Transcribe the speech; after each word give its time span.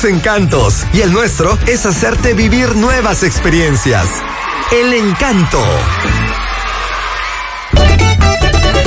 tus 0.00 0.10
encantos 0.10 0.84
y 0.92 1.00
el 1.00 1.12
nuestro 1.12 1.58
es 1.66 1.84
hacerte 1.84 2.34
vivir 2.34 2.76
nuevas 2.76 3.22
experiencias. 3.22 4.06
El 4.70 4.92
encanto. 4.92 5.60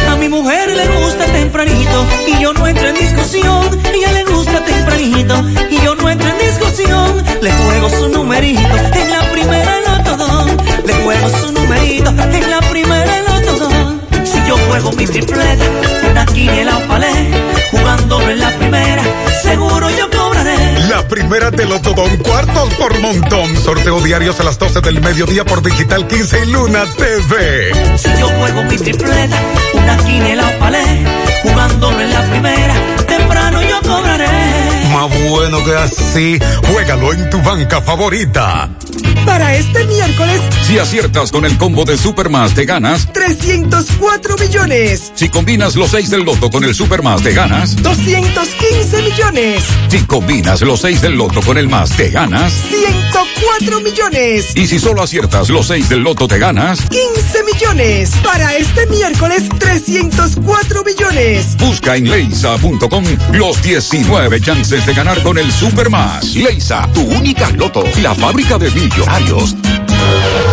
A 0.10 0.16
mi 0.16 0.30
mujer 0.30 0.70
le 0.70 0.88
gusta 0.88 1.26
tempranito 1.26 2.06
y 2.28 2.42
yo 2.42 2.54
no 2.54 2.68
entro 2.68 2.88
en 2.88 2.96
discusión. 2.96 3.82
Ella 3.94 4.12
le 4.14 4.24
gusta 4.26 4.64
tempranito 4.64 5.44
y 5.70 5.82
yo 5.82 5.96
no 5.96 6.10
entro 6.10 6.30
en 6.30 6.38
discusión. 6.38 7.24
Le 7.42 7.52
juego 7.52 7.90
su 7.90 8.10
numerito 8.10 8.62
en 8.94 9.10
la 9.10 9.32
primera 9.32 9.74
nota 9.88 10.46
Le 10.86 10.94
juego 10.94 11.30
su 11.30 11.52
numerito 11.52 12.10
en 12.10 12.50
la 12.50 12.60
primera 12.70 13.22
nota 13.28 13.96
Si 14.24 14.38
yo 14.48 14.56
juego 14.70 14.92
mi 14.94 15.06
tripleta, 15.06 15.66
una 16.10 16.26
quiniela 16.26 16.88
palé, 16.88 17.32
jugándolo 17.72 18.30
en 18.30 18.40
la 18.40 18.52
primera, 18.58 19.04
seguro 19.42 19.90
yo 19.90 20.21
la 20.92 21.08
primera 21.08 21.50
de 21.52 21.66
los 21.66 21.82
Todón 21.82 22.18
cuartos 22.18 22.74
por 22.74 23.00
montón. 23.00 23.56
Sorteo 23.56 24.02
diarios 24.02 24.40
a 24.42 24.44
las 24.44 24.60
12 24.60 24.82
del 24.82 25.00
mediodía 25.00 25.46
por 25.46 25.62
Digital 25.62 26.06
15 26.06 26.44
y 26.44 26.52
Luna 26.52 26.84
TV. 26.98 27.98
Si 27.98 28.10
yo 28.20 28.28
juego 28.28 28.64
mi 28.64 28.76
tripleta, 28.76 29.38
una 29.74 29.98
quiniela 29.98 30.50
o 30.50 30.60
palé, 30.60 31.06
jugándolo 31.44 32.02
en 32.02 32.12
la 32.12 32.30
primera, 32.30 32.74
temprano 33.08 33.62
yo 33.62 33.82
cobraré. 33.82 34.51
Más 34.94 35.30
bueno 35.30 35.64
que 35.64 35.74
así, 35.74 36.40
juégalo 36.68 37.14
en 37.14 37.30
tu 37.30 37.42
banca 37.42 37.82
favorita. 37.82 38.70
Para 39.26 39.56
este 39.56 39.86
miércoles, 39.86 40.42
si 40.68 40.80
aciertas 40.80 41.32
con 41.32 41.46
el 41.46 41.58
combo 41.58 41.86
de 41.86 41.98
Supermas, 41.98 42.54
te 42.54 42.66
ganas 42.66 43.12
304 43.14 44.36
millones. 44.38 45.12
Si 45.16 45.30
combinas 45.30 45.76
los 45.76 45.92
6 45.92 46.10
del 46.10 46.24
loto 46.24 46.50
con 46.50 46.64
el 46.64 46.74
Supermas, 46.76 47.22
te 47.22 47.32
ganas 47.34 47.76
215 47.82 49.02
millones. 49.04 49.64
Si 49.90 50.00
combinas 50.00 50.62
los 50.62 50.82
6 50.82 51.02
del 51.02 51.14
loto 51.14 51.42
con 51.42 51.58
el 51.58 51.70
más, 51.70 51.92
te 51.92 52.10
ganas 52.10 52.52
104 52.52 53.80
millones. 53.82 54.56
Y 54.56 54.68
si 54.68 54.80
solo 54.80 55.04
aciertas 55.04 55.50
los 55.50 55.68
6 55.68 55.90
del 55.90 56.02
loto, 56.02 56.28
te 56.28 56.40
ganas 56.40 56.80
15 56.90 57.44
millones. 57.44 58.12
Para 58.24 58.56
este 58.56 58.88
miércoles, 58.88 59.44
304 59.60 60.84
millones. 60.84 61.58
Busca 61.58 61.96
en 61.96 62.10
leisa.com 62.10 63.04
los 63.34 63.62
19 63.62 64.42
chances 64.42 64.81
de 64.86 64.94
ganar 64.94 65.22
con 65.22 65.38
el 65.38 65.52
Supermas. 65.52 66.34
Leisa, 66.36 66.88
tu 66.94 67.02
única 67.02 67.50
loto, 67.52 67.84
la 68.02 68.16
fábrica 68.16 68.58
de 68.58 68.72
millonarios. 68.72 69.56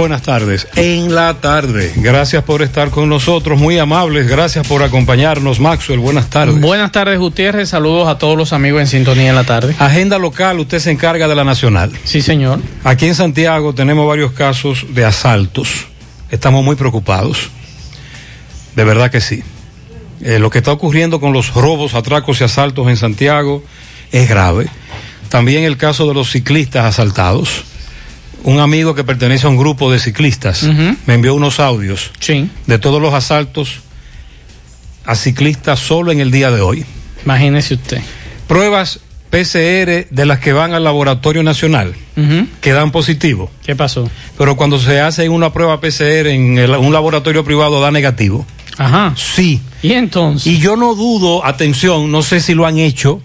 Buenas 0.00 0.22
tardes. 0.22 0.66
En 0.76 1.14
la 1.14 1.42
tarde. 1.42 1.92
Gracias 1.96 2.42
por 2.42 2.62
estar 2.62 2.88
con 2.88 3.10
nosotros, 3.10 3.58
muy 3.58 3.78
amables. 3.78 4.26
Gracias 4.26 4.66
por 4.66 4.82
acompañarnos, 4.82 5.60
Maxwell. 5.60 5.98
Buenas 5.98 6.30
tardes. 6.30 6.58
Buenas 6.58 6.90
tardes, 6.90 7.18
Gutiérrez. 7.18 7.68
Saludos 7.68 8.08
a 8.08 8.16
todos 8.16 8.34
los 8.34 8.54
amigos 8.54 8.80
en 8.80 8.86
sintonía 8.86 9.28
en 9.28 9.34
la 9.34 9.44
tarde. 9.44 9.76
Agenda 9.78 10.18
local, 10.18 10.58
usted 10.58 10.78
se 10.78 10.90
encarga 10.90 11.28
de 11.28 11.34
la 11.34 11.44
nacional. 11.44 11.92
Sí, 12.04 12.22
señor. 12.22 12.60
Aquí 12.82 13.08
en 13.08 13.14
Santiago 13.14 13.74
tenemos 13.74 14.08
varios 14.08 14.32
casos 14.32 14.86
de 14.88 15.04
asaltos. 15.04 15.68
Estamos 16.30 16.64
muy 16.64 16.76
preocupados. 16.76 17.50
De 18.76 18.84
verdad 18.84 19.10
que 19.10 19.20
sí. 19.20 19.42
Eh, 20.22 20.38
lo 20.38 20.48
que 20.48 20.58
está 20.58 20.72
ocurriendo 20.72 21.20
con 21.20 21.34
los 21.34 21.52
robos, 21.52 21.92
atracos 21.92 22.40
y 22.40 22.44
asaltos 22.44 22.88
en 22.88 22.96
Santiago 22.96 23.62
es 24.12 24.30
grave. 24.30 24.66
También 25.28 25.64
el 25.64 25.76
caso 25.76 26.08
de 26.08 26.14
los 26.14 26.30
ciclistas 26.30 26.86
asaltados 26.86 27.64
un 28.44 28.60
amigo 28.60 28.94
que 28.94 29.04
pertenece 29.04 29.46
a 29.46 29.50
un 29.50 29.56
grupo 29.56 29.90
de 29.90 29.98
ciclistas 29.98 30.64
me 31.06 31.14
envió 31.14 31.34
unos 31.34 31.60
audios 31.60 32.10
de 32.66 32.78
todos 32.78 33.00
los 33.00 33.14
asaltos 33.14 33.80
a 35.04 35.14
ciclistas 35.14 35.78
solo 35.80 36.12
en 36.12 36.20
el 36.20 36.30
día 36.30 36.50
de 36.50 36.60
hoy. 36.60 36.84
Imagínese 37.24 37.74
usted. 37.74 38.00
Pruebas 38.46 39.00
PCR 39.30 40.08
de 40.10 40.26
las 40.26 40.40
que 40.40 40.52
van 40.52 40.74
al 40.74 40.84
laboratorio 40.84 41.42
nacional 41.42 41.94
que 42.60 42.72
dan 42.72 42.90
positivo. 42.90 43.50
¿Qué 43.64 43.76
pasó? 43.76 44.10
Pero 44.36 44.56
cuando 44.56 44.78
se 44.78 45.00
hace 45.00 45.28
una 45.28 45.52
prueba 45.52 45.80
PCR 45.80 46.26
en 46.28 46.58
un 46.58 46.92
laboratorio 46.92 47.44
privado 47.44 47.80
da 47.80 47.90
negativo. 47.90 48.44
Ajá. 48.76 49.14
Sí. 49.16 49.60
¿Y 49.82 49.92
entonces? 49.92 50.46
Y 50.46 50.58
yo 50.58 50.76
no 50.76 50.94
dudo, 50.94 51.44
atención, 51.44 52.10
no 52.10 52.22
sé 52.22 52.40
si 52.40 52.54
lo 52.54 52.66
han 52.66 52.78
hecho, 52.78 53.22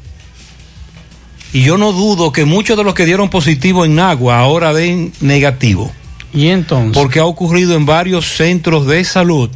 y 1.55 1.61
yo 1.61 1.77
no 1.77 1.93
dudo 1.93 2.33
que 2.33 2.43
muchos 2.43 2.75
de 2.75 2.83
los 2.83 2.93
que 2.93 3.05
dieron 3.05 3.29
positivo 3.29 3.85
en 3.85 3.97
agua 3.97 4.39
ahora 4.39 4.73
den 4.73 5.13
negativo. 5.21 5.89
¿Y 6.33 6.49
entonces? 6.49 7.01
Porque 7.01 7.19
ha 7.19 7.23
ocurrido 7.23 7.77
en 7.77 7.85
varios 7.85 8.25
centros 8.25 8.85
de 8.85 9.01
salud. 9.05 9.49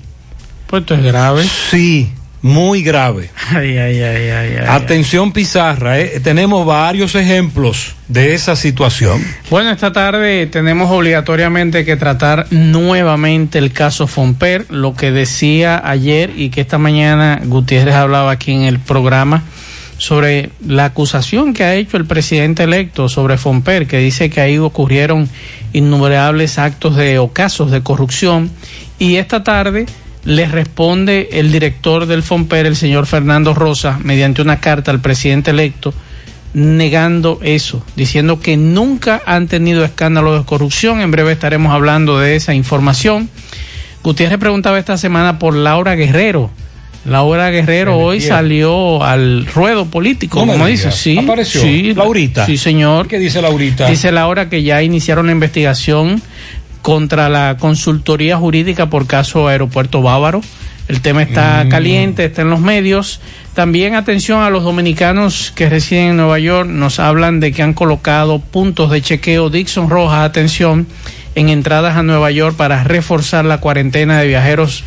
Pues 0.67 0.83
esto 0.83 0.95
es 0.95 1.03
grave. 1.03 1.45
Sí, 1.69 2.09
muy 2.41 2.83
grave. 2.83 3.31
Ay, 3.49 3.77
ay, 3.77 4.01
ay, 4.01 4.29
ay. 4.31 4.65
Atención 4.65 5.33
Pizarra, 5.33 5.99
eh, 5.99 6.21
tenemos 6.21 6.65
varios 6.65 7.15
ejemplos 7.15 7.95
de 8.07 8.33
esa 8.33 8.55
situación. 8.55 9.21
Bueno, 9.49 9.69
esta 9.69 9.91
tarde 9.91 10.47
tenemos 10.47 10.89
obligatoriamente 10.89 11.83
que 11.83 11.97
tratar 11.97 12.47
nuevamente 12.49 13.59
el 13.59 13.73
caso 13.73 14.07
Fomper, 14.07 14.67
lo 14.69 14.95
que 14.95 15.11
decía 15.11 15.81
ayer 15.83 16.31
y 16.33 16.49
que 16.49 16.61
esta 16.61 16.77
mañana 16.77 17.41
Gutiérrez 17.43 17.95
hablaba 17.95 18.31
aquí 18.31 18.53
en 18.53 18.61
el 18.61 18.79
programa 18.79 19.43
sobre 19.99 20.49
la 20.65 20.85
acusación 20.85 21.53
que 21.53 21.65
ha 21.65 21.75
hecho 21.75 21.97
el 21.97 22.05
presidente 22.05 22.63
electo 22.63 23.09
sobre 23.09 23.37
Fomper, 23.37 23.85
que 23.85 23.97
dice 23.97 24.29
que 24.29 24.39
ahí 24.39 24.57
ocurrieron 24.57 25.29
innumerables 25.73 26.57
actos 26.57 26.95
de 26.95 27.19
o 27.19 27.33
casos 27.33 27.69
de 27.69 27.83
corrupción. 27.83 28.49
Y 28.97 29.17
esta 29.17 29.43
tarde 29.43 29.85
le 30.23 30.47
responde 30.47 31.29
el 31.33 31.51
director 31.51 32.05
del 32.05 32.23
Fomper, 32.23 32.65
el 32.65 32.77
señor 32.77 33.07
Fernando 33.07 33.53
Rosa, 33.53 33.99
mediante 34.01 34.41
una 34.41 34.61
carta 34.61 34.89
al 34.89 35.01
presidente 35.01 35.51
electo, 35.51 35.93
negando 36.53 37.39
eso, 37.43 37.85
diciendo 37.97 38.39
que 38.39 38.55
nunca 38.55 39.21
han 39.25 39.49
tenido 39.49 39.83
escándalos 39.83 40.39
de 40.39 40.45
corrupción. 40.45 41.01
En 41.01 41.11
breve 41.11 41.33
estaremos 41.33 41.73
hablando 41.73 42.19
de 42.19 42.37
esa 42.37 42.53
información. 42.53 43.29
Gutiérrez 44.01 44.39
preguntaba 44.39 44.79
esta 44.79 44.97
semana 44.97 45.39
por 45.39 45.53
Laura 45.53 45.95
Guerrero 45.95 46.51
Laura 47.05 47.49
Guerrero 47.49 47.97
hoy 47.97 48.21
salió 48.21 49.03
al 49.03 49.45
ruedo 49.45 49.85
político, 49.85 50.39
como 50.39 50.65
dice. 50.67 50.91
Sí, 50.91 51.17
apareció. 51.17 51.61
Sí, 51.61 51.93
Laurita. 51.93 52.45
Sí, 52.45 52.57
señor. 52.57 53.07
¿Qué 53.07 53.19
dice 53.19 53.41
Laurita? 53.41 53.87
Dice 53.87 54.11
Laura 54.11 54.49
que 54.49 54.63
ya 54.63 54.83
iniciaron 54.83 55.27
la 55.27 55.31
investigación 55.31 56.21
contra 56.81 57.29
la 57.29 57.57
consultoría 57.59 58.37
jurídica 58.37 58.89
por 58.89 59.07
caso 59.07 59.47
Aeropuerto 59.47 60.01
Bávaro. 60.01 60.41
El 60.87 61.01
tema 61.01 61.21
está 61.21 61.67
caliente, 61.69 62.25
está 62.25 62.41
en 62.41 62.49
los 62.49 62.61
medios. 62.61 63.21
También 63.53 63.93
atención 63.93 64.41
a 64.41 64.49
los 64.49 64.63
dominicanos 64.63 65.53
que 65.55 65.69
residen 65.69 66.09
en 66.09 66.17
Nueva 66.17 66.39
York. 66.39 66.67
Nos 66.67 66.99
hablan 66.99 67.39
de 67.39 67.51
que 67.51 67.61
han 67.61 67.75
colocado 67.75 68.39
puntos 68.39 68.89
de 68.89 68.99
chequeo 68.99 69.51
Dixon 69.51 69.89
Roja, 69.91 70.23
atención, 70.23 70.87
en 71.35 71.49
entradas 71.49 71.95
a 71.95 72.01
Nueva 72.01 72.31
York 72.31 72.55
para 72.55 72.83
reforzar 72.83 73.45
la 73.45 73.59
cuarentena 73.59 74.19
de 74.19 74.27
viajeros 74.27 74.83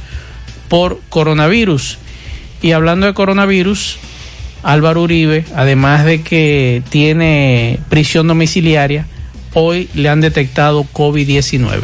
por 0.68 1.00
coronavirus. 1.08 1.98
Y 2.62 2.72
hablando 2.72 3.06
de 3.06 3.14
coronavirus, 3.14 3.98
Álvaro 4.62 5.02
Uribe, 5.02 5.44
además 5.56 6.04
de 6.04 6.22
que 6.22 6.82
tiene 6.90 7.80
prisión 7.88 8.28
domiciliaria, 8.28 9.06
hoy 9.52 9.88
le 9.94 10.08
han 10.08 10.20
detectado 10.20 10.84
COVID-19. 10.92 11.80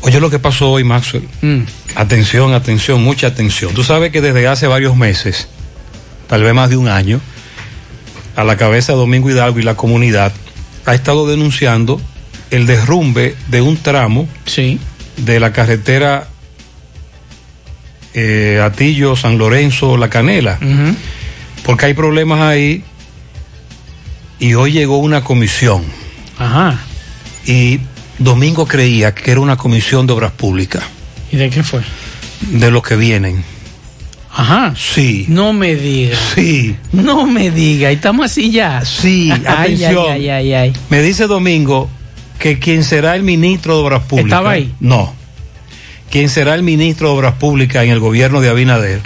Oye 0.00 0.20
lo 0.20 0.30
que 0.30 0.38
pasó 0.38 0.70
hoy, 0.72 0.84
Maxwell. 0.84 1.28
Mm. 1.42 1.60
Atención, 1.94 2.52
atención, 2.54 3.02
mucha 3.02 3.28
atención. 3.28 3.72
Tú 3.74 3.82
sabes 3.84 4.10
que 4.12 4.20
desde 4.20 4.46
hace 4.46 4.66
varios 4.66 4.96
meses, 4.96 5.48
tal 6.28 6.42
vez 6.42 6.54
más 6.54 6.70
de 6.70 6.76
un 6.76 6.88
año, 6.88 7.20
a 8.36 8.44
la 8.44 8.56
cabeza 8.56 8.92
de 8.92 8.98
Domingo 8.98 9.30
Hidalgo 9.30 9.58
y 9.58 9.62
la 9.62 9.74
comunidad 9.74 10.32
ha 10.86 10.94
estado 10.94 11.26
denunciando 11.26 12.00
el 12.50 12.66
derrumbe 12.66 13.34
de 13.48 13.60
un 13.60 13.76
tramo 13.76 14.28
Sí. 14.46 14.78
de 15.16 15.40
la 15.40 15.52
carretera 15.52 16.28
eh, 18.14 18.60
Atillo, 18.62 19.16
San 19.16 19.38
Lorenzo, 19.38 19.96
La 19.96 20.08
Canela, 20.10 20.58
porque 21.64 21.86
hay 21.86 21.94
problemas 21.94 22.40
ahí 22.40 22.82
y 24.38 24.54
hoy 24.54 24.72
llegó 24.72 24.98
una 24.98 25.22
comisión 25.24 25.82
Ajá. 26.38 26.78
y 27.46 27.80
Domingo 28.18 28.66
creía 28.66 29.14
que 29.14 29.30
era 29.30 29.40
una 29.40 29.56
comisión 29.56 30.06
de 30.06 30.12
obras 30.12 30.32
públicas, 30.32 30.82
¿Y 31.30 31.36
de 31.36 31.50
qué 31.50 31.62
fue? 31.62 31.80
de 32.40 32.70
los 32.70 32.82
que 32.82 32.96
vienen. 32.96 33.44
Ajá. 34.30 34.72
Sí. 34.76 35.24
No 35.28 35.52
me 35.52 35.74
diga. 35.74 36.16
Sí. 36.36 36.76
No 36.92 37.26
me 37.26 37.50
diga. 37.50 37.90
Y 37.90 37.94
estamos 37.96 38.26
así 38.26 38.50
ya. 38.52 38.84
Sí, 38.84 39.30
Ay, 39.32 39.42
atención. 39.74 40.04
ay, 40.12 40.28
ay, 40.28 40.30
ay, 40.30 40.52
ay. 40.54 40.72
Me 40.90 41.02
dice 41.02 41.26
Domingo 41.26 41.90
que 42.38 42.60
quien 42.60 42.84
será 42.84 43.16
el 43.16 43.24
ministro 43.24 43.76
de 43.76 43.82
Obras 43.82 44.02
Públicas. 44.04 44.30
¿Estaba 44.38 44.50
ahí? 44.52 44.72
No. 44.78 45.12
Quien 46.10 46.28
será 46.28 46.54
el 46.54 46.62
ministro 46.62 47.08
de 47.08 47.14
Obras 47.14 47.34
Públicas 47.34 47.84
en 47.84 47.90
el 47.90 48.00
gobierno 48.00 48.40
de 48.40 48.48
Abinader 48.48 49.00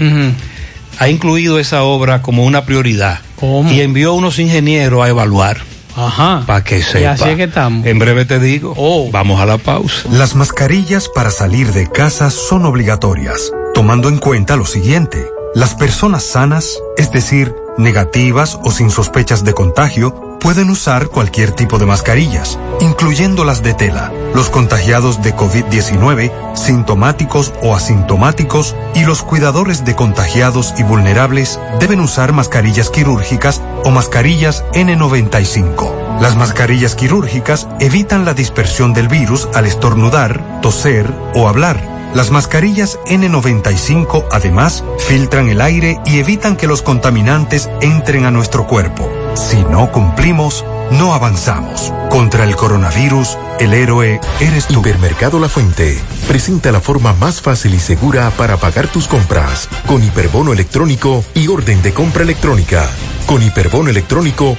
ha 0.99 1.09
incluido 1.09 1.59
esa 1.59 1.83
obra 1.83 2.23
como 2.23 2.45
una 2.45 2.65
prioridad. 2.65 3.19
¿Cómo? 3.37 3.71
Y 3.71 3.81
envió 3.81 4.11
a 4.11 4.13
unos 4.13 4.39
ingenieros 4.39 5.03
a 5.05 5.09
evaluar. 5.09 5.59
Ajá. 5.97 6.45
Para 6.47 6.65
que 6.65 6.83
sepa. 6.83 7.01
Y 7.01 7.05
así 7.05 7.29
es 7.29 7.37
que 7.37 7.45
estamos. 7.45 7.87
En 7.87 7.99
breve 7.99 8.25
te 8.25 8.39
digo. 8.39 8.75
Oh. 8.77 9.11
Vamos 9.11 9.41
a 9.41 9.47
la 9.47 9.59
pausa. 9.59 10.09
Las 10.11 10.35
mascarillas 10.35 11.09
para 11.09 11.31
salir 11.31 11.73
de 11.73 11.89
casa 11.91 12.31
son 12.31 12.65
obligatorias, 12.65 13.53
tomando 13.75 14.09
en 14.09 14.19
cuenta 14.19 14.57
lo 14.57 14.65
siguiente. 14.65 15.27
Las 15.55 15.75
personas 15.75 16.23
sanas, 16.23 16.79
es 16.97 17.11
decir, 17.13 17.55
negativas 17.77 18.59
o 18.63 18.71
sin 18.71 18.91
sospechas 18.91 19.45
de 19.45 19.53
contagio, 19.53 20.32
pueden 20.43 20.71
usar 20.71 21.09
cualquier 21.09 21.53
tipo 21.53 21.79
de 21.79 21.87
mascarillas, 21.87 22.59
incluyendo 22.81 23.45
las 23.45 23.63
de 23.63 23.75
tela. 23.75 24.13
Los 24.35 24.51
contagiados 24.51 25.23
de 25.23 25.35
COVID-19, 25.37 26.33
sintomáticos 26.57 27.53
o 27.63 27.77
asintomáticos, 27.77 28.75
y 28.95 29.05
los 29.05 29.23
cuidadores 29.23 29.85
de 29.85 29.95
contagiados 29.95 30.75
y 30.79 30.83
vulnerables 30.83 31.61
deben 31.79 32.01
usar 32.01 32.33
mascarillas 32.33 32.91
quirúrgicas 32.91 33.63
o 33.85 33.91
mascarillas 33.91 34.65
N95. 34.73 36.21
Las 36.21 36.37
mascarillas 36.37 36.97
quirúrgicas 36.97 37.69
evitan 37.79 38.25
la 38.25 38.35
dispersión 38.35 38.93
del 38.95 39.09
virus 39.09 39.49
al 39.55 39.67
estornudar, 39.67 40.61
toser 40.61 41.09
o 41.35 41.49
hablar. 41.49 41.92
Las 42.15 42.31
mascarillas 42.31 42.99
N95 43.07 44.27
además 44.31 44.85
filtran 44.99 45.49
el 45.49 45.63
aire 45.63 45.99
y 46.05 46.19
evitan 46.19 46.57
que 46.57 46.67
los 46.67 46.83
contaminantes 46.83 47.71
entren 47.81 48.27
a 48.27 48.31
nuestro 48.31 48.67
cuerpo. 48.67 49.11
Si 49.35 49.63
no 49.65 49.91
cumplimos, 49.91 50.63
no 50.91 51.15
avanzamos. 51.15 51.91
Contra 52.11 52.45
el 52.45 52.55
coronavirus, 52.55 53.39
el 53.61 53.73
héroe 53.73 54.21
eres 54.41 54.67
tú. 54.67 54.81
Hipermercado 54.81 55.39
La 55.39 55.49
Fuente 55.49 55.99
presenta 56.29 56.71
la 56.71 56.81
forma 56.81 57.15
más 57.15 57.41
fácil 57.41 57.73
y 57.75 57.79
segura 57.79 58.31
para 58.37 58.59
pagar 58.59 58.89
tus 58.89 59.09
compras 59.09 59.69
con 59.87 60.05
hiperbono 60.05 60.53
electrónico 60.53 61.25
y 61.35 61.49
orden 61.49 61.81
de 61.81 61.95
compra 61.95 62.25
electrónica. 62.25 62.91
Con 63.27 63.43
hiperbono 63.43 63.89
electrónico 63.89 64.59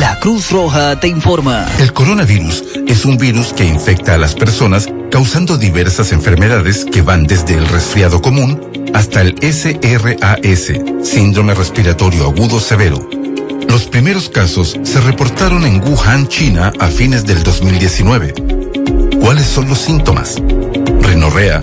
La 0.00 0.18
Cruz 0.20 0.50
Roja 0.50 0.98
te 0.98 1.08
informa. 1.08 1.66
El 1.78 1.92
coronavirus 1.92 2.64
es 2.86 3.04
un 3.04 3.16
virus 3.16 3.52
que 3.52 3.64
infecta 3.64 4.14
a 4.14 4.18
las 4.18 4.34
personas 4.34 4.88
causando 5.10 5.56
diversas 5.56 6.12
enfermedades 6.12 6.84
que 6.84 7.02
van 7.02 7.26
desde 7.26 7.54
el 7.54 7.66
resfriado 7.68 8.20
común 8.20 8.60
hasta 8.94 9.20
el 9.20 9.36
SRAS, 9.40 10.72
síndrome 11.02 11.54
respiratorio 11.54 12.24
agudo 12.24 12.60
severo. 12.60 13.08
Los 13.68 13.84
primeros 13.84 14.28
casos 14.28 14.78
se 14.82 15.00
reportaron 15.00 15.64
en 15.66 15.82
Wuhan, 15.82 16.28
China, 16.28 16.72
a 16.78 16.86
fines 16.88 17.26
del 17.26 17.42
2019. 17.42 18.34
¿Cuáles 19.20 19.46
son 19.46 19.68
los 19.68 19.78
síntomas? 19.78 20.36
Rinorrea, 21.00 21.60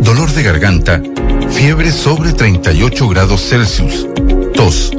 dolor 0.00 0.30
de 0.32 0.42
garganta, 0.42 1.02
fiebre 1.50 1.92
sobre 1.92 2.32
38 2.32 3.08
grados 3.08 3.48
Celsius, 3.48 4.06
tos, 4.54 4.92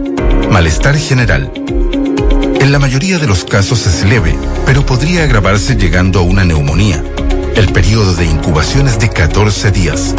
malestar 0.49 0.97
general. 0.97 1.51
En 2.65 2.71
la 2.71 2.79
mayoría 2.79 3.19
de 3.19 3.27
los 3.27 3.43
casos 3.43 3.85
es 3.85 4.03
leve, 4.05 4.35
pero 4.65 4.83
podría 4.83 5.23
agravarse 5.23 5.75
llegando 5.75 6.17
a 6.17 6.23
una 6.23 6.43
neumonía. 6.43 6.99
El 7.55 7.71
periodo 7.71 8.15
de 8.15 8.25
incubación 8.25 8.87
es 8.87 8.97
de 8.97 9.07
14 9.07 9.69
días. 9.69 10.15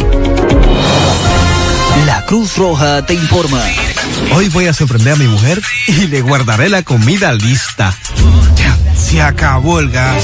La 2.05 2.23
Cruz 2.25 2.55
Roja 2.55 3.05
te 3.05 3.15
informa. 3.15 3.61
Hoy 4.33 4.47
voy 4.47 4.67
a 4.67 4.73
sorprender 4.73 5.15
a 5.15 5.15
mi 5.17 5.27
mujer 5.27 5.61
y 5.87 6.07
le 6.07 6.21
guardaré 6.21 6.69
la 6.69 6.83
comida 6.83 7.33
lista. 7.33 7.93
Ya, 8.55 8.77
se 8.95 9.21
acabó 9.21 9.81
el 9.81 9.89
gas. 9.89 10.23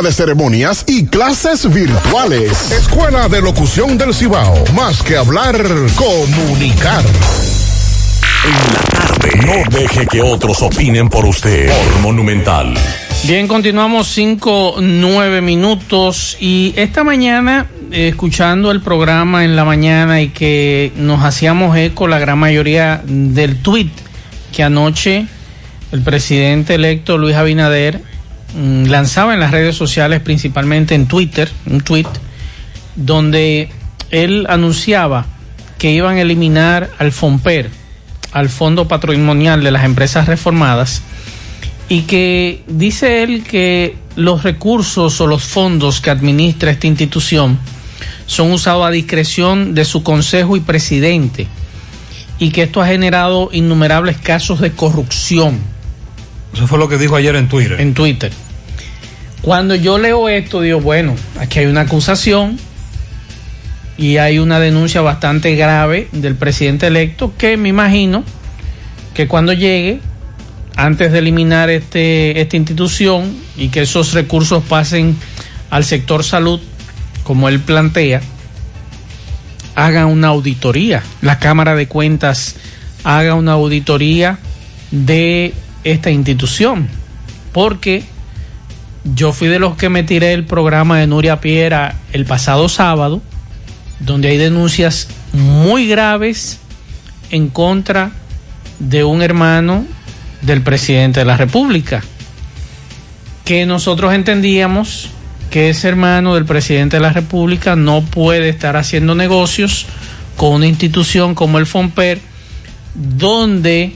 de 0.01 0.11
ceremonias 0.11 0.83
y 0.87 1.05
clases 1.05 1.71
virtuales. 1.71 2.71
Escuela 2.71 3.29
de 3.29 3.41
Locución 3.41 3.97
del 3.97 4.13
Cibao. 4.13 4.63
Más 4.73 5.03
que 5.03 5.15
hablar, 5.15 5.55
comunicar. 5.95 7.03
En 8.43 8.73
la 8.73 8.81
tarde. 8.89 9.29
No 9.45 9.77
deje 9.77 10.07
que 10.07 10.21
otros 10.21 10.61
opinen 10.63 11.09
por 11.09 11.25
usted. 11.25 11.69
Por 11.69 11.99
Monumental. 12.01 12.73
Bien, 13.25 13.47
continuamos 13.47 14.07
cinco, 14.07 14.77
nueve 14.81 15.41
minutos 15.41 16.37
y 16.39 16.73
esta 16.75 17.03
mañana, 17.03 17.67
eh, 17.91 18.07
escuchando 18.07 18.71
el 18.71 18.81
programa 18.81 19.45
en 19.45 19.55
la 19.55 19.65
mañana 19.65 20.21
y 20.21 20.29
que 20.29 20.91
nos 20.95 21.23
hacíamos 21.23 21.77
eco 21.77 22.07
la 22.07 22.17
gran 22.17 22.39
mayoría 22.39 23.03
del 23.05 23.61
tuit 23.61 23.91
que 24.51 24.63
anoche 24.63 25.27
el 25.91 26.01
presidente 26.01 26.75
electo 26.75 27.17
Luis 27.17 27.35
Abinader 27.35 28.10
lanzaba 28.55 29.33
en 29.33 29.39
las 29.39 29.51
redes 29.51 29.75
sociales, 29.75 30.19
principalmente 30.21 30.95
en 30.95 31.07
Twitter, 31.07 31.49
un 31.65 31.81
tweet, 31.81 32.07
donde 32.95 33.69
él 34.09 34.45
anunciaba 34.49 35.25
que 35.77 35.91
iban 35.91 36.17
a 36.17 36.21
eliminar 36.21 36.89
al 36.99 37.11
FOMPER, 37.11 37.69
al 38.31 38.49
Fondo 38.49 38.87
Patrimonial 38.87 39.63
de 39.63 39.71
las 39.71 39.83
Empresas 39.83 40.27
Reformadas, 40.27 41.01
y 41.89 42.03
que 42.03 42.63
dice 42.67 43.23
él 43.23 43.43
que 43.43 43.97
los 44.15 44.43
recursos 44.43 45.19
o 45.21 45.27
los 45.27 45.43
fondos 45.43 46.01
que 46.01 46.09
administra 46.09 46.71
esta 46.71 46.87
institución 46.87 47.59
son 48.25 48.51
usados 48.51 48.85
a 48.85 48.91
discreción 48.91 49.73
de 49.73 49.85
su 49.85 50.03
consejo 50.03 50.55
y 50.55 50.61
presidente 50.61 51.47
y 52.39 52.51
que 52.51 52.63
esto 52.63 52.81
ha 52.81 52.87
generado 52.87 53.49
innumerables 53.51 54.17
casos 54.17 54.59
de 54.61 54.71
corrupción. 54.71 55.59
Eso 56.53 56.67
fue 56.67 56.77
lo 56.77 56.87
que 56.89 56.97
dijo 56.97 57.15
ayer 57.15 57.35
en 57.35 57.47
Twitter. 57.47 57.79
En 57.79 57.93
Twitter. 57.93 58.31
Cuando 59.41 59.73
yo 59.75 59.97
leo 59.97 60.29
esto, 60.29 60.61
digo, 60.61 60.81
bueno, 60.81 61.15
aquí 61.39 61.59
hay 61.59 61.65
una 61.65 61.81
acusación 61.81 62.59
y 63.97 64.17
hay 64.17 64.39
una 64.39 64.59
denuncia 64.59 65.01
bastante 65.01 65.55
grave 65.55 66.07
del 66.11 66.35
presidente 66.35 66.87
electo 66.87 67.33
que 67.37 67.57
me 67.57 67.69
imagino 67.69 68.23
que 69.13 69.27
cuando 69.27 69.53
llegue 69.53 69.99
antes 70.75 71.11
de 71.11 71.19
eliminar 71.19 71.69
este, 71.69 72.39
esta 72.39 72.57
institución 72.57 73.35
y 73.57 73.69
que 73.69 73.81
esos 73.81 74.13
recursos 74.13 74.63
pasen 74.63 75.15
al 75.69 75.83
sector 75.85 76.23
salud, 76.23 76.59
como 77.23 77.49
él 77.49 77.59
plantea, 77.59 78.21
haga 79.75 80.05
una 80.05 80.29
auditoría. 80.29 81.03
La 81.21 81.39
Cámara 81.39 81.75
de 81.75 81.87
Cuentas 81.87 82.55
haga 83.03 83.35
una 83.35 83.53
auditoría 83.53 84.39
de 84.91 85.53
esta 85.83 86.11
institución. 86.11 86.87
Porque 87.51 88.03
yo 89.03 89.33
fui 89.33 89.47
de 89.47 89.59
los 89.59 89.75
que 89.75 89.89
me 89.89 90.03
tiré 90.03 90.33
el 90.33 90.45
programa 90.45 90.99
de 90.99 91.07
Nuria 91.07 91.41
Piera 91.41 91.95
el 92.13 92.25
pasado 92.25 92.69
sábado, 92.69 93.21
donde 93.99 94.29
hay 94.29 94.37
denuncias 94.37 95.07
muy 95.33 95.87
graves 95.87 96.59
en 97.29 97.49
contra 97.49 98.11
de 98.79 99.03
un 99.03 99.21
hermano 99.21 99.85
del 100.41 100.61
presidente 100.61 101.21
de 101.21 101.25
la 101.25 101.37
República, 101.37 102.03
que 103.45 103.65
nosotros 103.65 104.13
entendíamos 104.13 105.09
que 105.49 105.69
ese 105.69 105.89
hermano 105.89 106.35
del 106.35 106.45
presidente 106.45 106.97
de 106.97 107.01
la 107.01 107.13
República 107.13 107.75
no 107.75 108.01
puede 108.01 108.49
estar 108.49 108.77
haciendo 108.77 109.15
negocios 109.15 109.85
con 110.37 110.53
una 110.53 110.67
institución 110.67 111.35
como 111.35 111.57
el 111.59 111.65
FOMPER, 111.65 112.19
donde 112.95 113.93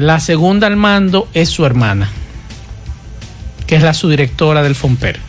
la 0.00 0.18
segunda 0.18 0.66
al 0.66 0.76
mando 0.76 1.28
es 1.34 1.50
su 1.50 1.66
hermana, 1.66 2.08
que 3.66 3.76
es 3.76 3.82
la 3.82 3.92
subdirectora 3.92 4.62
del 4.62 4.74
FOMPER. 4.74 5.20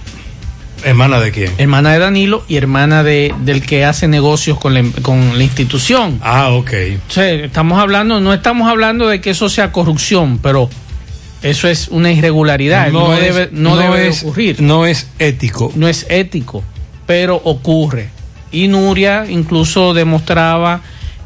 ¿Hermana 0.85 1.19
de 1.19 1.31
quién? 1.31 1.51
Hermana 1.57 1.91
de 1.91 1.99
Danilo 1.99 2.45
y 2.47 2.55
hermana 2.55 3.03
de, 3.03 3.35
del 3.41 3.63
que 3.63 3.83
hace 3.83 4.07
negocios 4.07 4.57
con 4.57 4.73
la, 4.73 4.83
con 5.01 5.37
la 5.37 5.43
institución. 5.43 6.19
Ah, 6.23 6.51
ok. 6.51 6.71
O 7.07 7.11
sea, 7.11 7.29
estamos 7.29 7.79
hablando, 7.79 8.21
no 8.21 8.33
estamos 8.33 8.69
hablando 8.69 9.09
de 9.09 9.19
que 9.19 9.31
eso 9.31 9.49
sea 9.49 9.73
corrupción, 9.73 10.39
pero 10.41 10.69
eso 11.43 11.67
es 11.67 11.89
una 11.89 12.11
irregularidad. 12.13 12.91
No, 12.91 13.09
no 13.09 13.13
es, 13.13 13.21
debe, 13.21 13.49
no, 13.51 13.75
no 13.75 13.81
debe 13.81 14.07
es, 14.07 14.23
ocurrir. 14.23 14.61
No 14.61 14.85
es 14.85 15.09
ético. 15.19 15.71
No 15.75 15.89
es 15.89 16.07
ético, 16.09 16.63
pero 17.05 17.35
ocurre. 17.43 18.09
Y 18.53 18.69
Nuria 18.69 19.25
incluso 19.29 19.93
demostraba 19.93 20.81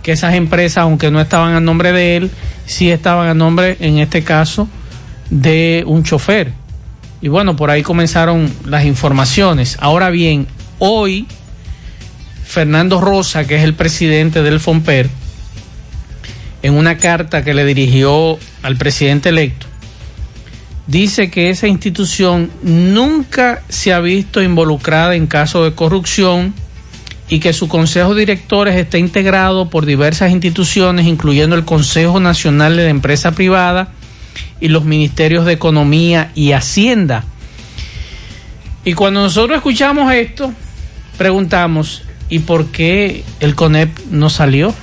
que 0.05 0.11
esas 0.11 0.35
empresas, 0.35 0.83
aunque 0.83 1.09
no 1.09 1.19
estaban 1.19 1.55
a 1.55 1.59
nombre 1.59 1.91
de 1.91 2.15
él, 2.15 2.31
sí 2.67 2.91
estaban 2.91 3.27
a 3.27 3.33
nombre, 3.33 3.75
en 3.79 3.97
este 3.97 4.23
caso, 4.23 4.69
de 5.31 5.83
un 5.87 6.03
chofer. 6.03 6.51
Y 7.23 7.27
bueno, 7.27 7.55
por 7.55 7.71
ahí 7.71 7.81
comenzaron 7.81 8.53
las 8.65 8.85
informaciones. 8.85 9.77
Ahora 9.81 10.11
bien, 10.11 10.45
hoy 10.77 11.25
Fernando 12.45 13.01
Rosa, 13.01 13.47
que 13.47 13.55
es 13.55 13.63
el 13.63 13.73
presidente 13.73 14.43
del 14.43 14.59
FOMPER, 14.59 15.09
en 16.61 16.75
una 16.75 16.97
carta 16.97 17.43
que 17.43 17.55
le 17.55 17.65
dirigió 17.65 18.37
al 18.61 18.77
presidente 18.77 19.29
electo, 19.29 19.65
dice 20.85 21.31
que 21.31 21.49
esa 21.49 21.67
institución 21.67 22.51
nunca 22.61 23.63
se 23.69 23.91
ha 23.91 23.99
visto 24.01 24.43
involucrada 24.43 25.15
en 25.15 25.25
casos 25.25 25.65
de 25.65 25.73
corrupción 25.73 26.53
y 27.27 27.39
que 27.39 27.53
su 27.53 27.67
consejo 27.67 28.13
de 28.13 28.21
directores 28.21 28.75
está 28.75 28.97
integrado 28.97 29.69
por 29.69 29.85
diversas 29.85 30.31
instituciones, 30.31 31.07
incluyendo 31.07 31.55
el 31.55 31.65
Consejo 31.65 32.19
Nacional 32.19 32.77
de 32.77 32.87
Empresa 32.89 33.31
Privada, 33.31 33.89
y 34.59 34.67
los 34.67 34.85
ministerios 34.85 35.45
de 35.45 35.53
Economía 35.53 36.31
y 36.35 36.51
Hacienda. 36.51 37.23
Y 38.83 38.93
cuando 38.93 39.21
nosotros 39.21 39.57
escuchamos 39.57 40.13
esto, 40.13 40.53
preguntamos, 41.17 42.03
¿y 42.29 42.39
por 42.39 42.67
qué 42.67 43.23
el 43.39 43.55
CONEP 43.55 43.97
no 44.11 44.29
salió? 44.29 44.73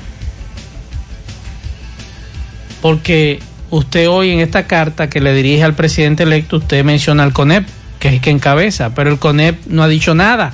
Porque 2.80 3.38
usted 3.70 4.08
hoy 4.08 4.30
en 4.30 4.40
esta 4.40 4.66
carta 4.66 5.08
que 5.08 5.20
le 5.20 5.32
dirige 5.32 5.62
al 5.62 5.74
presidente 5.74 6.24
electo, 6.24 6.56
usted 6.56 6.84
menciona 6.84 7.22
al 7.22 7.32
CONEP, 7.32 7.66
que 8.00 8.08
es 8.08 8.14
el 8.14 8.20
que 8.20 8.30
encabeza, 8.30 8.94
pero 8.94 9.10
el 9.10 9.18
CONEP 9.18 9.66
no 9.66 9.84
ha 9.84 9.88
dicho 9.88 10.14
nada 10.14 10.52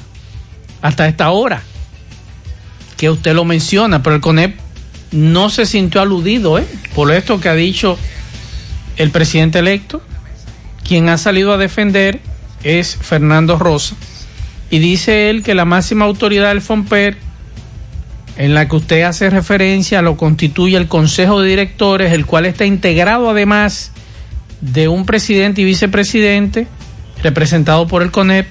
hasta 0.82 1.08
esta 1.08 1.30
hora, 1.30 1.62
que 2.98 3.08
usted 3.08 3.32
lo 3.34 3.46
menciona, 3.46 4.02
pero 4.02 4.16
el 4.16 4.20
CONEP 4.20 4.58
no 5.12 5.48
se 5.48 5.64
sintió 5.64 6.02
aludido 6.02 6.58
¿eh? 6.58 6.66
por 6.94 7.10
esto 7.12 7.40
que 7.40 7.48
ha 7.48 7.54
dicho 7.54 7.96
el 8.98 9.10
presidente 9.10 9.60
electo. 9.60 10.02
Quien 10.86 11.08
ha 11.08 11.16
salido 11.16 11.52
a 11.52 11.58
defender 11.58 12.20
es 12.64 12.96
Fernando 12.96 13.56
Rosa. 13.58 13.94
Y 14.70 14.80
dice 14.80 15.30
él 15.30 15.42
que 15.42 15.54
la 15.54 15.64
máxima 15.64 16.04
autoridad 16.04 16.48
del 16.48 16.60
FOMPER, 16.60 17.16
en 18.36 18.54
la 18.54 18.68
que 18.68 18.76
usted 18.76 19.02
hace 19.02 19.30
referencia, 19.30 20.02
lo 20.02 20.16
constituye 20.16 20.76
el 20.76 20.88
Consejo 20.88 21.40
de 21.40 21.48
Directores, 21.48 22.12
el 22.12 22.26
cual 22.26 22.46
está 22.46 22.66
integrado 22.66 23.30
además 23.30 23.92
de 24.60 24.88
un 24.88 25.06
presidente 25.06 25.62
y 25.62 25.64
vicepresidente, 25.64 26.66
representado 27.22 27.86
por 27.86 28.02
el 28.02 28.10
CONEP, 28.10 28.46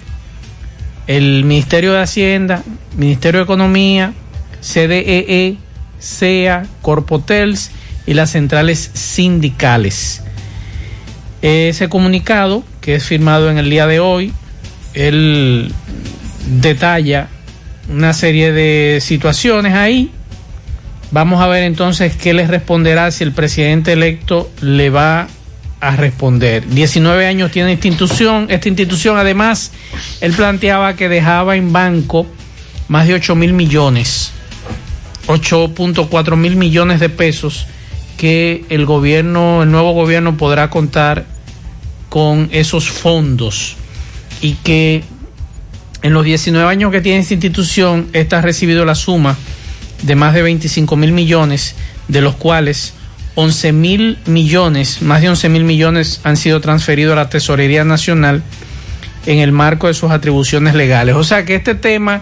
el 1.07 1.43
Ministerio 1.43 1.93
de 1.93 2.01
Hacienda, 2.01 2.63
Ministerio 2.95 3.41
de 3.41 3.43
Economía, 3.43 4.13
CDEE, 4.61 5.57
SEA, 5.99 6.65
Corpotels 6.81 7.71
y 8.05 8.13
las 8.13 8.31
centrales 8.31 8.91
sindicales. 8.93 10.21
Ese 11.41 11.89
comunicado, 11.89 12.63
que 12.81 12.95
es 12.95 13.03
firmado 13.05 13.49
en 13.49 13.57
el 13.57 13.69
día 13.69 13.87
de 13.87 13.99
hoy, 13.99 14.33
él 14.93 15.71
detalla 16.61 17.27
una 17.89 18.13
serie 18.13 18.51
de 18.51 18.99
situaciones 19.01 19.73
ahí. 19.73 20.11
Vamos 21.11 21.41
a 21.41 21.47
ver 21.47 21.63
entonces 21.63 22.15
qué 22.15 22.33
les 22.33 22.49
responderá 22.49 23.11
si 23.11 23.23
el 23.23 23.31
presidente 23.31 23.93
electo 23.93 24.49
le 24.61 24.89
va 24.89 25.27
a 25.79 25.95
responder. 25.95 26.67
19 26.67 27.27
años 27.27 27.51
tiene 27.51 27.73
institución. 27.73 28.47
Esta 28.49 28.67
institución, 28.67 29.17
además, 29.17 29.71
él 30.21 30.33
planteaba 30.33 30.95
que 30.95 31.07
dejaba 31.07 31.55
en 31.55 31.71
banco 31.71 32.25
más 32.87 33.07
de 33.07 33.13
8 33.13 33.35
mil 33.35 33.53
millones, 33.53 34.26
8.4 35.27 36.35
mil 36.35 36.55
millones 36.55 36.99
de 36.99 37.09
pesos 37.09 37.67
que 38.17 38.65
el 38.69 38.85
gobierno, 38.85 39.63
el 39.63 39.71
nuevo 39.71 39.93
gobierno 39.93 40.37
podrá 40.37 40.69
contar 40.69 41.25
con 42.09 42.49
esos 42.51 42.89
fondos 42.89 43.75
y 44.41 44.53
que 44.53 45.03
en 46.01 46.13
los 46.13 46.23
19 46.23 46.69
años 46.69 46.91
que 46.91 47.01
tiene 47.01 47.19
esta 47.19 47.33
institución, 47.33 48.07
esta 48.13 48.39
ha 48.39 48.41
recibido 48.41 48.85
la 48.85 48.95
suma 48.95 49.37
de 50.03 50.15
más 50.15 50.33
de 50.33 50.41
25 50.41 50.95
mil 50.95 51.11
millones, 51.11 51.75
de 52.07 52.21
los 52.21 52.35
cuales 52.35 52.93
11 53.35 53.71
mil 53.71 54.17
millones, 54.25 55.01
más 55.01 55.21
de 55.21 55.29
11 55.29 55.49
mil 55.49 55.63
millones 55.63 56.21
han 56.23 56.37
sido 56.37 56.61
transferidos 56.61 57.13
a 57.13 57.17
la 57.17 57.29
Tesorería 57.29 57.83
Nacional 57.83 58.43
en 59.25 59.39
el 59.39 59.51
marco 59.51 59.87
de 59.87 59.93
sus 59.93 60.11
atribuciones 60.11 60.73
legales. 60.75 61.15
O 61.15 61.23
sea 61.23 61.45
que 61.45 61.55
este 61.55 61.75
tema 61.75 62.21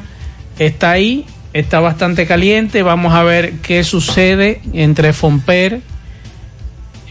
está 0.58 0.92
ahí, 0.92 1.26
está 1.56 1.80
bastante 1.80 2.28
caliente. 2.28 2.84
Vamos 2.84 3.14
a 3.14 3.24
ver 3.24 3.54
qué 3.62 3.84
sucede 3.86 4.62
entre 4.74 5.14
Fomper, 5.14 5.80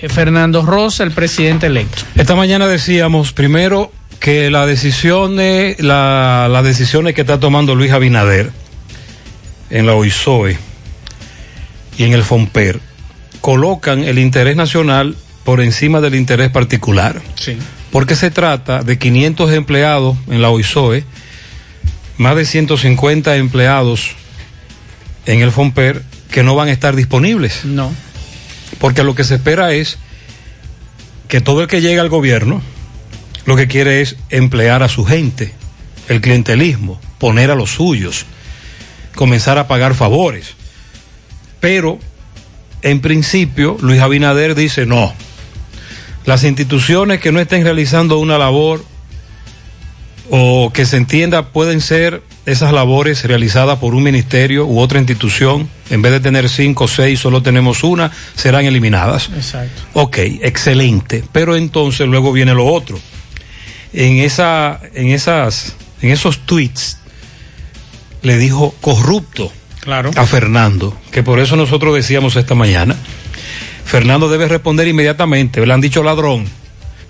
eh, 0.01 0.09
Fernando 0.11 0.63
Rosa, 0.63 1.03
el 1.03 1.13
presidente 1.13 1.67
electo. 1.67 2.03
Esta 2.15 2.37
mañana 2.37 2.67
decíamos 2.67 3.33
primero 3.33 3.91
que 4.21 4.51
la 4.51 4.67
decisión 4.67 5.37
la, 5.37 6.49
las 6.51 6.65
decisiones 6.65 7.15
que 7.15 7.23
está 7.23 7.41
tomando 7.41 7.75
Luis 7.75 7.91
Abinader 7.91 8.53
en 9.71 9.87
la 9.87 9.95
OISOE 9.95 10.59
y 11.97 12.05
en 12.05 12.13
el 12.13 12.23
FOMPER 12.23 12.81
colocan 13.41 14.05
el 14.05 14.19
interés 14.19 14.57
nacional 14.57 15.17
por 15.45 15.63
encima 15.63 16.03
del 16.03 16.15
interés 16.15 16.51
particular. 16.51 17.23
Sí. 17.35 17.57
Porque 17.91 18.15
se 18.15 18.31
trata 18.31 18.83
de 18.83 18.99
500 18.99 19.53
empleados 19.53 20.19
en 20.29 20.43
la 20.43 20.51
OISOE, 20.51 21.05
más 22.19 22.37
de 22.37 22.45
150 22.45 23.37
empleados 23.37 24.17
en 25.27 25.41
el 25.41 25.53
FOMPER 25.53 26.03
que 26.31 26.43
no 26.43 26.55
van 26.55 26.69
a 26.69 26.73
estar 26.73 26.97
disponibles. 26.97 27.65
No. 27.65 27.93
Porque 28.79 29.05
lo 29.05 29.15
que 29.15 29.25
se 29.25 29.37
espera 29.37 29.73
es 29.73 29.99
que 31.29 31.41
todo 31.41 31.63
el 31.63 31.69
que 31.69 31.81
llegue 31.81 32.01
al 32.01 32.09
gobierno 32.09 32.63
lo 33.47 33.57
que 33.57 33.69
quiere 33.69 34.01
es 34.01 34.17
emplear 34.31 34.83
a 34.83 34.89
su 34.89 35.05
gente, 35.05 35.53
el 36.09 36.21
clientelismo, 36.21 37.01
poner 37.19 37.51
a 37.51 37.55
los 37.55 37.71
suyos, 37.71 38.25
comenzar 39.15 39.59
a 39.59 39.69
pagar 39.69 39.95
favores. 39.95 40.55
Pero, 41.61 41.99
en 42.83 43.01
principio, 43.01 43.77
Luis 43.81 44.01
Abinader 44.01 44.55
dice 44.55 44.87
no. 44.87 45.15
Las 46.25 46.45
instituciones 46.45 47.21
que 47.21 47.33
no 47.33 47.41
estén 47.41 47.65
realizando 47.65 48.19
una 48.19 48.39
labor 48.39 48.85
o 50.31 50.71
que 50.73 50.87
se 50.87 50.97
entienda 50.97 51.51
pueden 51.51 51.83
ser 51.83 52.23
esas 52.47 52.73
labores 52.73 53.25
realizadas 53.25 53.79
por 53.79 53.95
un 53.95 54.03
ministerio 54.03 54.67
u 54.67 54.79
otra 54.79 54.99
institución, 54.99 55.69
en 55.91 56.03
vez 56.03 56.13
de 56.13 56.21
tener 56.21 56.49
cinco 56.49 56.85
o 56.85 56.89
seis, 56.89 57.21
solo 57.21 57.43
tenemos 57.43 57.85
una, 57.85 58.11
serán 58.35 58.65
eliminadas. 58.67 59.31
Exacto. 59.35 59.83
Ok, 59.95 60.19
excelente. 60.19 61.25
Pero 61.33 61.57
entonces 61.57 62.07
luego 62.07 62.33
viene 62.33 62.55
lo 62.55 62.67
otro. 62.67 62.99
En, 63.93 64.19
esa, 64.19 64.81
en, 64.95 65.09
esas, 65.09 65.77
en 66.03 66.11
esos 66.11 66.41
tweets 66.41 66.99
le 68.23 68.37
dijo 68.39 68.75
corrupto 68.81 69.53
claro. 69.81 70.11
a 70.17 70.27
Fernando, 70.27 70.97
que 71.11 71.23
por 71.23 71.41
eso 71.41 71.57
nosotros 71.57 71.95
decíamos 71.95 72.37
esta 72.37 72.55
mañana, 72.55 72.97
Fernando 73.85 74.29
debe 74.29 74.49
responder 74.49 74.89
inmediatamente, 74.89 75.65
le 75.65 75.73
han 75.73 75.81
dicho 75.81 76.03
ladrón 76.03 76.47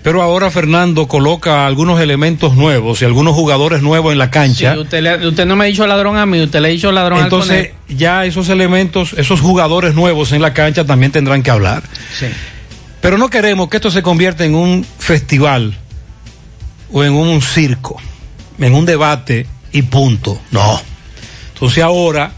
pero 0.05 0.21
ahora 0.21 0.51
Fernando 0.51 1.07
coloca 1.07 1.65
algunos 1.65 1.99
elementos 1.99 2.55
nuevos 2.55 3.01
y 3.01 3.05
algunos 3.05 3.33
jugadores 3.33 3.81
nuevos 3.81 4.11
en 4.11 4.19
la 4.19 4.29
cancha. 4.29 4.73
Sí, 4.73 4.79
usted, 4.79 5.01
le, 5.01 5.27
usted, 5.27 5.47
no 5.47 5.55
me 5.55 5.65
ha 5.65 5.67
dicho 5.67 5.87
ladrón 5.87 6.15
a 6.15 6.27
mí, 6.27 6.43
usted 6.43 6.59
le 6.59 6.67
ha 6.67 6.71
dicho 6.71 6.91
ladrón 6.91 7.23
Entonces, 7.23 7.71
al 7.89 7.97
ya 7.97 8.23
esos 8.23 8.49
elementos, 8.49 9.13
esos 9.13 9.41
jugadores 9.41 9.95
nuevos 9.95 10.31
en 10.31 10.43
la 10.43 10.53
cancha 10.53 10.85
también 10.85 11.11
tendrán 11.11 11.41
que 11.41 11.49
hablar. 11.49 11.81
Sí. 12.15 12.27
Pero 13.01 13.17
no 13.17 13.31
queremos 13.31 13.67
que 13.67 13.77
esto 13.77 13.89
se 13.89 14.03
convierta 14.03 14.45
en 14.45 14.53
un 14.53 14.85
festival 14.99 15.75
o 16.93 17.03
en 17.03 17.13
un 17.13 17.41
circo, 17.41 17.99
en 18.59 18.75
un 18.75 18.85
debate 18.85 19.47
y 19.71 19.81
punto. 19.81 20.39
No. 20.51 20.79
Entonces 21.55 21.83
ahora 21.83 22.31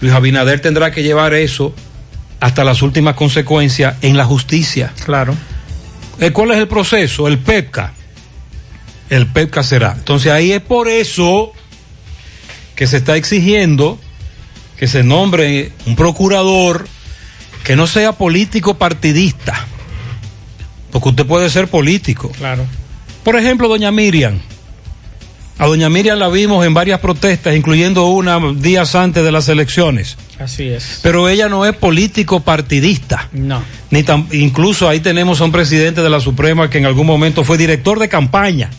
Luis 0.00 0.14
Abinader 0.14 0.60
tendrá 0.60 0.90
que 0.90 1.02
llevar 1.02 1.34
eso 1.34 1.74
hasta 2.40 2.64
las 2.64 2.80
últimas 2.80 3.14
consecuencias 3.14 3.96
en 4.00 4.16
la 4.16 4.24
justicia. 4.24 4.94
Claro. 5.04 5.34
¿Cuál 6.32 6.50
es 6.52 6.58
el 6.58 6.68
proceso? 6.68 7.28
El 7.28 7.38
PEPCA. 7.38 7.92
El 9.10 9.26
PEPCA 9.26 9.62
será. 9.62 9.94
Entonces 9.96 10.32
ahí 10.32 10.52
es 10.52 10.60
por 10.60 10.88
eso 10.88 11.52
que 12.74 12.86
se 12.86 12.98
está 12.98 13.16
exigiendo 13.16 13.98
que 14.76 14.88
se 14.88 15.02
nombre 15.02 15.72
un 15.86 15.96
procurador 15.96 16.88
que 17.62 17.76
no 17.76 17.86
sea 17.86 18.12
político 18.12 18.74
partidista. 18.74 19.66
Porque 20.90 21.08
usted 21.08 21.26
puede 21.26 21.50
ser 21.50 21.68
político. 21.68 22.30
Claro. 22.30 22.66
Por 23.22 23.36
ejemplo, 23.36 23.68
doña 23.68 23.90
Miriam. 23.90 24.38
A 25.58 25.66
doña 25.66 25.88
Miriam 25.88 26.18
la 26.18 26.28
vimos 26.28 26.66
en 26.66 26.74
varias 26.74 27.00
protestas, 27.00 27.56
incluyendo 27.56 28.06
una 28.06 28.38
días 28.54 28.94
antes 28.94 29.24
de 29.24 29.32
las 29.32 29.48
elecciones. 29.48 30.16
Así 30.38 30.68
es. 30.68 31.00
Pero 31.02 31.28
ella 31.28 31.48
no 31.48 31.64
es 31.64 31.76
político 31.76 32.40
partidista. 32.40 33.28
No. 33.32 33.62
Ni 33.90 34.02
tan, 34.02 34.26
incluso 34.32 34.88
ahí 34.88 35.00
tenemos 35.00 35.40
a 35.40 35.44
un 35.44 35.52
presidente 35.52 36.02
de 36.02 36.10
la 36.10 36.20
Suprema 36.20 36.68
que 36.68 36.78
en 36.78 36.86
algún 36.86 37.06
momento 37.06 37.44
fue 37.44 37.56
director 37.56 37.98
de 37.98 38.08
campaña. 38.08 38.70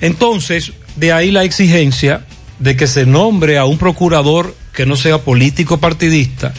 Entonces, 0.00 0.72
de 0.96 1.12
ahí 1.12 1.30
la 1.30 1.44
exigencia 1.44 2.24
de 2.58 2.76
que 2.76 2.86
se 2.86 3.06
nombre 3.06 3.58
a 3.58 3.64
un 3.64 3.78
procurador 3.78 4.54
que 4.72 4.86
no 4.86 4.96
sea 4.96 5.18
político 5.18 5.78
partidista, 5.78 6.54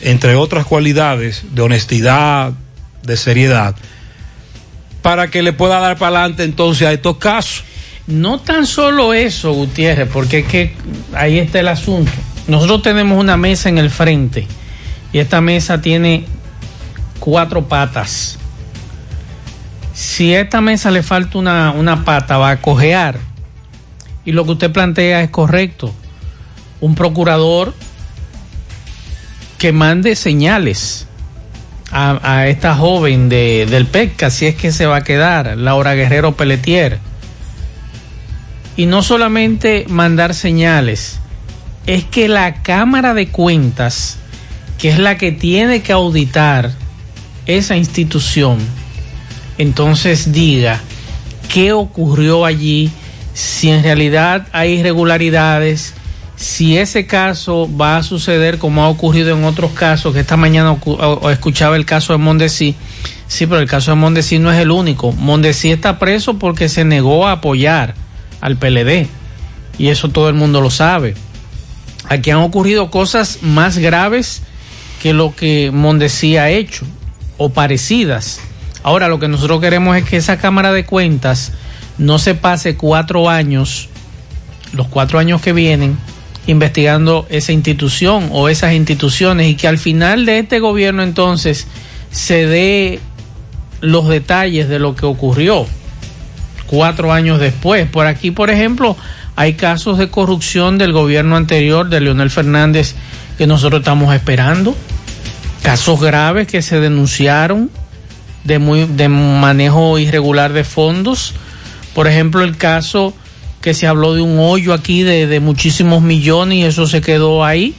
entre 0.00 0.36
otras 0.36 0.64
cualidades 0.66 1.44
de 1.52 1.62
honestidad, 1.62 2.52
de 3.02 3.16
seriedad, 3.16 3.74
para 5.02 5.28
que 5.28 5.42
le 5.42 5.52
pueda 5.52 5.80
dar 5.80 5.98
para 5.98 6.20
adelante 6.20 6.44
entonces 6.44 6.86
a 6.86 6.92
estos 6.92 7.16
casos. 7.16 7.64
No 8.06 8.40
tan 8.40 8.66
solo 8.66 9.12
eso, 9.12 9.52
Gutiérrez, 9.52 10.08
porque 10.12 10.40
es 10.40 10.46
que 10.46 10.74
ahí 11.12 11.38
está 11.38 11.58
el 11.60 11.68
asunto. 11.68 12.12
Nosotros 12.48 12.82
tenemos 12.82 13.18
una 13.18 13.36
mesa 13.36 13.68
en 13.68 13.78
el 13.78 13.90
frente 13.90 14.46
y 15.12 15.18
esta 15.18 15.40
mesa 15.40 15.80
tiene 15.80 16.26
cuatro 17.18 17.66
patas. 17.66 18.38
Si 19.94 20.34
a 20.34 20.42
esta 20.42 20.60
mesa 20.60 20.90
le 20.90 21.02
falta 21.02 21.38
una, 21.38 21.72
una 21.72 22.04
pata, 22.04 22.38
va 22.38 22.50
a 22.50 22.60
cojear. 22.60 23.18
Y 24.24 24.32
lo 24.32 24.44
que 24.44 24.52
usted 24.52 24.72
plantea 24.72 25.22
es 25.22 25.30
correcto. 25.30 25.94
Un 26.80 26.94
procurador 26.94 27.74
que 29.58 29.72
mande 29.72 30.14
señales 30.14 31.06
a, 31.90 32.20
a 32.22 32.48
esta 32.48 32.74
joven 32.74 33.28
de, 33.28 33.66
del 33.68 33.86
PECA, 33.86 34.30
si 34.30 34.46
es 34.46 34.54
que 34.54 34.70
se 34.72 34.86
va 34.86 34.96
a 34.96 35.04
quedar, 35.04 35.56
Laura 35.56 35.94
Guerrero 35.94 36.36
Pelletier 36.36 36.98
Y 38.76 38.86
no 38.86 39.02
solamente 39.02 39.86
mandar 39.88 40.34
señales, 40.34 41.20
es 41.86 42.04
que 42.04 42.28
la 42.28 42.62
Cámara 42.62 43.14
de 43.14 43.28
Cuentas, 43.28 44.18
que 44.78 44.90
es 44.90 44.98
la 44.98 45.16
que 45.16 45.32
tiene 45.32 45.82
que 45.82 45.92
auditar 45.92 46.72
esa 47.46 47.76
institución, 47.76 48.58
entonces 49.58 50.32
diga 50.32 50.80
qué 51.48 51.72
ocurrió 51.72 52.44
allí, 52.44 52.90
si 53.34 53.70
en 53.70 53.82
realidad 53.82 54.48
hay 54.52 54.80
irregularidades, 54.80 55.94
si 56.34 56.76
ese 56.76 57.06
caso 57.06 57.68
va 57.74 57.96
a 57.96 58.02
suceder 58.02 58.58
como 58.58 58.82
ha 58.82 58.88
ocurrido 58.88 59.36
en 59.36 59.44
otros 59.44 59.72
casos, 59.72 60.12
que 60.12 60.20
esta 60.20 60.36
mañana 60.36 60.76
escuchaba 61.30 61.76
el 61.76 61.86
caso 61.86 62.12
de 62.12 62.18
Mondesi, 62.18 62.74
sí, 63.26 63.46
pero 63.46 63.60
el 63.60 63.68
caso 63.68 63.92
de 63.92 63.96
Mondesi 63.96 64.38
no 64.38 64.52
es 64.52 64.58
el 64.58 64.70
único. 64.70 65.12
Mondesi 65.12 65.70
está 65.70 65.98
preso 65.98 66.38
porque 66.38 66.68
se 66.68 66.84
negó 66.84 67.26
a 67.26 67.32
apoyar 67.32 67.94
al 68.40 68.56
PLD 68.56 69.06
y 69.78 69.88
eso 69.88 70.10
todo 70.10 70.28
el 70.28 70.34
mundo 70.34 70.60
lo 70.60 70.70
sabe. 70.70 71.14
Aquí 72.08 72.30
han 72.30 72.38
ocurrido 72.38 72.90
cosas 72.90 73.38
más 73.42 73.78
graves 73.78 74.42
que 75.02 75.12
lo 75.12 75.34
que 75.34 75.70
Mondesi 75.72 76.36
ha 76.36 76.50
hecho 76.50 76.86
o 77.36 77.50
parecidas. 77.50 78.40
Ahora 78.82 79.08
lo 79.08 79.18
que 79.18 79.28
nosotros 79.28 79.60
queremos 79.60 79.96
es 79.96 80.04
que 80.04 80.16
esa 80.16 80.38
Cámara 80.38 80.72
de 80.72 80.84
Cuentas 80.84 81.52
no 81.98 82.18
se 82.18 82.34
pase 82.34 82.76
cuatro 82.76 83.28
años, 83.28 83.88
los 84.72 84.86
cuatro 84.88 85.18
años 85.18 85.40
que 85.40 85.52
vienen, 85.52 85.98
investigando 86.46 87.26
esa 87.28 87.52
institución 87.52 88.28
o 88.32 88.48
esas 88.48 88.74
instituciones 88.74 89.48
y 89.48 89.56
que 89.56 89.66
al 89.66 89.78
final 89.78 90.26
de 90.26 90.38
este 90.38 90.60
gobierno 90.60 91.02
entonces 91.02 91.66
se 92.10 92.46
dé 92.46 93.00
los 93.80 94.08
detalles 94.08 94.68
de 94.68 94.78
lo 94.78 94.94
que 94.94 95.06
ocurrió 95.06 95.66
cuatro 96.66 97.12
años 97.12 97.40
después. 97.40 97.88
Por 97.88 98.06
aquí, 98.06 98.30
por 98.30 98.50
ejemplo, 98.50 98.96
hay 99.36 99.52
casos 99.52 99.98
de 99.98 100.08
corrupción 100.08 100.78
del 100.78 100.92
gobierno 100.92 101.36
anterior 101.36 101.88
de 101.90 102.00
Leonel 102.00 102.30
Fernández 102.30 102.94
que 103.36 103.46
nosotros 103.46 103.80
estamos 103.80 104.14
esperando, 104.14 104.74
casos 105.62 106.00
graves 106.00 106.46
que 106.46 106.62
se 106.62 106.80
denunciaron 106.80 107.70
de, 108.44 108.58
muy, 108.58 108.86
de 108.86 109.10
manejo 109.10 109.98
irregular 109.98 110.54
de 110.54 110.64
fondos. 110.64 111.34
Por 111.94 112.06
ejemplo, 112.06 112.42
el 112.42 112.56
caso 112.56 113.12
que 113.60 113.74
se 113.74 113.86
habló 113.86 114.14
de 114.14 114.22
un 114.22 114.38
hoyo 114.38 114.72
aquí 114.72 115.02
de, 115.02 115.26
de 115.26 115.40
muchísimos 115.40 116.00
millones 116.00 116.58
y 116.58 116.62
eso 116.64 116.86
se 116.86 117.02
quedó 117.02 117.44
ahí. 117.44 117.74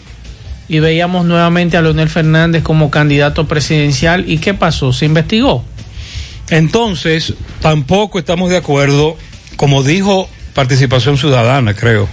Y 0.69 0.79
veíamos 0.79 1.25
nuevamente 1.25 1.77
a 1.77 1.81
Leonel 1.81 2.09
Fernández 2.09 2.61
como 2.61 2.91
candidato 2.91 3.47
presidencial. 3.47 4.29
¿Y 4.29 4.37
qué 4.37 4.53
pasó? 4.53 4.93
¿Se 4.93 5.05
investigó? 5.05 5.63
Entonces, 6.49 7.33
tampoco 7.61 8.19
estamos 8.19 8.49
de 8.49 8.57
acuerdo, 8.57 9.17
como 9.55 9.81
dijo 9.81 10.29
Participación 10.57 11.19
Ciudadana, 11.19 11.75
creo. 11.75 12.09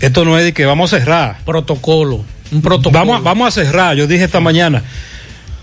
Esto 0.00 0.24
no 0.24 0.36
es 0.36 0.42
de 0.42 0.52
que 0.52 0.66
vamos 0.66 0.92
a 0.92 0.98
cerrar. 0.98 1.38
Protocolo. 1.44 2.24
Un 2.50 2.60
protocolo. 2.60 2.98
Vamos, 2.98 3.22
vamos 3.22 3.46
a 3.46 3.50
cerrar. 3.52 3.94
Yo 3.94 4.08
dije 4.08 4.24
esta 4.24 4.40
mañana, 4.40 4.82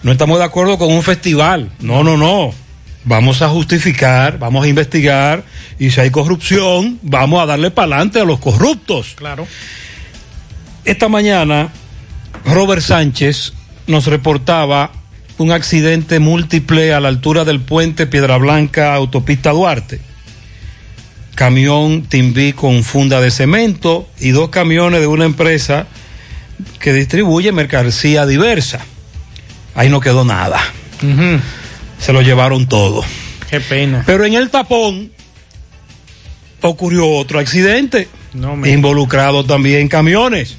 no 0.01 0.13
estamos 0.13 0.37
de 0.37 0.45
acuerdo 0.45 0.77
con 0.77 0.93
un 0.93 1.03
festival. 1.03 1.69
No, 1.81 2.05
no, 2.05 2.15
no. 2.15 2.53
Vamos 3.03 3.41
a 3.41 3.49
justificar, 3.49 4.39
vamos 4.39 4.63
a 4.63 4.69
investigar 4.69 5.43
y 5.77 5.91
si 5.91 5.99
hay 5.99 6.09
corrupción, 6.09 6.99
vamos 7.01 7.43
a 7.43 7.45
darle 7.45 7.69
para 7.69 7.95
adelante 7.95 8.21
a 8.21 8.23
los 8.23 8.39
corruptos. 8.39 9.15
Claro. 9.17 9.45
Esta 10.85 11.09
mañana, 11.09 11.67
Robert 12.45 12.81
Sánchez 12.81 13.51
nos 13.87 14.07
reportaba 14.07 14.93
un 15.37 15.51
accidente 15.51 16.19
múltiple 16.19 16.93
a 16.93 17.01
la 17.01 17.09
altura 17.09 17.43
del 17.43 17.59
puente 17.59 18.07
Piedra 18.07 18.37
Blanca, 18.37 18.95
autopista 18.95 19.51
Duarte. 19.51 19.99
Camión 21.37 22.01
Timbí 22.01 22.53
con 22.53 22.83
funda 22.83 23.21
de 23.21 23.29
cemento 23.29 24.09
y 24.19 24.31
dos 24.31 24.49
camiones 24.49 25.01
de 25.01 25.05
una 25.05 25.25
empresa 25.25 25.85
que 26.79 26.93
distribuye 26.93 27.51
mercancía 27.51 28.25
diversa. 28.25 28.83
Ahí 29.75 29.87
no 29.87 29.99
quedó 29.99 30.25
nada. 30.25 30.59
Se 31.99 32.11
lo 32.11 32.23
llevaron 32.23 32.67
todo. 32.67 33.05
Qué 33.51 33.59
pena. 33.59 34.01
Pero 34.07 34.25
en 34.25 34.33
el 34.33 34.49
tapón 34.49 35.11
ocurrió 36.61 37.07
otro 37.07 37.37
accidente. 37.37 38.07
involucrado 38.65 39.45
también 39.45 39.89
camiones. 39.89 40.57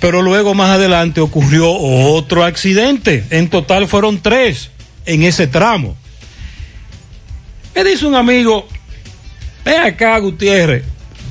Pero 0.00 0.20
luego 0.20 0.52
más 0.52 0.72
adelante 0.72 1.22
ocurrió 1.22 1.72
otro 1.72 2.44
accidente. 2.44 3.24
En 3.30 3.48
total 3.48 3.88
fueron 3.88 4.20
tres 4.20 4.70
en 5.06 5.22
ese 5.22 5.46
tramo. 5.46 5.96
Me 7.74 7.84
dice 7.84 8.04
un 8.04 8.16
amigo, 8.16 8.68
ve 9.64 9.76
acá 9.76 10.18
Gutiérrez, 10.18 10.84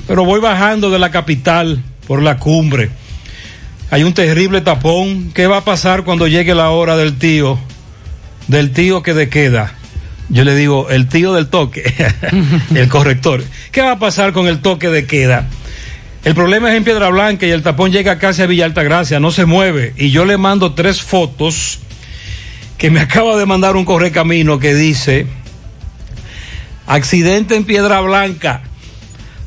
pero 0.06 0.24
voy 0.24 0.40
bajando 0.40 0.90
de 0.90 0.98
la 0.98 1.10
capital 1.10 1.82
por 2.06 2.22
la 2.22 2.38
cumbre. 2.38 2.90
Hay 3.90 4.04
un 4.04 4.14
terrible 4.14 4.62
tapón. 4.62 5.32
¿Qué 5.34 5.46
va 5.46 5.58
a 5.58 5.64
pasar 5.64 6.02
cuando 6.02 6.26
llegue 6.26 6.54
la 6.54 6.70
hora 6.70 6.96
del 6.96 7.18
tío? 7.18 7.58
Del 8.48 8.72
tío 8.72 9.02
que 9.02 9.12
de 9.12 9.28
queda. 9.28 9.74
Yo 10.30 10.44
le 10.44 10.56
digo, 10.56 10.88
el 10.88 11.08
tío 11.08 11.34
del 11.34 11.48
toque, 11.48 11.92
el 12.74 12.88
corrector. 12.88 13.44
¿Qué 13.70 13.82
va 13.82 13.92
a 13.92 13.98
pasar 13.98 14.32
con 14.32 14.46
el 14.46 14.60
toque 14.60 14.88
de 14.88 15.04
queda? 15.04 15.46
El 16.24 16.34
problema 16.34 16.70
es 16.70 16.76
en 16.78 16.84
Piedra 16.84 17.10
Blanca 17.10 17.46
y 17.46 17.50
el 17.50 17.62
tapón 17.62 17.92
llega 17.92 18.18
casi 18.18 18.40
a 18.40 18.46
Villa 18.46 18.64
Altagracia, 18.64 19.20
no 19.20 19.30
se 19.30 19.44
mueve. 19.44 19.92
Y 19.98 20.10
yo 20.10 20.24
le 20.24 20.38
mando 20.38 20.72
tres 20.72 21.02
fotos 21.02 21.80
que 22.78 22.90
me 22.90 23.00
acaba 23.02 23.36
de 23.36 23.44
mandar 23.44 23.76
un 23.76 23.84
correcamino 23.84 24.58
que 24.58 24.74
dice, 24.74 25.26
accidente 26.86 27.56
en 27.56 27.64
Piedra 27.64 28.00
Blanca, 28.00 28.62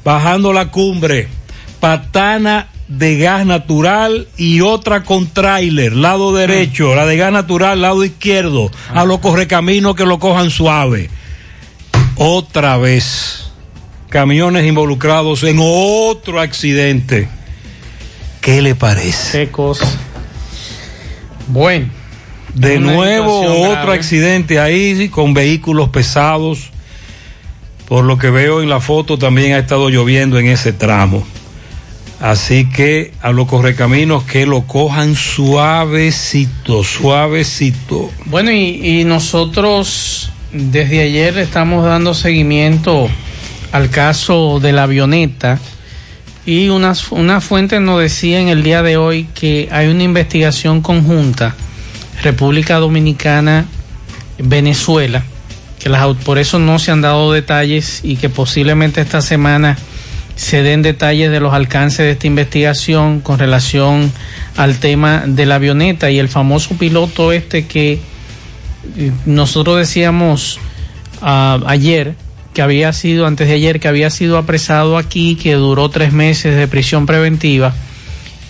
bajando 0.04 0.54
la 0.54 0.72
cumbre, 0.72 1.28
patana 1.80 2.70
de 2.88 3.18
gas 3.18 3.46
natural 3.46 4.28
y 4.38 4.62
otra 4.62 5.04
con 5.04 5.28
tráiler, 5.28 5.94
lado 5.94 6.34
derecho, 6.34 6.96
la 6.96 7.06
de 7.06 7.18
gas 7.18 7.32
natural, 7.32 7.82
lado 7.82 8.04
izquierdo, 8.04 8.72
a 8.94 9.06
los 9.06 9.20
correcaminos 9.20 9.96
que 9.96 10.06
lo 10.06 10.20
cojan 10.20 10.50
suave. 10.50 11.10
Otra 12.16 12.78
vez 12.78 13.52
camiones 14.10 14.66
involucrados 14.66 15.44
en 15.44 15.58
otro 15.60 16.40
accidente. 16.40 17.28
¿Qué 18.40 18.62
le 18.62 18.76
parece? 18.76 19.40
Qué 19.46 19.52
cosa. 19.52 19.88
Bueno. 21.48 21.90
De 22.54 22.80
nuevo 22.80 23.42
otro 23.70 23.92
accidente 23.92 24.62
ahí 24.62 25.10
con 25.10 25.34
vehículos 25.34 25.90
pesados. 25.90 26.72
Por 27.88 28.06
lo 28.06 28.18
que 28.18 28.30
veo 28.30 28.62
en 28.62 28.70
la 28.70 28.80
foto 28.80 29.18
también 29.18 29.54
ha 29.54 29.60
estado 29.60 29.90
lloviendo 29.90 30.40
en 30.40 30.48
ese 30.48 30.74
tramo. 30.74 31.26
Así 32.20 32.70
que 32.70 33.14
a 33.22 33.32
los 33.32 33.48
correcaminos 33.48 34.24
que 34.24 34.46
lo 34.46 34.62
cojan 34.62 35.16
suavecito, 35.16 36.84
suavecito. 36.84 38.10
Bueno, 38.26 38.52
y, 38.52 39.02
y 39.02 39.04
nosotros 39.04 40.32
desde 40.52 41.02
ayer 41.02 41.38
estamos 41.38 41.86
dando 41.86 42.14
seguimiento 42.14 43.10
al 43.72 43.90
caso 43.90 44.60
de 44.62 44.72
la 44.72 44.84
avioneta 44.84 45.60
y 46.46 46.70
una, 46.70 46.94
una 47.12 47.42
fuente 47.42 47.80
nos 47.80 48.00
decía 48.00 48.40
en 48.40 48.48
el 48.48 48.64
día 48.64 48.82
de 48.84 48.98
hoy 48.98 49.28
que 49.34 49.68
hay 49.72 49.88
una 49.88 50.04
investigación 50.04 50.82
conjunta 50.82 51.56
República 52.24 52.78
Dominicana 52.78 53.66
Venezuela 54.38 55.24
que 55.80 55.90
las, 55.90 56.16
por 56.18 56.38
eso 56.38 56.60
no 56.60 56.80
se 56.80 56.92
han 56.92 57.02
dado 57.02 57.32
detalles 57.32 58.02
y 58.04 58.16
que 58.16 58.30
posiblemente 58.30 59.02
esta 59.02 59.22
semana 59.22 59.78
se 60.36 60.64
den 60.64 60.82
detalles 60.82 61.32
de 61.32 61.40
los 61.40 61.54
alcances 61.54 62.00
de 62.00 62.12
esta 62.12 62.28
investigación 62.28 63.22
con 63.22 63.40
relación 63.40 64.12
al 64.58 64.80
tema 64.80 65.24
de 65.26 65.46
la 65.46 65.56
avioneta 65.56 66.12
y 66.12 66.20
el 66.20 66.28
famoso 66.28 66.78
piloto 66.78 67.32
este 67.32 67.68
que 67.68 68.00
eh, 68.98 69.12
nosotros 69.26 69.78
decíamos 69.78 70.60
uh, 71.22 71.66
ayer 71.68 72.16
que 72.54 72.62
había 72.62 72.94
sido, 72.94 73.28
antes 73.28 73.50
de 73.50 73.54
ayer, 73.56 73.80
que 73.82 73.90
había 73.90 74.10
sido 74.10 74.38
apresado 74.38 74.98
aquí, 74.98 75.36
que 75.36 75.56
duró 75.56 75.90
tres 75.90 76.14
meses 76.14 76.56
de 76.56 76.68
prisión 76.70 77.06
preventiva. 77.06 77.74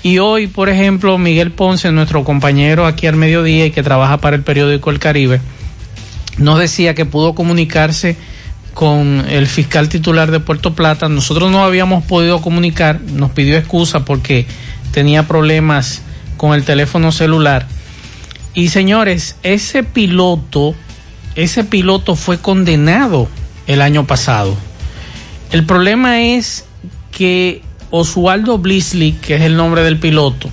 Y 0.04 0.20
hoy, 0.20 0.46
por 0.46 0.70
ejemplo, 0.70 1.18
Miguel 1.18 1.50
Ponce, 1.50 1.92
nuestro 1.92 2.24
compañero 2.24 2.86
aquí 2.86 3.08
al 3.08 3.16
mediodía 3.16 3.66
y 3.66 3.72
que 3.72 3.82
trabaja 3.82 4.18
para 4.18 4.36
el 4.36 4.44
periódico 4.44 4.92
El 4.92 5.00
Caribe, 5.00 5.42
nos 6.38 6.60
decía 6.60 6.94
que 6.96 7.06
pudo 7.06 7.36
comunicarse 7.36 8.18
con 8.74 9.26
el 9.30 9.48
fiscal 9.48 9.90
titular 9.90 10.32
de 10.32 10.40
Puerto 10.40 10.76
Plata. 10.76 11.08
Nosotros 11.08 11.52
no 11.52 11.64
habíamos 11.64 12.04
podido 12.04 12.42
comunicar, 12.42 13.00
nos 13.02 13.32
pidió 13.32 13.58
excusa 13.58 14.04
porque 14.06 14.46
tenía 14.92 15.28
problemas 15.28 16.02
con 16.38 16.54
el 16.54 16.64
teléfono 16.64 17.12
celular. 17.12 17.68
Y 18.54 18.70
señores, 18.70 19.38
ese 19.44 19.84
piloto, 19.84 20.76
ese 21.36 21.64
piloto 21.64 22.16
fue 22.16 22.38
condenado 22.38 23.30
el 23.68 23.82
año 23.82 24.06
pasado. 24.06 24.56
El 25.52 25.66
problema 25.66 26.22
es 26.22 26.66
que 27.12 27.62
Oswaldo 27.92 28.58
Blisley, 28.58 29.14
que 29.14 29.36
es 29.36 29.42
el 29.42 29.56
nombre 29.56 29.84
del 29.84 30.00
piloto, 30.00 30.50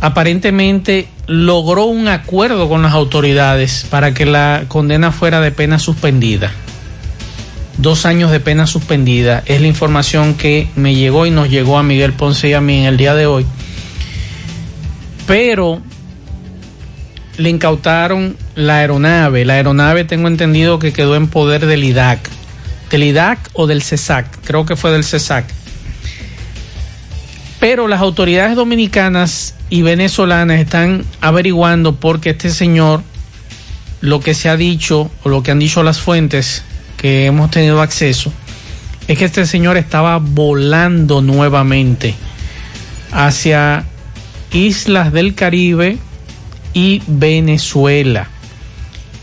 aparentemente 0.00 1.08
logró 1.28 1.84
un 1.84 2.08
acuerdo 2.08 2.70
con 2.70 2.82
las 2.82 2.94
autoridades 2.94 3.86
para 3.88 4.14
que 4.14 4.24
la 4.26 4.64
condena 4.66 5.12
fuera 5.12 5.40
de 5.40 5.52
pena 5.52 5.78
suspendida. 5.78 6.50
dos 7.76 8.06
años 8.06 8.32
de 8.32 8.40
pena 8.40 8.66
suspendida. 8.66 9.44
Es 9.46 9.60
la 9.60 9.68
información 9.68 10.34
que 10.34 10.68
me 10.74 10.96
llegó 10.96 11.26
y 11.26 11.30
nos 11.30 11.48
llegó 11.48 11.78
a 11.78 11.84
Miguel 11.84 12.12
Ponce 12.12 12.48
y 12.48 12.54
a 12.54 12.60
mí 12.60 12.80
en 12.80 12.86
el 12.86 12.96
día 12.96 13.14
de 13.14 13.26
hoy. 13.26 13.46
Pero 15.28 15.80
le 17.36 17.50
incautaron 17.50 18.36
la 18.56 18.78
aeronave. 18.78 19.44
La 19.44 19.54
aeronave 19.54 20.04
tengo 20.04 20.26
entendido 20.26 20.80
que 20.80 20.92
quedó 20.92 21.14
en 21.14 21.28
poder 21.28 21.66
del 21.66 21.84
IDAC. 21.84 22.18
Del 22.90 23.04
IDAC 23.04 23.50
o 23.52 23.68
del 23.68 23.82
CESAC. 23.82 24.26
Creo 24.44 24.66
que 24.66 24.74
fue 24.74 24.90
del 24.90 25.04
CESAC. 25.04 25.44
Pero 27.60 27.88
las 27.88 28.00
autoridades 28.00 28.54
dominicanas 28.54 29.54
y 29.68 29.82
venezolanas 29.82 30.60
están 30.60 31.04
averiguando 31.20 31.96
porque 31.96 32.30
este 32.30 32.50
señor, 32.50 33.02
lo 34.00 34.20
que 34.20 34.34
se 34.34 34.48
ha 34.48 34.56
dicho 34.56 35.10
o 35.24 35.28
lo 35.28 35.42
que 35.42 35.50
han 35.50 35.58
dicho 35.58 35.82
las 35.82 36.00
fuentes 36.00 36.62
que 36.96 37.26
hemos 37.26 37.50
tenido 37.50 37.80
acceso, 37.82 38.32
es 39.08 39.18
que 39.18 39.24
este 39.24 39.46
señor 39.46 39.76
estaba 39.76 40.18
volando 40.18 41.20
nuevamente 41.20 42.14
hacia 43.10 43.84
islas 44.52 45.12
del 45.12 45.34
Caribe 45.34 45.98
y 46.74 47.02
Venezuela. 47.06 48.28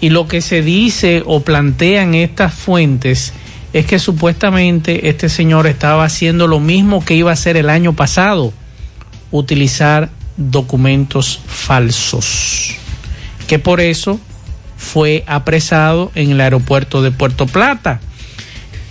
Y 0.01 0.09
lo 0.09 0.27
que 0.27 0.41
se 0.41 0.61
dice 0.61 1.23
o 1.25 1.41
plantean 1.41 2.15
estas 2.15 2.53
fuentes 2.53 3.31
es 3.75 3.85
que 3.85 3.99
supuestamente 3.99 5.09
este 5.09 5.27
señor 5.27 5.67
estaba 5.67 6.05
haciendo 6.05 6.47
lo 6.47 6.61
mismo 6.61 7.03
que 7.03 7.13
iba 7.13 7.31
a 7.31 7.33
hacer 7.33 7.57
el 7.57 7.69
año 7.69 7.91
pasado, 7.91 8.53
utilizar 9.31 10.07
documentos 10.37 11.41
falsos, 11.45 12.77
que 13.47 13.59
por 13.59 13.81
eso 13.81 14.17
fue 14.77 15.25
apresado 15.27 16.09
en 16.15 16.31
el 16.31 16.39
aeropuerto 16.39 17.01
de 17.01 17.11
Puerto 17.11 17.47
Plata. 17.47 17.99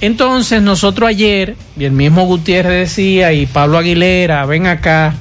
Entonces 0.02 0.60
nosotros 0.60 1.08
ayer, 1.08 1.56
y 1.78 1.84
el 1.84 1.92
mismo 1.92 2.26
Gutiérrez 2.26 2.90
decía, 2.90 3.32
y 3.32 3.46
Pablo 3.46 3.78
Aguilera, 3.78 4.44
ven 4.44 4.66
acá, 4.66 5.14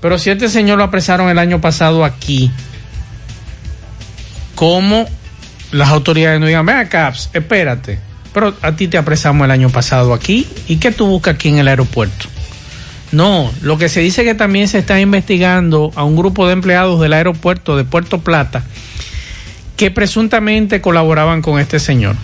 pero 0.00 0.18
si 0.18 0.30
este 0.30 0.48
señor 0.48 0.78
lo 0.78 0.84
apresaron 0.84 1.28
el 1.28 1.38
año 1.38 1.60
pasado 1.60 2.06
aquí, 2.06 2.50
¿cómo 4.54 5.04
las 5.72 5.90
autoridades 5.90 6.40
no 6.40 6.46
digan, 6.46 6.64
ven 6.64 6.76
acá, 6.76 7.12
espérate, 7.34 8.11
pero 8.32 8.54
a 8.62 8.72
ti 8.72 8.88
te 8.88 8.98
apresamos 8.98 9.44
el 9.44 9.50
año 9.50 9.70
pasado 9.70 10.14
aquí, 10.14 10.46
¿y 10.68 10.76
qué 10.76 10.90
tú 10.90 11.06
buscas 11.06 11.34
aquí 11.34 11.48
en 11.48 11.58
el 11.58 11.68
aeropuerto? 11.68 12.26
No, 13.12 13.52
lo 13.60 13.76
que 13.76 13.90
se 13.90 14.00
dice 14.00 14.24
que 14.24 14.34
también 14.34 14.68
se 14.68 14.78
está 14.78 14.98
investigando 14.98 15.92
a 15.96 16.04
un 16.04 16.16
grupo 16.16 16.46
de 16.46 16.54
empleados 16.54 17.00
del 17.00 17.12
aeropuerto 17.12 17.76
de 17.76 17.84
Puerto 17.84 18.20
Plata 18.20 18.64
que 19.76 19.90
presuntamente 19.90 20.80
colaboraban 20.80 21.42
con 21.42 21.58
este 21.58 21.78
señor, 21.78 22.16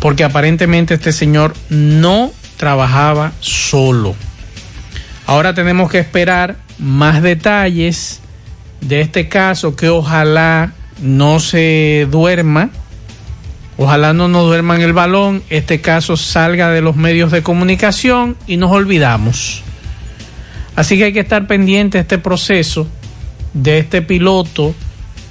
porque 0.00 0.24
aparentemente 0.24 0.94
este 0.94 1.12
señor 1.12 1.54
no 1.68 2.32
trabajaba 2.56 3.32
solo. 3.40 4.14
Ahora 5.26 5.54
tenemos 5.54 5.90
que 5.90 5.98
esperar 5.98 6.56
más 6.78 7.22
detalles 7.22 8.20
de 8.80 9.00
este 9.00 9.28
caso 9.28 9.76
que 9.76 9.88
ojalá 9.88 10.72
no 11.02 11.40
se 11.40 12.06
duerma, 12.10 12.70
ojalá 13.82 14.12
no 14.12 14.28
nos 14.28 14.44
duerma 14.44 14.76
en 14.76 14.82
el 14.82 14.92
balón, 14.92 15.42
este 15.48 15.80
caso 15.80 16.18
salga 16.18 16.68
de 16.68 16.82
los 16.82 16.96
medios 16.96 17.32
de 17.32 17.42
comunicación 17.42 18.36
y 18.46 18.58
nos 18.58 18.70
olvidamos. 18.72 19.62
Así 20.76 20.98
que 20.98 21.04
hay 21.04 21.12
que 21.14 21.20
estar 21.20 21.46
pendiente 21.46 21.96
de 21.96 22.02
este 22.02 22.18
proceso, 22.18 22.86
de 23.54 23.78
este 23.78 24.02
piloto, 24.02 24.74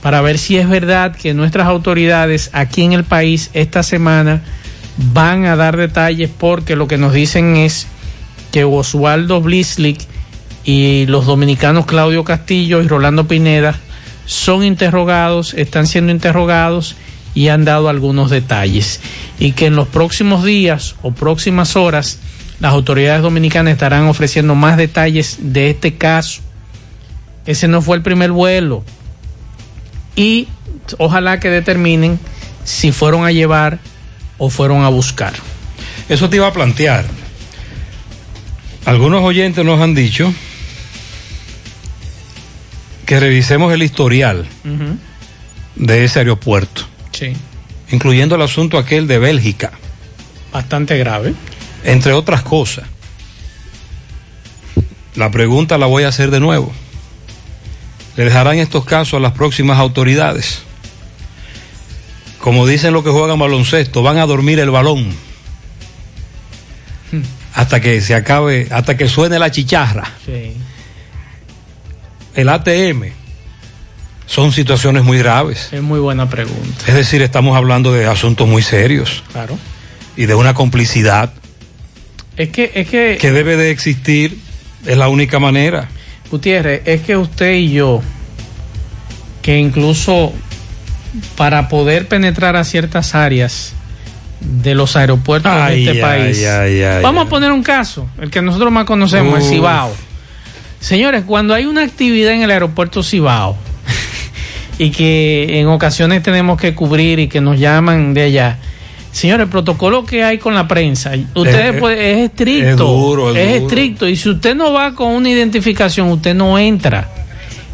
para 0.02 0.22
ver 0.22 0.40
si 0.40 0.58
es 0.58 0.68
verdad 0.68 1.16
que 1.16 1.36
nuestras 1.36 1.68
autoridades 1.68 2.50
aquí 2.52 2.82
en 2.82 2.94
el 2.94 3.04
país 3.04 3.52
esta 3.54 3.84
semana 3.84 4.42
van 4.98 5.46
a 5.46 5.56
dar 5.56 5.78
detalles 5.78 6.32
porque 6.36 6.76
lo 6.76 6.88
que 6.88 6.98
nos 6.98 7.14
dicen 7.14 7.56
es 7.56 7.86
que 8.52 8.64
Oswaldo 8.64 9.42
Blislick 9.42 10.00
y 10.64 11.06
los 11.06 11.28
dominicanos 11.28 11.86
Claudio 11.86 12.24
Castillo 12.24 12.82
y 12.82 12.88
Rolando 12.88 13.28
Pineda 13.28 13.76
son 14.26 14.64
interrogados, 14.64 15.54
están 15.54 15.86
siendo 15.86 16.12
interrogados 16.12 16.96
y 17.34 17.50
han 17.50 17.66
dado 17.66 17.90
algunos 17.90 18.30
detalles. 18.30 19.02
Y 19.40 19.54
que 19.54 19.68
en 19.68 19.76
los 19.76 19.88
próximos 19.88 20.44
días 20.44 20.96
o 21.02 21.12
próximas 21.12 21.76
horas 21.76 22.20
las 22.60 22.74
autoridades 22.74 23.22
dominicanas 23.22 23.74
estarán 23.74 24.06
ofreciendo 24.06 24.56
más 24.56 24.78
detalles 24.78 25.38
de 25.40 25.70
este 25.70 25.96
caso. 25.96 26.42
Ese 27.46 27.68
no 27.68 27.82
fue 27.82 27.98
el 27.98 28.04
primer 28.04 28.32
vuelo. 28.32 28.84
Y 30.16 30.48
ojalá 30.98 31.40
que 31.40 31.50
determinen 31.50 32.20
si 32.64 32.92
fueron 32.92 33.26
a 33.26 33.32
llevar 33.32 33.80
o 34.38 34.50
fueron 34.50 34.84
a 34.84 34.90
buscar. 34.90 35.34
Eso 36.10 36.30
te 36.30 36.38
iba 36.38 36.48
a 36.48 36.54
plantear. 36.54 37.06
Algunos 38.86 39.24
oyentes 39.24 39.64
nos 39.64 39.80
han 39.80 39.94
dicho 39.94 40.34
que 43.06 43.20
revisemos 43.20 43.74
el 43.74 43.84
historial 43.84 44.46
de 45.76 46.04
ese 46.04 46.20
aeropuerto, 46.20 46.84
Sí, 47.20 47.34
incluyendo 47.92 48.36
el 48.36 48.42
asunto 48.42 48.78
aquel 48.78 49.06
de 49.08 49.20
Bélgica, 49.20 49.72
bastante 50.54 50.98
grave. 50.98 51.34
entre 51.84 52.14
otras 52.14 52.44
cosas. 52.44 52.86
La 55.16 55.30
pregunta 55.30 55.78
la 55.78 55.86
voy 55.86 56.04
a 56.04 56.08
hacer 56.08 56.32
de 56.32 56.40
nuevo. 56.40 56.72
¿Le 58.16 58.24
dejarán 58.24 58.58
estos 58.58 58.86
casos 58.86 59.16
a 59.16 59.20
las 59.20 59.34
próximas 59.34 59.80
autoridades? 59.80 60.62
Como 62.40 62.66
dicen 62.66 62.94
los 62.94 63.04
que 63.04 63.10
juegan 63.10 63.38
baloncesto, 63.38 64.02
van 64.02 64.18
a 64.18 64.26
dormir 64.26 64.60
el 64.60 64.70
balón 64.70 65.14
hasta 67.54 67.82
que 67.82 68.00
se 68.00 68.16
acabe, 68.16 68.68
hasta 68.72 68.96
que 68.96 69.10
suene 69.10 69.38
la 69.40 69.52
chicharra. 69.52 70.10
Sí. 70.26 70.54
El 72.36 72.48
ATM 72.48 73.19
son 74.30 74.52
situaciones 74.52 75.04
muy 75.04 75.18
graves. 75.18 75.70
Es 75.72 75.82
muy 75.82 76.00
buena 76.00 76.30
pregunta. 76.30 76.86
Es 76.88 76.94
decir, 76.94 77.24
estamos 77.24 77.58
hablando 77.58 77.92
de 77.92 78.06
asuntos 78.06 78.48
muy 78.48 78.62
serios 78.62 79.24
Claro. 79.32 79.58
y 80.16 80.28
de 80.28 80.36
una 80.36 80.54
complicidad 80.54 81.34
Es 82.38 82.50
que, 82.50 82.72
es 82.76 82.88
que, 82.88 83.18
que 83.20 83.32
debe 83.32 83.58
de 83.58 83.72
existir. 83.72 84.38
Es 84.86 84.98
la 84.98 85.08
única 85.10 85.40
manera. 85.40 85.90
Gutiérrez, 86.30 86.84
es 86.86 87.02
que 87.02 87.18
usted 87.18 87.54
y 87.56 87.72
yo, 87.72 88.02
que 89.42 89.58
incluso 89.58 90.32
para 91.36 91.68
poder 91.68 92.08
penetrar 92.08 92.56
a 92.56 92.64
ciertas 92.64 93.16
áreas 93.16 93.74
de 94.40 94.76
los 94.76 94.96
aeropuertos 94.96 95.52
Ay, 95.52 95.86
de 95.86 95.92
este 95.92 96.04
ay, 96.06 96.22
país, 96.22 96.46
ay, 96.46 96.84
ay, 96.84 97.02
vamos 97.04 97.26
a 97.26 97.30
poner 97.30 97.52
un 97.52 97.64
caso, 97.64 98.08
el 98.22 98.30
que 98.30 98.44
nosotros 98.44 98.72
más 98.72 98.86
conocemos, 98.86 99.40
el 99.40 99.44
Uf. 99.44 99.50
Cibao. 99.50 99.92
Señores, 100.80 101.24
cuando 101.26 101.56
hay 101.56 101.66
una 101.66 101.82
actividad 101.84 102.32
en 102.34 102.44
el 102.44 102.52
aeropuerto 102.52 103.02
Cibao 103.02 103.58
y 104.80 104.90
que 104.90 105.60
en 105.60 105.68
ocasiones 105.68 106.24
tenemos 106.24 106.60
que 106.60 106.74
cubrir 106.74 107.20
y 107.20 107.28
que 107.28 107.40
nos 107.42 107.60
llaman 107.60 108.16
de 108.16 108.24
allá, 108.24 108.58
Señores, 109.12 109.46
el 109.46 109.50
protocolo 109.50 110.06
que 110.06 110.24
hay 110.24 110.38
con 110.38 110.54
la 110.54 110.68
prensa, 110.68 111.12
ustedes 111.34 111.76
Eh, 111.76 111.80
puede- 111.80 112.12
es 112.14 112.30
estricto, 112.30 112.70
es 112.70 112.78
duro, 112.78 113.36
es 113.36 113.54
duro. 113.56 113.66
estricto 113.68 114.08
y 114.08 114.16
si 114.16 114.30
usted 114.30 114.56
no 114.56 114.72
va 114.72 114.94
con 114.94 115.12
una 115.14 115.30
identificación, 115.30 116.10
usted 116.10 116.36
no 116.36 116.60
entra. 116.60 117.10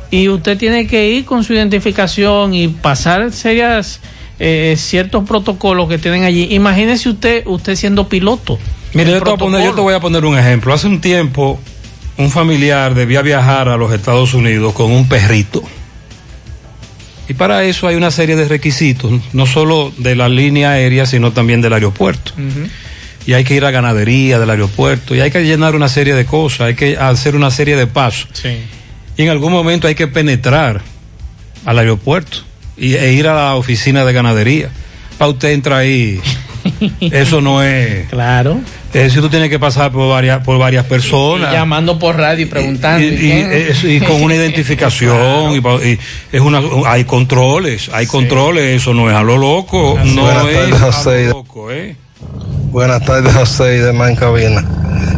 Y 0.09 0.29
usted 0.29 0.57
tiene 0.57 0.87
que 0.87 1.09
ir 1.09 1.25
con 1.25 1.43
su 1.43 1.53
identificación 1.53 2.53
y 2.53 2.69
pasar 2.69 3.31
serias 3.33 3.99
eh, 4.39 4.75
ciertos 4.77 5.27
protocolos 5.27 5.89
que 5.89 5.97
tienen 5.97 6.23
allí. 6.23 6.47
Imagínese 6.51 7.09
usted 7.09 7.43
usted 7.47 7.75
siendo 7.75 8.07
piloto. 8.07 8.57
Mire, 8.93 9.11
yo 9.11 9.17
te, 9.19 9.23
voy 9.25 9.33
a 9.33 9.37
poner, 9.37 9.63
yo 9.65 9.73
te 9.73 9.81
voy 9.81 9.93
a 9.93 9.99
poner 9.99 10.23
un 10.25 10.37
ejemplo. 10.37 10.73
Hace 10.73 10.87
un 10.87 11.01
tiempo, 11.01 11.59
un 12.17 12.29
familiar 12.31 12.95
debía 12.95 13.21
viajar 13.21 13.67
a 13.67 13.75
los 13.75 13.91
Estados 13.93 14.33
Unidos 14.33 14.73
con 14.73 14.89
un 14.91 15.07
perrito. 15.09 15.61
Y 17.27 17.33
para 17.33 17.63
eso 17.63 17.87
hay 17.87 17.95
una 17.95 18.11
serie 18.11 18.35
de 18.35 18.47
requisitos, 18.47 19.11
no 19.33 19.45
solo 19.45 19.91
de 19.97 20.15
la 20.15 20.29
línea 20.29 20.71
aérea, 20.71 21.05
sino 21.05 21.31
también 21.31 21.61
del 21.61 21.73
aeropuerto. 21.73 22.33
Y 23.25 23.33
hay 23.33 23.43
que 23.43 23.55
ir 23.55 23.65
a 23.65 23.71
ganadería 23.71 24.39
del 24.39 24.49
aeropuerto, 24.49 25.15
y 25.15 25.21
hay 25.21 25.31
que 25.31 25.43
llenar 25.43 25.75
una 25.75 25.89
serie 25.89 26.13
de 26.13 26.25
cosas, 26.25 26.61
hay 26.61 26.75
que 26.75 26.97
hacer 26.97 27.35
una 27.35 27.49
serie 27.49 27.75
de 27.75 27.87
pasos. 27.87 28.29
Sí. 28.33 28.59
Y 29.17 29.23
en 29.23 29.29
algún 29.29 29.51
momento 29.51 29.87
hay 29.87 29.95
que 29.95 30.07
penetrar 30.07 30.81
al 31.65 31.79
aeropuerto 31.79 32.39
y, 32.77 32.93
e 32.95 33.13
ir 33.13 33.27
a 33.27 33.33
la 33.33 33.55
oficina 33.55 34.05
de 34.05 34.13
ganadería. 34.13 34.69
Para 35.17 35.31
usted 35.31 35.49
entra 35.49 35.77
ahí, 35.77 36.19
eso 36.99 37.41
no 37.41 37.63
es. 37.63 38.07
Claro. 38.09 38.59
Es 38.95 39.03
decir, 39.03 39.21
tú 39.21 39.29
tienes 39.29 39.49
que 39.49 39.59
pasar 39.59 39.91
por 39.91 40.09
varias, 40.09 40.41
por 40.43 40.57
varias 40.57 40.85
personas. 40.85 41.51
Y 41.51 41.53
llamando 41.53 41.99
por 41.99 42.15
radio 42.15 42.43
y 42.43 42.47
preguntando. 42.47 43.05
Y, 43.05 43.99
con 43.99 44.23
una 44.23 44.35
identificación 44.41 45.51
y 45.53 45.99
es 46.31 46.41
una 46.41 46.61
hay 46.87 47.03
controles 47.03 47.89
hay 47.91 48.05
controles 48.07 48.81
eso 48.81 48.93
no 48.93 49.09
es 49.09 49.15
a 49.15 49.23
lo 49.23 49.37
loco 49.37 49.97
no 50.05 50.21
Buenas 50.21 50.45
es 50.47 50.53
tardes, 50.79 51.07
a 51.07 51.11
lo 51.11 51.27
loco 51.29 51.71
eh 51.71 51.95
Buenas 52.71 53.03
tardes, 53.05 53.33
José 53.33 53.77
y 53.77 53.79
demás 53.79 54.09
en 54.09 54.15
cabina. 54.15 54.63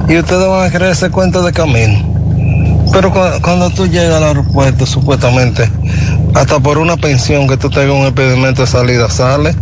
Y 0.08 0.18
ustedes 0.18 0.48
van 0.48 0.68
a 0.68 0.72
creer 0.72 0.92
ese 0.92 1.10
cuento 1.10 1.42
de 1.44 1.52
camino. 1.52 2.84
Pero 2.92 3.12
cu- 3.12 3.42
cuando 3.42 3.70
tú 3.72 3.88
llegas 3.88 4.16
al 4.18 4.24
aeropuerto, 4.26 4.86
supuestamente, 4.86 5.68
hasta 6.36 6.60
por 6.60 6.78
una 6.78 6.98
pensión 6.98 7.48
que 7.48 7.58
tú 7.58 7.70
tengas 7.72 7.96
un 7.96 8.06
impedimento 8.06 8.62
de 8.62 8.68
salida, 8.68 9.10
sale. 9.10 9.56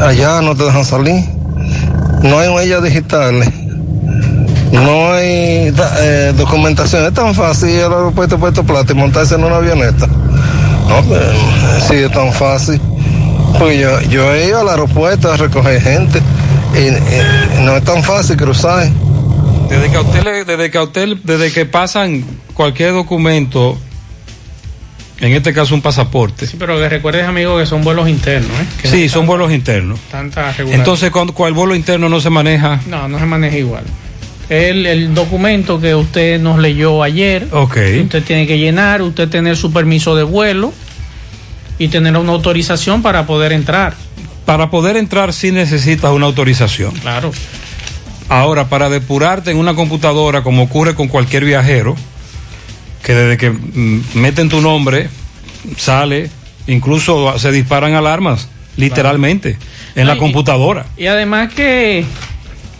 Allá 0.00 0.40
no 0.42 0.56
te 0.56 0.64
dejan 0.64 0.84
salir. 0.84 1.22
No 2.22 2.38
hay 2.38 2.48
huellas 2.48 2.82
digitales, 2.82 3.48
no 4.72 5.12
hay 5.12 5.72
eh, 6.00 6.32
documentación. 6.36 7.04
Es 7.06 7.14
tan 7.14 7.34
fácil 7.34 7.70
ir 7.70 7.82
al 7.84 7.92
aeropuerto 7.94 8.36
de 8.36 8.40
Puerto 8.40 8.64
Plata 8.64 8.92
y 8.92 8.96
montarse 8.96 9.34
en 9.34 9.44
una 9.44 9.56
avioneta. 9.56 10.06
No, 10.06 11.02
pero, 11.08 11.32
sí, 11.88 11.94
es 11.96 12.12
tan 12.12 12.32
fácil. 12.32 12.80
Pues 13.58 13.80
yo, 13.80 14.00
yo 14.02 14.32
he 14.34 14.46
ido 14.48 14.60
al 14.60 14.68
aeropuerto 14.68 15.30
a 15.32 15.36
recoger 15.36 15.80
gente 15.80 16.20
y, 16.74 17.58
y 17.60 17.64
no 17.64 17.76
es 17.76 17.84
tan 17.84 18.02
fácil 18.02 18.36
cruzar. 18.36 18.88
Desde 19.68 19.90
que 19.90 19.96
a 19.96 20.00
usted, 20.00 20.22
le- 20.24 20.44
desde 20.44 20.70
que 20.70 20.78
a 20.78 20.82
usted, 20.82 21.08
desde 21.24 21.52
que 21.52 21.66
pasan 21.66 22.24
cualquier 22.54 22.92
documento, 22.92 23.78
en 25.20 25.32
este 25.32 25.52
caso 25.52 25.74
un 25.74 25.82
pasaporte. 25.82 26.46
Sí, 26.46 26.56
pero 26.58 26.78
que 26.78 26.88
recuerdes, 26.88 27.24
amigo, 27.26 27.58
que 27.58 27.66
son 27.66 27.82
vuelos 27.82 28.08
internos, 28.08 28.50
¿eh? 28.60 28.64
Que 28.82 28.88
Sí, 28.88 29.04
no 29.06 29.12
son 29.12 29.26
vuelos 29.26 29.52
internos. 29.52 29.98
Tanta. 30.10 30.54
Entonces, 30.58 31.10
cuando, 31.10 31.32
cuando 31.34 31.48
el 31.48 31.54
vuelo 31.54 31.74
interno 31.74 32.08
no 32.08 32.20
se 32.20 32.30
maneja, 32.30 32.80
No, 32.86 33.08
no 33.08 33.18
se 33.18 33.26
maneja 33.26 33.56
igual. 33.56 33.84
El, 34.48 34.86
el 34.86 35.14
documento 35.14 35.78
que 35.80 35.94
usted 35.94 36.40
nos 36.40 36.58
leyó 36.58 37.02
ayer, 37.02 37.48
ok. 37.52 37.76
usted 38.04 38.22
tiene 38.24 38.46
que 38.46 38.58
llenar, 38.58 39.02
usted 39.02 39.28
tener 39.28 39.56
su 39.56 39.72
permiso 39.72 40.16
de 40.16 40.22
vuelo 40.22 40.72
y 41.78 41.88
tener 41.88 42.16
una 42.16 42.32
autorización 42.32 43.02
para 43.02 43.26
poder 43.26 43.52
entrar. 43.52 43.94
Para 44.46 44.70
poder 44.70 44.96
entrar 44.96 45.34
sí 45.34 45.52
necesitas 45.52 46.10
una 46.12 46.24
autorización. 46.26 46.92
Claro. 46.94 47.30
Ahora, 48.30 48.68
para 48.68 48.88
depurarte 48.88 49.50
en 49.50 49.58
una 49.58 49.74
computadora, 49.74 50.42
como 50.42 50.62
ocurre 50.62 50.94
con 50.94 51.08
cualquier 51.08 51.44
viajero, 51.44 51.94
que 53.08 53.14
desde 53.14 53.38
que 53.38 53.48
mm, 53.48 54.02
meten 54.16 54.50
tu 54.50 54.60
nombre, 54.60 55.08
sale, 55.78 56.28
incluso 56.66 57.38
se 57.38 57.50
disparan 57.50 57.94
alarmas, 57.94 58.50
literalmente, 58.76 59.56
en 59.94 60.06
la 60.06 60.16
y- 60.16 60.18
computadora. 60.18 60.84
Y 60.98 61.06
además 61.06 61.54
que, 61.54 62.04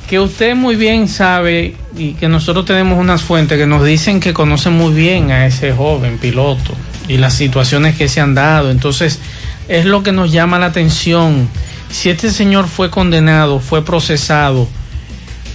que 0.06 0.20
usted 0.20 0.54
muy 0.54 0.76
bien 0.76 1.08
sabe 1.08 1.76
y 1.96 2.12
que 2.12 2.28
nosotros 2.28 2.66
tenemos 2.66 2.98
unas 2.98 3.22
fuentes 3.22 3.56
que 3.56 3.66
nos 3.66 3.82
dicen 3.82 4.20
que 4.20 4.34
conocen 4.34 4.74
muy 4.74 4.92
bien 4.92 5.30
a 5.30 5.46
ese 5.46 5.72
joven 5.72 6.18
piloto 6.18 6.74
y 7.08 7.16
las 7.16 7.32
situaciones 7.32 7.96
que 7.96 8.06
se 8.06 8.20
han 8.20 8.34
dado. 8.34 8.70
Entonces, 8.70 9.20
es 9.66 9.86
lo 9.86 10.02
que 10.02 10.12
nos 10.12 10.30
llama 10.30 10.58
la 10.58 10.66
atención. 10.66 11.48
Si 11.90 12.10
este 12.10 12.30
señor 12.30 12.68
fue 12.68 12.90
condenado, 12.90 13.60
fue 13.60 13.82
procesado, 13.82 14.68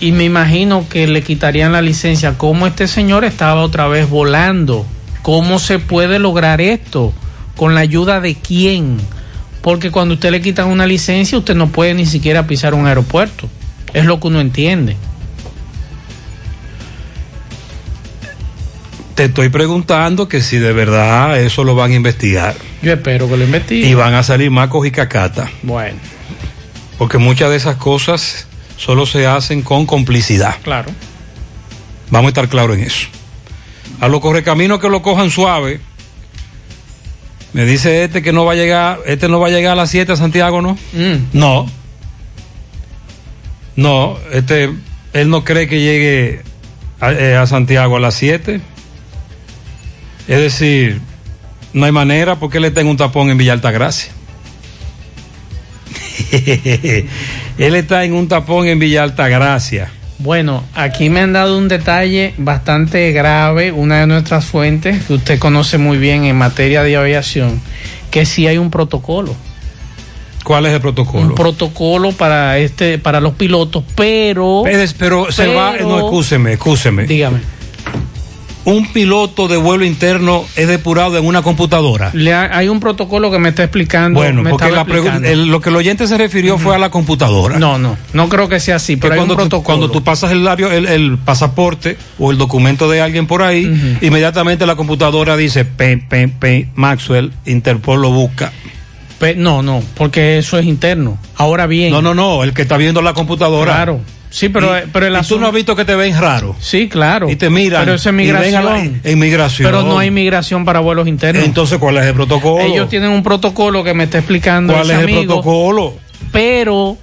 y 0.04 0.12
me 0.12 0.26
imagino 0.26 0.86
que 0.90 1.08
le 1.08 1.24
quitarían 1.24 1.72
la 1.72 1.82
licencia, 1.82 2.38
¿cómo 2.38 2.68
este 2.68 2.90
señor 2.90 3.24
estaba 3.24 3.62
otra 3.62 3.88
vez 3.88 4.10
volando? 4.10 4.86
¿Cómo 5.22 5.60
se 5.60 5.80
puede 5.80 6.20
lograr 6.20 6.60
esto? 6.60 7.14
¿Con 7.56 7.74
la 7.74 7.80
ayuda 7.80 8.20
de 8.20 8.36
quién? 8.36 8.98
Porque 9.62 9.92
cuando 9.92 10.16
usted 10.16 10.32
le 10.32 10.42
quitan 10.42 10.68
una 10.68 10.86
licencia, 10.86 11.38
usted 11.38 11.56
no 11.56 11.70
puede 11.70 11.94
ni 11.94 12.06
siquiera 12.06 12.46
pisar 12.46 12.74
un 12.74 12.86
aeropuerto. 12.86 13.48
Es 13.94 14.04
lo 14.04 14.20
que 14.20 14.28
uno 14.28 14.42
entiende. 14.42 14.98
Te 19.16 19.24
estoy 19.24 19.48
preguntando 19.48 20.28
que 20.28 20.42
si 20.42 20.58
de 20.58 20.74
verdad 20.74 21.40
eso 21.40 21.64
lo 21.64 21.76
van 21.76 21.92
a 21.92 21.96
investigar. 21.96 22.56
Yo 22.82 22.92
espero 22.92 23.30
que 23.30 23.38
lo 23.38 23.46
investiguen. 23.46 23.90
Y 23.90 23.94
van 23.94 24.16
a 24.16 24.24
salir 24.24 24.52
macos 24.52 24.86
y 24.86 24.92
cacata. 24.92 25.50
Bueno, 25.62 25.96
Porque 26.98 27.20
muchas 27.20 27.52
de 27.52 27.56
esas 27.56 27.78
cosas 27.78 28.48
solo 28.78 29.06
se 29.06 29.28
hacen 29.28 29.62
con 29.62 29.86
complicidad. 29.86 30.58
claro. 30.64 30.92
Vamos 32.10 32.28
a 32.28 32.30
estar 32.30 32.48
claros 32.48 32.78
en 32.78 32.84
eso. 32.84 33.08
A 34.00 34.08
los 34.08 34.22
correcaminos 34.22 34.80
que 34.80 34.88
lo 34.88 35.02
cojan 35.02 35.32
suave. 35.32 35.80
Me 37.54 37.66
dice 37.66 38.04
este 38.04 38.22
que 38.22 38.32
no 38.32 38.46
va 38.46 38.52
a 38.52 38.56
llegar, 38.56 39.00
este 39.08 39.28
no 39.28 39.40
va 39.40 39.48
a 39.48 39.50
llegar 39.50 39.72
a 39.72 39.76
las 39.76 39.90
7 39.90 40.12
a 40.12 40.16
Santiago, 40.16 40.62
¿no? 40.62 40.74
Mm. 40.94 41.30
No. 41.34 41.66
No, 43.76 44.20
este, 44.32 44.70
él 45.14 45.30
no 45.30 45.44
cree 45.44 45.68
que 45.68 45.80
llegue 45.80 46.42
a, 47.00 47.12
eh, 47.14 47.36
a 47.36 47.48
Santiago 47.48 47.98
a 47.98 48.00
las 48.00 48.14
7. 48.14 48.62
Es 50.28 50.40
decir, 50.40 51.02
no 51.74 51.86
hay 51.86 51.92
manera 51.92 52.36
porque 52.36 52.60
él 52.60 52.66
está 52.66 52.82
en 52.82 52.88
un 52.88 52.98
tapón 52.98 53.32
en 53.32 53.38
Villa 53.38 53.54
Altagracia. 53.54 54.12
él 57.58 57.76
está 57.76 58.04
en 58.04 58.14
un 58.14 58.28
tapón 58.28 58.68
en 58.68 58.80
Villa 58.80 59.04
Altagracia. 59.04 59.92
Bueno, 60.20 60.64
aquí 60.74 61.10
me 61.10 61.20
han 61.20 61.34
dado 61.34 61.58
un 61.58 61.68
detalle 61.68 62.34
bastante 62.38 63.12
grave, 63.12 63.72
una 63.72 64.00
de 64.00 64.08
nuestras 64.08 64.46
fuentes, 64.46 65.04
que 65.06 65.14
usted 65.14 65.40
conoce 65.40 65.78
muy 65.78 65.98
bien 65.98 66.24
en 66.24 66.38
materia 66.38 66.84
de 66.84 66.96
aviación, 66.96 67.60
que 68.10 68.26
sí 68.26 68.48
hay 68.48 68.58
un 68.58 68.72
protocolo. 68.72 69.36
¿Cuál 70.44 70.66
es 70.66 70.74
el 70.74 70.82
protocolo? 70.82 71.28
Un 71.28 71.36
protocolo 71.36 72.12
para 72.12 72.58
este, 72.58 72.98
para 72.98 73.22
los 73.22 73.34
pilotos, 73.34 73.84
pero. 73.96 74.62
Pero, 74.64 74.92
pero 74.98 75.32
se 75.32 75.48
va, 75.54 75.76
no, 75.78 75.98
escúcheme, 76.00 76.54
escúcheme. 76.54 77.06
Dígame. 77.06 77.40
Un 78.66 78.94
piloto 78.94 79.50
de 79.50 79.58
vuelo 79.58 79.84
interno 79.84 80.46
es 80.56 80.68
depurado 80.70 81.18
en 81.18 81.26
una 81.26 81.42
computadora. 81.42 82.12
Le 82.14 82.34
ha- 82.34 82.50
hay 82.58 82.70
un 82.70 82.80
protocolo 82.80 83.30
que 83.30 83.38
me 83.38 83.50
está 83.50 83.64
explicando. 83.64 84.20
Bueno, 84.22 84.42
me 84.42 84.52
porque 84.52 84.72
la 84.72 84.86
pregu- 84.86 85.00
explicando. 85.00 85.28
el- 85.28 85.48
lo 85.48 85.60
que 85.60 85.70
el 85.70 85.76
oyente 85.76 86.08
se 86.08 86.18
refirió 86.18 86.58
fue 86.58 86.74
a 86.74 86.78
la 86.78 86.90
computadora. 86.90 87.60
No, 87.60 87.78
no, 87.78 87.98
no 88.14 88.30
creo 88.30 88.48
que 88.48 88.62
sea 88.62 88.78
así, 88.78 88.96
pero 88.96 89.16
hay 89.16 89.20
un 89.20 89.26
cuando, 89.26 89.34
tú, 89.36 89.50
protocolo. 89.50 89.64
cuando 89.80 89.92
tú 89.92 90.02
pasas 90.04 90.32
el, 90.32 90.46
labio- 90.46 90.72
el, 90.72 90.86
el 90.88 91.18
pasaporte 91.18 91.98
o 92.18 92.32
el 92.32 92.38
documento 92.38 92.90
de 92.90 93.02
alguien 93.02 93.28
por 93.28 93.42
ahí, 93.44 93.98
inmediatamente 94.02 94.66
la 94.66 94.76
computadora 94.78 95.36
dice, 95.36 95.66
pe, 95.66 95.98
pe, 95.98 96.30
pe, 96.30 96.70
Maxwell, 96.76 97.34
Interpol 97.46 98.02
lo 98.02 98.12
busca. 98.12 98.54
Pe- 99.20 99.36
no, 99.36 99.62
no, 99.62 99.84
porque 99.96 100.38
eso 100.38 100.58
es 100.58 100.66
interno. 100.66 101.18
Ahora 101.36 101.68
bien. 101.68 101.92
No, 101.92 102.02
no, 102.02 102.14
no, 102.14 102.44
el 102.44 102.54
que 102.54 102.62
está 102.62 102.78
viendo 102.78 103.02
la 103.02 103.14
computadora. 103.14 103.74
Claro. 103.74 104.00
Sí, 104.36 104.50
pero, 104.50 104.76
Y- 104.76 104.82
pero 104.92 105.06
el 105.06 105.12
y 105.12 105.16
tú 105.16 105.20
asunto- 105.22 105.42
no 105.42 105.48
has 105.50 105.54
visto 105.54 105.76
que 105.76 105.86
te 105.86 105.94
ven 105.96 106.20
raro. 106.20 106.56
Sí, 106.60 106.90
claro. 106.90 107.30
Y 107.30 107.36
te 107.36 107.52
miran. 107.52 107.84
Pero 107.84 107.94
es 107.94 108.04
la- 108.06 108.12
migración. 108.12 109.00
en 109.04 109.20
migración. 109.20 109.70
Pero 109.70 109.84
no 109.84 110.00
hay 110.00 110.10
migración 110.10 110.66
para 110.66 110.80
vuelos 110.80 111.08
internos. 111.08 111.46
Entonces, 111.46 111.78
¿cuál 111.78 111.98
es 111.98 112.06
el 112.06 112.16
protocolo? 112.16 112.60
Ellos 112.66 112.90
tienen 112.90 113.12
un 113.12 113.22
protocolo 113.22 113.84
que 113.84 113.94
me 113.94 114.06
está 114.06 114.18
explicando 114.18 114.74
¿Cuál 114.74 114.90
ese 114.90 115.02
es 115.04 115.08
el 115.08 115.26
protocolo? 115.28 115.94
Pero 116.32 116.98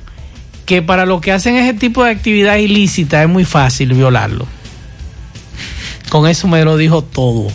que 0.66 0.82
para 0.82 1.06
lo 1.06 1.20
que 1.20 1.30
hacen 1.30 1.54
ese 1.54 1.72
tipo 1.74 2.02
de 2.02 2.10
actividad 2.10 2.56
ilícita 2.56 3.22
es 3.22 3.28
muy 3.28 3.44
fácil 3.44 3.94
violarlo. 3.94 4.46
Con 6.08 6.26
eso 6.28 6.48
me 6.48 6.64
lo 6.64 6.76
dijo 6.76 7.02
todo. 7.02 7.46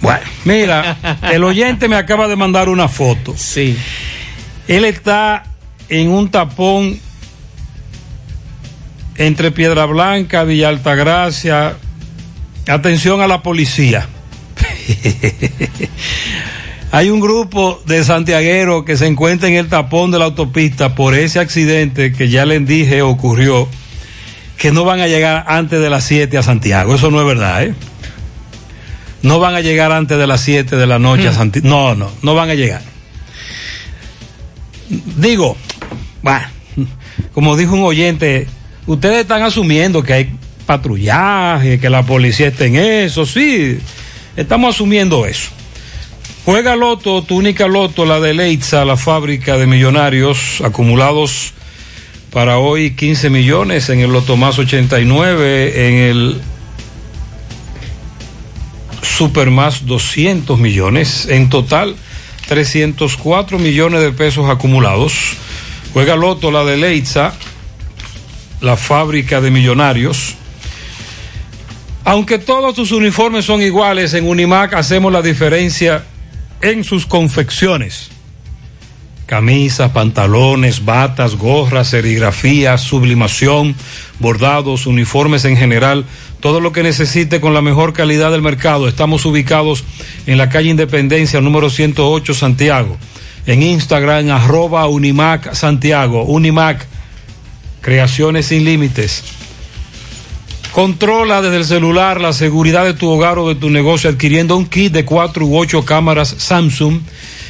Bueno, 0.00 0.20
mira, 0.44 0.96
el 1.32 1.44
oyente 1.44 1.86
me 1.86 1.94
acaba 1.94 2.26
de 2.26 2.34
mandar 2.34 2.68
una 2.68 2.88
foto. 2.88 3.34
Sí. 3.36 3.76
Él 4.66 4.84
está 4.84 5.44
en 5.88 6.08
un 6.10 6.28
tapón 6.28 6.98
entre 9.16 9.50
Piedra 9.50 9.86
Blanca, 9.86 10.44
Villa 10.44 10.68
Altagracia. 10.68 11.76
Atención 12.68 13.20
a 13.20 13.26
la 13.26 13.42
policía. 13.42 14.06
Hay 16.92 17.08
un 17.08 17.20
grupo 17.20 17.82
de 17.86 18.04
santiagueros 18.04 18.84
que 18.84 18.98
se 18.98 19.06
encuentra 19.06 19.48
en 19.48 19.54
el 19.54 19.68
tapón 19.68 20.10
de 20.10 20.18
la 20.18 20.26
autopista 20.26 20.94
por 20.94 21.14
ese 21.14 21.40
accidente 21.40 22.12
que 22.12 22.28
ya 22.28 22.44
les 22.44 22.66
dije 22.66 23.00
ocurrió, 23.00 23.66
que 24.58 24.72
no 24.72 24.84
van 24.84 25.00
a 25.00 25.06
llegar 25.06 25.46
antes 25.48 25.80
de 25.80 25.88
las 25.88 26.04
7 26.04 26.36
a 26.36 26.42
Santiago. 26.42 26.94
Eso 26.94 27.10
no 27.10 27.20
es 27.20 27.26
verdad, 27.26 27.64
¿eh? 27.64 27.74
No 29.22 29.38
van 29.38 29.54
a 29.54 29.60
llegar 29.60 29.90
antes 29.90 30.18
de 30.18 30.26
las 30.26 30.42
7 30.42 30.76
de 30.76 30.86
la 30.86 30.98
noche 30.98 31.28
a 31.28 31.32
Santiago. 31.32 31.66
No, 31.66 31.94
no, 31.94 32.10
no 32.20 32.34
van 32.34 32.50
a 32.50 32.54
llegar. 32.54 32.82
Digo, 35.16 35.56
bueno, 36.22 36.46
como 37.32 37.56
dijo 37.56 37.74
un 37.74 37.84
oyente, 37.84 38.48
ustedes 38.86 39.20
están 39.20 39.42
asumiendo 39.42 40.02
que 40.02 40.12
hay 40.12 40.30
patrullaje, 40.66 41.78
que 41.78 41.90
la 41.90 42.04
policía 42.04 42.48
está 42.48 42.64
en 42.66 42.76
eso, 42.76 43.26
sí, 43.26 43.78
estamos 44.36 44.74
asumiendo 44.74 45.26
eso. 45.26 45.50
Juega 46.44 46.74
Loto, 46.74 47.22
tu 47.22 47.36
única 47.36 47.68
Loto, 47.68 48.04
la 48.04 48.18
de 48.18 48.34
Leitza, 48.34 48.84
la 48.84 48.96
fábrica 48.96 49.56
de 49.56 49.66
millonarios 49.66 50.60
acumulados 50.64 51.52
para 52.32 52.58
hoy 52.58 52.96
15 52.96 53.30
millones 53.30 53.88
en 53.90 54.00
el 54.00 54.10
Loto 54.10 54.36
más 54.36 54.58
89, 54.58 55.88
en 55.88 55.94
el 55.94 56.40
Super 59.02 59.50
más 59.50 59.86
200 59.86 60.58
millones, 60.58 61.26
en 61.28 61.48
total 61.48 61.94
304 62.48 63.58
millones 63.58 64.00
de 64.00 64.12
pesos 64.12 64.48
acumulados. 64.48 65.36
Juega 65.92 66.16
Loto, 66.16 66.50
la 66.50 66.64
de 66.64 66.76
Leitza, 66.76 67.34
la 68.62 68.76
fábrica 68.76 69.40
de 69.40 69.50
millonarios. 69.50 70.36
Aunque 72.04 72.38
todos 72.38 72.74
sus 72.74 72.92
uniformes 72.92 73.44
son 73.44 73.60
iguales, 73.60 74.14
en 74.14 74.26
Unimac 74.26 74.72
hacemos 74.74 75.12
la 75.12 75.20
diferencia 75.20 76.04
en 76.60 76.84
sus 76.84 77.04
confecciones. 77.04 78.10
Camisas, 79.26 79.90
pantalones, 79.90 80.84
batas, 80.84 81.36
gorras, 81.36 81.88
serigrafía, 81.88 82.78
sublimación, 82.78 83.74
bordados, 84.18 84.86
uniformes 84.86 85.44
en 85.44 85.56
general, 85.56 86.04
todo 86.40 86.60
lo 86.60 86.72
que 86.72 86.82
necesite 86.82 87.40
con 87.40 87.54
la 87.54 87.62
mejor 87.62 87.92
calidad 87.92 88.30
del 88.30 88.42
mercado. 88.42 88.88
Estamos 88.88 89.24
ubicados 89.24 89.84
en 90.26 90.38
la 90.38 90.48
calle 90.48 90.70
Independencia, 90.70 91.40
número 91.40 91.70
108, 91.70 92.34
Santiago. 92.34 92.96
En 93.46 93.62
Instagram, 93.62 94.30
arroba 94.30 94.86
Unimac 94.86 95.54
Santiago. 95.54 96.24
Unimac, 96.24 96.86
Creaciones 97.82 98.46
sin 98.46 98.64
límites. 98.64 99.22
Controla 100.72 101.42
desde 101.42 101.58
el 101.58 101.64
celular 101.66 102.20
la 102.20 102.32
seguridad 102.32 102.84
de 102.84 102.94
tu 102.94 103.10
hogar 103.10 103.38
o 103.38 103.48
de 103.48 103.56
tu 103.56 103.68
negocio 103.68 104.08
adquiriendo 104.08 104.56
un 104.56 104.66
kit 104.66 104.92
de 104.92 105.04
4 105.04 105.44
u 105.44 105.58
8 105.58 105.84
cámaras 105.84 106.34
Samsung, 106.38 107.00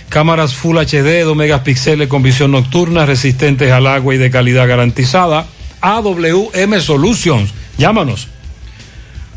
cámaras 0.09 0.55
Full 0.55 0.79
HD, 0.79 1.23
2 1.23 1.37
megapíxeles 1.37 2.09
con 2.09 2.23
visión 2.23 2.51
nocturna, 2.51 3.07
resistentes 3.07 3.71
al 3.71 3.87
agua 3.87 4.15
y 4.15 4.19
de 4.19 4.31
calidad 4.31 4.67
garantizada. 4.67 5.47
AWM 5.83 6.81
Solutions. 6.81 7.51
Llámanos. 7.77 8.29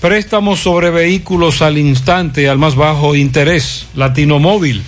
Préstamos 0.05 0.61
sobre 0.61 0.91
vehículos 0.91 1.63
al 1.63 1.79
instante, 1.79 2.51
al 2.51 2.59
más 2.59 2.75
bajo 2.75 3.15
interés. 3.15 3.87
Latino 3.95 4.39
Móvil. 4.39 4.83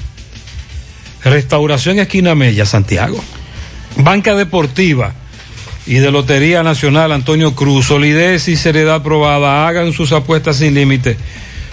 Restauración 1.24 1.98
Esquina 1.98 2.34
Mella, 2.34 2.66
Santiago. 2.66 3.18
Banca 3.96 4.34
Deportiva 4.34 5.14
y 5.86 5.94
de 5.94 6.10
Lotería 6.10 6.62
Nacional 6.62 7.12
Antonio 7.12 7.54
Cruz. 7.54 7.86
Solidez 7.86 8.46
y 8.48 8.56
seriedad 8.56 9.02
probada. 9.02 9.66
Hagan 9.66 9.94
sus 9.94 10.12
apuestas 10.12 10.58
sin 10.58 10.74
límite. 10.74 11.16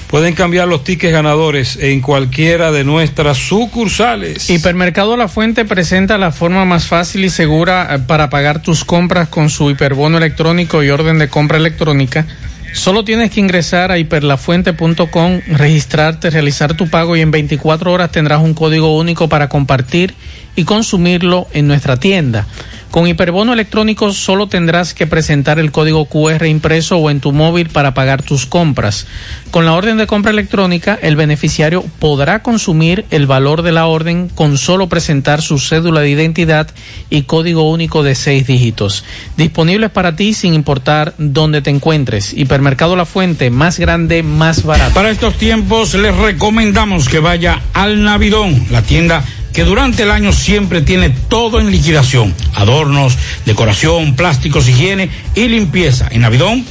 Pueden 0.08 0.36
cambiar 0.36 0.70
los 0.70 0.86
tickets 0.86 1.12
ganadores 1.12 1.76
en 1.82 2.00
cualquiera 2.00 2.72
de 2.72 2.86
nuestras 2.86 3.40
sucursales. 3.40 4.50
Hipermercado 4.50 5.18
La 5.18 5.28
Fuente 5.28 5.66
presenta 5.66 6.18
la 6.18 6.32
forma 6.32 6.64
más 6.64 6.88
fácil 6.88 7.26
y 7.26 7.30
segura 7.30 7.90
eh, 7.94 8.00
para 8.00 8.30
pagar 8.30 8.62
tus 8.62 8.86
compras 8.86 9.28
con 9.28 9.50
su 9.50 9.70
hiperbono 9.70 10.18
electrónico 10.18 10.82
y 10.82 10.92
orden 10.92 11.20
de 11.20 11.28
compra 11.28 11.58
electrónica. 11.58 12.26
Solo 12.74 13.04
tienes 13.04 13.30
que 13.30 13.40
ingresar 13.40 13.92
a 13.92 14.00
hiperlafuente.com, 14.00 15.42
registrarte, 15.48 16.32
realizar 16.32 16.76
tu 16.76 16.90
pago 16.90 17.16
y 17.16 17.22
en 17.22 17.30
24 17.30 17.92
horas 17.92 18.12
tendrás 18.12 18.42
un 18.42 18.56
código 18.56 18.98
único 18.98 19.30
para 19.30 19.48
compartir 19.48 20.16
y 20.56 20.64
consumirlo 20.64 21.48
en 21.54 21.68
nuestra 21.68 21.98
tienda. 21.98 22.48
Con 22.94 23.08
Hiperbono 23.08 23.54
electrónico 23.54 24.14
solo 24.14 24.46
tendrás 24.46 24.94
que 24.94 25.08
presentar 25.08 25.58
el 25.58 25.72
código 25.72 26.06
QR 26.06 26.46
impreso 26.46 26.98
o 26.98 27.10
en 27.10 27.22
tu 27.22 27.32
móvil 27.32 27.70
para 27.70 27.96
pagar 27.96 28.22
tus 28.22 28.46
compras. 28.46 29.08
Con 29.50 29.66
la 29.66 29.74
orden 29.74 29.98
de 29.98 30.06
compra 30.06 30.30
electrónica, 30.30 31.00
el 31.02 31.16
beneficiario 31.16 31.84
podrá 31.98 32.44
consumir 32.44 33.06
el 33.10 33.26
valor 33.26 33.64
de 33.64 33.72
la 33.72 33.88
orden 33.88 34.30
con 34.30 34.60
solo 34.60 34.90
presentar 34.90 35.42
su 35.42 35.58
cédula 35.58 36.02
de 36.02 36.12
identidad 36.12 36.70
y 37.10 37.24
código 37.24 37.68
único 37.68 38.04
de 38.04 38.14
seis 38.14 38.46
dígitos. 38.46 39.04
Disponibles 39.38 39.90
para 39.90 40.16
ti 40.16 40.36
sin 40.36 40.54
importar 40.54 41.16
dónde 41.18 41.64
te 41.64 41.72
encuentres. 41.72 42.32
Hipermercado 42.32 42.96
La 42.96 43.08
Fuente, 43.08 43.50
más 43.50 43.80
grande, 43.80 44.22
más 44.22 44.66
barato. 44.66 44.94
Para 44.94 45.10
estos 45.10 45.34
tiempos 45.40 45.96
les 45.96 46.16
recomendamos 46.16 47.10
que 47.10 47.18
vaya 47.18 47.60
al 47.74 48.04
Navidón, 48.04 48.68
la 48.70 48.84
tienda 48.84 49.24
que 49.54 49.64
durante 49.64 50.04
el 50.04 50.12
año 50.12 50.34
siempre 50.34 50.82
tiene 50.82 51.10
todo 51.10 51.60
en 51.60 51.72
liquidación. 51.72 52.34
Adornos, 52.56 53.18
decoración, 53.46 54.16
plásticos, 54.16 54.68
higiene 54.68 55.10
y 55.36 55.48
limpieza. 55.48 56.08
En 56.12 56.22
Navidón, 56.22 56.66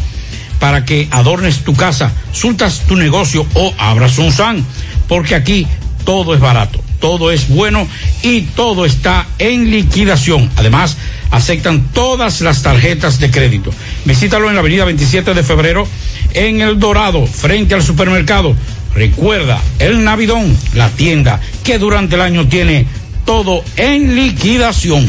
para 0.59 0.85
que 0.85 1.09
adornes 1.11 1.65
tu 1.65 1.75
casa, 1.75 2.13
sultas 2.33 2.83
tu 2.87 2.97
negocio 2.97 3.47
o 3.55 3.73
abras 3.79 4.19
un 4.19 4.33
SAN, 4.33 4.65
porque 5.09 5.35
aquí 5.35 5.67
todo 6.05 6.35
es 6.35 6.41
barato, 6.41 6.83
todo 7.01 7.31
es 7.31 7.49
bueno 7.49 7.87
y 8.23 8.43
todo 8.43 8.85
está 8.85 9.27
en 9.39 9.71
liquidación. 9.71 10.51
Además, 10.57 10.97
aceptan 11.31 11.89
todas 11.93 12.41
las 12.41 12.63
tarjetas 12.63 13.19
de 13.19 13.31
crédito. 13.31 13.71
Visítalo 14.05 14.49
en 14.49 14.55
la 14.55 14.61
avenida 14.61 14.85
27 14.85 15.35
de 15.35 15.43
febrero 15.43 15.87
en 16.35 16.61
El 16.61 16.79
Dorado, 16.79 17.27
frente 17.27 17.75
al 17.75 17.83
supermercado. 17.83 18.55
Recuerda, 18.95 19.61
el 19.79 20.05
Navidón, 20.05 20.57
la 20.75 20.89
tienda 20.91 21.41
que 21.65 21.79
durante 21.79 22.15
el 22.17 22.21
año 22.21 22.47
tiene 22.49 22.87
todo 23.25 23.65
en 23.77 24.15
liquidación. 24.15 25.07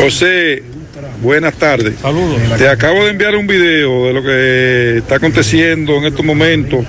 José, 0.00 0.62
buenas 1.22 1.54
tardes. 1.54 1.94
Saludos. 2.00 2.38
Te 2.56 2.68
acabo 2.68 3.04
de 3.04 3.10
enviar 3.10 3.36
un 3.36 3.46
video 3.46 4.06
de 4.06 4.12
lo 4.12 4.22
que 4.22 4.98
está 4.98 5.16
aconteciendo 5.16 5.98
en 5.98 6.06
estos 6.06 6.24
momentos. 6.24 6.84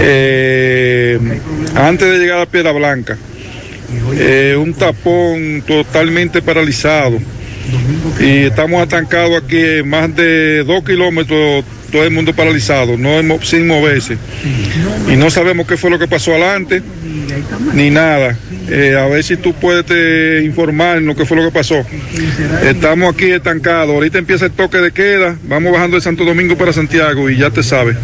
eh, 0.00 1.18
antes 1.74 2.10
de 2.10 2.18
llegar 2.18 2.40
a 2.40 2.46
Piedra 2.46 2.72
Blanca. 2.72 3.16
Eh, 4.14 4.54
un 4.58 4.74
tapón 4.74 5.62
totalmente 5.66 6.40
paralizado. 6.42 7.18
Y 8.20 8.44
estamos 8.46 8.82
atancados 8.82 9.42
aquí 9.42 9.82
más 9.84 10.14
de 10.14 10.64
dos 10.64 10.82
kilómetros, 10.84 11.64
todo 11.90 12.04
el 12.04 12.10
mundo 12.10 12.34
paralizado, 12.34 12.96
no 12.96 13.22
sin 13.42 13.66
moverse. 13.66 14.18
Y 15.08 15.16
no 15.16 15.30
sabemos 15.30 15.66
qué 15.66 15.76
fue 15.76 15.90
lo 15.90 15.98
que 15.98 16.06
pasó 16.06 16.32
adelante, 16.32 16.82
ni 17.72 17.90
nada. 17.90 18.36
Eh, 18.68 18.96
a 18.96 19.06
ver 19.06 19.24
si 19.24 19.36
tú 19.36 19.54
puedes 19.54 19.86
te, 19.86 20.42
informarnos 20.44 21.16
qué 21.16 21.24
fue 21.24 21.36
lo 21.36 21.44
que 21.44 21.52
pasó. 21.52 21.84
Estamos 22.62 23.14
aquí 23.14 23.30
estancados, 23.30 23.90
ahorita 23.94 24.18
empieza 24.18 24.46
el 24.46 24.52
toque 24.52 24.78
de 24.78 24.92
queda, 24.92 25.36
vamos 25.44 25.72
bajando 25.72 25.96
de 25.96 26.02
Santo 26.02 26.24
Domingo 26.24 26.56
para 26.56 26.72
Santiago 26.72 27.30
y 27.30 27.38
ya 27.38 27.50
te 27.50 27.62
sabes. 27.62 27.96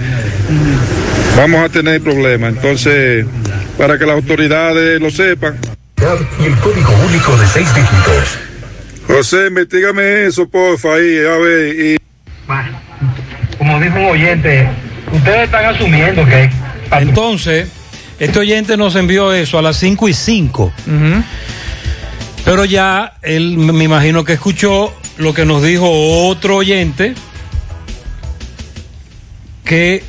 Vamos 1.37 1.64
a 1.64 1.68
tener 1.68 2.01
problemas, 2.01 2.55
entonces, 2.55 3.26
para 3.76 3.99
que 3.99 4.07
las 4.07 4.16
autoridades 4.16 5.01
lo 5.01 5.11
sepan. 5.11 5.57
Y 6.41 6.45
el 6.45 6.55
código 6.57 6.93
único 7.09 7.37
de 7.37 7.47
seis 7.47 7.68
dígitos. 7.74 8.39
José, 9.07 9.49
investigame 9.49 10.26
eso, 10.26 10.49
porfa, 10.49 10.95
ahí, 10.95 11.18
a 11.18 11.37
ver. 11.39 11.74
Y... 11.78 11.97
Como 13.59 13.80
dijo 13.80 13.96
un 13.96 14.07
oyente, 14.07 14.68
ustedes 15.12 15.44
están 15.44 15.64
asumiendo 15.66 16.24
que 16.26 16.50
Entonces, 16.90 17.68
este 18.18 18.38
oyente 18.38 18.76
nos 18.76 18.94
envió 18.96 19.32
eso 19.32 19.59
a 19.59 19.62
las 19.62 19.76
5 19.76 20.09
y 20.09 20.14
5. 20.14 20.72
Pero 22.44 22.64
ya 22.64 23.14
él 23.22 23.57
me 23.57 23.84
imagino 23.84 24.24
que 24.24 24.34
escuchó 24.34 24.92
lo 25.16 25.32
que 25.32 25.44
nos 25.44 25.62
dijo 25.62 25.88
otro 26.28 26.57
oyente 26.57 27.14
que 29.64 30.05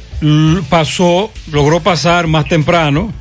pasó, 0.70 1.32
logró 1.52 1.80
pasar 1.80 2.28
más 2.28 2.48
temprano. 2.48 3.14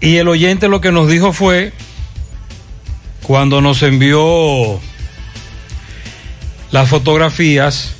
Y 0.00 0.16
el 0.16 0.28
oyente 0.28 0.68
lo 0.68 0.80
que 0.80 0.92
nos 0.92 1.08
dijo 1.08 1.32
fue, 1.32 1.72
cuando 3.22 3.60
nos 3.60 3.82
envió 3.82 4.80
las 6.70 6.88
fotografías, 6.88 7.94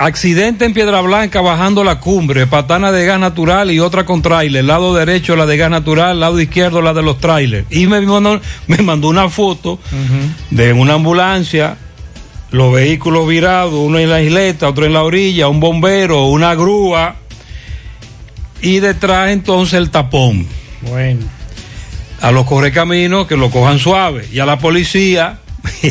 Accidente 0.00 0.64
en 0.64 0.72
Piedra 0.72 1.02
Blanca 1.02 1.42
bajando 1.42 1.84
la 1.84 2.00
cumbre, 2.00 2.46
patana 2.46 2.90
de 2.90 3.04
gas 3.04 3.20
natural 3.20 3.70
y 3.70 3.80
otra 3.80 4.06
con 4.06 4.22
tráiler. 4.22 4.64
Lado 4.64 4.94
derecho 4.94 5.36
la 5.36 5.44
de 5.44 5.58
gas 5.58 5.70
natural, 5.70 6.18
lado 6.18 6.40
izquierdo 6.40 6.80
la 6.80 6.94
de 6.94 7.02
los 7.02 7.18
trailers. 7.18 7.66
Y 7.68 7.86
me 7.86 8.00
mandó, 8.00 8.40
me 8.66 8.78
mandó 8.78 9.10
una 9.10 9.28
foto 9.28 9.78
de 10.48 10.72
una 10.72 10.94
ambulancia, 10.94 11.76
los 12.50 12.72
vehículos 12.72 13.28
virados, 13.28 13.74
uno 13.74 13.98
en 13.98 14.08
la 14.08 14.22
isleta, 14.22 14.70
otro 14.70 14.86
en 14.86 14.94
la 14.94 15.02
orilla, 15.02 15.48
un 15.48 15.60
bombero, 15.60 16.28
una 16.28 16.54
grúa. 16.54 17.16
Y 18.62 18.80
detrás 18.80 19.28
entonces 19.28 19.74
el 19.74 19.90
tapón. 19.90 20.46
Bueno. 20.80 21.26
A 22.22 22.30
los 22.30 22.46
correcaminos 22.46 23.26
que 23.26 23.36
lo 23.36 23.50
cojan 23.50 23.78
suave. 23.78 24.26
Y 24.32 24.38
a 24.38 24.46
la 24.46 24.58
policía 24.58 25.40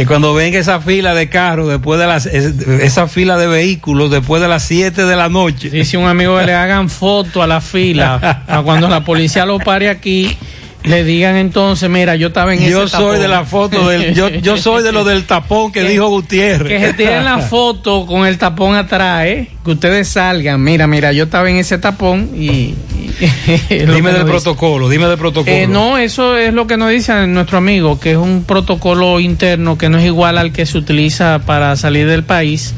que 0.00 0.06
cuando 0.06 0.32
venga 0.34 0.58
esa 0.58 0.80
fila 0.80 1.14
de 1.14 1.28
carros 1.28 1.68
después 1.68 2.00
de 2.00 2.06
las 2.06 2.26
es- 2.26 2.54
esa 2.80 3.06
fila 3.06 3.36
de 3.36 3.46
vehículos 3.46 4.10
después 4.10 4.40
de 4.40 4.48
las 4.48 4.62
7 4.64 5.04
de 5.04 5.16
la 5.16 5.28
noche 5.28 5.68
Dice 5.70 5.96
un 5.98 6.06
amigo 6.08 6.38
que 6.38 6.46
le 6.46 6.54
hagan 6.54 6.88
foto 6.88 7.42
a 7.42 7.46
la 7.46 7.60
fila. 7.60 8.44
a 8.48 8.62
cuando 8.62 8.88
la 8.88 9.04
policía 9.04 9.44
lo 9.46 9.58
pare 9.58 9.88
aquí, 9.90 10.36
le 10.82 11.04
digan 11.04 11.36
entonces, 11.36 11.90
mira, 11.90 12.16
yo 12.16 12.28
estaba 12.28 12.54
en 12.54 12.60
yo 12.60 12.84
ese 12.84 12.96
soy 12.96 13.00
tapón. 13.08 13.20
de 13.20 13.28
la 13.28 13.44
foto 13.44 13.88
del 13.88 14.14
yo, 14.14 14.28
yo 14.30 14.56
soy 14.56 14.82
de 14.82 14.92
lo 14.92 15.04
del 15.04 15.24
tapón 15.24 15.70
que, 15.72 15.82
Que- 15.84 15.88
dijo 15.90 16.08
Gutiérrez 16.08 16.68
Que 16.80 16.86
se 16.86 16.94
tiren 16.94 17.24
la 17.26 17.38
foto 17.50 18.06
con 18.06 18.26
el 18.26 18.38
tapón 18.38 18.74
atrás, 18.76 19.26
¿eh? 19.26 19.48
Que 19.62 19.72
ustedes 19.72 20.08
salgan. 20.08 20.62
Mira, 20.64 20.86
mira, 20.86 21.12
yo 21.12 21.24
estaba 21.24 21.50
en 21.50 21.56
ese 21.58 21.76
tapón 21.76 22.30
y. 22.34 22.74
dime 23.68 24.12
del 24.12 24.24
protocolo 24.24 24.88
dime 24.88 25.06
del 25.06 25.18
protocolo 25.18 25.54
Eh, 25.56 25.66
no, 25.66 25.98
eso 25.98 26.36
es 26.36 26.52
lo 26.54 26.66
que 26.66 26.76
nos 26.76 26.90
dice 26.90 27.26
nuestro 27.26 27.58
amigo, 27.58 27.98
que 28.00 28.12
es 28.12 28.16
un 28.16 28.44
protocolo 28.44 29.20
interno 29.20 29.78
que 29.78 29.88
no 29.88 29.98
es 29.98 30.04
igual 30.06 30.38
al 30.38 30.52
que 30.52 30.66
se 30.66 30.78
utiliza 30.78 31.40
para 31.46 31.74
salir 31.76 32.06
del 32.08 32.24
país, 32.24 32.74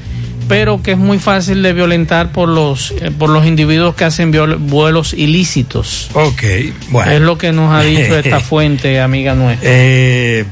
pero 0.48 0.82
que 0.82 0.92
es 0.92 0.98
muy 0.98 1.18
fácil 1.18 1.62
de 1.62 1.72
violentar 1.72 2.30
por 2.32 2.48
los 2.48 2.90
eh, 3.00 3.10
por 3.16 3.30
los 3.30 3.46
individuos 3.46 3.94
que 3.94 4.04
hacen 4.04 4.32
viol- 4.32 4.56
vuelos 4.58 5.14
ilícitos. 5.14 6.10
Ok, 6.14 6.42
bueno. 6.90 7.12
Es 7.12 7.20
lo 7.20 7.38
que 7.38 7.52
nos 7.52 7.72
ha 7.74 7.82
dicho 7.82 8.18
esta 8.18 8.40
fuente, 8.50 9.00
amiga 9.00 9.34
nuestra. 9.34 9.68
Eh, 9.70 10.44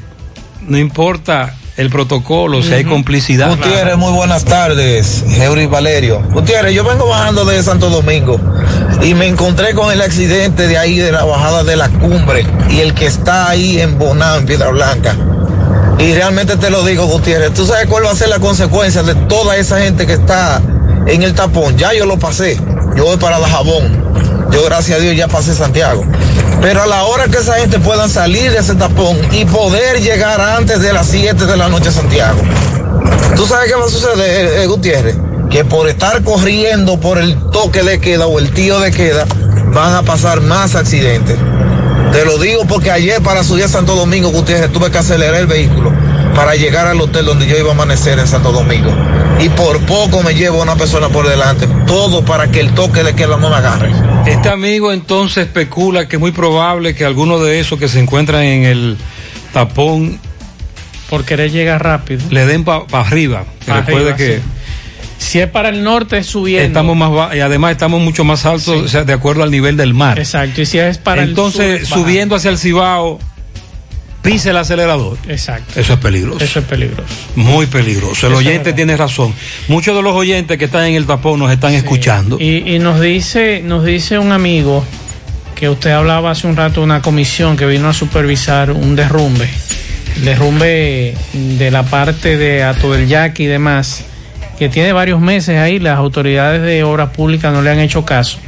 no 0.67 0.79
importa 0.79 1.57
el 1.77 1.89
protocolo 1.89 2.63
si 2.63 2.73
hay 2.75 2.85
complicidad 2.85 3.49
Gutiérrez, 3.57 3.97
muy 3.97 4.13
buenas 4.13 4.45
tardes. 4.45 5.25
Eury 5.41 5.65
Valerio. 5.67 6.21
Gutiérrez, 6.31 6.75
yo 6.75 6.85
vengo 6.85 7.09
bajando 7.09 7.45
de 7.47 7.63
Santo 7.63 7.89
Domingo 7.89 8.39
y 9.03 9.15
me 9.15 9.27
encontré 9.27 9.75
con 9.75 9.91
el 9.91 10.03
accidente 10.03 10.69
de 10.69 10.77
ahí 10.77 10.99
de 10.99 11.13
la 11.13 11.25
bajada 11.25 11.65
de 11.65 11.77
la 11.77 11.89
cumbre 11.89 12.47
y 12.69 12.81
el 12.81 12.95
que 12.95 13.07
está 13.07 13.49
ahí 13.49 13.81
en 13.81 13.99
Bonao, 13.99 14.39
en 14.39 14.47
Piedra 14.47 14.69
Blanca. 14.69 15.17
Y 15.99 16.15
realmente 16.15 16.57
te 16.57 16.71
lo 16.71 16.85
digo, 16.85 17.07
Gutiérrez, 17.07 17.53
¿tú 17.55 17.67
sabes 17.67 17.87
cuál 17.87 18.05
va 18.05 18.11
a 18.11 18.15
ser 18.15 18.29
la 18.29 18.39
consecuencia 18.39 19.03
de 19.03 19.15
toda 19.15 19.57
esa 19.57 19.81
gente 19.81 20.07
que 20.07 20.15
está 20.15 20.61
en 21.07 21.23
el 21.23 21.35
tapón? 21.35 21.77
Ya 21.77 21.93
yo 21.93 22.07
lo 22.07 22.19
pasé, 22.19 22.59
yo 22.97 23.05
voy 23.05 23.17
para 23.17 23.39
Dajabón, 23.39 24.49
yo 24.51 24.65
gracias 24.65 24.99
a 24.99 25.03
Dios 25.03 25.17
ya 25.17 25.29
pasé 25.29 25.55
Santiago. 25.55 26.05
Pero 26.61 26.83
a 26.83 26.87
la 26.87 27.05
hora 27.05 27.27
que 27.27 27.39
esa 27.39 27.55
gente 27.55 27.79
pueda 27.79 28.09
salir 28.09 28.51
de 28.51 28.59
ese 28.59 28.75
tapón 28.75 29.17
y 29.33 29.47
poder 29.47 30.01
llegar 30.01 30.41
antes 30.41 30.81
de 30.81 30.93
las 30.93 31.07
7 31.07 31.47
de 31.47 31.57
la 31.57 31.69
noche 31.69 31.89
a 31.89 31.93
Santiago, 31.93 32.39
¿tú 33.35 33.47
sabes 33.47 33.71
qué 33.71 33.79
va 33.79 33.87
a 33.87 33.89
suceder, 33.89 34.61
eh, 34.61 34.67
Gutiérrez? 34.67 35.17
Que 35.51 35.65
por 35.65 35.89
estar 35.89 36.23
corriendo 36.23 37.01
por 37.01 37.19
el 37.19 37.37
toque 37.51 37.83
de 37.83 38.01
queda 38.01 38.27
o 38.27 38.39
el 38.39 38.51
tío 38.51 38.79
de 38.81 38.93
queda, 38.93 39.27
van 39.75 39.95
a 39.95 40.03
pasar 40.03 40.41
más 40.41 40.75
accidentes. 40.75 41.37
Te 42.13 42.25
lo 42.25 42.39
digo 42.39 42.65
porque 42.67 42.91
ayer 42.91 43.23
para 43.23 43.45
subir 43.45 43.65
a 43.65 43.69
Santo 43.69 43.95
Domingo, 43.95 44.31
Gutiérrez, 44.31 44.73
tuve 44.73 44.91
que 44.91 44.99
acelerar 44.99 45.37
el 45.37 45.47
vehículo 45.47 45.93
para 46.35 46.55
llegar 46.55 46.87
al 46.87 47.01
hotel 47.01 47.27
donde 47.27 47.47
yo 47.47 47.57
iba 47.57 47.69
a 47.69 47.73
amanecer 47.73 48.19
en 48.19 48.27
Santo 48.27 48.53
Domingo. 48.53 48.91
Y 49.39 49.49
por 49.51 49.81
poco 49.87 50.23
me 50.23 50.35
llevo 50.35 50.61
a 50.61 50.63
una 50.63 50.77
persona 50.77 51.09
por 51.09 51.29
delante. 51.29 51.67
Todo 51.87 52.25
para 52.25 52.51
que 52.51 52.61
el 52.61 52.73
toque 52.75 53.03
de 53.03 53.15
queda 53.15 53.37
no 53.37 53.49
me 53.49 53.57
agarre. 53.57 53.91
Este 54.27 54.49
amigo 54.49 54.93
entonces 54.93 55.47
especula 55.47 56.09
que 56.09 56.17
es 56.17 56.21
muy 56.21 56.33
probable 56.33 56.95
que 56.95 57.05
alguno 57.05 57.39
de 57.39 57.61
esos 57.61 57.79
que 57.79 57.89
se 57.89 58.01
encuentran 58.01 58.43
en 58.43 58.65
el 58.65 58.97
tapón 59.53 60.19
por 61.09 61.25
querer 61.25 61.51
llegar 61.51 61.83
rápido 61.83 62.23
le 62.31 62.47
den 62.47 62.65
para 62.65 62.85
arriba. 62.93 63.45
Que 63.65 63.71
Pa' 63.73 63.81
recuerde 63.81 64.13
arriba, 64.13 64.17
que 64.17 64.37
sí. 64.37 64.43
Si 65.21 65.39
es 65.39 65.49
para 65.49 65.69
el 65.69 65.85
norte, 65.85 66.19
es 66.19 66.27
subiendo. 66.27 66.67
estamos 66.67 66.97
más 66.97 67.37
y 67.37 67.41
además 67.41 67.73
estamos 67.73 68.01
mucho 68.01 68.25
más 68.25 68.47
altos, 68.47 68.69
o 68.69 68.89
sea, 68.89 69.05
de 69.05 69.13
acuerdo 69.13 69.43
al 69.43 69.51
nivel 69.51 69.77
del 69.77 69.93
mar. 69.95 70.19
Exacto. 70.19 70.63
Y 70.63 70.67
si 70.67 70.79
es 70.79 70.99
para 70.99 71.23
Entonces, 71.23 71.83
el 71.83 71.87
sur, 71.87 71.99
subiendo 71.99 72.35
hacia 72.35 72.51
el 72.51 72.59
Cibao, 72.59 73.19
pise 74.23 74.51
el 74.51 74.57
acelerador. 74.57 75.19
Exacto. 75.29 75.79
Eso 75.79 75.93
es 75.93 75.99
peligroso. 76.01 76.43
Eso 76.43 76.61
es 76.61 76.65
peligroso. 76.65 77.13
Muy 77.37 77.67
peligroso. 77.67 78.27
El 78.27 78.33
Eso 78.33 78.41
oyente 78.41 78.73
tiene 78.73 78.97
razón. 78.97 79.35
Muchos 79.69 79.95
de 79.95 80.03
los 80.03 80.17
oyentes 80.17 80.57
que 80.59 80.65
están 80.65 80.87
en 80.87 80.95
el 80.95 81.07
tapón 81.07 81.39
nos 81.39 81.53
están 81.53 81.75
escuchando. 81.75 82.39
Y, 82.41 82.75
y 82.75 82.79
nos 82.79 82.99
dice, 83.01 83.63
nos 83.63 83.85
dice 83.85 84.19
un 84.19 84.33
amigo 84.33 84.85
que 85.55 85.69
usted 85.69 85.91
hablaba 85.91 86.31
hace 86.31 86.47
un 86.47 86.57
rato 86.57 86.81
de 86.81 86.87
una 86.87 87.03
comisión 87.03 87.59
que 87.59 87.67
vino 87.67 87.89
a 87.91 87.93
supervisar 87.93 88.71
un 88.71 88.97
derrumbe, 88.97 89.51
el 90.17 90.25
derrumbe 90.25 91.15
de 91.35 91.71
la 91.71 91.83
parte 91.83 92.39
de 92.39 92.63
Ato 92.63 92.91
del 92.93 93.07
Yaqui 93.07 93.45
y 93.45 93.47
demás, 93.47 94.05
que 94.61 94.69
tiene 94.69 94.93
varios 94.93 95.21
meses 95.23 95.59
ahí, 95.59 95.79
las 95.79 95.97
autoridades 95.97 96.61
de 96.61 96.85
obras 96.85 97.11
públicas 97.11 97.51
no 97.51 97.63
le 97.63 97.71
han 97.71 97.79
hecho 97.81 98.05
caso. 98.05 98.39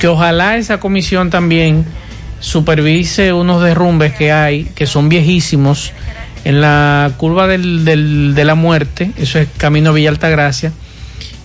Que 0.00 0.08
ojalá 0.08 0.56
esa 0.56 0.80
comisión 0.80 1.28
también 1.28 1.84
supervise 2.40 3.34
unos 3.34 3.62
derrumbes 3.62 4.14
que 4.14 4.32
hay, 4.32 4.64
que 4.74 4.86
son 4.86 5.10
viejísimos, 5.10 5.92
en 6.46 6.62
la 6.62 7.12
curva 7.18 7.46
del, 7.46 7.84
del- 7.84 8.34
de 8.34 8.44
la 8.46 8.54
muerte, 8.54 9.10
eso 9.18 9.38
es 9.38 9.48
camino 9.58 9.92
Villa 9.92 10.08
Altagracia, 10.08 10.72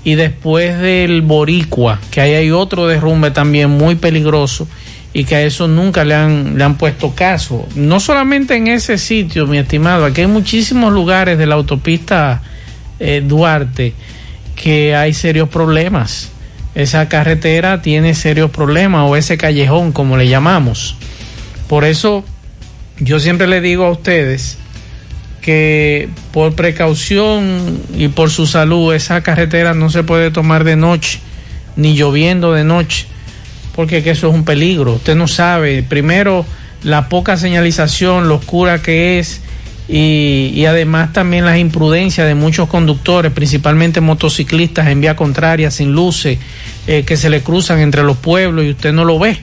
y 0.05 0.15
después 0.15 0.79
del 0.79 1.21
Boricua, 1.21 1.99
que 2.09 2.21
ahí 2.21 2.33
hay 2.35 2.51
otro 2.51 2.87
derrumbe 2.87 3.31
también 3.31 3.69
muy 3.69 3.95
peligroso 3.95 4.65
y 5.13 5.25
que 5.25 5.35
a 5.35 5.41
eso 5.41 5.67
nunca 5.67 6.05
le 6.05 6.15
han, 6.15 6.57
le 6.57 6.63
han 6.63 6.77
puesto 6.77 7.13
caso. 7.13 7.67
No 7.75 7.99
solamente 7.99 8.55
en 8.55 8.67
ese 8.67 8.97
sitio, 8.97 9.45
mi 9.45 9.57
estimado, 9.57 10.05
aquí 10.05 10.21
hay 10.21 10.27
muchísimos 10.27 10.93
lugares 10.93 11.37
de 11.37 11.45
la 11.47 11.55
autopista 11.55 12.41
eh, 12.99 13.21
Duarte 13.25 13.93
que 14.55 14.95
hay 14.95 15.13
serios 15.13 15.49
problemas. 15.49 16.31
Esa 16.73 17.07
carretera 17.07 17.81
tiene 17.81 18.13
serios 18.15 18.51
problemas 18.51 19.09
o 19.09 19.15
ese 19.15 19.37
callejón, 19.37 19.91
como 19.91 20.17
le 20.17 20.27
llamamos. 20.27 20.95
Por 21.67 21.85
eso 21.85 22.25
yo 22.99 23.19
siempre 23.19 23.47
le 23.47 23.61
digo 23.61 23.85
a 23.85 23.91
ustedes 23.91 24.57
que 25.41 26.09
por 26.31 26.55
precaución 26.55 27.79
y 27.95 28.07
por 28.07 28.31
su 28.31 28.47
salud 28.47 28.93
esa 28.93 29.21
carretera 29.21 29.73
no 29.73 29.89
se 29.89 30.03
puede 30.03 30.31
tomar 30.31 30.63
de 30.63 30.75
noche 30.75 31.19
ni 31.75 31.95
lloviendo 31.95 32.53
de 32.53 32.63
noche 32.63 33.05
porque 33.75 34.01
que 34.01 34.11
eso 34.11 34.29
es 34.29 34.33
un 34.33 34.43
peligro 34.43 34.93
usted 34.93 35.15
no 35.15 35.27
sabe 35.27 35.83
primero 35.83 36.47
la 36.81 37.09
poca 37.09 37.37
señalización 37.37 38.27
lo 38.27 38.35
oscura 38.35 38.81
que 38.81 39.19
es 39.19 39.41
y, 39.87 40.51
y 40.53 40.65
además 40.65 41.13
también 41.13 41.45
las 41.45 41.57
imprudencias 41.57 42.27
de 42.27 42.35
muchos 42.35 42.67
conductores 42.67 43.31
principalmente 43.31 44.01
motociclistas 44.01 44.87
en 44.87 45.01
vía 45.01 45.15
contraria 45.15 45.69
sin 45.69 45.93
luces 45.93 46.39
eh, 46.87 47.03
que 47.03 47.17
se 47.17 47.29
le 47.29 47.41
cruzan 47.41 47.79
entre 47.79 48.03
los 48.03 48.17
pueblos 48.17 48.65
y 48.65 48.71
usted 48.71 48.93
no 48.93 49.05
lo 49.05 49.19
ve 49.19 49.39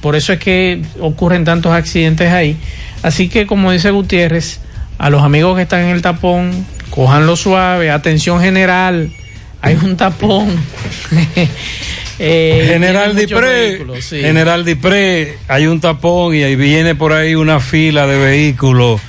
por 0.00 0.14
eso 0.14 0.32
es 0.32 0.38
que 0.38 0.82
ocurren 1.00 1.44
tantos 1.44 1.72
accidentes 1.72 2.30
ahí. 2.30 2.56
Así 3.02 3.28
que, 3.28 3.46
como 3.46 3.72
dice 3.72 3.90
Gutiérrez, 3.90 4.60
a 4.98 5.10
los 5.10 5.22
amigos 5.22 5.56
que 5.56 5.62
están 5.62 5.80
en 5.80 5.90
el 5.90 6.00
tapón, 6.02 6.66
cojanlo 6.90 7.34
suave, 7.34 7.90
atención 7.90 8.40
general, 8.40 9.10
hay 9.62 9.74
un 9.74 9.96
tapón. 9.96 10.48
Eh, 12.18 12.68
General 12.72 13.14
Dipré, 13.14 13.78
sí. 14.00 14.22
General 14.22 14.64
Dipré, 14.64 15.36
hay 15.48 15.66
un 15.66 15.82
tapón 15.82 16.34
y 16.34 16.44
ahí 16.44 16.56
viene 16.56 16.94
por 16.94 17.12
ahí 17.12 17.34
una 17.34 17.60
fila 17.60 18.06
de 18.06 18.16
vehículos 18.16 19.02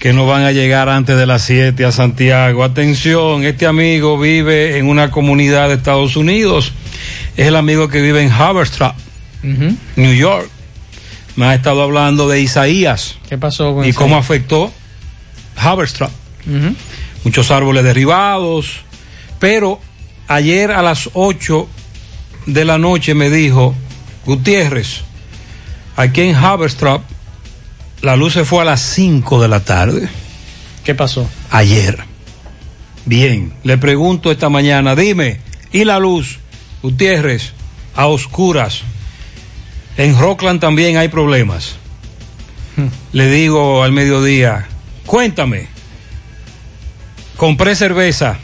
que 0.00 0.12
no 0.14 0.26
van 0.26 0.42
a 0.44 0.50
llegar 0.52 0.88
antes 0.88 1.16
de 1.16 1.26
las 1.26 1.42
7 1.42 1.84
a 1.84 1.92
Santiago. 1.92 2.64
Atención, 2.64 3.44
este 3.44 3.66
amigo 3.66 4.18
vive 4.18 4.78
en 4.78 4.88
una 4.88 5.10
comunidad 5.10 5.68
de 5.68 5.74
Estados 5.74 6.16
Unidos. 6.16 6.72
Es 7.36 7.46
el 7.46 7.54
amigo 7.54 7.88
que 7.88 8.00
vive 8.00 8.22
en 8.22 8.32
Haverstraw, 8.32 8.94
Ujú. 9.44 9.76
New 9.96 10.14
York. 10.14 10.48
Me 11.36 11.46
ha 11.46 11.54
estado 11.54 11.82
hablando 11.82 12.28
de 12.28 12.40
Isaías 12.40 13.16
¿Qué 13.28 13.38
pasó 13.38 13.74
con 13.74 13.86
y 13.86 13.92
cómo 13.92 14.16
afectó 14.16 14.72
Haverstraw. 15.56 16.10
Ujú. 16.46 16.74
muchos 17.24 17.50
árboles 17.50 17.84
derribados, 17.84 18.80
pero 19.38 19.78
ayer 20.28 20.70
a 20.72 20.80
las 20.82 21.10
8 21.12 21.68
de 22.46 22.64
la 22.64 22.78
noche 22.78 23.12
me 23.14 23.28
dijo, 23.28 23.74
Gutiérrez, 24.24 25.02
aquí 25.96 26.22
en 26.22 26.34
Haverstraw 26.36 27.02
la 28.02 28.16
luz 28.16 28.32
se 28.34 28.44
fue 28.44 28.62
a 28.62 28.64
las 28.64 28.80
5 28.80 29.42
de 29.42 29.48
la 29.48 29.60
tarde. 29.60 30.08
¿Qué 30.84 30.94
pasó? 30.94 31.28
Ayer. 31.50 31.98
Bien, 33.04 33.52
le 33.64 33.78
pregunto 33.78 34.30
esta 34.30 34.48
mañana, 34.48 34.94
dime, 34.94 35.40
¿y 35.72 35.84
la 35.84 35.98
luz? 35.98 36.38
Gutiérrez, 36.82 37.52
a 37.94 38.06
oscuras. 38.06 38.82
En 39.96 40.18
Rockland 40.18 40.60
también 40.60 40.96
hay 40.96 41.08
problemas. 41.08 41.76
Le 43.12 43.30
digo 43.30 43.82
al 43.82 43.92
mediodía, 43.92 44.66
cuéntame, 45.04 45.66
compré 47.36 47.74
cerveza, 47.76 48.38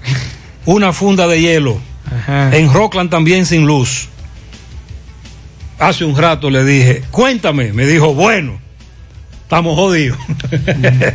una 0.64 0.94
funda 0.94 1.26
de 1.26 1.40
hielo, 1.42 1.78
Ajá. 2.10 2.56
en 2.56 2.72
Rockland 2.72 3.10
también 3.10 3.44
sin 3.44 3.66
luz. 3.66 4.08
Hace 5.78 6.06
un 6.06 6.16
rato 6.16 6.48
le 6.48 6.64
dije, 6.64 7.02
cuéntame, 7.10 7.74
me 7.74 7.84
dijo, 7.86 8.14
bueno, 8.14 8.58
estamos 9.46 9.76
jodidos. 9.76 10.18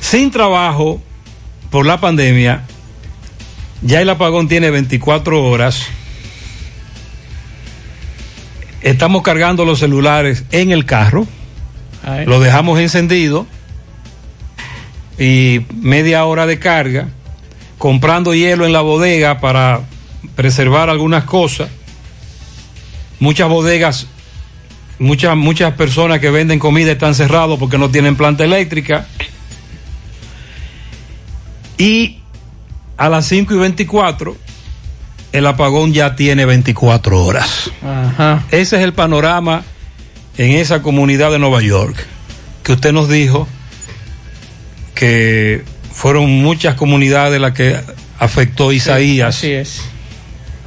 sin 0.00 0.30
trabajo 0.30 1.02
por 1.68 1.84
la 1.84 2.00
pandemia, 2.00 2.62
ya 3.82 4.00
el 4.00 4.08
apagón 4.08 4.48
tiene 4.48 4.70
24 4.70 5.44
horas. 5.44 5.88
Estamos 8.80 9.22
cargando 9.22 9.66
los 9.66 9.78
celulares 9.78 10.44
en 10.52 10.70
el 10.70 10.86
carro, 10.86 11.26
Ay. 12.02 12.24
lo 12.24 12.40
dejamos 12.40 12.80
encendido 12.80 13.46
y 15.18 15.66
media 15.74 16.24
hora 16.24 16.46
de 16.46 16.58
carga, 16.58 17.08
comprando 17.76 18.34
hielo 18.34 18.64
en 18.64 18.72
la 18.72 18.80
bodega 18.80 19.40
para 19.40 19.82
preservar 20.34 20.88
algunas 20.88 21.24
cosas. 21.24 21.68
Muchas 23.20 23.50
bodegas, 23.50 24.06
muchas, 24.98 25.36
muchas 25.36 25.74
personas 25.74 26.20
que 26.20 26.30
venden 26.30 26.58
comida 26.58 26.92
están 26.92 27.14
cerrados 27.14 27.58
porque 27.58 27.78
no 27.78 27.90
tienen 27.90 28.16
planta 28.16 28.44
eléctrica. 28.44 29.06
Y 31.78 32.18
a 32.96 33.08
las 33.08 33.26
5 33.26 33.54
y 33.54 33.58
24, 33.58 34.36
el 35.32 35.46
apagón 35.46 35.92
ya 35.92 36.16
tiene 36.16 36.44
24 36.46 37.24
horas. 37.24 37.70
Ajá. 37.82 38.44
Ese 38.50 38.76
es 38.76 38.82
el 38.82 38.94
panorama 38.94 39.62
en 40.38 40.52
esa 40.52 40.82
comunidad 40.82 41.30
de 41.30 41.38
Nueva 41.38 41.62
York, 41.62 41.96
que 42.62 42.72
usted 42.72 42.92
nos 42.92 43.08
dijo 43.08 43.46
que 44.94 45.62
fueron 45.92 46.30
muchas 46.42 46.74
comunidades 46.74 47.40
las 47.40 47.52
que 47.52 47.78
afectó 48.18 48.72
Isaías. 48.72 49.36
Así 49.36 49.52
es. 49.52 49.82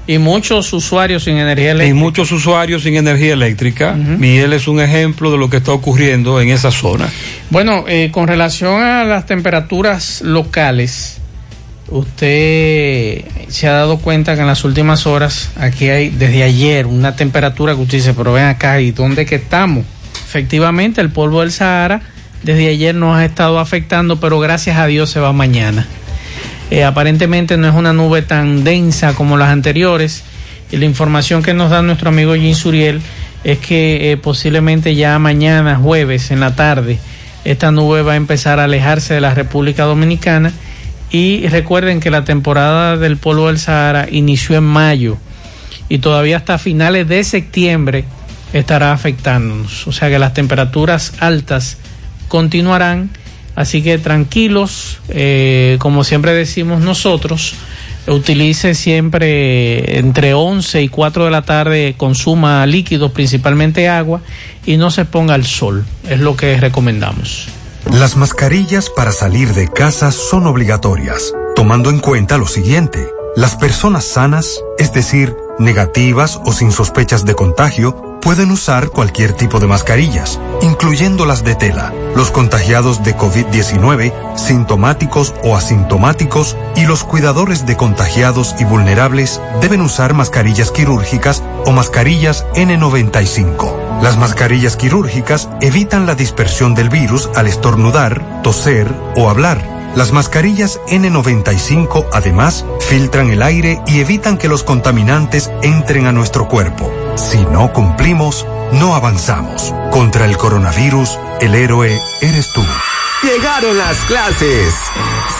Y 0.10 0.18
muchos 0.18 0.74
usuarios 0.74 1.26
sin 1.26 1.38
energía 1.38 1.68
Y 1.68 1.70
eléctrica. 1.70 1.96
muchos 2.00 2.32
usuarios 2.32 2.82
sin 2.82 2.96
energía 2.96 3.34
eléctrica. 3.34 3.96
Y 4.20 4.38
él 4.38 4.54
es 4.54 4.68
un 4.68 4.82
ejemplo 4.82 5.32
de 5.32 5.38
lo 5.38 5.52
que 5.52 5.58
está 5.58 5.72
ocurriendo 5.72 6.42
en 6.42 6.50
esa 6.50 6.72
zona. 6.72 7.08
Bueno, 7.52 7.86
eh, 7.88 8.10
con 8.12 8.28
relación 8.28 8.82
a 8.82 9.04
las 9.04 9.28
temperaturas 9.28 10.22
locales, 10.22 11.18
usted 11.90 13.24
se 13.50 13.68
ha 13.68 13.74
dado 13.74 14.00
cuenta 14.00 14.34
que 14.34 14.42
en 14.42 14.48
las 14.48 14.64
últimas 14.64 15.06
horas, 15.06 15.52
aquí 15.58 15.90
hay 15.90 16.10
desde 16.10 16.42
ayer 16.42 16.88
una 16.88 17.16
temperatura 17.16 17.76
que 17.76 17.82
usted 17.82 17.98
dice, 18.00 18.14
pero 18.16 18.34
ven 18.34 18.46
acá, 18.46 18.82
¿y 18.82 18.90
dónde 18.90 19.28
que 19.28 19.36
estamos? 19.36 19.86
Efectivamente, 20.28 21.02
el 21.02 21.12
polvo 21.12 21.42
del 21.42 21.52
Sahara 21.52 22.02
desde 22.42 22.68
ayer 22.70 22.96
nos 22.96 23.16
ha 23.16 23.26
estado 23.26 23.60
afectando, 23.60 24.20
pero 24.20 24.40
gracias 24.40 24.78
a 24.78 24.88
Dios 24.88 25.12
se 25.12 25.20
va 25.20 25.34
mañana. 25.34 25.88
Eh, 26.72 26.84
aparentemente 26.84 27.58
no 27.58 27.68
es 27.68 27.74
una 27.74 27.94
nube 27.94 28.22
tan 28.22 28.64
densa 28.64 29.14
como 29.14 29.38
las 29.38 29.50
anteriores. 29.50 30.24
Y 30.72 30.78
la 30.78 30.86
información 30.86 31.42
que 31.42 31.54
nos 31.54 31.72
da 31.72 31.82
nuestro 31.82 32.10
amigo 32.10 32.36
Jim 32.36 32.54
Suriel 32.54 33.02
es 33.44 33.58
que 33.60 34.12
eh, 34.12 34.18
posiblemente 34.18 34.96
ya 34.96 35.18
mañana, 35.18 35.78
jueves, 35.78 36.30
en 36.32 36.40
la 36.40 36.56
tarde, 36.56 37.00
esta 37.44 37.72
nube 37.72 38.02
va 38.02 38.14
a 38.14 38.18
empezar 38.18 38.60
a 38.60 38.66
alejarse 38.66 39.16
de 39.16 39.22
la 39.22 39.34
República 39.34 39.84
Dominicana. 39.86 40.54
Y 41.12 41.48
recuerden 41.48 42.00
que 42.00 42.12
la 42.12 42.24
temporada 42.24 42.96
del 42.98 43.18
polvo 43.18 43.48
del 43.48 43.58
Sahara 43.58 44.08
inició 44.12 44.58
en 44.58 44.64
mayo 44.64 45.18
y 45.90 45.98
todavía 45.98 46.38
hasta 46.38 46.60
finales 46.60 47.08
de 47.08 47.24
septiembre 47.24 48.06
estará 48.54 48.94
afectándonos. 48.94 49.88
O 49.88 49.92
sea 49.92 50.10
que 50.10 50.20
las 50.20 50.34
temperaturas 50.34 51.14
altas 51.20 51.78
continuarán, 52.28 53.10
así 53.60 53.82
que 53.82 53.98
tranquilos, 53.98 55.00
eh, 55.10 55.76
como 55.80 56.06
siempre 56.06 56.34
decimos 56.34 56.80
nosotros, 56.80 57.56
utilice 58.08 58.74
siempre 58.74 60.00
entre 60.00 60.34
11 60.34 60.82
y 60.82 60.88
4 60.88 61.26
de 61.26 61.32
la 61.32 61.42
tarde, 61.42 61.96
consuma 61.98 62.66
líquidos, 62.66 63.12
principalmente 63.12 63.90
agua, 63.90 64.22
y 64.66 64.78
no 64.78 64.92
se 64.92 65.04
ponga 65.04 65.34
al 65.34 65.46
sol, 65.46 65.84
es 66.10 66.22
lo 66.22 66.38
que 66.38 66.56
recomendamos. 66.56 67.50
Las 67.92 68.16
mascarillas 68.16 68.90
para 68.90 69.12
salir 69.12 69.54
de 69.54 69.68
casa 69.68 70.14
son 70.14 70.48
obligatorias, 70.48 71.34
tomando 71.54 71.90
en 71.90 72.00
cuenta 72.00 72.38
lo 72.38 72.48
siguiente. 72.48 73.10
Las 73.36 73.58
personas 73.58 74.06
sanas, 74.06 74.62
es 74.78 74.94
decir, 74.94 75.36
negativas 75.60 76.40
o 76.46 76.54
sin 76.54 76.72
sospechas 76.72 77.26
de 77.26 77.36
contagio, 77.36 78.09
pueden 78.22 78.52
usar 78.52 78.90
cualquier 78.90 79.34
tipo 79.34 79.60
de 79.60 79.68
mascarillas, 79.68 80.40
incluyendo 80.62 81.26
las 81.26 81.44
de 81.44 81.56
tela. 81.56 81.94
Los 82.16 82.32
contagiados 82.32 83.04
de 83.04 83.16
COVID-19, 83.16 84.36
sintomáticos 84.36 85.34
o 85.44 85.56
asintomáticos 85.56 86.58
y 86.76 86.86
los 86.86 87.04
cuidadores 87.04 87.66
de 87.66 87.78
contagiados 87.78 88.56
y 88.60 88.66
vulnerables 88.66 89.42
deben 89.62 89.82
usar 89.82 90.14
mascarillas 90.14 90.72
quirúrgicas 90.72 91.44
o 91.66 91.72
mascarillas 91.72 92.46
N95. 92.56 94.02
Las 94.02 94.18
mascarillas 94.18 94.76
quirúrgicas 94.76 95.50
evitan 95.62 96.06
la 96.06 96.16
dispersión 96.16 96.76
del 96.76 96.90
virus 96.90 97.30
al 97.36 97.48
estornudar, 97.48 98.42
toser 98.44 98.94
o 99.16 99.30
hablar 99.30 99.79
las 99.96 100.12
mascarillas 100.12 100.80
N95 100.88 102.08
además 102.14 102.66
filtran 102.80 103.30
el 103.30 103.42
aire 103.42 103.82
y 103.88 104.00
evitan 104.00 104.38
que 104.38 104.48
los 104.48 104.64
contaminantes 104.64 105.50
entren 105.62 106.06
a 106.06 106.12
nuestro 106.12 106.48
cuerpo. 106.48 106.92
Si 107.16 107.40
no 107.46 107.74
cumplimos, 107.74 108.46
no 108.74 108.96
avanzamos. 108.96 109.74
Contra 109.92 110.26
el 110.26 110.38
coronavirus, 110.38 111.18
el 111.42 111.56
héroe 111.56 112.00
eres 112.22 112.54
tú. 112.54 112.62
Llegaron 113.22 113.78
las 113.78 113.98
clases. 114.06 114.74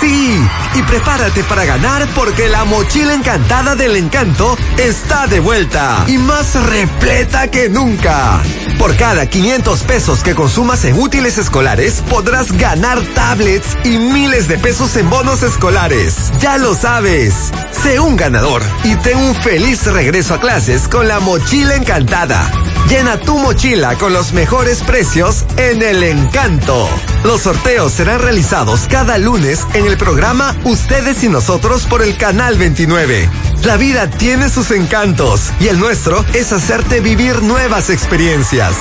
Sí, 0.02 0.38
y 0.76 0.82
prepárate 0.84 1.46
para 1.46 1.64
ganar 1.64 2.08
porque 2.14 2.50
la 2.50 2.66
mochila 2.66 3.14
encantada 3.14 3.76
del 3.76 3.96
encanto 3.96 4.58
está 4.78 5.28
de 5.28 5.40
vuelta 5.40 6.04
y 6.08 6.18
más 6.18 6.56
repleta 6.56 7.50
que 7.50 7.70
nunca. 7.70 8.42
Por 8.78 8.98
cada 8.98 9.26
500 9.28 9.84
pesos 9.84 10.24
que 10.24 10.36
consumas 10.36 10.84
en 10.84 11.00
útiles 11.00 11.38
escolares, 11.38 12.04
podrás 12.10 12.52
ganar 12.52 13.02
tablets 13.14 13.78
y 13.86 13.98
miles 13.98 14.50
de 14.50 14.58
pesos 14.58 14.98
en 14.98 15.10
bonos 15.10 15.42
escolares. 15.42 16.32
Ya 16.42 16.58
lo 16.58 16.76
sabes. 16.76 17.34
Sé 17.82 18.00
un 18.02 18.18
ganador 18.18 18.62
y 18.84 18.96
ten 18.98 19.18
un 19.18 19.36
feliz 19.36 19.86
regreso 19.86 20.34
a 20.34 20.42
clases 20.42 20.90
con 20.90 21.08
la 21.08 21.22
mochila 21.22 21.76
encantada. 21.76 22.52
Llena 22.88 23.20
tu 23.20 23.38
mochila 23.38 23.96
con 23.96 24.14
los 24.14 24.34
mejores 24.34 24.82
precios 24.82 25.46
en 25.58 25.82
el 25.82 26.04
encanto. 26.04 26.88
Los 27.24 27.42
sorteos 27.42 27.92
serán 27.94 28.20
realizados 28.20 28.88
cada 28.90 29.18
lunes 29.18 29.66
en 29.74 29.86
el 29.86 29.98
programa 29.98 30.56
Ustedes 30.64 31.24
y 31.24 31.30
Nosotros 31.30 31.86
por 31.86 32.02
el 32.02 32.18
Canal 32.18 32.58
29. 32.58 33.30
La 33.64 33.78
vida 33.78 34.10
tiene 34.10 34.50
sus 34.50 34.72
encantos 34.72 35.52
y 35.60 35.68
el 35.68 35.80
nuestro 35.80 36.26
es 36.34 36.52
hacerte 36.52 37.02
vivir 37.02 37.42
nuevas 37.44 37.90
experiencias. 37.90 38.76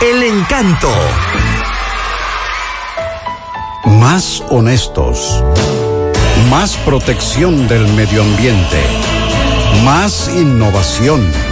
El 0.00 0.22
encanto. 0.22 0.88
Más 3.84 4.42
honestos. 4.48 5.42
Más 6.50 6.76
protección 6.78 7.68
del 7.68 7.86
medio 7.94 8.22
ambiente. 8.22 8.80
Más 9.84 10.28
innovación. 10.34 11.51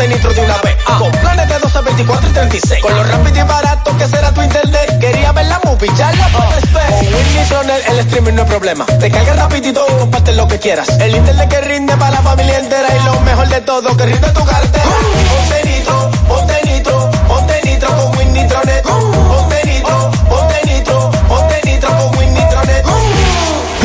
Ponte 0.00 0.14
nitro 0.14 0.32
de 0.32 0.40
una 0.40 0.56
vez. 0.62 0.76
Con 0.98 1.12
planes 1.12 1.46
de 1.46 1.58
12, 1.58 1.80
24 1.82 2.30
y 2.30 2.32
36. 2.32 2.82
Con 2.82 2.94
lo 2.96 3.04
rápido 3.04 3.38
y 3.38 3.42
barato 3.42 3.96
que 3.98 4.08
será 4.08 4.32
tu 4.32 4.40
internet. 4.40 4.98
Quería 4.98 5.30
ver 5.32 5.44
la 5.44 5.60
movie, 5.62 5.90
ya 5.94 6.10
la 6.12 6.26
puedes 6.28 6.72
ver. 6.72 6.88
Con 6.88 7.06
Win 7.14 7.36
Nitronet 7.36 7.86
el 7.86 7.98
streaming 7.98 8.32
no 8.32 8.42
es 8.42 8.48
problema. 8.48 8.86
Te 8.86 9.10
cargas 9.10 9.36
rapidito 9.36 9.84
y 9.86 9.98
comparte 9.98 10.32
lo 10.32 10.48
que 10.48 10.58
quieras. 10.58 10.88
El 11.00 11.14
internet 11.14 11.50
que 11.50 11.60
rinde 11.60 11.94
para 11.98 12.12
la 12.12 12.22
familia 12.22 12.60
entera. 12.60 12.88
Y 12.96 13.04
lo 13.04 13.20
mejor 13.20 13.48
de 13.50 13.60
todo, 13.60 13.94
que 13.94 14.06
rinde 14.06 14.30
tu 14.30 14.42
cartera. 14.42 14.84
Ponte 15.36 15.68
nitro, 15.68 16.10
ponte 16.26 16.60
nitro, 16.64 17.10
ponte 17.28 17.60
nitro 17.62 17.88
con 17.94 18.16
Win 18.16 18.32
Nitronet. 18.32 18.82
Ponte 18.82 19.39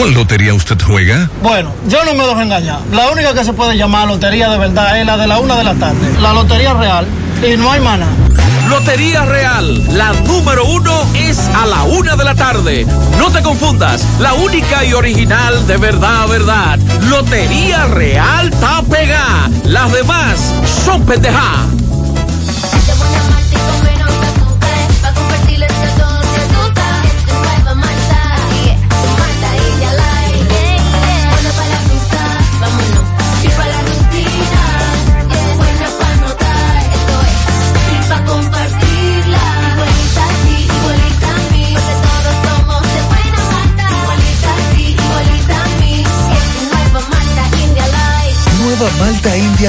¿Cuál 0.06 0.14
lotería 0.14 0.54
usted 0.54 0.78
juega? 0.80 1.28
Bueno, 1.42 1.74
yo 1.88 2.06
no 2.06 2.14
me 2.14 2.28
dejo 2.28 2.40
engañar. 2.40 2.80
La 2.92 3.10
única 3.10 3.34
que 3.34 3.44
se 3.44 3.54
puede 3.54 3.76
llamar 3.76 4.08
lotería 4.08 4.50
de 4.50 4.60
verdad 4.60 5.00
es 5.00 5.04
la 5.04 5.18
de 5.18 5.26
la 5.26 5.40
una 5.40 5.56
de 5.56 5.64
la 5.64 5.74
tarde. 5.74 6.20
La 6.22 6.32
lotería 6.32 6.76
real. 6.76 7.08
Y 7.44 7.58
no 7.58 7.72
hay 7.72 7.80
mana. 7.80 8.06
Lotería 8.70 9.26
Real, 9.26 9.98
la 9.98 10.14
número 10.28 10.66
uno 10.66 10.92
es 11.16 11.40
a 11.40 11.66
la 11.66 11.84
una 11.84 12.16
de 12.16 12.24
la 12.24 12.36
tarde. 12.36 12.86
No 13.18 13.32
te 13.32 13.42
confundas, 13.42 14.04
la 14.20 14.34
única 14.34 14.86
y 14.86 14.94
original 14.94 15.66
de 15.66 15.78
verdad, 15.78 16.28
verdad. 16.28 16.80
Lotería 17.10 17.86
Real 17.86 18.50
está 18.50 18.84
pegada. 18.84 19.50
Las 19.64 19.92
demás 19.92 20.54
son 20.86 21.04
pendejadas. 21.06 21.75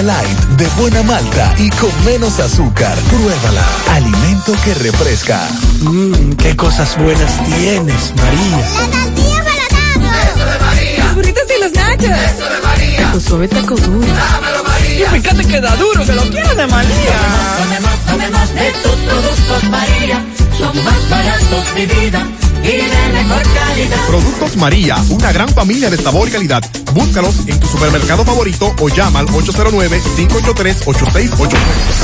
Light 0.02 0.38
de 0.58 0.66
buena 0.78 1.02
malta 1.02 1.54
y 1.58 1.70
con 1.70 1.90
menos 2.04 2.38
azúcar. 2.38 2.96
Pruébala. 3.08 3.64
Alimento 3.92 4.52
que 4.64 4.74
refresca. 4.74 5.40
Mmm, 5.80 6.32
qué 6.34 6.54
cosas 6.54 6.96
buenas 6.98 7.32
tienes, 7.44 8.12
María. 8.14 8.58
La 8.58 8.88
tortilla 8.90 9.44
para 9.44 10.22
Eso 10.22 10.44
de 10.44 10.58
María. 10.64 11.04
Los 11.04 11.14
burritos 11.14 11.42
y 11.44 11.62
los 11.62 11.72
nachos. 11.72 12.04
Eso 12.04 12.48
de 12.48 12.60
María. 12.62 13.02
Taco 13.06 13.20
suave, 13.20 13.48
taco 13.48 13.74
duro. 13.76 14.06
Dámelo, 14.06 14.64
María. 14.64 15.06
Y 15.06 15.20
fíjate 15.20 15.44
que 15.44 15.60
da 15.60 15.76
duro, 15.76 16.04
que 16.04 16.12
lo 16.12 16.22
quiero 16.22 16.54
de 16.54 16.66
María. 16.66 17.16
Tomemos, 17.58 17.98
tomemos 18.06 18.54
de 18.54 18.72
tus 18.82 18.96
productos, 18.96 19.64
María. 19.70 20.24
Son 20.58 20.84
más 20.84 21.10
baratos 21.10 21.74
de 21.74 21.86
vida 21.86 22.26
y 22.62 22.68
de 22.68 23.22
mejor 23.22 23.42
calidad. 23.42 24.06
Productos 24.08 24.56
María, 24.56 24.96
una 25.08 25.32
gran 25.32 25.48
familia 25.48 25.90
de 25.90 25.96
sabor 25.96 26.28
y 26.28 26.32
calidad. 26.32 26.62
Búscalos 26.96 27.46
en 27.46 27.60
tu 27.60 27.66
supermercado 27.66 28.24
favorito 28.24 28.74
o 28.80 28.88
llama 28.88 29.18
al 29.18 29.26
809-583-8689. 29.26 31.50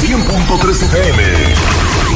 100.3 0.02 0.82
FM, 0.82 1.22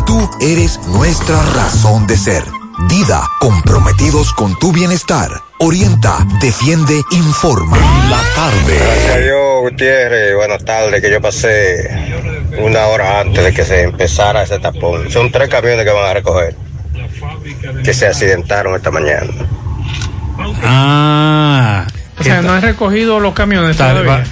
tú 0.00 0.30
eres 0.40 0.78
nuestra 0.88 1.42
razón 1.54 2.06
de 2.06 2.16
ser. 2.16 2.44
Dida, 2.88 3.22
comprometidos 3.40 4.32
con 4.32 4.58
tu 4.58 4.72
bienestar. 4.72 5.30
Orienta, 5.58 6.26
defiende, 6.40 7.02
informa. 7.10 7.76
La 8.08 8.22
tarde. 8.34 9.26
Yo, 9.28 9.60
Gutiérrez, 9.62 10.34
buenas 10.34 10.64
tardes, 10.64 11.02
que 11.02 11.10
yo 11.10 11.20
pasé 11.20 11.90
una 12.58 12.86
hora 12.86 13.20
antes 13.20 13.44
de 13.44 13.52
que 13.52 13.64
se 13.64 13.82
empezara 13.82 14.42
ese 14.44 14.58
tapón. 14.58 15.10
Son 15.10 15.30
tres 15.30 15.48
camiones 15.50 15.84
que 15.84 15.90
van 15.92 16.06
a 16.10 16.14
recoger, 16.14 16.56
que 17.84 17.92
se 17.92 18.06
accidentaron 18.06 18.74
esta 18.76 18.90
mañana. 18.90 19.30
Ah. 20.62 21.86
O 22.18 22.22
sea, 22.22 22.40
no 22.42 22.56
he 22.56 22.60
recogido 22.60 23.20
los 23.20 23.34
camiones 23.34 23.76
Tal- 23.76 24.02
todavía. 24.02 24.24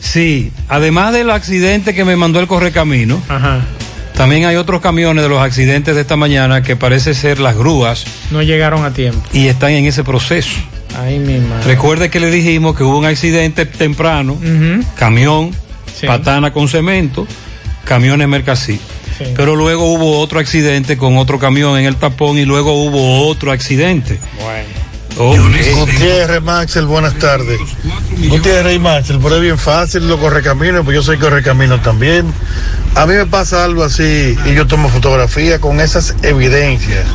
Sí, 0.00 0.52
además 0.68 1.12
del 1.12 1.30
accidente 1.30 1.92
que 1.94 2.04
me 2.04 2.14
mandó 2.16 2.38
el 2.38 2.46
correcamino, 2.46 3.20
también 4.16 4.46
hay 4.46 4.56
otros 4.56 4.80
camiones 4.80 5.22
de 5.22 5.28
los 5.28 5.40
accidentes 5.42 5.94
de 5.94 6.00
esta 6.00 6.16
mañana 6.16 6.62
que 6.62 6.74
parece 6.76 7.14
ser 7.14 7.38
las 7.38 7.56
grúas 7.56 8.04
No 8.30 8.42
llegaron 8.42 8.84
a 8.84 8.92
tiempo. 8.92 9.20
y 9.32 9.46
están 9.48 9.70
en 9.72 9.84
ese 9.86 10.02
proceso. 10.04 10.56
Ay, 10.98 11.18
mi 11.18 11.38
madre. 11.38 11.64
Recuerde 11.64 12.08
que 12.10 12.20
le 12.20 12.30
dijimos 12.30 12.74
que 12.76 12.82
hubo 12.82 12.98
un 12.98 13.04
accidente 13.04 13.66
temprano, 13.66 14.38
camión, 14.96 15.50
Sí. 15.98 16.06
patana 16.06 16.52
con 16.52 16.68
cemento, 16.68 17.26
camiones 17.84 18.28
mercasí. 18.28 18.80
Pero 19.34 19.56
luego 19.56 19.92
hubo 19.94 20.18
otro 20.20 20.40
accidente 20.40 20.98
con 20.98 21.16
otro 21.16 21.38
camión 21.38 21.78
en 21.78 21.86
el 21.86 21.96
tapón 21.96 22.36
y 22.38 22.44
luego 22.44 22.72
hubo 22.84 23.26
otro 23.26 23.50
accidente. 23.50 24.18
Gutiérrez, 25.16 26.42
Maxel, 26.42 26.84
buenas 26.86 27.14
tardes. 27.18 27.58
Gutiérrez 28.28 28.76
y 28.76 28.78
Maxel, 28.78 29.18
pero 29.22 29.36
es 29.36 29.42
bien 29.42 29.58
fácil, 29.58 30.06
lo 30.08 30.18
correcamino, 30.18 30.84
pues 30.84 30.94
yo 30.94 31.02
soy 31.02 31.16
correcamino 31.16 31.80
también. 31.80 32.30
A 32.94 33.06
mí 33.06 33.14
me 33.14 33.24
pasa 33.24 33.64
algo 33.64 33.82
así 33.82 34.36
y 34.44 34.54
yo 34.54 34.66
tomo 34.66 34.90
fotografía 34.90 35.58
con 35.58 35.80
esas 35.80 36.14
evidencias. 36.22 37.06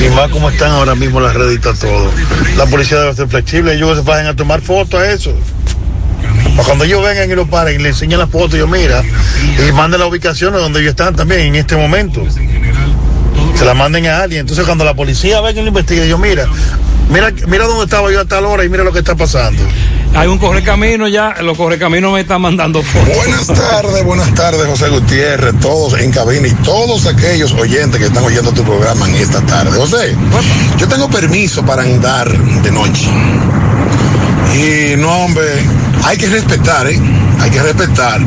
Y 0.00 0.08
más 0.10 0.30
como 0.30 0.48
están 0.50 0.70
ahora 0.70 0.94
mismo 0.94 1.20
las 1.20 1.34
redes 1.34 1.56
y 1.56 1.58
todo. 1.58 2.10
La 2.56 2.66
policía 2.66 3.00
debe 3.00 3.14
ser 3.14 3.28
flexible, 3.28 3.74
ellos 3.74 3.98
se 3.98 4.04
pasen 4.04 4.26
a 4.26 4.36
tomar 4.36 4.60
fotos 4.60 5.00
a 5.00 5.10
eso. 5.10 5.34
Para 6.56 6.64
cuando 6.64 6.84
ellos 6.84 7.02
vengan 7.02 7.30
y 7.30 7.34
lo 7.34 7.46
paren 7.46 7.80
y 7.80 7.82
le 7.82 7.88
enseñen 7.88 8.20
las 8.20 8.30
fotos, 8.30 8.58
yo 8.58 8.68
mira, 8.68 9.02
y 9.68 9.72
manden 9.72 10.00
la 10.00 10.06
ubicación 10.06 10.54
a 10.54 10.58
donde 10.58 10.80
ellos 10.80 10.90
están 10.90 11.16
también 11.16 11.40
en 11.40 11.54
este 11.56 11.76
momento. 11.76 12.24
Se 13.56 13.64
la 13.64 13.74
manden 13.74 14.06
a 14.06 14.22
alguien. 14.22 14.42
Entonces 14.42 14.64
cuando 14.64 14.84
la 14.84 14.94
policía 14.94 15.40
venga 15.40 15.60
y 15.60 15.64
lo 15.64 15.68
investigue, 15.68 16.08
yo 16.08 16.16
mira, 16.16 16.46
mira, 17.10 17.32
mira 17.46 17.66
dónde 17.66 17.84
estaba 17.84 18.10
yo 18.10 18.20
a 18.20 18.24
tal 18.24 18.46
hora 18.46 18.64
y 18.64 18.68
mira 18.68 18.84
lo 18.84 18.92
que 18.92 19.00
está 19.00 19.14
pasando. 19.14 19.62
Hay 20.14 20.26
un 20.28 20.38
correcamino 20.38 21.06
ya, 21.06 21.36
los 21.40 21.56
correcaminos 21.56 22.12
me 22.12 22.20
están 22.20 22.40
mandando 22.40 22.82
fotos. 22.82 23.14
Buenas 23.16 23.46
tardes, 23.46 24.04
buenas 24.04 24.34
tardes, 24.34 24.66
José 24.66 24.88
Gutiérrez, 24.88 25.54
todos 25.60 25.98
en 26.00 26.10
cabina 26.10 26.48
y 26.48 26.52
todos 26.64 27.06
aquellos 27.06 27.52
oyentes 27.52 28.00
que 28.00 28.06
están 28.06 28.24
oyendo 28.24 28.52
tu 28.52 28.64
programa 28.64 29.08
en 29.08 29.14
esta 29.16 29.40
tarde. 29.42 29.78
José, 29.78 30.16
yo 30.78 30.88
tengo 30.88 31.08
permiso 31.08 31.64
para 31.64 31.82
andar 31.82 32.28
de 32.28 32.70
noche. 32.72 33.08
Y 34.54 34.96
no, 34.96 35.24
hombre, 35.24 35.46
hay 36.04 36.16
que 36.16 36.26
respetar, 36.26 36.88
¿eh? 36.88 37.00
Hay 37.38 37.50
que 37.50 37.62
respetar, 37.62 38.20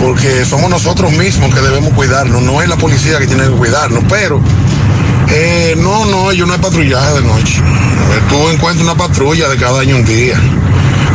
porque 0.00 0.44
somos 0.44 0.68
nosotros 0.68 1.12
mismos 1.12 1.54
que 1.54 1.60
debemos 1.60 1.92
cuidarnos, 1.94 2.42
no 2.42 2.60
es 2.60 2.68
la 2.68 2.76
policía 2.76 3.18
que 3.20 3.26
tiene 3.28 3.44
que 3.44 3.50
cuidarnos, 3.50 4.02
pero 4.08 4.40
eh, 5.30 5.74
no, 5.76 6.04
no, 6.06 6.32
yo 6.32 6.46
no 6.46 6.54
hay 6.54 6.58
patrullaje 6.58 7.14
de 7.14 7.22
noche. 7.22 7.58
Eh, 7.58 8.20
Tú 8.28 8.48
encuentras 8.48 8.84
una 8.84 8.96
patrulla 8.96 9.48
de 9.48 9.56
cada 9.56 9.80
año 9.80 9.96
un 9.96 10.04
día. 10.04 10.40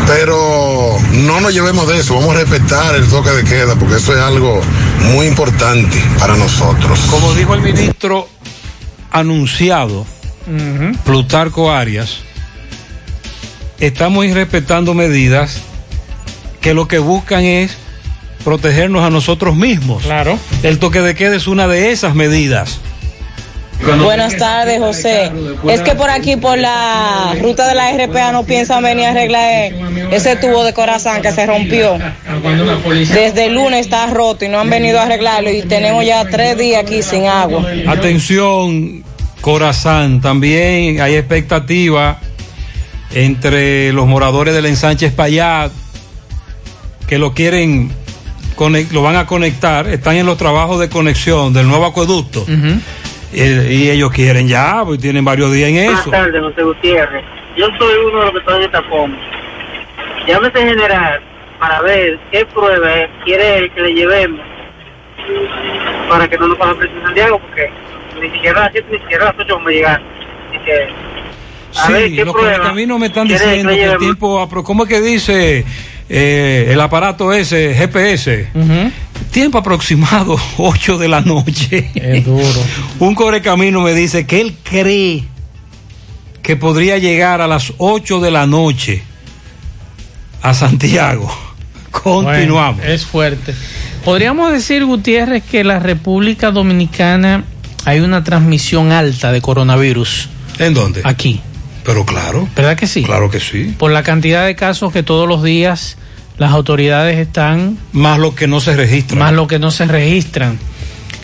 Pero 0.08 0.98
no 1.14 1.40
nos 1.40 1.54
llevemos 1.54 1.88
de 1.88 2.00
eso, 2.00 2.16
vamos 2.16 2.36
a 2.36 2.40
respetar 2.40 2.96
el 2.96 3.08
toque 3.08 3.30
de 3.30 3.44
queda, 3.46 3.76
porque 3.76 3.96
eso 3.96 4.14
es 4.14 4.20
algo 4.20 4.62
muy 5.14 5.28
importante 5.28 5.98
para 6.20 6.36
nosotros. 6.36 7.00
Como 7.10 7.34
dijo 7.34 7.54
el 7.54 7.62
ministro 7.62 8.28
anunciado, 9.12 10.06
Plutarco 11.06 11.72
Arias, 11.72 12.18
estamos 13.80 14.26
irrespetando 14.26 14.94
medidas 14.94 15.62
que 16.60 16.74
lo 16.74 16.88
que 16.88 17.00
buscan 17.00 17.44
es 17.46 17.78
protegernos 18.44 19.04
a 19.04 19.10
nosotros 19.10 19.56
mismos. 19.56 20.04
Claro. 20.04 20.38
El 20.64 20.80
toque 20.80 21.00
de 21.00 21.16
queda 21.16 21.36
es 21.36 21.48
una 21.48 21.68
de 21.68 21.92
esas 21.92 22.14
medidas. 22.14 22.80
Buenas 24.04 24.38
tardes, 24.38 24.80
José. 24.80 25.32
Es 25.68 25.82
que 25.82 25.96
por 25.96 26.10
aquí, 26.10 26.36
por 26.36 26.58
la 26.58 27.36
ruta 27.42 27.68
de 27.68 27.76
la 27.76 27.92
RPA, 27.92 28.32
no 28.32 28.44
piensan 28.44 28.84
venir 28.84 29.06
a 29.06 29.12
arreglar 29.12 29.74
ese 30.12 30.36
tubo 30.36 30.64
de 30.64 30.74
corazón 30.74 31.22
que 31.22 31.32
se 31.32 31.46
rompió. 31.46 31.98
Desde 33.14 33.46
el 33.46 33.56
lunes 33.56 33.82
está 33.82 34.08
roto 34.08 34.46
y 34.46 34.50
no 34.50 34.60
han 34.60 34.70
venido 34.70 35.00
a 35.00 35.04
arreglarlo 35.04 35.52
y 35.52 35.62
tenemos 35.64 36.06
ya 36.06 36.26
tres 36.26 36.58
días 36.58 36.84
aquí 36.84 37.02
sin 37.02 37.26
agua. 37.26 37.66
Atención, 37.88 39.04
Corazán, 39.42 40.22
también 40.22 41.02
hay 41.02 41.16
expectativa 41.16 42.20
entre 43.14 43.92
los 43.94 44.08
moradores 44.08 44.54
del 44.54 44.66
ensanche 44.66 45.08
Espaillat 45.08 45.72
que 47.08 47.18
lo 47.18 47.34
quieren, 47.34 47.92
lo 48.92 49.02
van 49.02 49.18
a 49.18 49.26
conectar, 49.26 49.88
están 49.90 50.16
en 50.16 50.26
los 50.26 50.38
trabajos 50.38 50.80
de 50.80 50.90
conexión 50.90 51.54
del 51.54 51.68
nuevo 51.68 51.86
acueducto. 51.86 52.46
Y, 53.34 53.74
y 53.74 53.90
ellos 53.90 54.12
quieren 54.12 54.48
ya, 54.48 54.84
pues 54.86 55.00
tienen 55.00 55.24
varios 55.26 55.52
días 55.52 55.70
en 55.70 55.76
Buenas 55.86 56.02
eso. 56.02 56.12
tardes, 56.12 56.42
José 56.42 56.64
Gutiérrez. 56.64 57.24
Yo 57.58 57.68
soy 57.78 57.96
uno 58.06 58.20
de 58.20 58.26
los 58.26 58.32
que 58.32 58.40
está 58.40 58.62
en 58.62 58.72
tapón. 58.72 59.18
Llámese 60.28 60.60
general 60.60 61.22
para 61.60 61.82
ver 61.82 62.20
qué 62.32 62.46
prueba 62.46 62.90
quiere 63.26 63.58
él 63.60 63.72
que 63.72 63.82
le 63.82 63.94
llevemos 63.94 64.40
para 66.10 66.28
que 66.28 66.38
no 66.38 66.48
nos 66.48 66.58
coja 66.58 66.76
preso 66.76 66.94
en 66.96 67.04
Santiago, 67.04 67.40
porque 67.40 67.70
ni 68.22 68.30
siquiera 68.32 68.60
a 68.60 68.64
las 68.66 68.72
7 68.74 68.88
ni 68.92 69.00
siquiera 69.00 69.24
a 69.24 69.28
las 69.28 69.36
8 69.40 69.56
vamos 69.56 69.68
a 69.68 69.72
llegar. 69.72 70.02
Así 70.50 70.60
que, 70.66 70.88
a 71.80 71.90
ver 71.92 72.10
Sí, 72.10 72.16
qué 72.16 72.26
los 72.26 72.34
prueba 72.36 72.60
caminos 72.64 73.00
me 73.00 73.06
están 73.08 73.28
diciendo 73.28 73.70
que 73.70 73.84
el 73.84 73.98
tiempo, 73.98 74.50
¿cómo 74.64 74.84
es 74.84 74.90
que 74.90 75.02
dice 75.02 75.66
eh, 76.10 76.68
el 76.70 76.82
aparato 76.82 77.34
ese, 77.34 77.74
GPS? 77.74 78.48
Tiempo 79.32 79.58
aproximado, 79.58 80.38
8 80.58 80.98
de 80.98 81.08
la 81.08 81.22
noche. 81.22 81.92
Es 81.96 82.26
duro. 82.26 82.64
Un 83.00 83.16
correcamino 83.16 83.82
me 83.82 83.94
dice 83.94 84.26
que 84.28 84.42
él 84.42 84.56
cree 84.64 85.24
que 86.42 86.56
podría 86.56 86.98
llegar 86.98 87.42
a 87.42 87.48
las 87.48 87.74
8 87.78 88.20
de 88.20 88.32
la 88.32 88.46
noche 88.46 89.04
a 90.42 90.54
Santiago. 90.54 91.32
Continuamos. 91.92 92.78
Bueno, 92.78 92.94
es 92.94 93.06
fuerte. 93.06 93.54
Podríamos 94.04 94.52
decir, 94.52 94.84
Gutiérrez, 94.84 95.44
que 95.44 95.64
la 95.64 95.80
República 95.80 96.52
Dominicana 96.52 97.46
hay 97.86 98.02
una 98.02 98.24
transmisión 98.24 98.92
alta 98.92 99.32
de 99.32 99.42
coronavirus. 99.42 100.30
¿En 100.60 100.74
dónde? 100.74 101.02
Aquí. 101.06 101.42
Pero 101.86 102.06
claro. 102.06 102.48
¿Verdad 102.56 102.78
que 102.78 102.88
sí? 102.88 103.04
Claro 103.04 103.30
que 103.30 103.40
sí. 103.40 103.74
Por 103.78 103.92
la 103.92 104.04
cantidad 104.04 104.46
de 104.46 104.56
casos 104.56 104.92
que 104.94 105.04
todos 105.04 105.28
los 105.28 105.44
días 105.44 105.98
las 106.38 106.52
autoridades 106.52 107.20
están... 107.20 107.78
Más 107.92 108.18
lo 108.20 108.36
que 108.36 108.48
no 108.48 108.60
se 108.60 108.76
registra. 108.76 109.18
Más 109.20 109.34
lo 109.34 109.48
que 109.48 109.60
no 109.60 109.70
se 109.72 109.86
registran. 109.86 110.58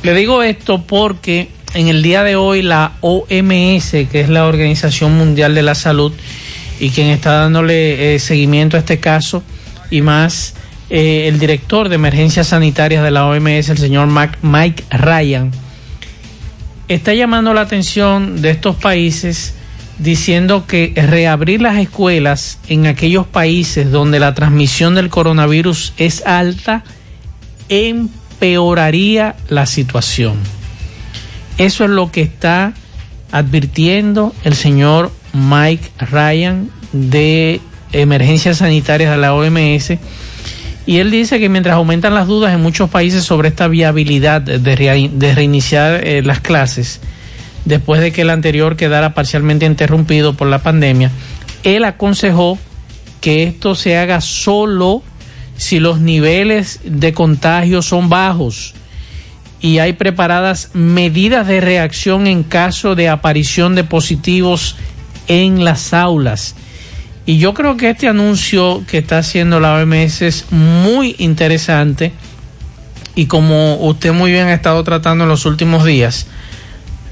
Le 0.03 0.13
digo 0.13 0.43
esto 0.43 0.83
porque 0.83 1.49
en 1.73 1.87
el 1.87 2.01
día 2.03 2.23
de 2.23 2.35
hoy 2.35 2.61
la 2.61 2.93
OMS, 3.01 3.91
que 4.11 4.21
es 4.21 4.29
la 4.29 4.45
Organización 4.45 5.17
Mundial 5.17 5.55
de 5.55 5.61
la 5.63 5.75
Salud, 5.75 6.11
y 6.79 6.89
quien 6.91 7.07
está 7.07 7.33
dándole 7.33 8.15
eh, 8.15 8.19
seguimiento 8.19 8.77
a 8.77 8.79
este 8.79 8.99
caso, 8.99 9.43
y 9.91 10.01
más 10.01 10.53
eh, 10.89 11.25
el 11.27 11.39
director 11.39 11.89
de 11.89 11.95
emergencias 11.95 12.47
sanitarias 12.47 13.03
de 13.03 13.11
la 13.11 13.25
OMS, 13.25 13.69
el 13.69 13.77
señor 13.77 14.07
Mac- 14.07 14.37
Mike 14.41 14.83
Ryan, 14.91 15.51
está 16.87 17.13
llamando 17.13 17.53
la 17.53 17.61
atención 17.61 18.41
de 18.41 18.51
estos 18.51 18.75
países 18.75 19.55
diciendo 19.99 20.65
que 20.65 20.93
reabrir 20.95 21.61
las 21.61 21.77
escuelas 21.77 22.57
en 22.67 22.87
aquellos 22.87 23.27
países 23.27 23.91
donde 23.91 24.19
la 24.19 24.33
transmisión 24.33 24.95
del 24.95 25.09
coronavirus 25.09 25.93
es 25.97 26.25
alta 26.25 26.83
empeoraría 27.67 29.35
la 29.49 29.65
situación. 29.65 30.37
Eso 31.57 31.83
es 31.83 31.89
lo 31.89 32.11
que 32.11 32.21
está 32.21 32.73
advirtiendo 33.31 34.33
el 34.43 34.55
señor 34.55 35.11
Mike 35.33 35.91
Ryan 35.99 36.69
de 36.93 37.61
Emergencias 37.91 38.57
Sanitarias 38.57 39.11
de 39.11 39.17
la 39.17 39.33
OMS. 39.33 39.93
Y 40.85 40.97
él 40.97 41.11
dice 41.11 41.39
que 41.39 41.49
mientras 41.49 41.75
aumentan 41.75 42.15
las 42.15 42.27
dudas 42.27 42.53
en 42.53 42.61
muchos 42.61 42.89
países 42.89 43.23
sobre 43.23 43.49
esta 43.49 43.67
viabilidad 43.67 44.41
de, 44.41 45.33
reiniciar 45.35 46.07
eh, 46.07 46.23
las 46.23 46.39
clases, 46.39 47.01
después 47.69 48.01
de 48.01 48.11
que 48.11 48.23
el 48.23 48.29
anterior 48.31 48.75
quedara 48.75 49.13
parcialmente 49.13 49.65
interrumpido 49.65 50.33
por 50.33 50.47
la 50.47 50.61
pandemia, 50.61 51.11
él 51.63 51.85
aconsejó 51.85 52.57
que 53.21 53.43
esto 53.43 53.75
se 53.75 53.97
haga 53.97 54.19
solo 54.19 55.03
si 55.55 55.79
los 55.79 55.99
niveles 55.99 56.81
de 56.83 57.13
contagio 57.13 57.81
son 57.81 58.09
bajos 58.09 58.73
y 59.61 59.79
hay 59.79 59.93
preparadas 59.93 60.71
medidas 60.73 61.47
de 61.47 61.61
reacción 61.61 62.27
en 62.27 62.43
caso 62.43 62.95
de 62.95 63.09
aparición 63.09 63.75
de 63.75 63.83
positivos 63.83 64.77
en 65.27 65.63
las 65.63 65.93
aulas. 65.93 66.55
Y 67.25 67.37
yo 67.37 67.53
creo 67.53 67.77
que 67.77 67.89
este 67.89 68.07
anuncio 68.07 68.83
que 68.87 68.97
está 68.97 69.19
haciendo 69.19 69.59
la 69.59 69.75
OMS 69.75 70.21
es 70.21 70.45
muy 70.51 71.15
interesante 71.19 72.13
y 73.15 73.25
como 73.25 73.75
usted 73.75 74.13
muy 74.13 74.31
bien 74.31 74.47
ha 74.47 74.53
estado 74.53 74.81
tratando 74.83 75.25
en 75.25 75.29
los 75.29 75.45
últimos 75.45 75.83
días, 75.83 76.27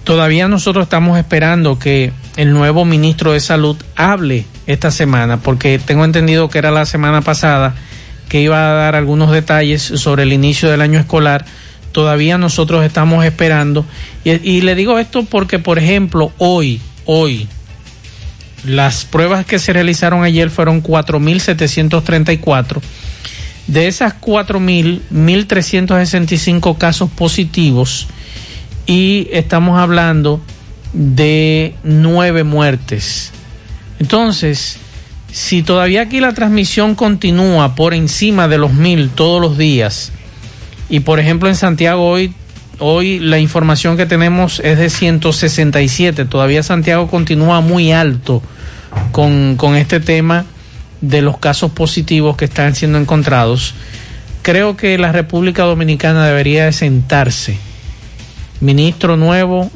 todavía 0.08 0.48
nosotros 0.48 0.84
estamos 0.84 1.20
esperando 1.20 1.80
que 1.80 2.14
el 2.38 2.54
nuevo 2.54 2.86
ministro 2.86 3.34
de 3.34 3.42
Salud 3.42 3.76
hable 3.98 4.46
esta 4.66 4.90
semana, 4.90 5.42
porque 5.42 5.80
tengo 5.80 6.06
entendido 6.06 6.50
que 6.50 6.60
era 6.60 6.72
la 6.72 6.86
semana 6.86 7.20
pasada 7.20 7.76
que 8.30 8.40
iba 8.40 8.72
a 8.72 8.74
dar 8.74 8.96
algunos 8.96 9.32
detalles 9.32 9.82
sobre 9.82 10.24
el 10.24 10.32
inicio 10.32 10.72
del 10.72 10.82
año 10.82 10.98
escolar. 10.98 11.44
Todavía 11.92 12.38
nosotros 12.38 12.86
estamos 12.86 13.26
esperando. 13.26 13.86
Y, 14.24 14.62
le 14.62 14.76
digo 14.76 14.98
esto 14.98 15.26
porque, 15.26 15.60
por 15.60 15.78
ejemplo, 15.78 16.32
hoy, 16.38 16.80
hoy, 17.04 17.50
las 18.64 19.04
pruebas 19.04 19.46
que 19.46 19.60
se 19.60 19.74
realizaron 19.74 20.24
ayer 20.24 20.50
fueron 20.50 20.82
4.734. 20.82 22.80
De 23.68 23.88
esas 23.88 24.14
4.000, 24.22 25.02
1.365 25.12 26.78
casos 26.78 27.10
positivos 27.10 28.08
y 28.88 29.28
estamos 29.32 29.78
hablando 29.78 30.42
de 30.94 31.76
nueve 31.84 32.44
muertes. 32.44 33.32
Entonces, 34.00 34.80
si 35.32 35.62
todavía 35.62 36.02
aquí 36.02 36.20
la 36.20 36.34
transmisión 36.34 36.96
continúa 36.96 37.76
por 37.76 37.94
encima 37.94 38.48
de 38.48 38.58
los 38.58 38.74
mil 38.74 39.10
todos 39.10 39.42
los 39.42 39.58
días, 39.58 40.12
y 40.90 41.02
por 41.02 41.20
ejemplo 41.20 41.50
en 41.50 41.56
Santiago 41.56 42.08
hoy, 42.08 42.34
hoy 42.80 43.20
la 43.20 43.38
información 43.40 43.98
que 43.98 44.06
tenemos 44.06 44.62
es 44.62 44.78
de 44.78 44.90
167, 44.90 46.26
todavía 46.26 46.64
Santiago 46.64 47.08
continúa 47.08 47.60
muy 47.60 47.92
alto 47.92 48.42
con, 49.12 49.58
con 49.58 49.76
este 49.76 50.00
tema 50.00 50.46
de 51.02 51.22
los 51.22 51.38
casos 51.38 51.72
positivos 51.72 52.38
que 52.38 52.46
están 52.46 52.74
siendo 52.74 52.98
encontrados. 52.98 53.74
Creo 54.42 54.78
que 54.78 54.98
la 54.98 55.12
República 55.12 55.64
Dominicana 55.64 56.26
debería 56.26 56.66
de 56.66 56.72
sentarse, 56.72 57.58
ministro 58.62 59.18
nuevo 59.18 59.70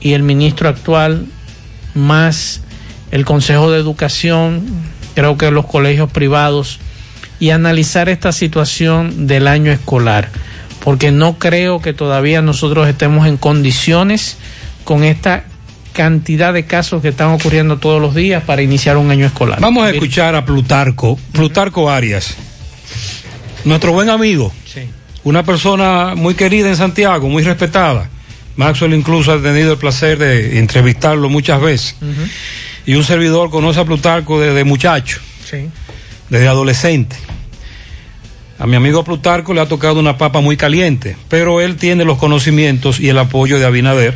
y 0.00 0.12
el 0.12 0.22
ministro 0.22 0.68
actual, 0.68 1.26
más 1.94 2.60
el 3.10 3.24
Consejo 3.24 3.70
de 3.70 3.78
Educación, 3.78 4.64
creo 5.14 5.36
que 5.36 5.50
los 5.50 5.66
colegios 5.66 6.10
privados, 6.10 6.78
y 7.40 7.50
analizar 7.50 8.08
esta 8.10 8.32
situación 8.32 9.26
del 9.26 9.48
año 9.48 9.72
escolar, 9.72 10.28
porque 10.84 11.10
no 11.10 11.38
creo 11.38 11.80
que 11.80 11.94
todavía 11.94 12.42
nosotros 12.42 12.86
estemos 12.86 13.26
en 13.26 13.38
condiciones 13.38 14.36
con 14.84 15.02
esta 15.04 15.44
cantidad 15.94 16.52
de 16.52 16.66
casos 16.66 17.02
que 17.02 17.08
están 17.08 17.30
ocurriendo 17.30 17.78
todos 17.78 18.00
los 18.00 18.14
días 18.14 18.44
para 18.44 18.62
iniciar 18.62 18.96
un 18.98 19.10
año 19.10 19.26
escolar. 19.26 19.58
Vamos 19.60 19.84
a 19.84 19.90
escuchar 19.90 20.34
a 20.34 20.44
Plutarco, 20.44 21.18
Plutarco 21.32 21.90
Arias, 21.90 22.36
nuestro 23.64 23.92
buen 23.92 24.10
amigo, 24.10 24.52
una 25.24 25.42
persona 25.42 26.14
muy 26.14 26.34
querida 26.34 26.68
en 26.68 26.76
Santiago, 26.76 27.28
muy 27.28 27.42
respetada. 27.42 28.08
Maxwell 28.60 28.92
incluso 28.92 29.32
ha 29.32 29.40
tenido 29.40 29.72
el 29.72 29.78
placer 29.78 30.18
de 30.18 30.58
entrevistarlo 30.58 31.30
muchas 31.30 31.62
veces. 31.62 31.96
Y 32.84 32.94
un 32.94 33.04
servidor 33.04 33.48
conoce 33.48 33.80
a 33.80 33.86
Plutarco 33.86 34.38
desde 34.38 34.64
muchacho, 34.64 35.18
Sí. 35.48 35.70
desde 36.28 36.46
adolescente. 36.46 37.16
A 38.58 38.66
mi 38.66 38.76
amigo 38.76 39.02
Plutarco 39.02 39.54
le 39.54 39.62
ha 39.62 39.66
tocado 39.66 39.98
una 39.98 40.18
papa 40.18 40.42
muy 40.42 40.58
caliente, 40.58 41.16
pero 41.30 41.62
él 41.62 41.76
tiene 41.76 42.04
los 42.04 42.18
conocimientos 42.18 43.00
y 43.00 43.08
el 43.08 43.16
apoyo 43.16 43.58
de 43.58 43.64
Abinader 43.64 44.14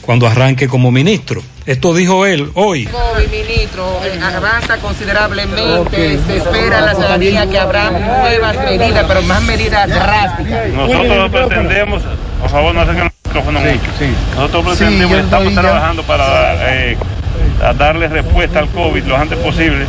cuando 0.00 0.26
arranque 0.26 0.66
como 0.66 0.90
ministro. 0.90 1.40
Esto 1.64 1.94
dijo 1.94 2.26
él 2.26 2.50
hoy. 2.54 2.86
COVID, 2.86 3.28
ministro, 3.30 4.00
eh, 4.04 4.18
avanza 4.20 4.76
considerablemente. 4.78 6.18
Se 6.26 6.38
espera 6.38 6.80
en 6.80 6.84
la 6.86 6.94
ciudadanía 6.96 7.48
que 7.48 7.58
habrá 7.60 7.92
nuevas 7.92 8.56
medidas, 8.56 9.04
pero 9.06 9.22
más 9.22 9.40
medidas 9.44 9.88
drásticas. 9.88 10.68
Nosotros 10.74 11.30
pretendemos, 11.30 12.02
por 12.40 12.50
favor, 12.50 12.74
no 12.74 12.80
acerquen 12.80 13.13
mucho. 13.42 13.90
Nosotros 14.36 14.76
pretendemos, 14.78 15.18
estamos 15.18 15.54
ya. 15.54 15.60
trabajando 15.60 16.02
para 16.02 16.74
eh, 16.74 16.96
darle 17.76 18.08
respuesta 18.08 18.58
al 18.60 18.68
COVID 18.68 19.04
lo 19.04 19.16
antes 19.16 19.38
posible 19.38 19.86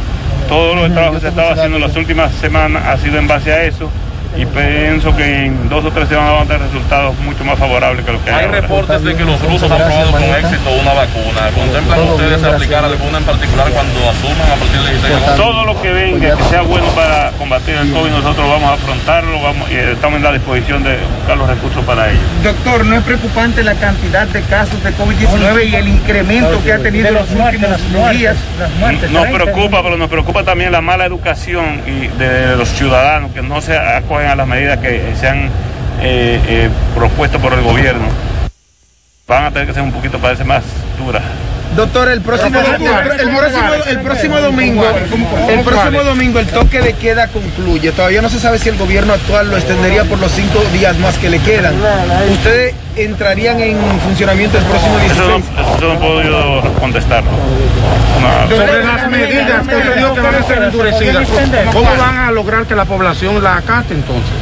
Todo 0.48 0.86
el 0.86 0.94
trabajo 0.94 1.16
que 1.16 1.22
se 1.22 1.28
estaba 1.30 1.52
haciendo 1.54 1.80
las 1.80 1.96
últimas 1.96 2.34
semanas 2.34 2.84
ha 2.86 2.98
sido 2.98 3.18
en 3.18 3.28
base 3.28 3.52
a 3.52 3.64
eso 3.64 3.90
y 4.36 4.46
pienso 4.46 5.16
que 5.16 5.46
en 5.46 5.70
dos 5.70 5.86
o 5.86 5.92
tres 5.92 6.10
semanas 6.10 6.34
van 6.34 6.44
a 6.44 6.46
tener 6.46 6.62
resultados 6.64 7.18
mucho 7.20 7.44
más 7.44 7.58
favorables 7.58 8.06
que 8.06 8.12
lo 8.12 8.24
que 8.24 8.32
hay. 8.32 8.40
Hay 8.40 8.46
ahora. 8.46 8.62
reportes 8.62 9.04
de 9.04 9.16
que 9.16 9.24
los 9.24 9.42
rusos 9.42 9.72
han 9.72 9.78
probado 9.78 10.12
con 10.12 10.24
éxito 10.24 10.72
una 10.82 10.94
vacuna. 10.94 11.42
¿Contemplan 11.56 12.00
ustedes 12.02 12.44
aplicar 12.44 12.86
alguna 12.86 13.18
en 13.18 13.24
particular 13.24 13.70
cuando 13.72 14.10
asuman 14.10 14.52
a 14.52 14.56
partir 14.56 14.82
del 14.82 14.92
16 14.92 15.02
de 15.02 15.16
agosto? 15.16 15.44
Todo 15.44 15.66
lo 15.66 15.82
que 15.82 15.92
venga 15.92 16.36
que 16.36 16.44
sea 16.46 16.62
bueno 16.62 16.88
para 16.90 17.32
combatir 17.38 17.76
el 17.76 17.92
COVID, 17.92 18.12
nosotros 18.12 18.50
vamos 18.50 18.70
a 18.70 18.74
afrontarlo 18.74 19.42
vamos, 19.42 19.70
y 19.72 19.76
estamos 19.76 20.18
en 20.18 20.24
la 20.24 20.32
disposición 20.34 20.84
de 20.84 20.98
buscar 21.18 21.38
los 21.38 21.48
recursos 21.48 21.84
para 21.86 22.12
ello. 22.12 22.20
Doctor, 22.44 22.86
¿no 22.86 22.96
es 22.98 23.04
preocupante 23.04 23.64
la 23.64 23.76
cantidad 23.76 24.28
de 24.28 24.42
casos 24.44 24.84
de 24.84 24.92
COVID-19 24.96 25.70
y 25.70 25.76
el 25.76 25.88
incremento 25.88 26.64
que 26.64 26.74
ha 26.74 26.80
tenido 26.80 27.08
en 27.08 27.14
los 27.14 27.30
últimos 27.32 28.12
días? 28.12 28.36
Nos 29.12 29.28
preocupa, 29.28 29.84
pero 29.84 29.98
nos 29.98 30.10
preocupa 30.10 30.44
también 30.44 30.72
la 30.72 30.82
mala 30.82 31.06
educación 31.06 31.82
y 31.86 32.08
de 32.08 32.56
los 32.56 32.70
ciudadanos 32.70 33.32
que 33.32 33.42
no 33.42 33.62
se 33.62 33.78
acogen 33.78 34.25
a 34.28 34.36
las 34.36 34.48
medidas 34.48 34.80
que 34.80 35.14
se 35.20 35.28
han 35.28 35.46
eh, 36.02 36.40
eh, 36.48 36.70
propuesto 36.94 37.40
por 37.40 37.54
el 37.54 37.62
gobierno. 37.62 38.06
Van 39.28 39.46
a 39.46 39.52
tener 39.52 39.68
que 39.68 39.74
ser 39.74 39.84
un 39.84 39.92
poquito, 39.92 40.20
parece, 40.20 40.44
más 40.44 40.64
duras. 40.98 41.24
Doctor, 41.76 42.10
el 42.10 42.22
próximo, 42.22 42.60
el, 42.60 42.66
el 43.20 43.36
próximo, 43.36 43.74
el 43.88 44.00
próximo 44.00 44.40
domingo, 44.40 44.86
el 45.50 45.60
próximo 45.62 46.04
domingo 46.04 46.40
el 46.40 46.48
toque 46.48 46.82
de 46.82 46.94
queda 46.94 47.28
concluye. 47.28 47.92
Todavía 47.92 48.22
no 48.22 48.30
se 48.30 48.40
sabe 48.40 48.60
si 48.60 48.70
el 48.70 48.78
gobierno 48.78 49.14
actual 49.14 49.50
lo 49.50 49.58
extendería 49.58 50.06
por 50.06 50.20
los 50.20 50.32
cinco 50.32 50.64
días 50.72 50.98
más 51.00 51.18
que 51.18 51.30
le 51.30 51.40
quedan. 51.40 51.74
¿Ustedes 52.32 52.76
entrarían 52.96 53.60
en 53.60 53.78
funcionamiento 54.00 54.58
el 54.58 54.64
próximo 54.64 55.00
Eso 55.00 55.28
no, 55.28 55.38
16? 55.38 55.46
eso 55.78 55.94
no 55.94 56.00
puedo 56.00 56.24
yo 56.24 56.74
contestarlo. 56.80 57.32
No. 58.22 58.56
Sobre 58.56 58.84
las 58.84 59.10
medidas 59.10 59.68
que 59.68 59.76
usted 59.76 59.96
dijo 59.96 60.14
que 60.14 60.22
van 60.22 60.36
a 60.36 60.44
ser 60.44 60.64
endurecidas, 60.64 61.28
¿cómo 61.72 61.96
van 61.98 62.18
a 62.18 62.32
lograr 62.32 62.66
que 62.66 62.76
la 62.76 62.86
población 62.86 63.44
la 63.44 63.58
acate 63.58 63.94
entonces? 63.94 64.34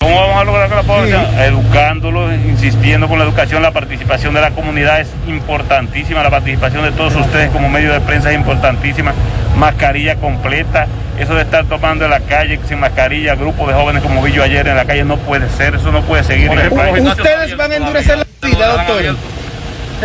¿Cómo 0.00 0.14
vamos 0.14 0.40
a 0.40 0.44
lograr 0.44 0.68
que 0.68 0.74
la 0.76 0.82
población? 0.82 1.26
Educándolos, 1.38 2.32
insistiendo 2.32 3.08
con 3.08 3.18
la 3.18 3.24
educación, 3.24 3.62
la 3.62 3.72
participación 3.72 4.32
de 4.32 4.40
la 4.40 4.52
comunidad 4.52 5.00
es 5.00 5.08
importantísima, 5.26 6.22
la 6.22 6.30
participación 6.30 6.84
de 6.84 6.92
todos 6.92 7.16
ustedes 7.16 7.50
como 7.50 7.68
medio 7.68 7.92
de 7.92 8.00
prensa 8.00 8.30
es 8.30 8.36
importantísima, 8.36 9.12
mascarilla 9.56 10.16
completa, 10.16 10.86
eso 11.18 11.34
de 11.34 11.42
estar 11.42 11.64
tomando 11.64 12.04
en 12.04 12.12
la 12.12 12.20
calle 12.20 12.60
sin 12.68 12.78
mascarilla, 12.78 13.34
grupos 13.34 13.68
de 13.68 13.74
jóvenes 13.74 14.02
como 14.02 14.22
vi 14.22 14.32
yo 14.32 14.44
ayer 14.44 14.68
en 14.68 14.76
la 14.76 14.84
calle, 14.84 15.04
no 15.04 15.16
puede 15.16 15.48
ser, 15.50 15.74
eso 15.74 15.90
no 15.90 16.02
puede 16.02 16.22
seguir 16.22 16.50
en 16.52 16.58
este 16.60 16.70
país. 16.70 17.04
¿Ustedes 17.04 17.56
van 17.56 17.72
a 17.72 17.76
endurecer 17.76 18.18
la 18.18 18.26
medida, 18.40 18.68
doctor? 18.68 19.16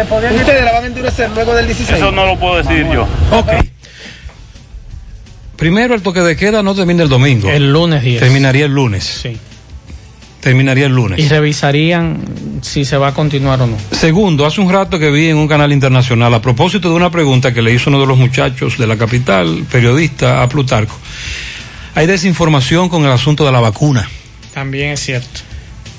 ¿Ustedes 0.02 0.64
la 0.64 0.74
van 0.74 0.84
a 0.84 0.88
endurecer 0.88 1.30
luego 1.32 1.54
del 1.54 1.68
16? 1.68 1.98
Eso 1.98 2.12
no 2.12 2.26
lo 2.26 2.40
puedo 2.40 2.58
decidir 2.58 2.88
yo. 2.92 3.08
Ok. 3.32 3.52
Primero, 5.56 5.94
el 5.94 6.02
toque 6.02 6.22
de 6.22 6.36
queda 6.36 6.64
no 6.64 6.74
termina 6.74 7.04
el 7.04 7.10
domingo. 7.10 7.50
El 7.50 7.72
lunes 7.72 8.04
10. 8.04 8.20
Terminaría 8.20 8.66
el 8.66 8.74
lunes. 8.74 9.04
Sí. 9.04 9.38
Terminaría 10.42 10.88
el 10.88 10.94
lunes. 10.94 11.20
Y 11.20 11.30
revisarían 11.30 12.20
si 12.62 12.84
se 12.84 12.98
va 12.98 13.10
a 13.10 13.14
continuar 13.14 13.62
o 13.62 13.68
no. 13.68 13.78
Segundo, 13.92 14.46
hace 14.46 14.60
un 14.60 14.72
rato 14.72 15.00
que 15.00 15.10
vi 15.10 15.30
en 15.30 15.38
un 15.38 15.48
canal 15.48 15.72
internacional, 15.72 16.34
a 16.34 16.42
propósito 16.42 16.90
de 16.90 16.96
una 16.96 17.12
pregunta 17.12 17.54
que 17.54 17.62
le 17.62 17.72
hizo 17.72 17.90
uno 17.90 18.02
de 18.02 18.08
los 18.08 18.18
muchachos 18.18 18.78
de 18.78 18.88
la 18.88 18.98
capital, 18.98 19.64
periodista, 19.72 20.42
a 20.42 20.50
Plutarco, 20.50 20.98
hay 21.96 22.08
desinformación 22.08 22.90
con 22.90 23.06
el 23.06 23.12
asunto 23.12 23.46
de 23.46 23.52
la 23.52 23.62
vacuna. 23.62 24.10
También 24.54 24.90
es 24.90 25.00
cierto. 25.00 25.42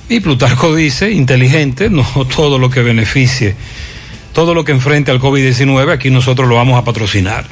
Y 0.09 0.21
Plutarco 0.21 0.75
dice, 0.75 1.11
inteligente, 1.11 1.91
no 1.91 2.05
todo 2.37 2.59
lo 2.59 2.71
que 2.71 2.83
beneficie, 2.83 3.55
todo 4.33 4.55
lo 4.55 4.65
que 4.65 4.73
enfrente 4.73 5.11
al 5.11 5.21
COVID-19, 5.21 5.93
aquí 5.93 6.11
nosotros 6.11 6.49
lo 6.49 6.57
vamos 6.57 6.79
a 6.79 6.85
patrocinar. 6.85 7.47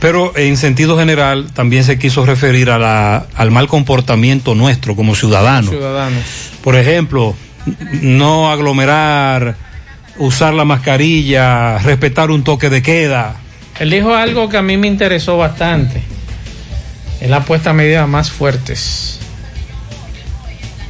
Pero 0.00 0.36
en 0.36 0.56
sentido 0.56 0.96
general 0.96 1.50
también 1.52 1.82
se 1.82 1.98
quiso 1.98 2.24
referir 2.24 2.70
a 2.70 2.78
la, 2.78 3.26
al 3.34 3.50
mal 3.50 3.66
comportamiento 3.66 4.54
nuestro 4.54 4.94
como 4.94 5.16
ciudadanos. 5.16 5.70
Ciudadanos. 5.70 6.22
Por 6.62 6.76
ejemplo, 6.76 7.34
no 8.00 8.50
aglomerar, 8.50 9.56
usar 10.18 10.54
la 10.54 10.64
mascarilla, 10.64 11.78
respetar 11.78 12.30
un 12.30 12.44
toque 12.44 12.70
de 12.70 12.80
queda. 12.80 13.36
Él 13.80 13.90
dijo 13.90 14.14
algo 14.14 14.48
que 14.48 14.56
a 14.56 14.62
mí 14.62 14.76
me 14.76 14.86
interesó 14.86 15.36
bastante. 15.36 16.02
Él 17.20 17.34
ha 17.34 17.44
puesto 17.44 17.72
medidas 17.74 18.08
más 18.08 18.30
fuertes. 18.30 19.17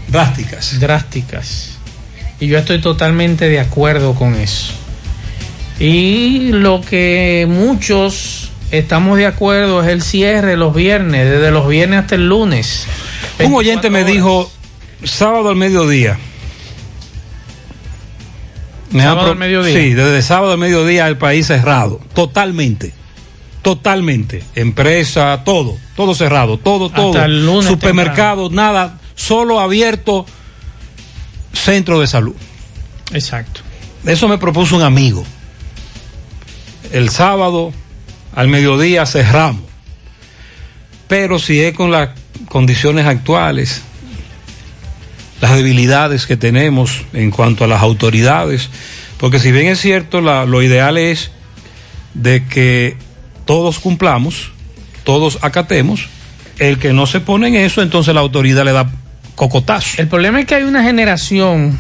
Drásticas. 0.08 0.78
Drásticas. 0.80 1.78
Y 2.40 2.46
yo 2.46 2.58
estoy 2.58 2.80
totalmente 2.80 3.48
de 3.48 3.60
acuerdo 3.60 4.14
con 4.14 4.34
eso. 4.34 4.72
Y 5.80 6.50
lo 6.52 6.80
que 6.80 7.46
muchos 7.48 8.50
estamos 8.70 9.16
de 9.18 9.26
acuerdo 9.26 9.82
es 9.82 9.88
el 9.88 10.02
cierre 10.02 10.56
los 10.56 10.74
viernes, 10.74 11.28
desde 11.30 11.50
los 11.50 11.68
viernes 11.68 12.00
hasta 12.00 12.14
el 12.14 12.28
lunes. 12.28 12.86
Un 13.44 13.54
oyente 13.54 13.90
me 13.90 14.04
dijo, 14.04 14.50
sábado 15.04 15.48
al 15.50 15.56
mediodía. 15.56 16.18
Me 18.90 19.02
¿Sábado 19.02 19.20
pro- 19.22 19.32
al 19.32 19.38
mediodía? 19.38 19.74
Sí, 19.74 19.94
desde 19.94 20.22
sábado 20.22 20.52
al 20.52 20.58
mediodía 20.58 21.06
el 21.08 21.18
país 21.18 21.46
cerrado, 21.46 22.00
totalmente. 22.14 22.92
Totalmente. 23.62 24.42
Empresa, 24.54 25.42
todo, 25.44 25.76
todo 25.94 26.14
cerrado, 26.14 26.58
todo, 26.58 26.88
todo. 26.90 27.22
el 27.22 27.44
lunes 27.44 27.66
Supermercado, 27.68 28.48
nada, 28.50 28.98
solo 29.18 29.58
abierto 29.60 30.24
centro 31.52 32.00
de 32.00 32.06
salud. 32.06 32.34
Exacto. 33.12 33.60
Eso 34.06 34.28
me 34.28 34.38
propuso 34.38 34.76
un 34.76 34.82
amigo. 34.82 35.24
El 36.92 37.10
sábado 37.10 37.72
al 38.34 38.48
mediodía 38.48 39.04
cerramos. 39.06 39.62
Pero 41.08 41.38
si 41.38 41.60
es 41.60 41.74
con 41.74 41.90
las 41.90 42.10
condiciones 42.48 43.06
actuales, 43.06 43.82
las 45.40 45.56
debilidades 45.56 46.26
que 46.26 46.36
tenemos 46.36 47.02
en 47.12 47.30
cuanto 47.30 47.64
a 47.64 47.66
las 47.66 47.82
autoridades, 47.82 48.68
porque 49.18 49.38
si 49.40 49.50
bien 49.50 49.66
es 49.66 49.80
cierto, 49.80 50.20
la- 50.20 50.44
lo 50.46 50.62
ideal 50.62 50.96
es 50.96 51.30
de 52.14 52.46
que 52.46 52.96
todos 53.46 53.78
cumplamos, 53.80 54.52
todos 55.04 55.38
acatemos, 55.42 56.08
el 56.58 56.78
que 56.78 56.92
no 56.92 57.06
se 57.06 57.20
pone 57.20 57.48
en 57.48 57.56
eso, 57.56 57.82
entonces 57.82 58.14
la 58.14 58.20
autoridad 58.20 58.64
le 58.64 58.72
da 58.72 58.90
cocotazo. 59.38 60.02
El 60.02 60.08
problema 60.08 60.40
es 60.40 60.46
que 60.46 60.56
hay 60.56 60.64
una 60.64 60.82
generación, 60.82 61.78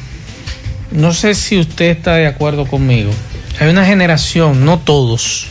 no 0.92 1.12
sé 1.12 1.34
si 1.34 1.58
usted 1.58 1.86
está 1.86 2.14
de 2.14 2.28
acuerdo 2.28 2.66
conmigo, 2.66 3.10
hay 3.58 3.68
una 3.68 3.84
generación, 3.84 4.64
no 4.64 4.78
todos, 4.78 5.48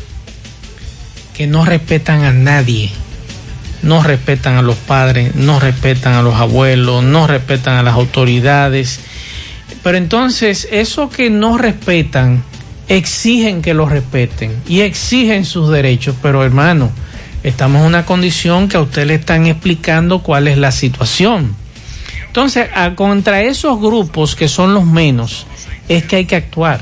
que 1.35 1.45
no 1.45 1.65
respetan 1.65 2.23
a 2.23 2.31
nadie. 2.31 2.89
No 3.83 4.01
respetan 4.01 4.55
a 4.55 4.63
los 4.63 4.75
padres, 4.75 5.35
no 5.35 5.59
respetan 5.59 6.13
a 6.13 6.23
los 6.23 6.33
abuelos, 6.35 7.03
no 7.03 7.27
respetan 7.27 7.77
a 7.77 7.83
las 7.83 7.93
autoridades. 7.93 9.01
Pero 9.83 9.97
entonces, 9.97 10.67
eso 10.71 11.11
que 11.11 11.29
no 11.29 11.59
respetan, 11.59 12.43
exigen 12.87 13.61
que 13.61 13.75
los 13.75 13.91
respeten 13.91 14.55
y 14.67 14.81
exigen 14.81 15.45
sus 15.45 15.69
derechos. 15.69 16.15
Pero 16.23 16.43
hermano, 16.43 16.89
estamos 17.43 17.81
en 17.81 17.87
una 17.87 18.05
condición 18.05 18.67
que 18.67 18.77
a 18.77 18.81
usted 18.81 19.05
le 19.05 19.15
están 19.15 19.45
explicando 19.45 20.23
cuál 20.23 20.47
es 20.47 20.57
la 20.57 20.71
situación. 20.71 21.66
Entonces, 22.37 22.69
a- 22.75 22.93
contra 22.93 23.41
esos 23.41 23.81
grupos 23.81 24.35
que 24.35 24.47
son 24.47 24.75
los 24.75 24.85
menos, 24.85 25.47
es 25.89 26.03
que 26.03 26.17
hay 26.17 26.25
que 26.25 26.35
actuar. 26.35 26.81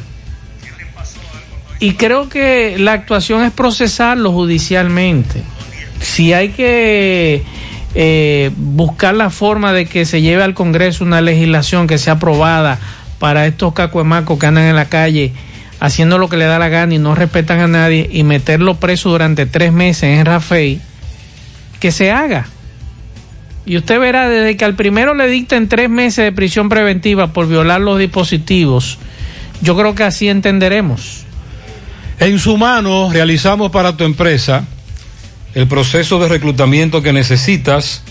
Y 1.79 1.93
creo 1.93 2.27
que 2.27 2.75
la 2.77 2.91
actuación 2.91 3.41
es 3.41 3.53
procesarlo 3.53 4.33
judicialmente. 4.33 5.41
Si 6.01 6.33
hay 6.33 6.49
que 6.49 7.41
eh, 7.93 8.51
buscar 8.57 9.15
la 9.15 9.29
forma 9.29 9.71
de 9.71 9.85
que 9.85 10.03
se 10.03 10.21
lleve 10.21 10.43
al 10.43 10.55
Congreso 10.55 11.05
una 11.05 11.21
legislación 11.21 11.87
que 11.87 11.99
sea 11.99 12.15
aprobada 12.15 12.77
para 13.17 13.47
estos 13.47 13.71
cacuemacos 13.73 14.37
que 14.37 14.47
andan 14.47 14.65
en 14.65 14.75
la 14.75 14.89
calle 14.89 15.31
haciendo 15.79 16.17
lo 16.17 16.27
que 16.27 16.35
le 16.35 16.43
da 16.43 16.59
la 16.59 16.67
gana 16.67 16.95
y 16.95 16.97
no 16.99 17.15
respetan 17.15 17.61
a 17.61 17.67
nadie 17.69 18.09
y 18.11 18.23
meterlo 18.25 18.75
preso 18.75 19.09
durante 19.09 19.45
tres 19.45 19.71
meses 19.71 20.19
en 20.19 20.25
Rafael, 20.25 20.81
que 21.79 21.93
se 21.93 22.11
haga. 22.11 22.49
Y 23.65 23.77
usted 23.77 23.99
verá, 23.99 24.29
desde 24.29 24.57
que 24.57 24.65
al 24.65 24.75
primero 24.75 25.15
le 25.15 25.27
dicten 25.27 25.67
tres 25.67 25.89
meses 25.89 26.23
de 26.23 26.31
prisión 26.31 26.69
preventiva 26.69 27.33
por 27.33 27.47
violar 27.47 27.81
los 27.81 27.97
dispositivos, 27.97 28.99
yo 29.61 29.75
creo 29.75 29.95
que 29.95 30.03
así 30.03 30.29
entenderemos. 30.29 31.25
En 32.19 32.39
su 32.39 32.57
mano 32.57 33.09
realizamos 33.11 33.71
para 33.71 33.97
tu 33.97 34.03
empresa 34.03 34.65
el 35.55 35.67
proceso 35.67 36.19
de 36.19 36.27
reclutamiento 36.27 37.01
que 37.01 37.13
necesitas, 37.13 38.03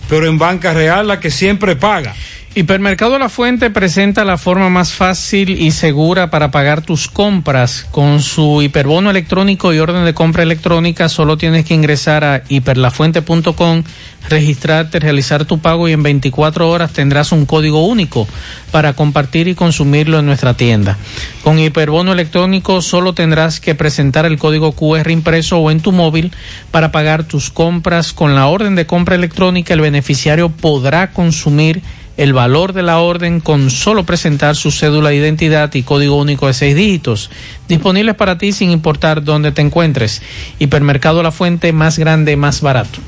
pero 0.07 0.27
en 0.27 0.37
Banca 0.37 0.73
Real 0.73 1.07
la 1.07 1.19
que 1.19 1.31
siempre 1.31 1.75
paga. 1.75 2.13
Hipermercado 2.59 3.17
La 3.19 3.29
Fuente 3.29 3.69
presenta 3.69 4.25
la 4.25 4.37
forma 4.37 4.69
más 4.69 4.91
fácil 4.91 5.49
y 5.61 5.71
segura 5.71 6.29
para 6.29 6.51
pagar 6.51 6.81
tus 6.81 7.07
compras. 7.07 7.87
Con 7.89 8.19
su 8.19 8.61
hiperbono 8.61 9.09
electrónico 9.09 9.73
y 9.73 9.79
orden 9.79 10.03
de 10.03 10.13
compra 10.13 10.43
electrónica, 10.43 11.07
solo 11.07 11.37
tienes 11.37 11.63
que 11.63 11.73
ingresar 11.73 12.25
a 12.25 12.43
hiperlafuente.com, 12.49 13.83
registrarte, 14.29 14.99
realizar 14.99 15.45
tu 15.45 15.59
pago 15.59 15.87
y 15.87 15.93
en 15.93 16.03
24 16.03 16.69
horas 16.69 16.91
tendrás 16.91 17.31
un 17.31 17.45
código 17.45 17.87
único 17.87 18.27
para 18.71 18.91
compartir 18.91 19.47
y 19.47 19.55
consumirlo 19.55 20.19
en 20.19 20.25
nuestra 20.25 20.53
tienda. 20.55 20.97
Con 21.45 21.59
hiperbono 21.59 22.11
electrónico 22.11 22.81
solo 22.81 23.13
tendrás 23.13 23.61
que 23.61 23.73
presentar 23.73 24.25
el 24.25 24.37
código 24.37 24.73
QR 24.73 25.09
impreso 25.11 25.59
o 25.59 25.71
en 25.71 25.79
tu 25.79 25.93
móvil 25.93 26.33
para 26.71 26.91
pagar 26.91 27.23
tus 27.23 27.51
compras. 27.51 28.11
Con 28.11 28.35
la 28.35 28.47
orden 28.47 28.75
de 28.75 28.85
compra 28.85 29.15
electrónica, 29.15 29.73
el 29.73 29.79
beneficiario 29.79 30.49
podrá 30.49 31.11
consumir 31.13 31.81
el 32.19 32.33
valor 32.33 32.73
de 32.73 32.83
la 32.83 32.99
orden 32.99 33.39
con 33.39 33.69
solo 33.69 34.03
presentar 34.03 34.57
su 34.57 34.71
cédula 34.71 35.07
de 35.07 35.15
identidad 35.15 35.73
y 35.73 35.83
código 35.83 36.17
único 36.17 36.47
de 36.47 36.53
seis 36.53 36.75
dígitos, 36.75 37.31
disponibles 37.69 38.13
para 38.15 38.37
ti 38.37 38.51
sin 38.51 38.71
importar 38.71 39.23
dónde 39.23 39.53
te 39.53 39.61
encuentres. 39.61 40.21
Hipermercado 40.59 41.23
La 41.23 41.31
Fuente, 41.31 41.71
más 41.71 41.97
grande, 41.97 42.35
más 42.35 42.59
barato. 42.59 42.99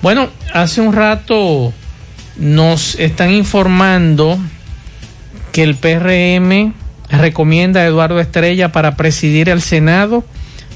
Bueno, 0.00 0.28
hace 0.54 0.80
un 0.80 0.92
rato 0.92 1.72
nos 2.36 2.94
están 2.94 3.32
informando 3.32 4.38
que 5.50 5.64
el 5.64 5.74
PRM 5.74 6.74
recomienda 7.10 7.80
a 7.80 7.86
Eduardo 7.86 8.20
Estrella 8.20 8.70
para 8.70 8.94
presidir 8.94 9.48
el 9.48 9.60
Senado, 9.60 10.22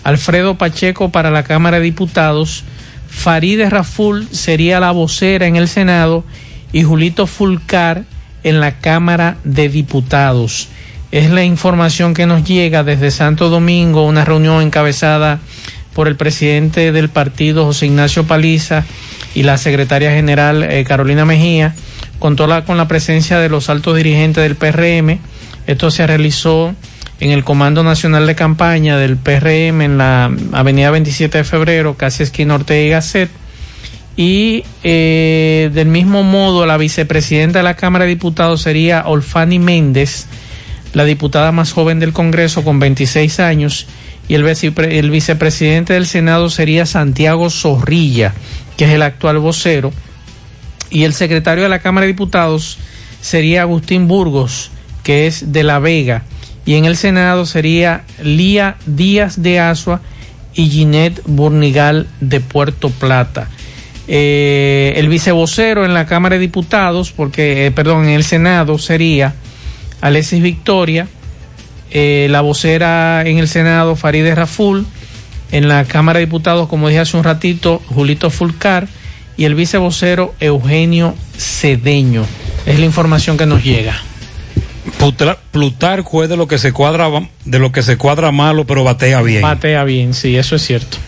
Alfredo 0.03 0.57
Pacheco 0.59 1.11
para 1.11 1.31
la 1.31 1.45
Cámara 1.45 1.77
de 1.77 1.85
Diputados, 1.85 2.65
Farideh 3.09 3.71
Raful 3.71 4.27
sería 4.33 4.81
la 4.81 4.91
vocera 4.91 5.47
en 5.47 5.55
el 5.55 5.69
Senado 5.69 6.25
y 6.73 6.83
Julito 6.83 7.27
Fulcar 7.27 8.05
en 8.45 8.61
la 8.61 8.79
Cámara 8.79 9.37
de 9.45 9.69
Diputados. 9.69 10.69
Es 11.11 11.31
la 11.31 11.45
información 11.45 12.15
que 12.15 12.27
nos 12.27 12.45
llega 12.45 12.85
desde 12.85 13.11
Santo 13.11 13.51
Domingo, 13.51 14.07
una 14.07 14.25
reunión 14.25 14.63
encabezada 14.63 15.41
por 15.95 16.09
el 16.09 16.17
presidente 16.17 16.91
del 16.91 17.11
partido, 17.11 17.67
José 17.67 17.87
Ignacio 17.87 18.27
Paliza, 18.27 18.85
y 19.35 19.43
la 19.43 19.59
secretaria 19.59 20.11
general, 20.11 20.63
eh, 20.63 20.85
Carolina 20.85 21.25
Mejía, 21.25 21.75
contó 22.19 22.47
la, 22.47 22.65
con 22.65 22.79
la 22.79 22.89
presencia 22.89 23.39
de 23.39 23.49
los 23.49 23.69
altos 23.69 23.97
dirigentes 23.97 24.43
del 24.43 24.57
PRM. 24.57 25.19
Esto 25.67 25.91
se 25.91 26.07
realizó 26.07 26.75
en 27.21 27.31
el 27.31 27.45
Comando 27.45 27.83
Nacional 27.83 28.27
de 28.27 28.35
Campaña 28.35 28.97
del 28.97 29.17
PRM 29.17 29.83
en 29.83 29.99
la 29.99 30.31
Avenida 30.53 30.91
27 30.91 31.39
de 31.39 31.45
Febrero, 31.45 31.95
casi 31.95 32.23
esquina 32.23 32.55
Ortega 32.55 32.87
y 32.87 32.89
Gasset 32.91 33.42
y 34.17 34.65
eh, 34.83 35.71
del 35.73 35.89
mismo 35.89 36.23
modo 36.23 36.67
la 36.67 36.77
vicepresidenta 36.77 37.61
de 37.61 37.63
la 37.63 37.77
Cámara 37.77 38.05
de 38.05 38.11
Diputados 38.11 38.63
sería 38.63 39.05
Olfani 39.07 39.59
Méndez, 39.59 40.27
la 40.93 41.05
diputada 41.05 41.53
más 41.53 41.73
joven 41.73 41.99
del 42.01 42.13
Congreso 42.13 42.63
con 42.63 42.79
26 42.79 43.41
años, 43.41 43.87
y 44.29 44.35
el, 44.35 44.47
el 44.47 45.11
vicepresidente 45.11 45.95
del 45.95 46.07
Senado 46.07 46.51
sería 46.51 46.85
Santiago 46.87 47.49
Zorrilla, 47.51 48.35
que 48.77 48.85
es 48.85 48.91
el 48.91 49.03
actual 49.03 49.39
vocero, 49.39 49.93
y 50.91 51.05
el 51.05 51.15
secretario 51.15 51.63
de 51.63 51.71
la 51.71 51.79
Cámara 51.79 52.07
de 52.07 52.13
Diputados 52.13 52.79
sería 53.23 53.63
Agustín 53.63 54.09
Burgos, 54.09 54.71
que 55.03 55.27
es 55.27 55.53
de 55.53 55.63
La 55.63 55.79
Vega, 55.79 56.25
y 56.67 56.75
en 56.75 56.85
el 56.85 56.97
Senado 56.97 57.47
sería 57.47 58.05
Lía 58.23 58.77
Díaz 58.85 59.43
de 59.43 59.59
Asua 59.59 60.03
y 60.55 60.69
Ginette 60.69 61.23
Burnigal 61.25 62.07
de 62.21 62.41
Puerto 62.41 62.91
Plata 62.91 63.49
eh, 64.09 64.95
el 64.97 65.09
vicevocero 65.09 65.85
en 65.85 65.95
la 65.95 66.07
Cámara 66.07 66.35
de 66.37 66.41
Diputados, 66.41 67.13
porque, 67.13 67.67
eh, 67.67 67.71
perdón, 67.71 68.05
en 68.05 68.11
el 68.11 68.25
Senado 68.25 68.79
sería 68.79 69.35
Alexis 70.01 70.43
Victoria, 70.43 71.07
eh, 71.91 72.27
la 72.31 72.41
vocera 72.41 73.23
en 73.25 73.39
el 73.39 73.49
Senado 73.49 73.97
Farideh 73.97 74.35
Raful, 74.35 74.87
en 75.53 75.69
la 75.69 75.85
Cámara 75.85 76.19
de 76.19 76.27
Diputados, 76.27 76.69
como 76.69 76.89
dije 76.89 77.01
hace 77.01 77.17
un 77.17 77.25
ratito, 77.25 77.81
Julito 77.89 78.31
Fulcar, 78.31 78.89
y 79.37 79.45
el 79.45 79.55
vicevocero 79.55 80.35
Eugenio 80.41 81.15
Cedeño. 81.37 82.25
Es 82.67 82.79
la 82.79 82.85
información 82.85 83.37
que 83.37 83.47
nos 83.47 83.63
llega. 83.63 84.01
Plutarco 85.51 86.23
es 86.23 86.29
de 86.29 86.37
lo 86.37 86.47
que 86.47 86.59
se 86.59 86.73
cuadra 86.73 87.09
de 87.45 87.59
lo 87.59 87.73
que 87.73 87.83
se 87.83 87.97
cuadra 87.97 88.31
malo, 88.33 88.67
pero 88.67 88.85
batea 88.85 89.21
bien. 89.23 89.43
Batea 89.43 89.85
bien, 89.85 90.15
sí, 90.15 90.37
eso 90.37 90.57
es 90.57 90.63
cierto. 90.63 90.99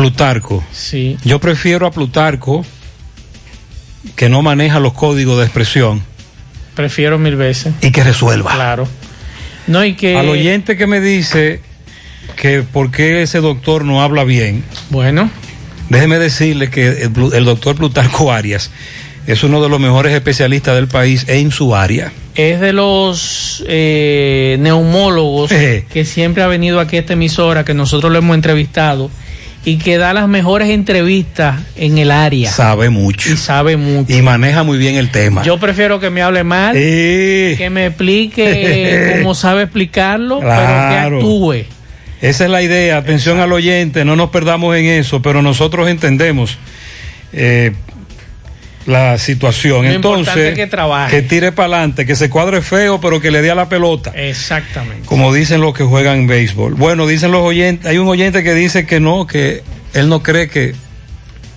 Plutarco. 0.00 0.64
Sí. 0.72 1.18
Yo 1.24 1.38
prefiero 1.40 1.86
a 1.86 1.90
Plutarco 1.90 2.64
que 4.16 4.30
no 4.30 4.40
maneja 4.40 4.80
los 4.80 4.94
códigos 4.94 5.38
de 5.38 5.44
expresión. 5.44 6.02
Prefiero 6.74 7.18
mil 7.18 7.36
veces. 7.36 7.74
Y 7.82 7.90
que 7.90 8.02
resuelva. 8.02 8.54
Claro. 8.54 8.88
No, 9.66 9.84
y 9.84 9.94
que... 9.94 10.16
Al 10.16 10.30
oyente 10.30 10.78
que 10.78 10.86
me 10.86 11.00
dice 11.00 11.60
que 12.36 12.62
por 12.62 12.90
qué 12.90 13.20
ese 13.20 13.40
doctor 13.40 13.84
no 13.84 14.02
habla 14.02 14.24
bien. 14.24 14.64
Bueno. 14.88 15.30
Déjeme 15.90 16.18
decirle 16.18 16.70
que 16.70 17.02
el, 17.02 17.12
el 17.34 17.44
doctor 17.44 17.76
Plutarco 17.76 18.32
Arias 18.32 18.70
es 19.26 19.44
uno 19.44 19.62
de 19.62 19.68
los 19.68 19.78
mejores 19.80 20.14
especialistas 20.14 20.76
del 20.76 20.88
país 20.88 21.26
en 21.28 21.50
su 21.50 21.74
área. 21.76 22.10
Es 22.36 22.58
de 22.60 22.72
los 22.72 23.62
eh, 23.68 24.56
neumólogos 24.60 25.50
que 25.92 26.04
siempre 26.06 26.42
ha 26.42 26.46
venido 26.46 26.80
aquí 26.80 26.96
a 26.96 27.00
esta 27.00 27.12
emisora, 27.12 27.66
que 27.66 27.74
nosotros 27.74 28.10
lo 28.10 28.18
hemos 28.18 28.34
entrevistado 28.34 29.10
y 29.64 29.76
que 29.76 29.98
da 29.98 30.14
las 30.14 30.28
mejores 30.28 30.70
entrevistas 30.70 31.60
en 31.76 31.98
el 31.98 32.10
área. 32.10 32.50
Sabe 32.50 32.88
mucho. 32.88 33.32
Y 33.32 33.36
sabe 33.36 33.76
mucho. 33.76 34.12
Y 34.12 34.22
maneja 34.22 34.62
muy 34.62 34.78
bien 34.78 34.96
el 34.96 35.10
tema. 35.10 35.42
Yo 35.42 35.58
prefiero 35.58 36.00
que 36.00 36.10
me 36.10 36.22
hable 36.22 36.44
mal, 36.44 36.74
que 36.74 37.68
me 37.70 37.86
explique 37.86 39.16
cómo 39.18 39.34
sabe 39.34 39.64
explicarlo, 39.64 40.40
pero 40.40 40.50
que 40.50 41.16
actúe. 41.16 41.54
Esa 42.22 42.44
es 42.44 42.50
la 42.50 42.62
idea. 42.62 42.98
Atención 42.98 43.38
al 43.38 43.52
oyente, 43.52 44.04
no 44.04 44.16
nos 44.16 44.30
perdamos 44.30 44.76
en 44.76 44.86
eso, 44.86 45.22
pero 45.22 45.42
nosotros 45.42 45.88
entendemos 45.88 46.58
eh, 47.32 47.72
la 48.90 49.18
situación. 49.18 49.86
Lo 49.86 49.92
Entonces, 49.92 50.54
que, 50.54 50.66
trabaje. 50.66 51.16
que 51.16 51.22
tire 51.22 51.52
para 51.52 51.76
adelante, 51.76 52.04
que 52.04 52.16
se 52.16 52.28
cuadre 52.28 52.60
feo, 52.60 53.00
pero 53.00 53.20
que 53.20 53.30
le 53.30 53.40
dé 53.40 53.50
a 53.50 53.54
la 53.54 53.68
pelota. 53.68 54.12
Exactamente. 54.14 55.06
Como 55.06 55.32
dicen 55.32 55.60
los 55.60 55.74
que 55.74 55.84
juegan 55.84 56.18
en 56.18 56.26
béisbol. 56.26 56.74
Bueno, 56.74 57.06
dicen 57.06 57.30
los 57.30 57.42
oyentes, 57.42 57.86
hay 57.86 57.98
un 57.98 58.08
oyente 58.08 58.42
que 58.42 58.54
dice 58.54 58.86
que 58.86 59.00
no, 59.00 59.26
que 59.26 59.62
él 59.94 60.08
no 60.08 60.22
cree 60.22 60.48
que 60.48 60.74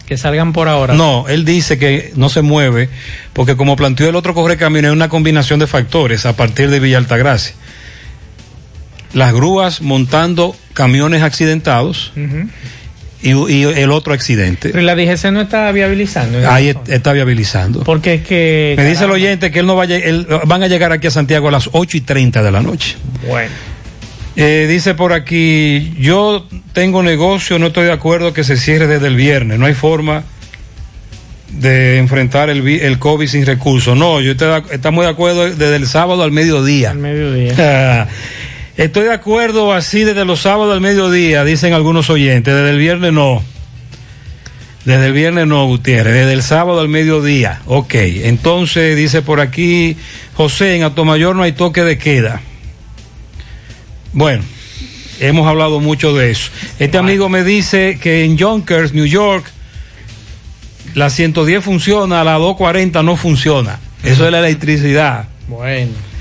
que 0.05 0.18
salgan 0.18 0.51
por 0.51 0.68
ahora. 0.68 0.95
No, 0.95 1.26
él 1.30 1.45
dice 1.45 1.77
que 1.77 2.11
no 2.18 2.27
se 2.27 2.41
mueve 2.41 2.89
porque 3.31 3.55
como 3.55 3.77
planteó 3.77 4.10
el 4.10 4.18
otro 4.18 4.34
correcamino 4.34 4.89
es 4.89 4.93
una 4.93 5.07
combinación 5.07 5.61
de 5.61 5.68
factores 5.68 6.26
a 6.26 6.35
partir 6.35 6.69
de 6.69 6.81
Villa 6.81 6.97
Altagracia. 6.97 7.55
Las 9.14 9.34
grúas 9.34 9.81
montando 9.81 10.57
camiones 10.73 11.23
accidentados. 11.23 12.11
Uh 12.18 12.19
-huh 12.19 12.49
y, 13.24 13.32
y, 13.32 13.64
el 13.64 13.91
otro 13.91 14.14
accidente. 14.14 14.70
Pero 14.70 14.84
la 14.84 14.95
DGC 14.95 15.32
no 15.32 15.41
está 15.41 15.72
viabilizando. 15.72 16.50
Ahí 16.50 16.70
está, 16.70 16.94
está 16.94 17.14
viabilizando. 17.14 17.84
Porque 17.84 18.16
es 18.16 18.22
que. 18.24 18.76
Me 18.78 18.86
dice 18.86 19.06
el 19.06 19.12
oyente 19.12 19.50
que 19.50 19.60
él 19.60 19.66
no 19.66 19.76
vaya, 19.76 19.98
él, 19.98 20.28
van 20.45 20.62
a 20.62 20.68
llegar 20.68 20.91
aquí 20.91 21.08
a 21.08 21.12
Santiago 21.12 21.48
a 21.48 21.52
las 21.52 21.70
8 21.72 21.98
y 21.98 22.02
30 22.02 22.44
de 22.44 22.52
la 22.52 22.62
noche. 22.62 22.98
Bueno. 23.28 23.52
Eh, 24.36 24.68
dice 24.68 24.95
por 24.95 25.14
aquí, 25.14 25.94
yo 26.00 26.48
tengo 26.74 27.04
negocio, 27.04 27.60
no 27.60 27.68
estoy 27.68 27.86
de 27.86 27.91
acuerdo 27.91 28.34
que 28.34 28.44
se 28.44 28.58
cierre 28.58 28.88
desde 28.88 29.08
el 29.08 29.16
viernes, 29.16 29.60
no 29.60 29.68
hay 29.68 29.76
forma 29.76 30.24
de 31.52 32.00
enfrentar 32.00 32.50
el, 32.50 32.68
el 32.68 32.98
COVID 32.98 33.28
sin 33.28 33.45
recursos. 33.45 33.95
No, 33.95 34.22
yo 34.22 34.32
estoy 34.32 34.64
estamos 34.72 35.06
de 35.06 35.12
acuerdo 35.12 35.50
desde 35.50 35.76
el 35.76 35.88
sábado 35.88 36.24
al 36.24 36.32
mediodía. 36.32 36.91
Al 36.91 36.98
mediodía. 36.98 38.08
Estoy 38.78 39.04
de 39.04 39.14
acuerdo 39.14 39.72
así 39.72 40.04
desde 40.04 40.26
los 40.26 40.41
sábados 40.41 40.74
al 40.74 40.82
mediodía, 40.82 41.44
dicen 41.44 41.74
algunos 41.74 42.10
oyentes. 42.10 42.54
Desde 42.54 42.72
el 42.72 42.80
viernes 42.80 43.14
no. 43.14 43.44
Desde 44.84 45.08
el 45.08 45.14
viernes 45.14 45.45
no, 45.45 45.66
Gutiérrez. 45.68 46.14
Desde 46.14 46.34
el 46.34 46.41
sábado 46.41 46.80
al 46.80 46.90
mediodía. 46.90 47.62
Ok. 47.68 47.94
Entonces 47.94 48.98
dice 48.98 49.22
por 49.22 49.41
aquí, 49.41 49.95
José, 50.34 50.76
en 50.76 50.84
Atomayor 50.84 51.36
no 51.36 51.44
hay 51.44 51.52
toque 51.52 51.84
de 51.84 52.00
queda. 52.00 52.41
Bueno, 54.12 54.44
hemos 55.20 55.48
hablado 55.48 55.80
mucho 55.80 56.14
de 56.16 56.32
eso. 56.32 56.50
Este 56.80 56.98
amigo 56.98 57.30
me 57.30 57.44
dice 57.44 58.00
que 58.02 58.26
en 58.26 58.38
Yonkers, 58.38 58.94
New 58.94 59.06
York, 59.06 59.45
la 60.95 61.12
110 61.12 61.64
funciona, 61.64 62.24
la 62.24 62.34
240 62.34 63.04
no 63.04 63.18
funciona. 63.18 63.80
Eso 64.04 64.26
es 64.26 64.32
la 64.32 64.40
electricidad. 64.40 65.28
Bueno. 65.48 66.12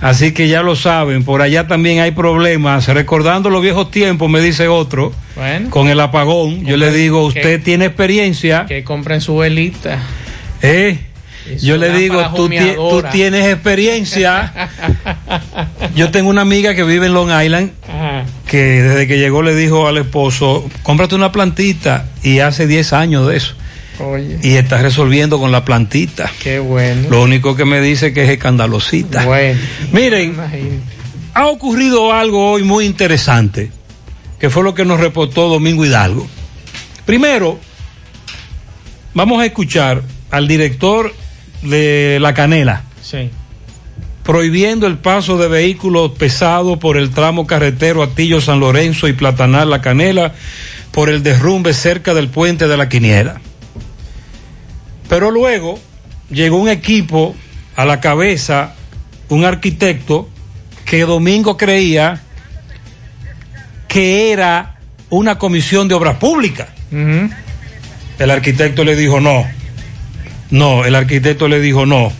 Así 0.00 0.32
que 0.32 0.48
ya 0.48 0.62
lo 0.62 0.76
saben, 0.76 1.24
por 1.24 1.40
allá 1.40 1.66
también 1.66 2.00
hay 2.00 2.10
problemas. 2.10 2.88
Recordando 2.88 3.48
los 3.48 3.62
viejos 3.62 3.90
tiempos, 3.90 4.28
me 4.28 4.40
dice 4.40 4.68
otro, 4.68 5.12
Bueno. 5.36 5.70
con 5.70 5.88
el 5.88 5.98
apagón, 6.00 6.64
yo 6.66 6.76
le 6.76 6.90
digo, 6.92 7.32
que- 7.32 7.38
usted 7.40 7.62
tiene 7.62 7.86
experiencia, 7.86 8.66
Que 8.66 8.84
compren 8.84 9.20
su 9.20 9.36
velita. 9.38 10.02
¿eh? 10.62 10.98
Yo 11.60 11.76
le 11.76 11.90
digo, 11.92 12.22
tú, 12.34 12.48
tienes 13.12 13.46
experiencia. 13.52 14.52
Yo 15.94 16.10
tengo 16.10 16.30
una 16.30 16.40
amiga 16.42 16.74
que 16.74 16.84
vive 16.84 17.06
en 17.06 17.12
Long 17.14 17.30
Island, 17.30 17.70
Ajá. 17.86 18.24
que 18.46 18.82
desde 18.82 19.06
que 19.06 19.18
llegó 19.18 19.42
le 19.42 19.54
dijo 19.54 19.86
al 19.86 19.98
esposo, 19.98 20.68
cómprate 20.82 21.14
una 21.14 21.32
plantita, 21.32 22.06
y 22.22 22.38
hace 22.40 22.66
10 22.66 22.92
años 22.94 23.28
de 23.28 23.36
eso. 23.36 23.54
Oye, 24.00 24.38
Y 24.42 24.54
está 24.56 24.78
resolviendo 24.82 25.38
con 25.38 25.52
la 25.52 25.64
plantita. 25.64 26.30
qué 26.42 26.58
bueno. 26.58 27.08
Lo 27.10 27.22
único 27.22 27.54
que 27.56 27.64
me 27.64 27.80
dice 27.80 28.12
que 28.12 28.24
es 28.24 28.30
escandalosita. 28.30 29.24
Bueno. 29.24 29.60
Miren, 29.92 30.30
Imagínate. 30.30 30.78
ha 31.34 31.46
ocurrido 31.46 32.12
algo 32.12 32.50
hoy 32.52 32.62
muy 32.64 32.86
interesante, 32.86 33.70
que 34.40 34.50
fue 34.50 34.62
lo 34.64 34.74
que 34.74 34.84
nos 34.84 34.98
reportó 35.00 35.48
Domingo 35.48 35.84
Hidalgo. 35.84 36.26
Primero, 37.06 37.58
vamos 39.14 39.40
a 39.40 39.46
escuchar 39.46 40.02
al 40.30 40.48
director 40.48 41.14
de 41.62 42.18
La 42.20 42.34
Canela 42.34 42.82
Sí. 43.02 43.30
prohibiendo 44.22 44.86
el 44.86 44.98
paso 44.98 45.36
de 45.38 45.48
vehículos 45.48 46.12
pesados 46.12 46.78
por 46.78 46.96
el 46.96 47.10
tramo 47.10 47.46
carretero 47.46 48.02
Atillo 48.02 48.40
San 48.40 48.58
Lorenzo 48.60 49.06
y 49.06 49.12
Platanal 49.12 49.70
La 49.70 49.80
Canela 49.82 50.34
por 50.90 51.10
el 51.10 51.22
derrumbe 51.22 51.74
cerca 51.74 52.14
del 52.14 52.28
puente 52.28 52.66
de 52.68 52.76
la 52.76 52.88
Quiniela. 52.88 53.40
Pero 55.14 55.30
luego 55.30 55.78
llegó 56.28 56.56
un 56.56 56.68
equipo 56.68 57.36
a 57.76 57.84
la 57.84 58.00
cabeza, 58.00 58.74
un 59.28 59.44
arquitecto, 59.44 60.28
que 60.84 61.02
Domingo 61.04 61.56
creía 61.56 62.20
que 63.86 64.32
era 64.32 64.74
una 65.10 65.38
comisión 65.38 65.86
de 65.86 65.94
obras 65.94 66.16
públicas. 66.16 66.66
El 68.18 68.28
arquitecto 68.28 68.82
le 68.82 68.96
dijo 68.96 69.20
no. 69.20 69.46
No, 70.50 70.84
el 70.84 70.96
arquitecto 70.96 71.46
le 71.46 71.60
dijo 71.60 71.86
no. 71.86 72.10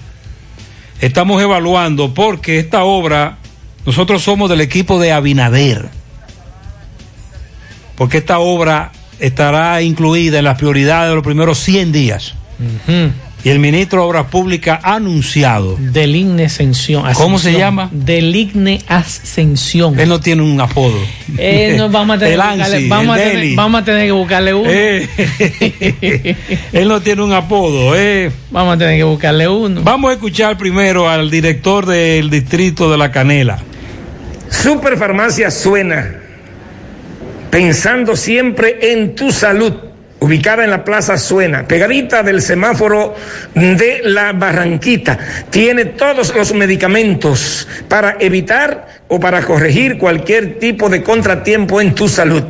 Estamos 1.00 1.42
evaluando 1.42 2.14
porque 2.14 2.60
esta 2.60 2.84
obra, 2.84 3.38
nosotros 3.84 4.22
somos 4.22 4.48
del 4.48 4.60
equipo 4.60 5.00
de 5.00 5.10
Abinader. 5.10 5.88
Porque 7.96 8.18
esta 8.18 8.38
obra 8.38 8.92
estará 9.18 9.82
incluida 9.82 10.38
en 10.38 10.44
las 10.44 10.58
prioridades 10.58 11.08
de 11.08 11.16
los 11.16 11.24
primeros 11.24 11.58
100 11.58 11.90
días. 11.90 12.34
Ujú. 12.64 13.12
Y 13.44 13.50
el 13.50 13.58
ministro 13.58 14.00
de 14.00 14.08
Obras 14.08 14.26
Públicas 14.28 14.80
ha 14.82 14.94
anunciado. 14.94 15.76
Deligne 15.78 16.46
Ascensión. 16.46 17.04
¿Cómo 17.12 17.38
se 17.38 17.52
llama? 17.52 17.90
Deligne 17.92 18.80
Ascensión. 18.88 20.00
Él 20.00 20.08
no 20.08 20.18
tiene 20.18 20.40
un 20.40 20.58
apodo. 20.58 20.96
Eh, 21.36 21.74
no, 21.76 21.90
vamos 21.90 22.16
a 22.16 22.20
tener, 22.20 22.34
El 22.34 22.40
que 22.40 22.46
buscarle, 22.46 22.76
ANSI, 22.76 22.88
vamos, 22.88 23.16
a 23.16 23.18
el 23.18 23.22
tener, 23.28 23.42
Deli. 23.42 23.54
vamos 23.54 23.82
a 23.82 23.84
tener 23.84 24.06
que 24.06 24.12
buscarle 24.12 24.54
uno. 24.54 24.70
Eh, 24.70 26.36
él 26.72 26.88
no 26.88 27.02
tiene 27.02 27.22
un 27.22 27.34
apodo. 27.34 27.94
Eh. 27.94 28.30
Vamos 28.50 28.76
a 28.76 28.78
tener 28.78 28.96
que 28.96 29.04
buscarle 29.04 29.46
uno. 29.46 29.82
Vamos 29.82 30.10
a 30.10 30.14
escuchar 30.14 30.56
primero 30.56 31.10
al 31.10 31.30
director 31.30 31.84
del 31.84 32.30
distrito 32.30 32.90
de 32.90 32.96
La 32.96 33.12
Canela. 33.12 33.58
Superfarmacia 34.48 35.50
Suena, 35.50 36.14
pensando 37.50 38.16
siempre 38.16 38.92
en 38.92 39.14
tu 39.14 39.30
salud, 39.32 39.74
ubicada 40.24 40.64
en 40.64 40.70
la 40.70 40.84
Plaza 40.84 41.18
Suena, 41.18 41.68
pegadita 41.68 42.22
del 42.22 42.40
semáforo 42.40 43.14
de 43.54 44.00
la 44.04 44.32
Barranquita. 44.32 45.18
Tiene 45.50 45.84
todos 45.84 46.34
los 46.34 46.54
medicamentos 46.54 47.68
para 47.88 48.16
evitar 48.18 48.88
o 49.08 49.20
para 49.20 49.42
corregir 49.42 49.98
cualquier 49.98 50.58
tipo 50.58 50.88
de 50.88 51.02
contratiempo 51.02 51.78
en 51.78 51.94
tu 51.94 52.08
salud. 52.08 52.42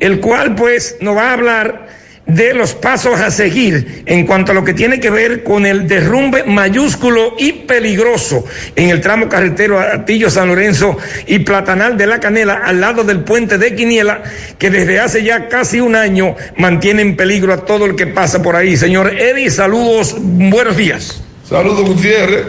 el 0.00 0.18
cual 0.20 0.56
pues 0.56 0.96
nos 1.00 1.16
va 1.16 1.30
a 1.30 1.34
hablar 1.34 1.91
de 2.26 2.54
los 2.54 2.74
pasos 2.74 3.20
a 3.20 3.30
seguir 3.30 4.04
en 4.06 4.26
cuanto 4.26 4.52
a 4.52 4.54
lo 4.54 4.64
que 4.64 4.74
tiene 4.74 5.00
que 5.00 5.10
ver 5.10 5.42
con 5.42 5.66
el 5.66 5.88
derrumbe 5.88 6.44
mayúsculo 6.44 7.34
y 7.36 7.52
peligroso 7.52 8.44
en 8.76 8.90
el 8.90 9.00
tramo 9.00 9.28
carretero 9.28 9.80
Atillo 9.80 10.30
San 10.30 10.48
Lorenzo 10.48 10.96
y 11.26 11.40
Platanal 11.40 11.96
de 11.98 12.06
la 12.06 12.20
Canela 12.20 12.62
al 12.64 12.80
lado 12.80 13.02
del 13.02 13.20
puente 13.20 13.58
de 13.58 13.74
Quiniela 13.74 14.22
que 14.58 14.70
desde 14.70 15.00
hace 15.00 15.24
ya 15.24 15.48
casi 15.48 15.80
un 15.80 15.96
año 15.96 16.36
mantiene 16.56 17.02
en 17.02 17.16
peligro 17.16 17.52
a 17.52 17.64
todo 17.64 17.86
el 17.86 17.96
que 17.96 18.06
pasa 18.06 18.40
por 18.40 18.54
ahí. 18.54 18.76
Señor 18.76 19.12
Eddie, 19.18 19.50
saludos, 19.50 20.16
buenos 20.18 20.76
días. 20.76 21.22
Saludos 21.48 21.86
Gutiérrez, 21.86 22.44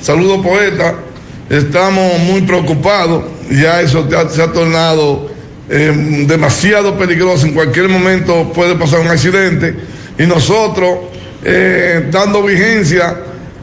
saludos 0.00 0.44
poeta. 0.44 0.96
Estamos 1.48 2.18
muy 2.20 2.40
preocupados, 2.42 3.24
ya 3.50 3.80
eso 3.80 4.08
se 4.30 4.42
ha 4.42 4.52
tornado 4.52 5.31
eh, 5.68 6.24
demasiado 6.26 6.96
peligroso. 6.96 7.46
En 7.46 7.54
cualquier 7.54 7.88
momento 7.88 8.52
puede 8.52 8.74
pasar 8.74 9.00
un 9.00 9.08
accidente 9.08 9.74
y 10.18 10.26
nosotros, 10.26 10.98
eh, 11.44 12.08
dando 12.10 12.42
vigencia 12.42 13.16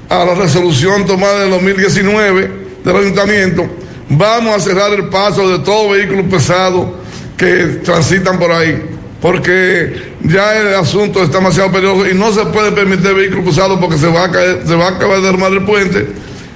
a 0.09 0.25
la 0.25 0.35
resolución 0.35 1.05
tomada 1.05 1.37
en 1.37 1.43
el 1.43 1.49
2019 1.51 2.51
del 2.83 2.95
ayuntamiento, 2.95 3.67
vamos 4.09 4.55
a 4.55 4.59
cerrar 4.59 4.91
el 4.93 5.09
paso 5.09 5.49
de 5.49 5.59
todo 5.59 5.91
vehículo 5.91 6.23
pesado 6.23 6.99
que 7.37 7.79
transitan 7.83 8.39
por 8.39 8.51
ahí. 8.51 8.81
Porque 9.21 10.13
ya 10.23 10.57
el 10.57 10.75
asunto 10.75 11.21
está 11.21 11.39
demasiado 11.39 11.71
peligroso 11.71 12.09
y 12.09 12.13
no 12.13 12.31
se 12.31 12.45
puede 12.45 12.71
permitir 12.71 13.13
vehículos 13.13 13.45
pesados 13.45 13.77
porque 13.79 13.97
se 13.97 14.07
va 14.07 14.25
a 14.25 14.31
caer, 14.31 14.61
se 14.65 14.75
va 14.75 14.87
a 14.87 14.89
acabar 14.91 15.21
de 15.21 15.27
armar 15.27 15.51
el 15.51 15.65
puente 15.65 16.07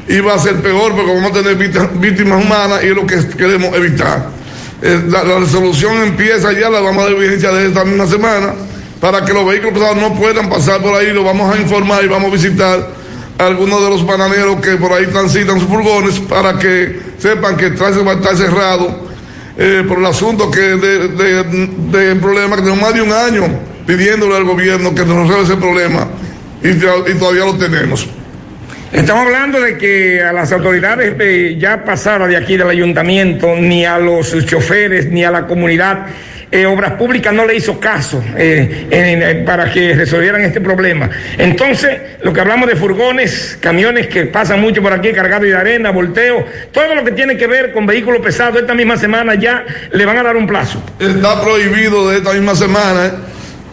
y 0.08 0.20
va 0.20 0.36
a 0.36 0.40
ser 0.40 0.56
peor 0.62 0.96
porque 0.96 1.14
vamos 1.14 1.32
a 1.32 1.34
tener 1.34 1.56
víctimas 1.56 2.44
humanas 2.44 2.84
y 2.84 2.88
es 2.88 2.96
lo 2.96 3.06
que 3.06 3.28
queremos 3.38 3.76
evitar. 3.76 4.30
Eh, 4.86 5.02
la, 5.08 5.24
resolución 5.40 5.96
empieza 6.04 6.52
ya, 6.52 6.70
la 6.70 6.82
vamos 6.82 7.06
a 7.06 7.10
dar 7.10 7.18
vigencia 7.18 7.54
de 7.54 7.68
esta 7.68 7.86
misma 7.86 8.06
semana, 8.06 8.54
para 9.00 9.24
que 9.24 9.32
los 9.32 9.46
vehículos 9.48 9.76
pesados 9.76 9.96
no 9.96 10.14
puedan 10.14 10.50
pasar 10.50 10.82
por 10.82 10.94
ahí, 10.94 11.14
lo 11.14 11.24
vamos 11.24 11.56
a 11.56 11.58
informar 11.58 12.04
y 12.04 12.10
vamos 12.10 12.30
a 12.30 12.36
visitar 12.36 12.90
a 13.38 13.46
algunos 13.46 13.82
de 13.82 13.90
los 13.90 14.06
bananeros 14.06 14.58
que 14.60 14.72
por 14.72 14.92
ahí 14.92 15.08
transitan 15.08 15.58
sus 15.58 15.70
furgones 15.70 16.20
para 16.20 16.60
que 16.60 17.00
sepan 17.18 17.56
que 17.56 17.68
el 17.68 17.76
tránsito 17.76 18.04
va 18.04 18.12
a 18.12 18.16
estar 18.16 18.36
cerrado 18.36 19.08
eh, 19.58 19.86
por 19.88 20.00
el 20.00 20.06
asunto 20.06 20.52
que 20.52 20.60
de, 20.60 22.16
problema 22.22 22.58
que 22.58 22.64
tenemos 22.64 22.82
más 22.82 22.94
de 22.94 23.02
un 23.04 23.14
año 23.14 23.44
pidiéndole 23.88 24.36
al 24.36 24.44
gobierno 24.44 24.94
que 24.94 25.06
nos 25.06 25.30
resuelva 25.30 25.44
ese 25.44 25.56
problema 25.56 26.08
y 26.62 27.14
todavía 27.14 27.46
lo 27.46 27.56
tenemos. 27.56 28.06
Estamos 28.94 29.26
hablando 29.26 29.60
de 29.60 29.76
que 29.76 30.22
a 30.22 30.32
las 30.32 30.52
autoridades 30.52 31.16
eh, 31.20 31.56
ya 31.58 31.84
pasadas 31.84 32.30
de 32.30 32.38
aquí 32.38 32.58
del 32.58 32.70
ayuntamiento, 32.70 33.56
ni 33.56 33.84
a 33.84 33.98
los 33.98 34.46
choferes, 34.46 35.08
ni 35.08 35.24
a 35.24 35.32
la 35.32 35.48
comunidad, 35.48 36.06
eh, 36.52 36.68
Obras 36.68 36.92
Públicas 36.92 37.34
no 37.34 37.44
le 37.48 37.56
hizo 37.56 37.80
caso 37.80 38.24
eh, 38.38 39.42
para 39.48 39.72
que 39.72 39.96
resolvieran 39.96 40.42
este 40.42 40.62
problema. 40.62 41.10
Entonces, 41.40 41.90
lo 42.22 42.32
que 42.32 42.42
hablamos 42.42 42.70
de 42.70 42.76
furgones, 42.76 43.58
camiones 43.60 44.06
que 44.06 44.28
pasan 44.28 44.62
mucho 44.62 44.84
por 44.84 44.94
aquí 44.94 45.12
cargados 45.12 45.48
de 45.48 45.56
arena, 45.56 45.90
volteo, 45.90 46.46
todo 46.72 46.94
lo 46.94 47.04
que 47.04 47.14
tiene 47.14 47.36
que 47.36 47.48
ver 47.48 47.74
con 47.74 47.88
vehículos 47.88 48.22
pesados, 48.22 48.62
esta 48.62 48.76
misma 48.76 48.96
semana 48.98 49.34
ya 49.34 49.66
le 49.92 50.06
van 50.06 50.20
a 50.20 50.24
dar 50.24 50.38
un 50.38 50.46
plazo. 50.46 50.84
está 51.00 51.42
prohibido 51.42 52.12
de 52.12 52.18
esta 52.18 52.32
misma 52.34 52.54
semana 52.54 53.12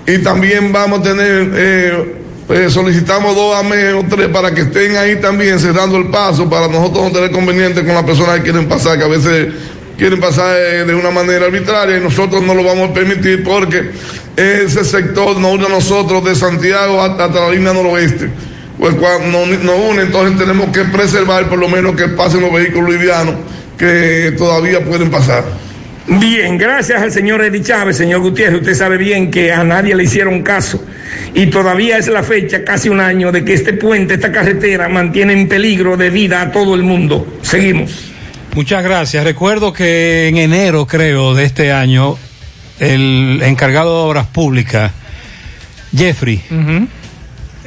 y 0.07 0.17
también 0.23 0.73
vamos 0.73 1.01
a 1.01 1.03
tener, 1.03 2.20
eh, 2.53 2.69
solicitamos 2.69 3.35
dos 3.35 3.57
a 3.57 3.63
mes 3.63 3.95
o 3.95 4.05
tres 4.09 4.29
para 4.29 4.53
que 4.53 4.63
estén 4.63 4.97
ahí 4.97 5.17
también 5.21 5.59
cerrando 5.61 5.97
el 5.97 6.09
paso 6.09 6.49
para 6.49 6.67
nosotros 6.69 7.05
no 7.05 7.13
tener 7.13 7.31
conveniente 7.31 7.85
con 7.85 7.95
las 7.95 8.05
personas 8.05 8.37
que 8.37 8.43
quieren 8.43 8.69
pasar, 8.69 8.99
que 8.99 9.05
a 9.05 9.09
veces 9.09 9.49
quieren 9.97 10.19
pasar 10.19 10.57
eh, 10.57 10.85
de 10.85 10.95
una 10.95 11.11
manera 11.11 11.47
arbitraria 11.47 11.99
y 11.99 12.01
nosotros 12.01 12.43
no 12.43 12.55
lo 12.55 12.65
vamos 12.65 12.91
a 12.91 12.95
permitir 12.95 13.45
porque 13.45 13.91
ese 14.37 14.85
sector 14.85 15.39
nos 15.39 15.53
une 15.53 15.67
a 15.67 15.69
nosotros 15.69 16.25
de 16.25 16.35
Santiago 16.35 17.01
hasta, 17.03 17.27
hasta 17.27 17.41
la 17.41 17.51
línea 17.51 17.73
noroeste. 17.73 18.29
Pues 18.79 18.95
cuando 18.95 19.47
nos, 19.47 19.63
nos 19.63 19.77
une, 19.91 20.03
entonces 20.03 20.39
tenemos 20.39 20.71
que 20.71 20.85
preservar 20.85 21.49
por 21.49 21.59
lo 21.59 21.69
menos 21.69 21.95
que 21.95 22.09
pasen 22.09 22.41
los 22.41 22.53
vehículos 22.53 22.91
livianos 22.91 23.35
que 23.79 24.35
todavía 24.37 24.85
pueden 24.85 25.11
pasar. 25.11 25.45
Bien, 26.07 26.59
gracias 26.59 27.01
al 27.01 27.13
señor 27.13 27.43
Eddie 27.43 27.63
Chávez, 27.63 27.97
señor 27.97 28.21
Gutiérrez. 28.21 28.61
Usted 28.61 28.75
sabe 28.75 28.97
bien 28.97 29.31
que 29.31 29.53
a 29.53 29.63
nadie 29.63 29.95
le 29.95 30.05
hicieron 30.05 30.43
caso. 30.43 30.83
Y 31.35 31.47
todavía 31.47 31.99
es 31.99 32.09
la 32.09 32.23
fecha, 32.23 32.65
casi 32.65 32.89
un 32.89 33.01
año, 33.01 33.33
de 33.33 33.45
que 33.45 33.55
este 33.55 33.73
puente, 33.73 34.15
esta 34.15 34.33
carretera, 34.33 34.89
mantiene 34.89 35.33
en 35.33 35.49
peligro 35.49 35.97
de 35.97 36.11
vida 36.11 36.43
a 36.43 36.53
todo 36.53 36.75
el 36.75 36.83
mundo. 36.83 37.39
Seguimos. 37.43 38.11
Muchas 38.55 38.83
gracias. 38.83 39.23
Recuerdo 39.25 39.73
que 39.73 40.29
en 40.29 40.37
enero, 40.37 40.87
creo, 40.87 41.35
de 41.35 41.45
este 41.45 41.73
año, 41.73 42.17
el 42.81 43.41
encargado 43.45 44.05
de 44.05 44.11
obras 44.11 44.27
públicas, 44.27 44.91
Jeffrey, 45.97 46.41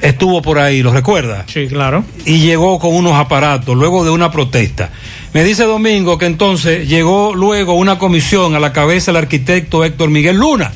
estuvo 0.02 0.41
por 0.41 0.60
ahí, 0.60 0.84
¿lo 0.84 0.91
recuerda? 0.91 1.45
Sí, 1.48 1.68
claro. 1.68 2.03
Y 2.26 2.40
llegó 2.40 2.80
con 2.80 2.94
unos 2.94 3.14
aparatos 3.14 3.76
luego 3.78 4.03
de 4.03 4.11
una 4.11 4.32
protesta. 4.32 4.90
Me 5.34 5.44
dice 5.44 5.64
Domingo 5.64 6.18
que 6.18 6.26
entonces 6.26 6.88
llegó 6.88 7.34
luego 7.34 7.74
una 7.74 7.98
comisión 7.98 8.56
a 8.56 8.60
la 8.60 8.74
cabeza 8.74 9.11
del 9.11 9.24
arquitecto 9.24 9.84
Héctor 9.84 10.10
Miguel 10.10 10.38
Luna. 10.38 10.72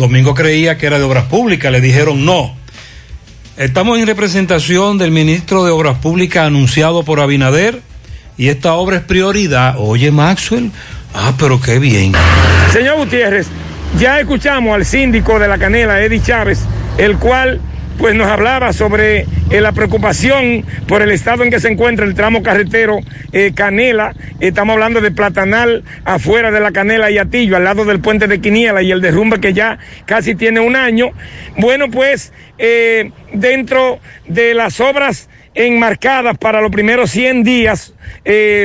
Domingo 0.00 0.34
creía 0.34 0.78
que 0.78 0.86
era 0.86 0.98
de 0.98 1.04
obras 1.04 1.26
públicas, 1.26 1.70
le 1.70 1.82
dijeron 1.82 2.24
no. 2.24 2.56
Estamos 3.58 3.98
en 3.98 4.06
representación 4.06 4.96
del 4.96 5.10
ministro 5.10 5.62
de 5.62 5.70
Obras 5.70 5.98
Públicas 5.98 6.46
anunciado 6.46 7.02
por 7.02 7.20
Abinader 7.20 7.82
y 8.38 8.48
esta 8.48 8.72
obra 8.72 8.96
es 8.96 9.02
prioridad. 9.02 9.74
Oye, 9.76 10.10
Maxwell, 10.10 10.70
ah, 11.12 11.34
pero 11.38 11.60
qué 11.60 11.78
bien. 11.78 12.12
Señor 12.72 12.96
Gutiérrez, 12.96 13.48
ya 13.98 14.18
escuchamos 14.18 14.74
al 14.74 14.86
síndico 14.86 15.38
de 15.38 15.48
la 15.48 15.58
Canela, 15.58 16.02
Eddie 16.02 16.22
Chávez, 16.22 16.60
el 16.96 17.18
cual 17.18 17.60
pues 18.00 18.14
nos 18.14 18.28
hablaba 18.28 18.72
sobre 18.72 19.26
eh, 19.50 19.60
la 19.60 19.72
preocupación 19.72 20.64
por 20.88 21.02
el 21.02 21.10
estado 21.10 21.44
en 21.44 21.50
que 21.50 21.60
se 21.60 21.68
encuentra 21.68 22.06
el 22.06 22.14
tramo 22.14 22.42
carretero 22.42 23.00
eh, 23.32 23.52
Canela. 23.54 24.14
Estamos 24.40 24.72
hablando 24.72 25.02
de 25.02 25.10
Platanal 25.10 25.84
afuera 26.06 26.50
de 26.50 26.60
la 26.60 26.72
Canela 26.72 27.10
y 27.10 27.18
Atillo, 27.18 27.56
al 27.56 27.64
lado 27.64 27.84
del 27.84 28.00
puente 28.00 28.26
de 28.26 28.40
Quiniela 28.40 28.80
y 28.80 28.90
el 28.90 29.02
derrumbe 29.02 29.38
que 29.38 29.52
ya 29.52 29.78
casi 30.06 30.34
tiene 30.34 30.60
un 30.60 30.76
año. 30.76 31.10
Bueno, 31.58 31.90
pues 31.90 32.32
eh, 32.56 33.10
dentro 33.34 34.00
de 34.26 34.54
las 34.54 34.80
obras 34.80 35.28
enmarcadas 35.54 36.38
para 36.38 36.62
los 36.62 36.70
primeros 36.70 37.10
100 37.10 37.44
días, 37.44 37.92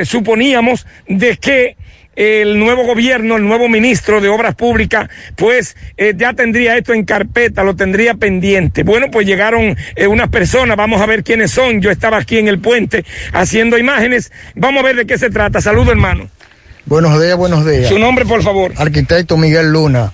suponíamos 0.06 0.88
de 1.08 1.36
que 1.36 1.76
el 2.16 2.60
nuevo 2.60 2.86
gobierno, 2.86 3.38
el 3.38 3.44
nuevo 3.46 3.68
ministro 3.68 4.22
de 4.22 4.30
Obras 4.30 4.56
Públicas, 4.56 5.10
pues 5.36 5.76
eh, 5.98 6.14
ya 6.16 6.34
tendría 6.34 6.78
esto 6.78 6.94
en 6.94 7.06
carpeta, 7.06 7.64
lo 7.64 7.76
tendría 7.76 8.16
pendiente. 8.16 8.84
Bueno, 8.84 9.08
pues 9.12 9.28
llegaron 9.28 9.78
eh, 9.96 10.08
unas 10.08 10.30
personas, 10.30 10.78
vamos 10.78 11.02
a 11.02 11.06
ver 11.06 11.24
quiénes 11.24 11.52
son. 11.52 11.82
Yo 11.82 11.92
estaba 11.92 12.18
aquí 12.18 12.38
en 12.38 12.48
el 12.48 12.60
puente 12.60 13.06
haciendo 13.34 13.78
imágenes. 13.78 14.32
Vamos 14.56 14.84
a 14.84 14.86
ver 14.86 14.96
de 14.96 15.06
qué 15.06 15.18
se 15.18 15.30
trata. 15.30 15.62
Saludo, 15.62 15.92
hermano. 15.92 16.30
Buenos 16.86 17.20
días, 17.22 17.36
buenos 17.36 17.66
días. 17.66 17.90
Su 17.90 18.00
nombre, 18.00 18.26
por 18.26 18.44
favor. 18.44 18.72
Arquitecto 18.78 19.38
Miguel 19.38 19.72
Luna. 19.72 20.14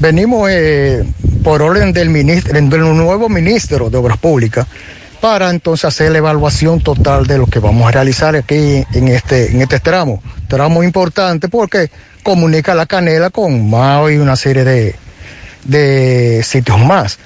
Venimos 0.00 0.48
eh, 0.50 1.04
por 1.42 1.62
orden 1.62 1.92
del, 1.92 2.10
ministro, 2.10 2.52
del 2.52 2.68
nuevo 2.68 3.28
ministro 3.28 3.90
de 3.90 3.98
Obras 3.98 4.18
Públicas 4.18 4.66
para 5.20 5.50
entonces 5.50 5.84
hacer 5.84 6.12
la 6.12 6.18
evaluación 6.18 6.80
total 6.80 7.26
de 7.26 7.38
lo 7.38 7.46
que 7.46 7.58
vamos 7.58 7.86
a 7.88 7.90
realizar 7.90 8.36
aquí 8.36 8.84
en 8.92 9.08
este, 9.08 9.50
en 9.50 9.62
este 9.62 9.80
tramo. 9.80 10.22
Tramo 10.48 10.82
importante 10.82 11.48
porque 11.48 11.90
comunica 12.22 12.74
la 12.74 12.86
canela 12.86 13.30
con 13.30 13.68
Mao 13.68 14.10
y 14.10 14.16
una 14.18 14.36
serie 14.36 14.64
de, 14.64 14.94
de 15.64 16.42
sitios 16.44 16.78
más. 16.78 17.18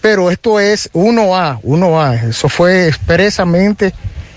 Pero 0.00 0.30
esto 0.30 0.60
es 0.60 0.90
1A, 0.92 1.60
1A. 1.62 2.28
Eso 2.30 2.48
fue 2.48 2.88
expresamente 2.88 3.94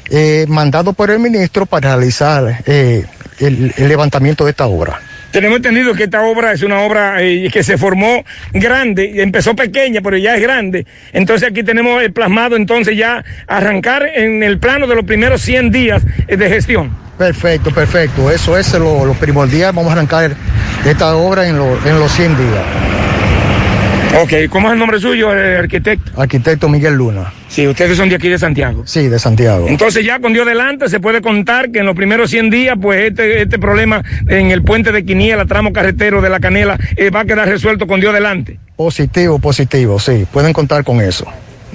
eh, 0.09 0.45
mandado 0.47 0.93
por 0.93 1.11
el 1.11 1.19
ministro 1.19 1.65
para 1.65 1.95
realizar 1.95 2.63
eh, 2.65 3.05
el, 3.39 3.73
el 3.75 3.87
levantamiento 3.87 4.45
de 4.45 4.51
esta 4.51 4.67
obra. 4.67 5.01
Tenemos 5.31 5.57
entendido 5.57 5.93
que 5.93 6.03
esta 6.03 6.21
obra 6.21 6.53
es 6.53 6.63
una 6.63 6.81
obra 6.81 7.21
eh, 7.21 7.49
que 7.51 7.63
se 7.63 7.77
formó 7.77 8.23
grande, 8.53 9.21
empezó 9.21 9.55
pequeña, 9.55 10.01
pero 10.01 10.17
ya 10.17 10.35
es 10.35 10.41
grande. 10.41 10.85
Entonces 11.13 11.49
aquí 11.49 11.63
tenemos 11.63 12.01
eh, 12.01 12.09
plasmado 12.09 12.55
entonces 12.55 12.97
ya 12.97 13.23
arrancar 13.47 14.07
en 14.15 14.43
el 14.43 14.57
plano 14.57 14.87
de 14.87 14.95
los 14.95 15.05
primeros 15.05 15.41
100 15.41 15.71
días 15.71 16.03
eh, 16.27 16.37
de 16.37 16.49
gestión. 16.49 16.91
Perfecto, 17.17 17.71
perfecto. 17.71 18.31
Eso 18.31 18.57
es 18.57 18.73
lo, 18.73 19.05
lo 19.05 19.13
primordial. 19.13 19.73
Vamos 19.73 19.89
a 19.89 19.93
arrancar 19.93 20.35
esta 20.85 21.15
obra 21.15 21.47
en, 21.47 21.55
en 21.55 21.99
los 21.99 22.11
100 22.11 22.37
días. 22.37 22.96
Ok, 24.15 24.49
¿cómo 24.49 24.67
es 24.67 24.73
el 24.73 24.79
nombre 24.79 24.99
suyo, 24.99 25.29
arquitecto? 25.29 26.19
Arquitecto 26.19 26.69
Miguel 26.69 26.95
Luna. 26.95 27.31
Sí, 27.49 27.67
ustedes 27.67 27.97
son 27.97 28.09
de 28.09 28.15
aquí 28.15 28.29
de 28.29 28.39
Santiago. 28.39 28.83
Sí, 28.85 29.07
de 29.07 29.19
Santiago. 29.19 29.67
Entonces 29.67 30.05
ya 30.05 30.19
con 30.19 30.33
Dios 30.33 30.45
delante 30.45 30.89
se 30.89 30.99
puede 30.99 31.21
contar 31.21 31.71
que 31.71 31.79
en 31.79 31.85
los 31.85 31.95
primeros 31.95 32.29
100 32.29 32.49
días, 32.49 32.77
pues 32.81 33.09
este, 33.09 33.41
este 33.41 33.59
problema 33.59 34.03
en 34.27 34.51
el 34.51 34.63
puente 34.63 34.91
de 34.91 35.05
Quiniela, 35.05 35.45
tramo 35.45 35.73
carretero 35.73 36.21
de 36.21 36.29
la 36.29 36.39
Canela, 36.39 36.77
eh, 36.95 37.09
va 37.09 37.21
a 37.21 37.25
quedar 37.25 37.47
resuelto 37.47 37.87
con 37.87 37.99
Dios 37.99 38.13
delante. 38.13 38.59
Positivo, 38.75 39.39
positivo, 39.39 39.99
sí. 39.99 40.25
Pueden 40.31 40.53
contar 40.53 40.83
con 40.83 41.01
eso. 41.01 41.25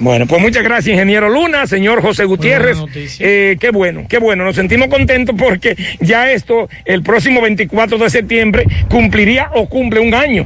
Bueno, 0.03 0.27
pues 0.27 0.41
muchas 0.41 0.63
gracias, 0.63 0.93
ingeniero 0.93 1.29
Luna, 1.29 1.65
señor 1.65 2.01
José 2.01 2.25
Gutiérrez. 2.25 2.77
Eh, 3.19 3.55
qué 3.57 3.69
bueno, 3.69 4.03
qué 4.09 4.17
bueno. 4.17 4.43
Nos 4.43 4.57
sentimos 4.57 4.89
contentos 4.89 5.33
porque 5.39 5.77
ya 6.01 6.29
esto, 6.29 6.67
el 6.83 7.01
próximo 7.03 7.39
24 7.39 7.97
de 7.97 8.09
septiembre, 8.09 8.65
cumpliría 8.89 9.51
o 9.55 9.69
cumple 9.69 10.01
un 10.01 10.13
año. 10.13 10.45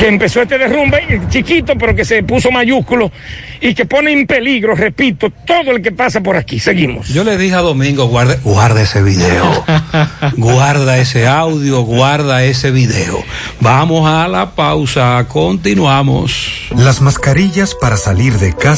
Que 0.00 0.06
empezó 0.06 0.40
este 0.40 0.56
derrumbe 0.56 1.20
chiquito, 1.28 1.76
pero 1.76 1.94
que 1.94 2.06
se 2.06 2.22
puso 2.22 2.50
mayúsculo 2.50 3.12
y 3.60 3.74
que 3.74 3.84
pone 3.84 4.12
en 4.12 4.26
peligro, 4.26 4.74
repito, 4.74 5.30
todo 5.44 5.72
el 5.72 5.82
que 5.82 5.92
pasa 5.92 6.22
por 6.22 6.36
aquí. 6.36 6.58
Seguimos. 6.58 7.08
Yo 7.08 7.24
le 7.24 7.36
dije 7.36 7.56
a 7.56 7.60
Domingo, 7.60 8.06
guarda, 8.06 8.36
guarda 8.44 8.80
ese 8.80 9.02
video, 9.02 9.64
guarda 10.36 10.98
ese 10.98 11.26
audio, 11.26 11.82
guarda 11.82 12.44
ese 12.44 12.70
video. 12.70 13.22
Vamos 13.60 14.08
a 14.08 14.28
la 14.28 14.52
pausa, 14.52 15.26
continuamos. 15.28 16.68
Las 16.76 17.00
mascarillas 17.00 17.74
para 17.74 17.96
salir 17.96 18.34
de 18.34 18.54
casa 18.54 18.77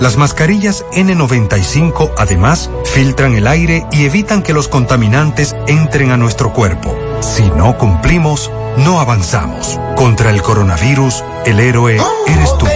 Las 0.00 0.16
mascarillas 0.16 0.84
N95 0.92 2.12
además 2.16 2.70
filtran 2.84 3.34
el 3.34 3.48
aire 3.48 3.84
y 3.90 4.04
evitan 4.04 4.42
que 4.42 4.52
los 4.52 4.68
contaminantes 4.68 5.56
entren 5.66 6.12
a 6.12 6.16
nuestro 6.16 6.52
cuerpo. 6.52 6.96
Si 7.20 7.42
no 7.50 7.76
cumplimos, 7.76 8.50
no 8.76 9.00
avanzamos. 9.00 9.78
Contra 9.96 10.30
el 10.30 10.40
coronavirus, 10.40 11.24
el 11.46 11.58
héroe 11.58 12.00
eres 12.26 12.58
tú 12.58 12.66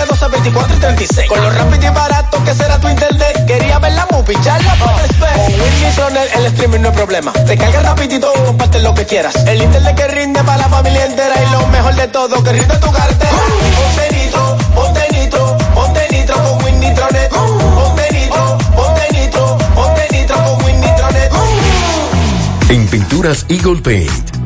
de 0.00 0.06
12, 0.06 0.28
24 0.28 0.76
y 0.76 0.80
36. 0.80 1.28
Con 1.28 1.42
lo 1.42 1.50
rápido 1.50 1.86
y 1.86 1.94
barato 1.94 2.44
que 2.44 2.54
será 2.54 2.78
tu 2.80 2.88
internet. 2.88 3.44
Quería 3.46 3.78
ver 3.78 3.92
la 3.92 4.06
movie, 4.10 4.36
charla. 4.42 4.74
Con 4.78 4.90
Winnie 4.90 5.94
Channel 5.94 6.28
el 6.36 6.46
streaming 6.46 6.80
no 6.80 6.88
hay 6.88 6.94
problema. 6.94 7.32
Te 7.32 7.56
carga 7.56 7.80
rapidito 7.80 8.32
y 8.34 8.46
comparte 8.46 8.80
lo 8.80 8.94
que 8.94 9.04
quieras. 9.04 9.34
El 9.46 9.62
internet 9.62 9.96
que 9.96 10.08
rinde 10.08 10.42
para 10.42 10.58
la 10.58 10.68
familia 10.68 11.04
entera. 11.04 11.34
Y 11.42 11.52
lo 11.52 11.66
mejor 11.68 11.94
de 11.94 12.08
todo, 12.08 12.42
que 12.42 12.52
rinde 12.52 12.76
tu 12.76 12.90
cartera. 12.90 13.30
Uh. 13.32 13.80
Ponte 13.80 14.16
nitro, 14.16 14.56
ponte 14.74 15.08
nitro, 15.12 15.56
ponte 15.74 16.08
nitro 16.10 16.34
con 16.42 16.64
Winnie 16.64 16.94
Tronet. 16.94 17.30
Ponte 17.30 18.08
nitro, 18.12 18.58
ponte 18.76 19.08
nitro, 19.12 19.58
ponte 19.74 20.08
nitro 20.12 20.36
con 20.36 20.80
Tronet. 20.96 21.32
En 22.68 22.88
Pinturas 22.88 23.44
Eagle 23.48 23.82
Paint 23.82 24.39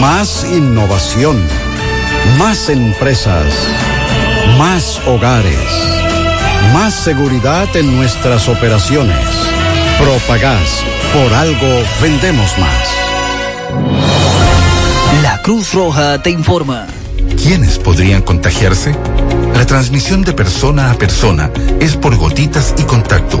Más 0.00 0.44
innovación. 0.44 1.42
Más 2.38 2.68
empresas. 2.68 3.46
Más 4.58 5.00
hogares. 5.06 5.58
Más 6.72 6.94
seguridad 6.94 7.74
en 7.76 7.96
nuestras 7.96 8.48
operaciones. 8.48 9.16
Propagás. 9.98 10.82
Por 11.12 11.32
algo 11.32 11.82
vendemos 12.02 12.50
más. 12.58 12.96
La 15.22 15.40
Cruz 15.42 15.72
Roja 15.72 16.22
te 16.22 16.30
informa. 16.30 16.86
¿Quiénes 17.42 17.78
podrían 17.78 18.22
contagiarse? 18.22 18.94
La 19.54 19.64
transmisión 19.64 20.22
de 20.22 20.34
persona 20.34 20.90
a 20.90 20.94
persona 20.94 21.50
es 21.80 21.96
por 21.96 22.16
gotitas 22.16 22.74
y 22.76 22.82
contacto. 22.82 23.40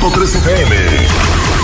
100.3 0.00 0.36
FM. 0.40 1.61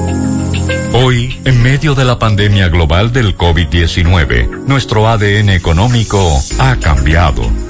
Hoy, 0.95 1.41
en 1.45 1.63
medio 1.63 1.95
de 1.95 2.05
la 2.05 2.19
pandemia 2.19 2.67
global 2.69 3.13
del 3.13 3.37
COVID-19, 3.37 4.65
nuestro 4.67 5.07
ADN 5.09 5.51
económico 5.51 6.43
ha 6.59 6.75
cambiado 6.77 7.70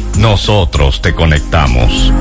nosotros 0.17 1.01
te 1.01 1.13
conectamos. 1.13 2.11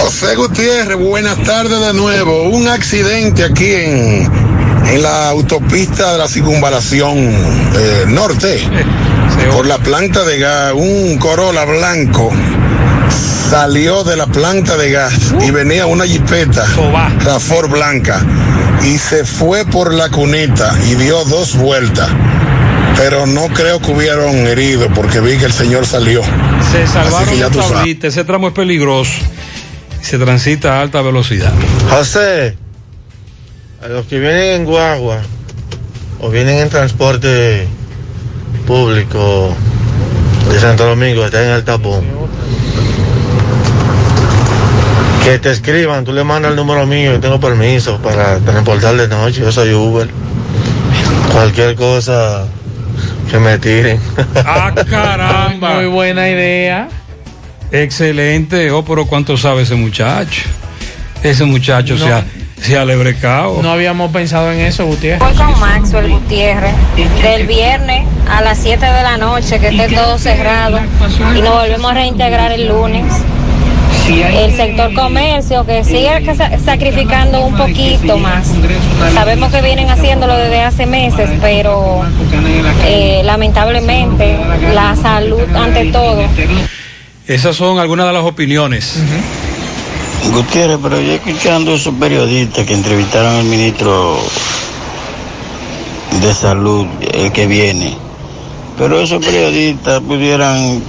José 0.00 0.36
Gutiérrez, 0.36 0.98
buenas 0.98 1.38
tardes 1.42 1.80
de 1.80 1.94
nuevo. 1.94 2.44
Un 2.50 2.68
accidente 2.68 3.44
aquí 3.44 3.72
en, 3.72 4.30
en 4.86 5.02
la 5.02 5.30
autopista 5.30 6.12
de 6.12 6.18
la 6.18 6.28
circunvalación 6.28 7.16
eh, 7.18 8.04
norte, 8.08 8.60
por 9.54 9.66
la 9.66 9.78
planta 9.78 10.24
de 10.24 10.38
gas. 10.38 10.72
Un 10.74 11.18
Corolla 11.18 11.64
blanco 11.64 12.30
salió 13.50 14.02
de 14.04 14.16
la 14.16 14.26
planta 14.26 14.76
de 14.76 14.90
gas 14.90 15.34
y 15.46 15.50
venía 15.50 15.86
una 15.86 16.06
jipeta 16.06 16.64
Rafor 17.24 17.68
blanca 17.68 18.24
y 18.82 18.96
se 18.98 19.24
fue 19.24 19.64
por 19.66 19.92
la 19.92 20.08
cunita 20.08 20.74
y 20.88 20.94
dio 20.94 21.22
dos 21.24 21.56
vueltas. 21.56 22.08
Pero 23.02 23.26
no 23.26 23.48
creo 23.48 23.80
que 23.80 23.90
hubieron 23.90 24.32
heridos 24.46 24.88
porque 24.94 25.18
vi 25.18 25.36
que 25.36 25.46
el 25.46 25.52
señor 25.52 25.84
salió. 25.84 26.22
Se 26.70 26.84
Así 26.84 26.92
salvaron 26.92 27.30
que 27.30 27.36
ya 27.36 27.48
los 27.48 27.98
tú 27.98 28.06
ese 28.06 28.22
tramo 28.22 28.46
es 28.46 28.54
peligroso. 28.54 29.10
Se 30.00 30.18
transita 30.20 30.78
a 30.78 30.82
alta 30.82 31.02
velocidad. 31.02 31.52
José, 31.90 32.56
a 33.82 33.88
los 33.88 34.06
que 34.06 34.20
vienen 34.20 34.60
en 34.60 34.64
guagua 34.64 35.20
o 36.20 36.30
vienen 36.30 36.58
en 36.58 36.68
transporte 36.68 37.66
público 38.68 39.52
de 40.48 40.60
Santo 40.60 40.86
Domingo, 40.86 41.24
están 41.24 41.42
en 41.42 41.50
el 41.50 41.64
tapón, 41.64 42.04
que 45.24 45.40
te 45.40 45.50
escriban, 45.50 46.04
tú 46.04 46.12
le 46.12 46.22
mandas 46.22 46.52
el 46.52 46.56
número 46.56 46.86
mío, 46.86 47.14
yo 47.14 47.20
tengo 47.20 47.40
permiso 47.40 47.98
para 47.98 48.38
transportar 48.38 48.96
de 48.96 49.08
noche, 49.08 49.40
yo 49.40 49.50
soy 49.50 49.74
Uber. 49.74 50.08
Cualquier 51.32 51.74
cosa 51.74 52.46
que 53.32 53.38
me 53.38 53.58
tiren. 53.58 53.98
Ah, 54.44 54.72
caramba. 54.88 55.76
Muy 55.76 55.86
buena 55.86 56.28
idea. 56.28 56.88
Excelente. 57.70 58.70
Oh, 58.70 58.84
pero 58.84 59.06
¿cuánto 59.06 59.38
sabe 59.38 59.62
ese 59.62 59.74
muchacho? 59.74 60.42
Ese 61.22 61.46
muchacho 61.46 61.96
se, 61.96 62.12
ha, 62.12 62.24
se 62.60 62.76
ha 62.76 62.84
lebrecado. 62.84 63.62
No 63.62 63.72
habíamos 63.72 64.12
pensado 64.12 64.52
en 64.52 64.60
eso, 64.60 64.84
Gutiérrez. 64.84 65.20
Voy 65.20 65.34
con 65.34 65.58
Maxwell 65.60 66.10
Gutiérrez. 66.10 66.74
Del 67.22 67.46
viernes 67.46 68.06
a 68.28 68.42
las 68.42 68.58
7 68.58 68.84
de 68.84 69.02
la 69.02 69.16
noche, 69.16 69.58
que 69.58 69.68
esté 69.68 69.94
todo 69.94 70.18
cerrado. 70.18 70.78
Y 71.34 71.40
nos 71.40 71.54
volvemos 71.54 71.90
a 71.90 71.94
reintegrar 71.94 72.52
el 72.52 72.68
lunes. 72.68 73.04
El 74.08 74.54
sector 74.56 74.92
comercio 74.94 75.64
que 75.64 75.84
sigue 75.84 76.34
sa- 76.34 76.58
sacrificando 76.58 77.44
un 77.46 77.54
poquito 77.56 78.18
más. 78.18 78.48
Sabemos 79.14 79.52
que 79.52 79.62
vienen 79.62 79.88
haciéndolo 79.90 80.36
desde 80.36 80.60
hace 80.62 80.86
meses, 80.86 81.30
pero 81.40 82.02
eh, 82.84 83.22
lamentablemente 83.24 84.36
la 84.74 84.96
salud 84.96 85.42
ante 85.54 85.86
todo. 85.92 86.22
Esas 87.26 87.54
son 87.56 87.78
algunas 87.78 88.06
de 88.06 88.12
las 88.12 88.24
opiniones. 88.24 88.96
Gutiérrez, 90.32 90.78
pero 90.82 91.00
yo 91.00 91.12
escuchando 91.14 91.74
esos 91.74 91.94
periodistas 91.94 92.64
que 92.66 92.74
entrevistaron 92.74 93.36
al 93.36 93.44
ministro 93.44 94.18
de 96.20 96.34
Salud, 96.34 96.86
el 97.14 97.32
que 97.32 97.46
viene, 97.46 97.96
pero 98.78 99.00
esos 99.00 99.24
periodistas 99.24 100.00
pudieran 100.00 100.82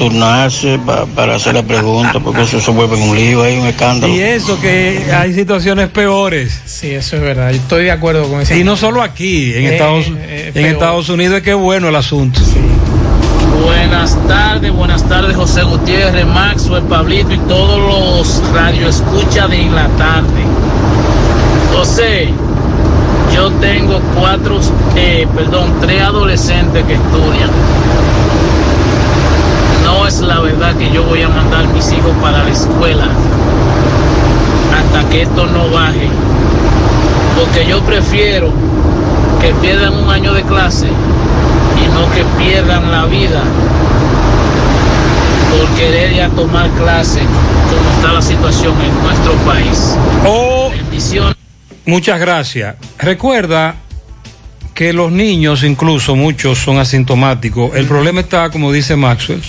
turnarse 0.00 0.78
pa- 0.84 1.04
para 1.14 1.34
hacer 1.36 1.54
la 1.54 1.62
pregunta, 1.62 2.18
porque 2.20 2.42
eso 2.42 2.58
se 2.58 2.70
vuelve 2.70 2.96
un 2.96 3.14
lío, 3.14 3.42
hay 3.42 3.58
un 3.58 3.66
escándalo. 3.66 4.12
Y 4.14 4.20
eso 4.20 4.58
que 4.58 5.04
hay 5.14 5.34
situaciones 5.34 5.88
peores. 5.90 6.58
Sí, 6.64 6.90
eso 6.94 7.16
es 7.16 7.22
verdad. 7.22 7.50
Yo 7.50 7.56
estoy 7.58 7.84
de 7.84 7.90
acuerdo 7.90 8.26
con 8.28 8.40
eso. 8.40 8.54
Y 8.54 8.64
no 8.64 8.76
solo 8.78 9.02
aquí, 9.02 9.52
en, 9.54 9.64
Eh, 9.64 9.72
Estados, 9.74 10.06
eh, 10.08 10.52
en. 10.54 10.64
Estados 10.66 11.08
Unidos 11.10 11.36
es 11.36 11.42
que 11.42 11.52
bueno 11.54 11.88
el 11.90 11.96
asunto. 11.96 12.40
Buenas 13.62 14.16
tardes, 14.26 14.72
buenas 14.72 15.06
tardes 15.06 15.36
José 15.36 15.62
Gutiérrez, 15.64 16.24
Maxwell, 16.26 16.82
Pablito 16.84 17.34
y 17.34 17.38
todos 17.40 17.78
los 17.78 18.42
radioescuchas 18.54 19.50
de 19.50 19.60
en 19.60 19.74
la 19.74 19.86
tarde. 19.98 20.42
José, 21.76 22.28
yo 23.34 23.50
tengo 23.60 24.00
cuatro, 24.18 24.58
eh, 24.96 25.26
perdón, 25.36 25.74
tres 25.80 26.00
adolescentes 26.02 26.84
que 26.84 26.94
estudian. 26.94 27.50
Es 30.10 30.18
la 30.22 30.40
verdad 30.40 30.74
que 30.74 30.90
yo 30.90 31.04
voy 31.04 31.22
a 31.22 31.28
mandar 31.28 31.68
mis 31.68 31.92
hijos 31.92 32.10
para 32.20 32.42
la 32.42 32.50
escuela 32.50 33.06
hasta 34.76 35.08
que 35.08 35.22
esto 35.22 35.46
no 35.46 35.70
baje. 35.70 36.08
Porque 37.38 37.64
yo 37.64 37.80
prefiero 37.84 38.52
que 39.40 39.54
pierdan 39.62 39.94
un 39.94 40.10
año 40.10 40.32
de 40.32 40.42
clase 40.42 40.88
y 40.88 41.88
no 41.94 42.10
que 42.10 42.24
pierdan 42.42 42.90
la 42.90 43.04
vida 43.06 43.40
por 45.52 45.68
querer 45.76 46.12
ya 46.12 46.28
tomar 46.30 46.68
clase 46.70 47.20
como 47.20 47.90
está 47.94 48.12
la 48.12 48.22
situación 48.22 48.74
en 48.80 49.02
nuestro 49.04 49.32
país. 49.46 49.96
Oh, 50.26 50.72
muchas 51.86 52.18
gracias. 52.18 52.74
Recuerda 52.98 53.76
que 54.74 54.92
los 54.92 55.12
niños, 55.12 55.62
incluso 55.62 56.16
muchos, 56.16 56.58
son 56.58 56.78
asintomáticos. 56.80 57.76
El 57.76 57.86
problema 57.86 58.22
está, 58.22 58.50
como 58.50 58.72
dice 58.72 58.96
Maxwell, 58.96 59.40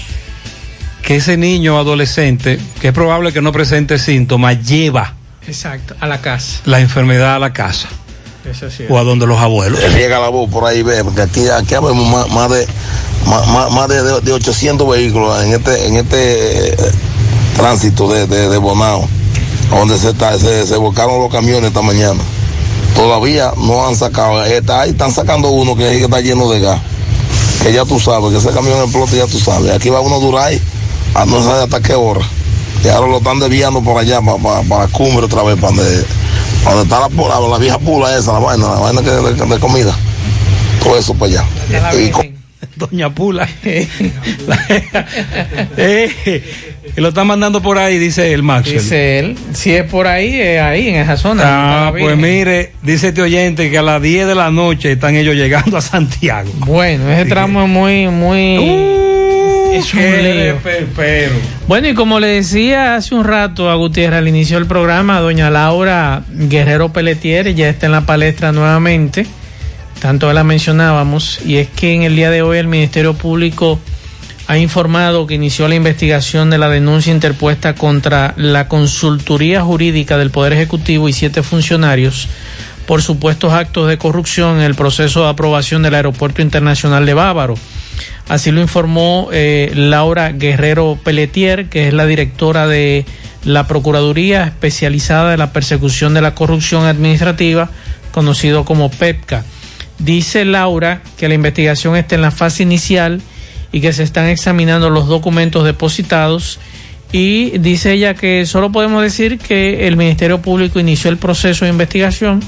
que 1.04 1.16
ese 1.18 1.38
niño 1.38 1.78
adolescente, 1.78 2.60
que 2.80 2.90
es 2.90 2.94
probable 2.94 3.34
que 3.34 3.42
no 3.42 3.52
presente 3.52 3.98
síntomas, 4.00 4.62
lleva 4.66 5.14
Exacto, 5.48 5.96
a 6.00 6.08
la 6.08 6.22
casa. 6.22 6.60
la 6.66 6.80
enfermedad 6.80 7.36
a 7.36 7.40
la 7.40 7.52
casa 7.54 7.88
Eso 8.50 8.70
sí. 8.70 8.84
o 8.90 8.98
a 9.00 9.04
donde 9.04 9.26
los 9.28 9.40
abuelos. 9.40 9.80
Riega 9.94 10.20
la 10.20 10.30
voz 10.30 10.50
por 10.50 10.66
ahí, 10.66 10.84
ve, 10.84 11.04
porque 11.04 11.22
aquí, 11.24 11.48
aquí 11.50 11.74
habemos 11.74 12.08
más, 12.08 12.30
más 12.30 12.50
de 12.52 12.68
más, 13.26 13.48
más- 13.48 13.72
más 13.72 13.88
de, 13.90 14.22
de 14.22 14.34
800 14.34 14.88
vehículos 14.90 15.44
en 15.44 15.54
este 15.54 15.88
en 15.88 15.96
este 15.98 16.74
eh, 16.74 16.92
tránsito 17.56 18.08
de, 18.12 18.26
de, 18.28 18.50
de 18.50 18.58
Bonao, 18.58 19.08
donde 19.70 19.98
se, 19.98 20.10
está, 20.10 20.38
se, 20.40 20.66
se 20.66 20.76
volcaron 20.78 21.20
los 21.20 21.32
camiones 21.32 21.66
esta 21.70 21.82
mañana. 21.82 22.22
Todavía 22.96 23.54
no 23.58 23.88
han 23.88 23.96
sacado, 23.96 24.44
está 24.44 24.82
ahí 24.82 24.92
están 24.92 25.12
sacando 25.12 25.50
uno 25.50 25.76
que, 25.76 25.84
que 25.98 26.04
está 26.04 26.20
lleno 26.22 26.50
de 26.50 26.60
gas, 26.60 26.80
que 27.64 27.72
ya 27.74 27.86
tú 27.86 28.00
sabes, 28.00 28.32
que 28.32 28.38
ese 28.38 28.52
camión 28.52 28.80
explota, 28.84 29.16
ya 29.16 29.28
tú 29.28 29.40
sabes. 29.40 29.72
Aquí 29.72 29.90
va 29.90 30.00
uno 30.02 30.16
a 30.16 30.20
Duray, 30.20 30.62
a 31.16 31.26
no 31.26 31.44
saber 31.44 31.64
hasta 31.64 31.82
qué 31.82 31.94
hora. 31.94 32.22
Y 32.84 32.88
ahora 32.88 33.08
lo 33.08 33.18
están 33.18 33.40
desviando 33.40 33.82
por 33.84 34.00
allá, 34.00 34.22
para, 34.22 34.38
para, 34.38 34.62
para 34.64 34.88
Cumbre 34.88 35.26
otra 35.26 35.44
vez, 35.44 35.56
para 35.60 35.74
donde, 35.76 36.04
para 36.64 36.76
donde 36.78 36.84
está 36.96 37.00
la, 37.00 37.10
pula- 37.10 37.50
la 37.50 37.58
vieja 37.60 37.78
pula 37.78 38.18
esa, 38.18 38.34
la 38.34 38.40
vaina, 38.40 38.66
la 38.68 38.80
vaina 38.80 39.02
que, 39.02 39.10
de, 39.12 39.46
de 39.46 39.60
comida. 39.60 39.96
Todo 40.84 40.98
eso 40.98 41.14
para 41.14 41.32
allá. 41.32 41.94
Y 42.00 42.10
con- 42.10 42.32
Doña 42.76 43.14
Pula. 43.14 43.48
Eh, 45.78 46.42
lo 46.96 47.10
está 47.10 47.24
mandando 47.24 47.62
por 47.62 47.78
ahí, 47.78 47.98
dice 48.00 48.34
el 48.34 48.42
Maxwell. 48.44 48.80
Dice 48.82 49.20
él, 49.20 49.38
si 49.54 49.72
es 49.74 49.84
por 49.84 50.08
ahí, 50.08 50.40
es 50.40 50.62
ahí, 50.62 50.90
en 50.90 50.96
esa 50.96 51.18
zona. 51.18 51.44
Ah, 51.88 51.92
pues 51.92 52.18
mire, 52.18 52.74
dice 52.82 53.10
este 53.10 53.22
oyente 53.22 53.70
que 53.70 53.78
a 53.78 53.82
las 53.84 54.02
10 54.02 54.28
de 54.28 54.36
la 54.36 54.50
noche 54.52 54.92
están 54.94 55.16
ellos 55.16 55.36
llegando 55.36 55.78
a 55.78 55.82
Santiago. 55.82 56.50
Bueno, 56.66 57.12
ese 57.12 57.26
tramo 57.26 57.62
es 57.64 57.70
muy, 57.70 58.08
muy... 58.08 58.58
es 59.72 59.94
un 59.94 60.00
qué 60.00 60.22
lío. 60.22 60.54
reperpero. 60.54 61.34
Bueno, 61.68 61.88
y 61.90 61.94
como 61.94 62.20
le 62.20 62.28
decía 62.28 62.96
hace 62.96 63.16
un 63.16 63.24
rato 63.24 63.70
a 63.70 63.76
Gutiérrez 63.76 64.20
al 64.20 64.28
inicio 64.28 64.58
del 64.58 64.68
programa, 64.68 65.20
doña 65.20 65.50
Laura 65.50 66.24
Guerrero 66.30 66.92
Pelletier 66.92 67.54
ya 67.56 67.70
está 67.70 67.86
en 67.86 67.94
la 67.94 68.06
palestra 68.06 68.52
nuevamente, 68.52 69.26
tanto 70.00 70.32
la 70.34 70.44
mencionábamos, 70.44 71.40
y 71.46 71.58
es 71.58 71.70
que 71.70 71.94
en 71.94 72.04
el 72.04 72.16
día 72.16 72.30
de 72.30 72.42
hoy 72.42 72.58
el 72.58 72.68
Ministerio 72.68 73.14
Público 73.14 73.80
ha 74.48 74.58
informado 74.58 75.28
que 75.28 75.36
inició 75.36 75.68
la 75.68 75.76
investigación 75.76 76.50
de 76.50 76.58
la 76.58 76.68
denuncia 76.68 77.14
interpuesta 77.14 77.76
contra 77.76 78.34
la 78.36 78.68
consultoría 78.68 79.62
jurídica 79.62 80.18
del 80.18 80.32
Poder 80.32 80.54
Ejecutivo 80.54 81.08
y 81.08 81.14
siete 81.14 81.42
funcionarios 81.42 82.28
por 82.86 83.02
supuestos 83.02 83.54
actos 83.54 83.88
de 83.88 83.98
corrupción 83.98 84.58
en 84.58 84.64
el 84.64 84.76
proceso 84.76 85.24
de 85.24 85.30
aprobación 85.30 85.82
del 85.82 85.96
Aeropuerto 85.96 86.42
Internacional 86.42 87.06
de 87.06 87.14
Bávaro. 87.14 87.56
Así 88.32 88.50
lo 88.52 88.62
informó 88.62 89.28
eh, 89.34 89.74
Laura 89.76 90.32
Guerrero 90.32 90.98
Pelletier, 91.04 91.68
que 91.68 91.90
es 91.90 91.94
la 91.94 92.06
directora 92.06 92.66
de 92.66 93.04
la 93.44 93.68
Procuraduría 93.68 94.46
Especializada 94.46 95.32
de 95.32 95.36
la 95.36 95.52
Persecución 95.52 96.14
de 96.14 96.22
la 96.22 96.34
Corrupción 96.34 96.86
Administrativa, 96.86 97.70
conocido 98.14 98.64
como 98.64 98.90
PEPCA. 98.90 99.44
Dice 100.00 100.46
Laura 100.46 101.02
que 101.18 101.28
la 101.28 101.34
investigación 101.34 101.98
está 101.98 102.16
en 102.16 102.22
la 102.22 102.32
fase 102.32 102.64
inicial 102.64 103.22
y 103.74 103.82
que 103.82 103.92
se 103.92 104.04
están 104.04 104.28
examinando 104.28 104.90
los 104.90 105.10
documentos 105.10 105.66
depositados 105.66 106.58
y 107.12 107.58
dice 107.58 107.94
ella 107.94 108.14
que 108.14 108.46
solo 108.46 108.72
podemos 108.72 109.04
decir 109.04 109.38
que 109.38 109.88
el 109.88 109.98
Ministerio 109.98 110.42
Público 110.42 110.80
inició 110.80 111.10
el 111.10 111.18
proceso 111.18 111.66
de 111.66 111.72
investigación 111.72 112.42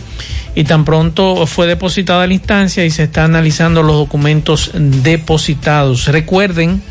y 0.55 0.63
tan 0.63 0.85
pronto 0.85 1.45
fue 1.47 1.67
depositada 1.67 2.27
la 2.27 2.33
instancia 2.33 2.85
y 2.85 2.91
se 2.91 3.03
está 3.03 3.25
analizando 3.25 3.83
los 3.83 3.95
documentos 3.95 4.71
depositados. 4.73 6.07
Recuerden 6.07 6.81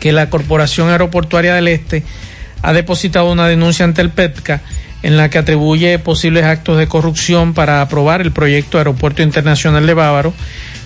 que 0.00 0.12
la 0.12 0.30
Corporación 0.30 0.88
Aeroportuaria 0.88 1.54
del 1.54 1.68
Este 1.68 2.02
ha 2.62 2.72
depositado 2.72 3.30
una 3.30 3.46
denuncia 3.46 3.84
ante 3.84 4.00
el 4.02 4.10
PETCA 4.10 4.62
en 5.02 5.16
la 5.16 5.28
que 5.28 5.38
atribuye 5.38 5.98
posibles 5.98 6.44
actos 6.44 6.78
de 6.78 6.88
corrupción 6.88 7.54
para 7.54 7.82
aprobar 7.82 8.22
el 8.22 8.32
proyecto 8.32 8.78
Aeropuerto 8.78 9.22
Internacional 9.22 9.86
de 9.86 9.94
Bávaro, 9.94 10.32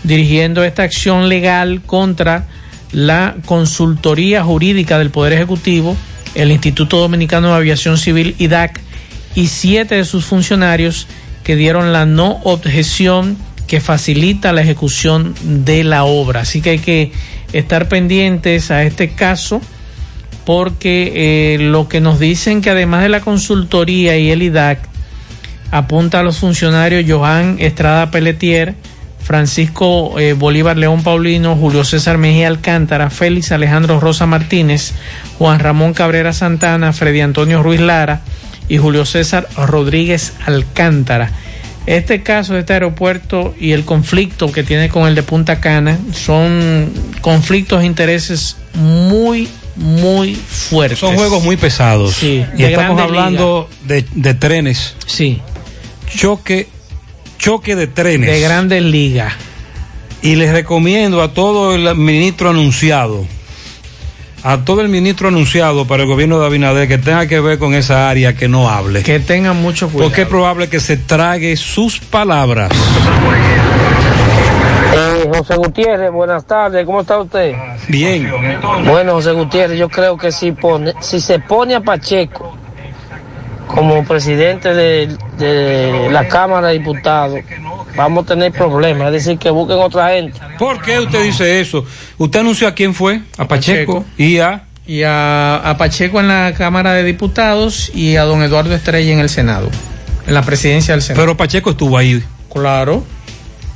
dirigiendo 0.03 0.65
esta 0.65 0.83
acción 0.83 1.29
legal 1.29 1.83
contra 1.87 2.47
la 2.93 3.37
Consultoría 3.47 4.43
Jurídica 4.43 4.99
del 4.99 5.11
Poder 5.11 5.33
Ejecutivo, 5.33 5.97
el 6.35 6.51
Instituto 6.53 6.99
Dominicano 6.99 7.49
de 7.49 7.55
Aviación 7.55 7.99
Civil 7.99 8.35
IDAC 8.39 8.81
y 9.35 9.47
siete 9.47 9.97
de 9.97 10.05
sus 10.05 10.25
funcionarios 10.25 11.07
que 11.45 11.57
dieron 11.57 11.93
la 11.93 12.07
no 12.07 12.41
objeción 12.45 13.37
que 13.67 13.81
facilita 13.81 14.53
la 14.53 14.63
ejecución 14.63 15.35
de 15.43 15.85
la 15.85 16.05
obra. 16.05 16.41
Así 16.41 16.61
que 16.61 16.71
hay 16.71 16.79
que 16.79 17.13
estar 17.53 17.89
pendientes 17.89 18.71
a 18.71 18.83
este 18.83 19.11
caso 19.11 19.61
porque 20.45 21.13
eh, 21.55 21.59
lo 21.59 21.89
que 21.89 22.01
nos 22.01 22.19
dicen 22.19 22.63
que 22.63 22.71
además 22.71 23.03
de 23.03 23.09
la 23.09 23.21
consultoría 23.21 24.19
y 24.19 24.31
el 24.31 24.43
IDAC 24.43 24.81
apunta 25.71 26.21
a 26.21 26.23
los 26.23 26.39
funcionarios 26.39 27.05
Johan 27.09 27.57
Estrada 27.61 28.11
Pelletier, 28.11 28.75
Francisco 29.23 30.19
eh, 30.19 30.33
Bolívar 30.33 30.77
León 30.77 31.03
Paulino, 31.03 31.57
Julio 31.57 31.85
César 31.85 32.19
Mejía 32.19 32.49
Alcántara, 32.49 33.11
Félix 33.11 33.53
Alejandro 33.53 34.01
Rosa 34.01 34.27
Martínez, 34.27 34.93
Juan 35.39 35.59
Ramón 35.59 35.95
Cabrera 35.95 36.33
Santana, 36.33 36.93
Freddy 36.93 37.21
Antonio 37.21 37.63
Ruiz 37.63 37.81
Lara 37.81 38.23
y 38.69 38.79
Julio 38.79 39.05
César 39.05 39.49
Rodríguez 39.57 40.33
Alcántara. 40.47 41.31
Este 41.87 42.23
caso 42.23 42.55
de 42.55 42.61
este 42.61 42.75
aeropuerto 42.75 43.55
y 43.59 43.73
el 43.73 43.85
conflicto 43.85 44.53
que 44.53 44.63
tiene 44.63 44.89
con 44.89 45.09
el 45.09 45.15
de 45.15 45.23
Punta 45.23 45.61
Cana 45.61 45.99
son 46.13 46.93
conflictos 47.21 47.81
de 47.81 47.87
intereses 47.87 48.57
muy, 48.75 49.49
muy 49.77 50.35
fuertes. 50.35 50.99
Son 50.99 51.17
juegos 51.17 51.43
muy 51.43 51.57
pesados. 51.57 52.15
Sí, 52.15 52.45
y 52.57 52.65
estamos 52.65 53.01
hablando 53.01 53.69
de, 53.87 54.05
de 54.15 54.35
trenes. 54.35 54.95
Sí. 55.07 55.41
Choque, 56.07 56.69
choque 57.41 57.75
de 57.75 57.87
trenes. 57.87 58.31
De 58.31 58.41
grandes 58.41 58.83
ligas. 58.83 59.33
Y 60.23 60.37
les 60.37 60.53
recomiendo 60.53 61.23
a 61.23 61.33
todo 61.33 61.75
el 61.75 61.97
ministro 61.97 62.51
anunciado, 62.51 63.25
a 64.43 64.59
todo 64.59 64.83
el 64.83 64.91
ministro 64.91 65.29
anunciado 65.29 65.87
para 65.87 66.03
el 66.03 66.09
gobierno 66.09 66.39
de 66.39 66.47
Abinader 66.47 66.87
que 66.87 66.99
tenga 66.99 67.27
que 67.27 67.41
ver 67.41 67.59
con 67.59 67.73
esa 67.73 68.11
área 68.11 68.37
que 68.37 68.47
no 68.47 68.69
hable. 68.69 69.03
Que 69.03 69.19
tengan 69.19 69.61
mucho 69.63 69.89
cuidado. 69.89 70.11
Porque 70.11 70.23
es 70.23 70.29
probable 70.29 70.69
que 70.69 70.79
se 70.79 70.99
trague 70.99 71.57
sus 71.57 71.99
palabras. 71.99 72.71
Eh, 74.95 75.31
José 75.35 75.57
Gutiérrez, 75.57 76.13
buenas 76.13 76.45
tardes, 76.45 76.85
¿cómo 76.85 77.01
está 77.01 77.19
usted? 77.19 77.55
Bien. 77.89 78.31
Bueno, 78.85 79.15
José 79.15 79.33
Gutiérrez, 79.33 79.79
yo 79.79 79.89
creo 79.89 80.19
que 80.19 80.31
si, 80.31 80.53
pone, 80.53 80.93
si 81.01 81.19
se 81.19 81.39
pone 81.39 81.75
a 81.75 81.81
Pacheco 81.81 82.60
como 83.75 84.05
presidente 84.05 84.75
de, 84.75 85.17
de 85.39 86.09
la 86.11 86.29
Cámara 86.29 86.69
de 86.69 86.79
Diputados, 86.79 87.41
vamos 87.97 88.25
a 88.25 88.27
tener 88.29 88.53
problemas, 88.53 89.09
es 89.09 89.25
decir, 89.25 89.39
que 89.39 89.51
busquen 89.51 89.79
otra 89.79 90.11
gente. 90.11 90.39
¿Por 90.59 90.81
qué 90.83 90.99
usted 90.99 91.23
dice 91.23 91.61
eso? 91.61 91.85
¿Usted 92.19 92.41
anunció 92.41 92.69
a 92.69 92.75
quién 92.75 92.95
fue? 92.95 93.21
A 93.39 93.47
Pacheco, 93.47 94.05
y 94.17 94.39
a... 94.39 94.65
Y 94.87 95.05
a, 95.05 95.57
a 95.57 95.77
Pacheco 95.77 96.19
en 96.19 96.27
la 96.27 96.53
Cámara 96.57 96.95
de 96.95 97.05
Diputados 97.05 97.93
y 97.95 98.17
a 98.17 98.25
don 98.25 98.43
Eduardo 98.43 98.75
Estrella 98.75 99.13
en 99.13 99.21
el 99.21 99.29
Senado, 99.29 99.71
en 100.27 100.35
la 100.35 100.43
presidencia 100.43 100.95
del 100.95 101.03
Senado. 101.03 101.23
Pero 101.23 101.37
Pacheco 101.37 101.71
estuvo 101.71 101.97
ahí. 101.97 102.21
Claro. 102.53 103.05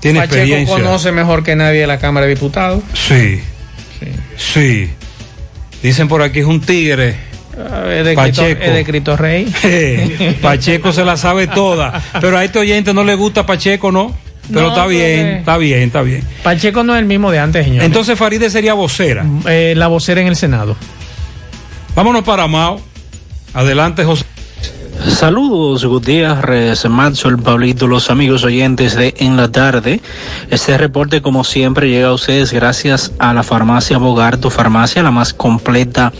Tiene 0.00 0.20
Pacheco 0.20 0.34
experiencia. 0.34 0.76
conoce 0.76 1.12
mejor 1.12 1.44
que 1.44 1.54
nadie 1.54 1.86
la 1.86 1.98
Cámara 2.00 2.26
de 2.26 2.34
Diputados. 2.34 2.82
Sí. 2.94 3.40
Sí. 4.36 4.90
Dicen 5.84 6.08
por 6.08 6.20
aquí 6.20 6.40
es 6.40 6.46
un 6.46 6.60
tigre. 6.60 7.14
De, 7.56 8.14
Pacheco. 8.14 8.60
Cristo 8.84 9.16
Rey. 9.16 10.36
Pacheco 10.42 10.92
se 10.92 11.04
la 11.04 11.16
sabe 11.16 11.46
toda. 11.46 12.02
Pero 12.20 12.36
a 12.36 12.44
este 12.44 12.58
oyente 12.58 12.92
no 12.92 13.04
le 13.04 13.14
gusta 13.14 13.46
Pacheco, 13.46 13.92
¿no? 13.92 14.14
Pero 14.48 14.62
No, 14.62 14.68
está 14.68 14.86
bien, 14.86 15.26
está 15.38 15.56
bien, 15.56 15.82
está 15.82 16.02
bien. 16.02 16.22
Pacheco 16.42 16.84
no 16.84 16.94
es 16.94 17.00
el 17.00 17.06
mismo 17.06 17.30
de 17.30 17.38
antes, 17.38 17.64
señor. 17.64 17.84
Entonces 17.84 18.18
Faride 18.18 18.50
sería 18.50 18.74
vocera. 18.74 19.24
Eh, 19.46 19.74
la 19.76 19.86
vocera 19.88 20.20
en 20.20 20.26
el 20.26 20.36
Senado. 20.36 20.76
Vámonos 21.94 22.24
para 22.24 22.46
Mao. 22.46 22.80
Adelante, 23.54 24.04
José. 24.04 24.24
Saludos 25.02 25.84
Gutiérrez, 25.84 26.88
Maxwell, 26.88 27.38
Pablito, 27.38 27.86
los 27.86 28.10
amigos 28.10 28.44
oyentes 28.44 28.96
de 28.96 29.14
En 29.18 29.36
la 29.36 29.50
Tarde. 29.50 30.00
Este 30.50 30.78
reporte 30.78 31.20
como 31.20 31.44
siempre 31.44 31.90
llega 31.90 32.08
a 32.08 32.12
ustedes 32.14 32.52
gracias 32.52 33.12
a 33.18 33.34
la 33.34 33.42
farmacia 33.42 33.98
Bogar, 33.98 34.38
tu 34.38 34.50
farmacia 34.50 35.02
la 35.02 35.10
más 35.10 35.34
completa 35.34 36.12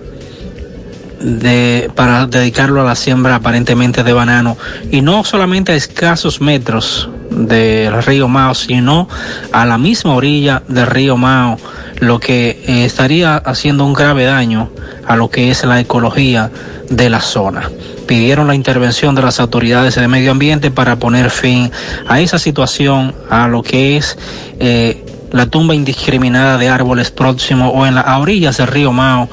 de, 1.23 1.91
para 1.95 2.27
dedicarlo 2.27 2.81
a 2.81 2.85
la 2.85 2.95
siembra 2.95 3.37
aparentemente 3.37 4.03
de 4.03 4.13
banano 4.13 4.57
y 4.91 5.01
no 5.01 5.25
solamente 5.25 5.73
a 5.73 5.77
escasos 5.77 6.41
metros 6.41 7.09
del 7.31 8.03
río 8.03 8.29
Mao, 8.29 8.55
sino 8.55 9.09
a 9.53 9.65
la 9.65 9.79
misma 9.79 10.15
orilla 10.15 10.63
del 10.69 10.87
río 10.87 11.17
Mao, 11.17 11.59
lo 12.01 12.19
que 12.19 12.63
eh, 12.67 12.85
estaría 12.85 13.37
haciendo 13.37 13.87
un 13.87 13.95
grave 13.95 14.25
daño 14.25 14.71
a 15.07 15.17
lo 15.17 15.31
que 15.31 15.51
es 15.51 15.65
la 15.65 15.81
ecología 15.81 16.51
de 16.91 17.09
la 17.09 17.21
zona. 17.21 17.71
Pidieron 18.07 18.49
la 18.49 18.55
intervención 18.55 19.15
de 19.15 19.23
las 19.23 19.41
autoridades 19.41 19.95
de 19.95 20.09
medio 20.09 20.33
ambiente 20.33 20.71
para 20.71 20.97
poner 20.97 21.31
fin 21.31 21.71
a 22.09 22.21
esa 22.21 22.39
situación, 22.39 23.15
a 23.31 23.49
lo 23.49 23.63
que 23.63 23.97
es 23.97 24.19
eh, 24.59 25.02
la 25.33 25.47
tumba 25.47 25.75
indiscriminada 25.75 26.59
de 26.59 26.69
árboles 26.69 27.11
próximos 27.11 27.73
o 27.75 27.87
en 27.87 27.95
las 27.95 28.07
orillas 28.19 28.59
del 28.59 28.69
río 28.69 28.93
Mao, 28.93 29.29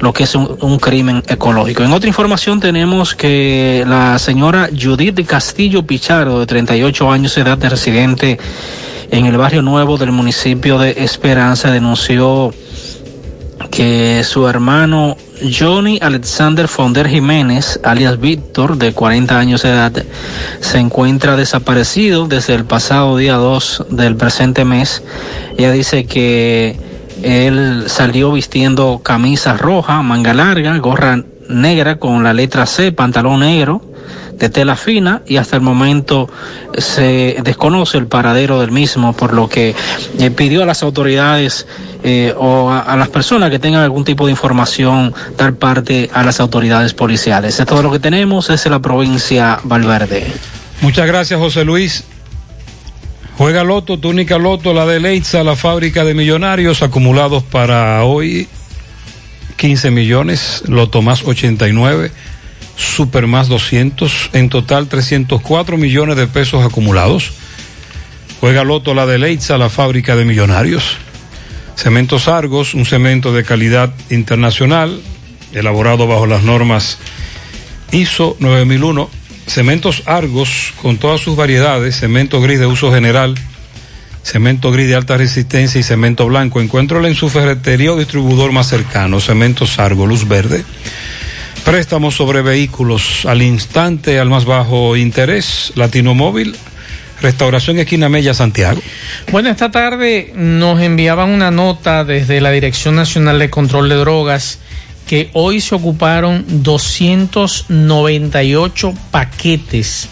lo 0.00 0.12
que 0.12 0.24
es 0.24 0.34
un, 0.34 0.56
un, 0.60 0.78
crimen 0.78 1.22
ecológico. 1.26 1.82
En 1.82 1.92
otra 1.92 2.08
información 2.08 2.60
tenemos 2.60 3.14
que 3.14 3.84
la 3.86 4.18
señora 4.18 4.68
Judith 4.70 5.24
Castillo 5.26 5.86
Pichardo, 5.86 6.40
de 6.40 6.46
38 6.46 7.10
años 7.10 7.34
de 7.34 7.40
edad, 7.40 7.56
de 7.56 7.68
residente 7.68 8.38
en 9.10 9.26
el 9.26 9.36
barrio 9.36 9.62
nuevo 9.62 9.96
del 9.96 10.10
municipio 10.12 10.78
de 10.78 10.90
Esperanza, 10.98 11.70
denunció 11.70 12.52
que 13.70 14.22
su 14.24 14.48
hermano 14.48 15.16
Johnny 15.52 15.98
Alexander 16.00 16.68
Fonder 16.68 17.08
Jiménez, 17.08 17.80
alias 17.82 18.20
Víctor, 18.20 18.76
de 18.76 18.92
40 18.92 19.38
años 19.38 19.62
de 19.62 19.70
edad, 19.70 19.92
se 20.60 20.78
encuentra 20.78 21.36
desaparecido 21.36 22.26
desde 22.26 22.54
el 22.54 22.64
pasado 22.64 23.16
día 23.16 23.34
2 23.34 23.86
del 23.90 24.16
presente 24.16 24.64
mes. 24.64 25.02
Ella 25.56 25.72
dice 25.72 26.06
que 26.06 26.76
él 27.22 27.84
salió 27.86 28.32
vistiendo 28.32 29.00
camisa 29.02 29.56
roja, 29.56 30.02
manga 30.02 30.34
larga, 30.34 30.76
gorra 30.78 31.22
negra 31.48 31.98
con 31.98 32.24
la 32.24 32.32
letra 32.32 32.66
C, 32.66 32.92
pantalón 32.92 33.40
negro 33.40 33.93
de 34.38 34.48
tela 34.48 34.76
fina 34.76 35.22
y 35.26 35.36
hasta 35.36 35.56
el 35.56 35.62
momento 35.62 36.28
se 36.76 37.36
desconoce 37.42 37.98
el 37.98 38.06
paradero 38.06 38.60
del 38.60 38.70
mismo, 38.70 39.12
por 39.12 39.32
lo 39.32 39.48
que 39.48 39.74
eh, 40.18 40.30
pidió 40.30 40.62
a 40.62 40.66
las 40.66 40.82
autoridades 40.82 41.66
eh, 42.02 42.34
o 42.36 42.70
a, 42.70 42.96
las 42.96 43.08
personas 43.08 43.50
que 43.50 43.58
tengan 43.58 43.82
algún 43.82 44.04
tipo 44.04 44.26
de 44.26 44.32
información 44.32 45.14
dar 45.36 45.54
parte 45.54 46.10
a 46.12 46.22
las 46.22 46.40
autoridades 46.40 46.94
policiales. 46.94 47.58
Es 47.58 47.66
todo 47.66 47.82
lo 47.82 47.90
que 47.90 47.98
tenemos 47.98 48.48
desde 48.48 48.70
la 48.70 48.80
provincia 48.80 49.60
Valverde. 49.64 50.26
Muchas 50.80 51.06
gracias 51.06 51.38
José 51.38 51.64
Luis. 51.64 52.04
Juega 53.36 53.64
Loto, 53.64 53.98
túnica 53.98 54.38
Loto, 54.38 54.72
la 54.72 54.86
de 54.86 55.00
Leitza, 55.00 55.42
la 55.42 55.56
fábrica 55.56 56.04
de 56.04 56.14
millonarios 56.14 56.82
acumulados 56.82 57.42
para 57.42 58.04
hoy 58.04 58.46
15 59.56 59.90
millones, 59.90 60.62
Loto 60.68 61.02
más 61.02 61.24
89 61.24 62.12
Super 62.76 63.26
más 63.26 63.48
200, 63.48 64.30
en 64.32 64.48
total 64.48 64.88
304 64.88 65.76
millones 65.76 66.16
de 66.16 66.26
pesos 66.26 66.64
acumulados. 66.64 67.32
Juega 68.40 68.64
Loto 68.64 68.94
la 68.94 69.06
de 69.06 69.18
Leitza, 69.18 69.56
la 69.58 69.70
fábrica 69.70 70.16
de 70.16 70.24
millonarios. 70.24 70.96
Cementos 71.76 72.28
Argos, 72.28 72.74
un 72.74 72.84
cemento 72.84 73.32
de 73.32 73.44
calidad 73.44 73.92
internacional, 74.10 75.00
elaborado 75.52 76.06
bajo 76.06 76.26
las 76.26 76.42
normas 76.42 76.98
ISO 77.90 78.36
9001. 78.40 79.08
Cementos 79.46 80.02
Argos, 80.06 80.72
con 80.80 80.96
todas 80.98 81.20
sus 81.20 81.36
variedades, 81.36 81.98
cemento 81.98 82.40
gris 82.40 82.58
de 82.58 82.66
uso 82.66 82.92
general, 82.92 83.34
cemento 84.22 84.70
gris 84.72 84.88
de 84.88 84.94
alta 84.94 85.16
resistencia 85.16 85.78
y 85.78 85.82
cemento 85.82 86.26
blanco. 86.26 86.60
Encuéntralo 86.60 87.06
en 87.06 87.14
su 87.14 87.28
ferretería 87.28 87.92
o 87.92 87.98
distribuidor 87.98 88.52
más 88.52 88.68
cercano, 88.68 89.20
Cementos 89.20 89.78
Argos, 89.78 90.08
luz 90.08 90.26
verde. 90.26 90.64
Préstamos 91.64 92.14
sobre 92.14 92.42
vehículos 92.42 93.24
al 93.24 93.40
instante, 93.40 94.20
al 94.20 94.28
más 94.28 94.44
bajo 94.44 94.96
interés. 94.96 95.72
Latino 95.76 96.14
Móvil, 96.14 96.54
Restauración 97.22 97.78
Esquina 97.78 98.10
Mella, 98.10 98.34
Santiago. 98.34 98.82
Bueno, 99.32 99.48
esta 99.48 99.70
tarde 99.70 100.34
nos 100.36 100.82
enviaban 100.82 101.30
una 101.30 101.50
nota 101.50 102.04
desde 102.04 102.42
la 102.42 102.50
Dirección 102.50 102.96
Nacional 102.96 103.38
de 103.38 103.48
Control 103.48 103.88
de 103.88 103.94
Drogas 103.94 104.58
que 105.06 105.30
hoy 105.32 105.60
se 105.60 105.74
ocuparon 105.74 106.44
298 106.48 108.94
paquetes 109.10 110.08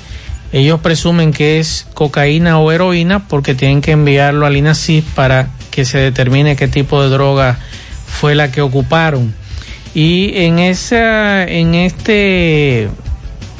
Ellos 0.53 0.81
presumen 0.81 1.33
que 1.33 1.61
es 1.61 1.87
cocaína 1.95 2.59
o 2.59 2.73
heroína 2.73 3.29
porque 3.29 3.55
tienen 3.55 3.81
que 3.81 3.93
enviarlo 3.93 4.47
al 4.47 4.57
INACIF 4.57 5.05
para 5.15 5.51
que 5.71 5.85
se 5.85 5.99
determine 5.99 6.57
qué 6.57 6.67
tipo 6.69 7.03
de 7.03 7.09
droga 7.09 7.59
fue 8.07 8.35
la 8.35 8.53
que 8.53 8.61
ocuparon. 8.61 9.35
Y 9.95 10.33
en 10.37 10.59
esa, 10.59 11.45
en 11.45 11.75
este, 11.75 12.85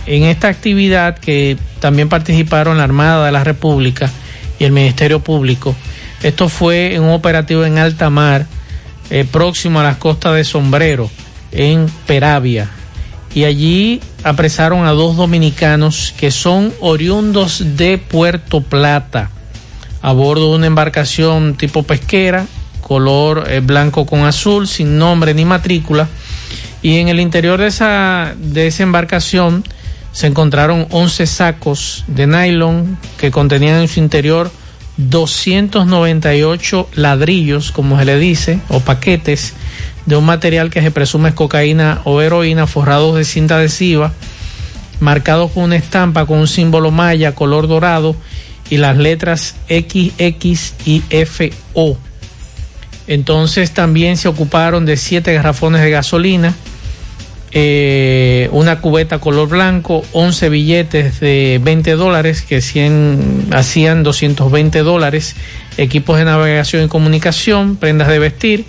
en 0.07 0.23
esta 0.25 0.49
actividad 0.49 1.19
que 1.19 1.59
también 1.81 2.09
participaron 2.09 2.79
la 2.79 2.85
Armada 2.85 3.27
de 3.27 3.33
la 3.33 3.45
República 3.45 4.11
y 4.59 4.65
el 4.65 4.73
Ministerio 4.73 5.21
Público, 5.21 5.75
esto 6.23 6.49
fue 6.49 6.95
en 6.95 7.03
un 7.03 7.11
operativo 7.11 7.65
en 7.65 7.79
alta 7.79 8.09
mar, 8.09 8.47
eh, 9.11 9.27
próximo 9.31 9.81
a 9.81 9.83
las 9.83 9.97
costas 9.97 10.35
de 10.35 10.45
Sombrero, 10.45 11.11
en 11.51 11.87
Peravia. 12.07 12.71
Y 13.35 13.45
allí 13.45 14.01
apresaron 14.25 14.87
a 14.87 14.93
dos 14.93 15.17
dominicanos 15.17 16.15
que 16.17 16.31
son 16.31 16.73
oriundos 16.81 17.77
de 17.77 17.99
Puerto 17.99 18.61
Plata, 18.63 19.31
a 20.01 20.13
bordo 20.13 20.51
de 20.51 20.57
una 20.57 20.67
embarcación 20.67 21.57
tipo 21.57 21.83
pesquera, 21.83 22.47
color 22.81 23.45
eh, 23.49 23.61
blanco 23.61 24.07
con 24.07 24.25
azul, 24.25 24.69
sin 24.69 24.99
nombre 24.99 25.35
ni 25.35 25.45
matrícula. 25.45 26.09
Y 26.83 26.99
en 26.99 27.09
el 27.09 27.21
interior 27.21 27.61
de 27.61 27.69
esa, 27.69 28.35
de 28.37 28.67
esa 28.67 28.83
embarcación 28.83 29.65
se 30.13 30.27
encontraron 30.27 30.87
11 30.91 31.27
sacos 31.27 32.05
de 32.07 32.27
nylon 32.27 32.99
que 33.19 33.31
contenían 33.31 33.81
en 33.81 33.89
su 33.89 34.01
interior 34.01 34.51
298 34.97 36.89
ladrillos, 36.95 37.73
como 37.73 37.99
se 37.99 38.05
le 38.05 38.19
dice, 38.19 38.61
o 38.69 38.81
paquetes 38.81 39.55
de 40.07 40.17
un 40.17 40.27
material 40.27 40.71
que 40.71 40.83
se 40.83 40.91
presume 40.91 41.31
es 41.31 41.35
cocaína 41.35 42.01
o 42.05 42.21
heroína 42.21 42.67
forrados 42.67 43.17
de 43.17 43.25
cinta 43.25 43.57
adhesiva, 43.57 44.13
marcados 45.01 45.53
con 45.53 45.65
una 45.65 45.77
estampa 45.77 46.27
con 46.27 46.39
un 46.39 46.49
símbolo 46.49 46.91
maya 46.91 47.35
color 47.35 47.69
dorado 47.69 48.17
y 48.69 48.77
las 48.77 48.97
letras 48.97 49.55
XX 49.69 50.75
y 50.87 51.03
FO. 51.27 51.97
Entonces 53.07 53.73
también 53.73 54.17
se 54.17 54.29
ocuparon 54.29 54.87
de 54.87 54.97
siete 54.97 55.33
garrafones 55.35 55.83
de 55.83 55.91
gasolina, 55.91 56.55
eh, 57.55 58.49
una 58.53 58.81
cubeta 58.81 59.19
color 59.19 59.49
blanco, 59.49 60.05
11 60.13 60.49
billetes 60.49 61.21
de 61.21 61.61
20 61.63 61.93
dólares 61.97 62.43
que 62.43 62.63
100, 62.63 63.51
hacían 63.53 64.03
220 64.03 64.79
dólares, 64.81 65.37
equipos 65.77 66.17
de 66.17 66.25
navegación 66.25 66.85
y 66.85 66.89
comunicación, 66.89 67.77
prendas 67.77 68.09
de 68.09 68.19
vestir. 68.19 68.65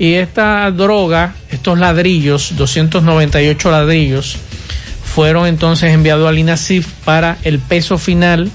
Y 0.00 0.14
esta 0.14 0.68
droga, 0.72 1.34
estos 1.50 1.78
ladrillos, 1.78 2.56
298 2.56 3.70
ladrillos, 3.70 4.36
fueron 5.04 5.46
entonces 5.46 5.92
enviados 5.92 6.28
al 6.28 6.38
INASIF 6.38 6.88
para 7.04 7.38
el 7.44 7.60
peso 7.60 7.98
final 7.98 8.50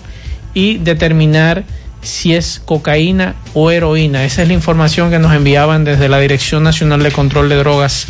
y 0.54 0.78
determinar 0.80 1.64
si 2.02 2.34
es 2.34 2.62
cocaína 2.66 3.36
o 3.54 3.72
heroína. 3.72 4.26
Esa 4.26 4.42
es 4.42 4.50
la 4.50 4.54
información 4.54 5.10
que 5.10 5.20
nos 5.20 5.34
enviaban 5.34 5.86
desde 5.86 6.10
la 6.10 6.20
Dirección 6.20 6.64
Nacional 6.64 7.02
de 7.02 7.12
Control 7.12 7.48
de 7.48 7.56
Drogas 7.56 8.08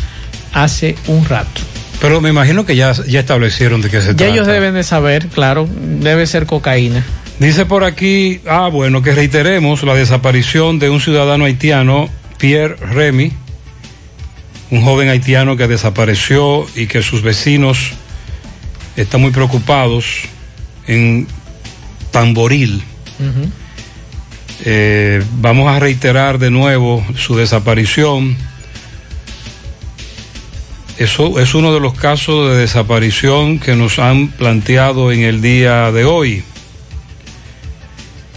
hace 0.52 0.96
un 1.06 1.24
rato. 1.24 1.60
Pero 2.00 2.20
me 2.20 2.30
imagino 2.30 2.64
que 2.64 2.76
ya, 2.76 2.92
ya 3.06 3.20
establecieron 3.20 3.82
de 3.82 3.90
qué 3.90 4.00
se 4.00 4.08
Ya 4.08 4.14
trata. 4.16 4.32
ellos 4.32 4.46
deben 4.46 4.74
de 4.74 4.82
saber, 4.84 5.28
claro, 5.28 5.68
debe 6.00 6.26
ser 6.26 6.46
cocaína. 6.46 7.04
Dice 7.38 7.66
por 7.66 7.84
aquí, 7.84 8.40
ah, 8.46 8.68
bueno, 8.68 9.02
que 9.02 9.12
reiteremos 9.12 9.82
la 9.82 9.94
desaparición 9.94 10.78
de 10.78 10.90
un 10.90 11.00
ciudadano 11.00 11.44
haitiano, 11.44 12.08
Pierre 12.38 12.76
Remy, 12.76 13.32
un 14.70 14.82
joven 14.82 15.08
haitiano 15.08 15.56
que 15.56 15.66
desapareció 15.68 16.66
y 16.74 16.86
que 16.86 17.02
sus 17.02 17.22
vecinos 17.22 17.92
están 18.96 19.20
muy 19.20 19.30
preocupados 19.30 20.04
en 20.86 21.26
Tamboril. 22.10 22.82
Eh, 24.64 25.22
vamos 25.40 25.68
a 25.74 25.78
reiterar 25.78 26.38
de 26.38 26.50
nuevo 26.50 27.04
su 27.16 27.36
desaparición. 27.36 28.36
Eso 31.00 31.40
es 31.40 31.54
uno 31.54 31.72
de 31.72 31.80
los 31.80 31.94
casos 31.94 32.50
de 32.50 32.58
desaparición 32.58 33.58
que 33.58 33.74
nos 33.74 33.98
han 33.98 34.28
planteado 34.28 35.10
en 35.12 35.22
el 35.22 35.40
día 35.40 35.90
de 35.92 36.04
hoy. 36.04 36.44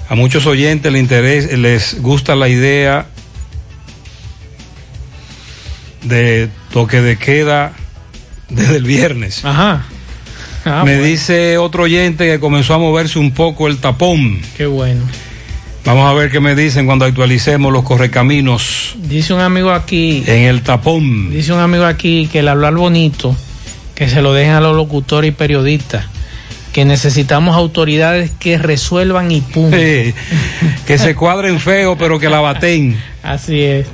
A 0.07 0.15
muchos 0.15 0.45
oyentes 0.45 0.89
les, 0.89 1.01
interés, 1.01 1.59
les 1.59 2.01
gusta 2.01 2.37
la 2.37 2.47
idea 2.47 3.07
de 6.03 6.47
toque 6.71 7.01
de 7.01 7.17
queda 7.17 7.73
desde 8.47 8.77
el 8.77 8.83
viernes. 8.85 9.43
Ajá. 9.43 9.83
Ah, 10.63 10.83
Me 10.85 10.93
bueno. 10.93 11.03
dice 11.03 11.57
otro 11.57 11.83
oyente 11.83 12.25
que 12.27 12.39
comenzó 12.39 12.75
a 12.75 12.77
moverse 12.77 13.19
un 13.19 13.31
poco 13.33 13.67
el 13.67 13.79
tapón. 13.79 14.39
Qué 14.55 14.67
bueno. 14.67 15.01
Vamos 15.85 16.09
a 16.09 16.13
ver 16.13 16.31
qué 16.31 16.39
me 16.39 16.55
dicen 16.55 16.85
cuando 16.85 17.03
actualicemos 17.05 17.71
los 17.73 17.83
correcaminos 17.83 18.95
Dice 18.97 19.33
un 19.33 19.41
amigo 19.41 19.71
aquí, 19.71 20.23
en 20.27 20.43
el 20.43 20.61
tapón. 20.61 21.29
dice 21.29 21.51
un 21.51 21.59
amigo 21.59 21.83
aquí 21.85 22.29
que 22.31 22.39
el 22.39 22.47
hablar 22.47 22.73
bonito, 22.75 23.35
que 23.95 24.07
se 24.07 24.21
lo 24.21 24.33
dejen 24.33 24.53
a 24.53 24.61
los 24.61 24.75
locutores 24.77 25.29
y 25.29 25.31
periodistas, 25.31 26.05
que 26.71 26.85
necesitamos 26.85 27.55
autoridades 27.57 28.31
que 28.39 28.57
resuelvan 28.57 29.29
y 29.31 29.41
punto. 29.41 29.75
Sí, 29.77 30.13
que 30.87 30.97
se 30.97 31.15
cuadren 31.15 31.59
feo, 31.59 31.97
pero 31.97 32.17
que 32.17 32.29
la 32.29 32.39
baten. 32.39 32.97
Así 33.21 33.61
es. 33.61 33.87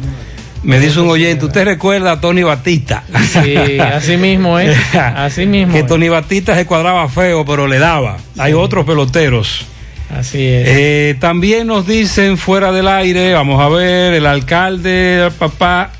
Me 0.61 0.79
dice 0.79 0.99
un 0.99 1.09
oyente, 1.09 1.45
¿usted 1.45 1.63
recuerda 1.65 2.11
a 2.11 2.21
Tony 2.21 2.43
Batista? 2.43 3.03
Sí, 3.31 3.79
así 3.79 4.17
mismo 4.17 4.59
es. 4.59 4.77
Así 4.93 5.45
mismo. 5.45 5.73
que 5.73 5.79
es. 5.79 5.87
Tony 5.87 6.09
Batista 6.09 6.53
se 6.53 6.65
cuadraba 6.65 7.07
feo, 7.09 7.45
pero 7.45 7.65
le 7.65 7.79
daba. 7.79 8.17
Hay 8.37 8.53
otros 8.53 8.85
peloteros. 8.85 9.65
Así 10.09 10.45
es. 10.45 10.67
Eh, 10.67 11.17
también 11.19 11.67
nos 11.67 11.85
dicen 11.87 12.37
fuera 12.37 12.71
del 12.71 12.87
aire, 12.87 13.33
vamos 13.33 13.61
a 13.61 13.69
ver, 13.69 14.13
el 14.13 14.25
alcalde, 14.25 15.25
el 15.25 15.31
papá. 15.31 15.91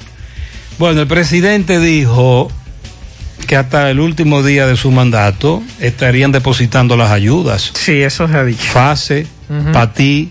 Bueno, 0.80 1.02
el 1.02 1.07
presidente 1.07 1.80
dijo 1.80 2.52
que 3.48 3.56
hasta 3.56 3.90
el 3.90 3.99
último 3.99 4.41
día 4.44 4.65
de 4.68 4.76
su 4.77 4.91
mandato 4.91 5.61
estarían 5.80 6.31
depositando 6.31 6.98
las 6.98 7.11
ayudas. 7.11 7.72
Sí, 7.76 8.02
eso 8.02 8.27
se 8.27 8.36
ha 8.38 8.44
dicho. 8.44 8.64
Fase, 8.72 9.27
Ujú. 9.49 9.72
Patí, 9.72 10.30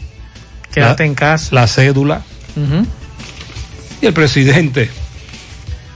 Quédate 0.73 1.03
la- 1.05 1.07
en 1.07 1.15
casa. 1.15 1.49
la 1.55 1.67
cédula. 1.67 2.23
Y 4.01 4.07
el 4.07 4.13
presidente, 4.13 4.91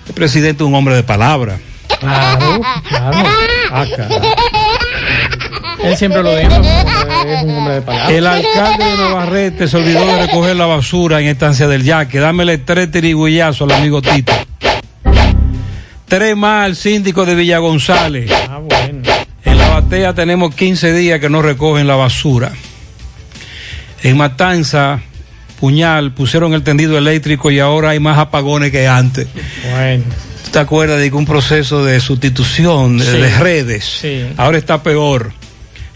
el 0.08 0.14
presidente 0.14 0.62
es 0.62 0.68
un 0.68 0.74
hombre 0.74 0.94
de 0.94 1.02
palabra. 1.02 1.58
Claro, 2.00 2.60
claro. 2.88 3.18
Ah, 3.70 3.86
caray. 3.96 4.18
Él 5.84 5.96
siempre 5.96 6.22
lo 6.22 6.36
dijo, 6.36 6.50
es 7.22 7.26
un 7.26 7.34
hombre- 7.34 7.36
es 7.36 7.42
un 7.44 7.50
hombre 7.58 7.74
de 7.74 7.82
palabra. 7.82 8.14
El 8.16 8.26
alcalde 8.26 8.84
de 8.84 8.96
Navarrete 8.96 9.68
se 9.68 9.76
olvidó 9.76 10.06
de 10.06 10.26
recoger 10.26 10.56
la 10.56 10.66
basura 10.66 11.20
en 11.20 11.28
estancia 11.28 11.66
del 11.68 11.82
Yaque. 11.84 12.18
Dámele 12.18 12.58
tres 12.58 12.90
tirigullazos 12.90 13.70
al 13.70 13.78
amigo 13.78 14.00
Tito. 14.02 14.32
Tres 16.08 16.36
más 16.36 16.66
al 16.66 16.76
síndico 16.76 17.24
de 17.24 17.34
Villa 17.34 17.58
González. 17.58 18.30
Ah, 18.48 18.58
bueno. 18.58 19.00
En 19.44 19.58
la 19.58 19.68
batea 19.68 20.14
tenemos 20.14 20.54
15 20.54 20.92
días 20.92 21.20
que 21.20 21.28
no 21.30 21.40
recogen 21.42 21.86
la 21.86 21.96
basura. 21.96 22.52
En 24.02 24.16
Matanza, 24.16 25.00
Puñal, 25.58 26.12
pusieron 26.12 26.52
el 26.54 26.62
tendido 26.64 26.98
eléctrico 26.98 27.50
y 27.50 27.60
ahora 27.60 27.90
hay 27.90 28.00
más 28.00 28.18
apagones 28.18 28.70
que 28.72 28.86
antes. 28.88 29.28
Bueno. 29.72 30.04
¿Tú 30.44 30.50
¿Te 30.50 30.58
acuerdas 30.58 30.98
de 31.00 31.08
que 31.08 31.16
un 31.16 31.24
proceso 31.24 31.82
de 31.84 31.98
sustitución 32.00 33.00
Sí. 33.00 33.06
de 33.06 33.38
redes? 33.38 33.84
Sí. 34.02 34.26
Ahora 34.36 34.58
está 34.58 34.82
peor. 34.82 35.32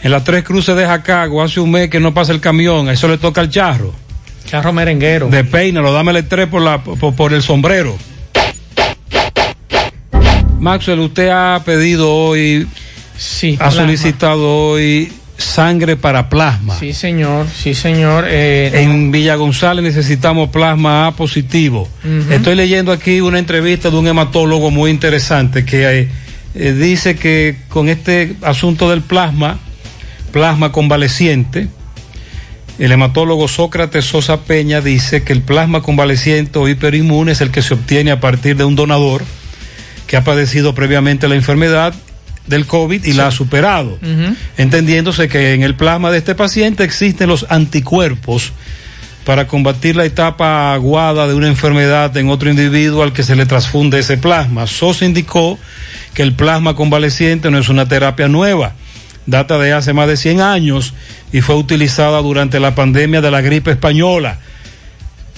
En 0.03 0.11
las 0.11 0.25
tres 0.25 0.45
cruces 0.45 0.77
de 0.77 0.87
Jacago 0.87 1.43
hace 1.43 1.59
un 1.61 1.71
mes 1.71 1.89
que 1.91 1.99
no 2.01 2.13
pasa 2.15 2.33
el 2.33 2.41
camión, 2.41 2.89
eso 2.89 3.09
le 3.09 3.19
toca 3.19 3.41
al 3.41 3.51
charro. 3.51 3.93
Charro 4.47 4.73
merenguero. 4.73 5.29
De 5.29 5.43
peínalo, 5.43 5.93
dámele 5.93 6.23
tres 6.23 6.47
por, 6.47 6.63
la, 6.63 6.83
por, 6.85 7.15
por 7.15 7.33
el 7.33 7.43
sombrero. 7.43 7.97
Maxwell, 10.61 11.01
usted 11.01 11.29
ha 11.29 11.61
pedido 11.65 12.13
hoy, 12.13 12.67
sí, 13.17 13.55
ha 13.55 13.59
plasma. 13.65 13.81
solicitado 13.83 14.69
hoy 14.71 15.13
sangre 15.37 15.97
para 15.97 16.29
plasma. 16.31 16.75
Sí, 16.79 16.93
señor, 16.93 17.47
sí, 17.55 17.75
señor. 17.75 18.25
Eh, 18.29 18.71
En 18.83 19.11
Villa 19.11 19.35
González 19.35 19.85
necesitamos 19.85 20.49
plasma 20.51 21.09
A 21.09 21.13
positivo. 21.13 21.89
Estoy 22.31 22.55
leyendo 22.55 22.91
aquí 22.93 23.21
una 23.21 23.39
entrevista 23.39 23.91
de 23.91 23.97
un 23.97 24.07
hematólogo 24.09 24.71
muy 24.71 24.91
interesante 24.91 25.65
que 25.65 26.01
eh, 26.01 26.09
eh, 26.55 26.73
dice 26.73 27.17
que 27.17 27.57
con 27.69 27.89
este 27.91 28.35
asunto 28.43 28.89
del 28.89 29.03
plasma, 29.03 29.59
plasma 30.37 30.71
convaleciente, 30.71 31.69
el 32.79 32.93
hematólogo 32.93 33.49
Sócrates 33.49 34.05
Sosa 34.05 34.43
Peña 34.43 34.83
dice 34.83 35.23
que 35.23 35.33
el 35.33 35.41
plasma 35.41 35.81
convaleciente 35.81 36.59
o 36.59 36.69
hiperinmune 36.69 37.33
es 37.33 37.41
el 37.41 37.51
que 37.51 37.63
se 37.63 37.73
obtiene 37.73 38.11
a 38.11 38.21
partir 38.21 38.55
de 38.55 38.65
un 38.65 38.77
donador 38.77 39.25
que 40.07 40.19
ha 40.19 40.25
padecido 40.25 40.75
previamente 40.75 41.27
la 41.27 41.37
enfermedad 41.37 41.95
del 42.49 42.67
COVID 42.67 43.03
y 43.07 43.15
la 43.15 43.29
ha 43.29 43.31
superado. 43.31 43.99
Entendiéndose 44.59 45.27
que 45.31 45.55
en 45.55 45.63
el 45.63 45.75
plasma 45.75 46.11
de 46.11 46.19
este 46.19 46.35
paciente 46.35 46.85
existen 46.85 47.31
los 47.31 47.47
anticuerpos 47.49 48.53
para 49.25 49.47
combatir 49.47 49.97
la 49.97 50.05
etapa 50.05 50.75
aguada 50.75 51.27
de 51.27 51.33
una 51.33 51.49
enfermedad 51.49 52.15
en 52.19 52.29
otro 52.29 52.51
individuo 52.51 53.03
al 53.03 53.15
que 53.15 53.23
se 53.23 53.37
le 53.37 53.47
transfunde 53.47 54.01
ese 54.01 54.19
plasma. 54.19 54.67
Sosa 54.67 55.07
indicó 55.07 55.59
que 56.13 56.23
el 56.23 56.35
plasma 56.35 56.77
convaleciente 56.77 57.51
no 57.51 57.57
es 57.57 57.71
una 57.71 57.89
terapia 57.89 58.29
nueva, 58.29 58.75
data 59.27 59.59
de 59.59 59.73
hace 59.73 59.93
más 59.93 60.09
de 60.09 60.17
100 60.17 60.41
años 60.41 60.95
y 61.33 61.41
fue 61.41 61.57
utilizada 61.57 62.21
durante 62.23 62.61
la 62.61 62.75
pandemia 62.75 63.21
de 63.21 63.31
la 63.31 63.41
gripe 63.41 63.73
española. 63.73 64.39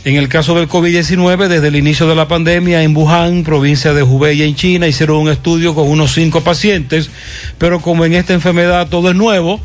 En 0.05 0.17
el 0.17 0.29
caso 0.29 0.55
del 0.55 0.69
COVID-19, 0.69 1.49
desde 1.49 1.69
el 1.69 1.77
inicio 1.77 2.07
de 2.07 2.15
la 2.15 2.29
pandemia 2.29 2.83
en 2.83 2.97
Wuhan, 2.97 3.43
provincia 3.43 3.93
de 3.93 4.03
Hubei 4.03 4.43
en 4.43 4.55
China, 4.55 4.87
hicieron 4.87 5.19
un 5.19 5.29
estudio 5.29 5.75
con 5.75 5.89
unos 5.89 6.13
cinco 6.13 6.43
pacientes, 6.43 7.11
pero 7.59 7.81
como 7.81 8.05
en 8.05 8.15
esta 8.15 8.33
enfermedad 8.33 8.89
todo 8.89 9.11
es 9.11 9.17
nuevo, 9.17 9.61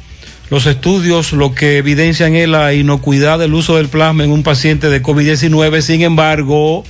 los 0.50 0.66
estudios 0.66 1.34
lo 1.34 1.54
que 1.54 1.78
evidencian 1.78 2.36
es 2.36 2.50
la 2.50 2.74
inocuidad 2.74 3.40
del 3.40 3.54
uso 3.54 3.78
del 3.78 3.90
plasma 3.90 4.24
en 4.24 4.32
un 4.32 4.44
paciente 4.44 4.90
de 4.90 5.02
COVID-19. 5.02 5.82
Sin 5.82 6.02
embargo, 6.02 6.84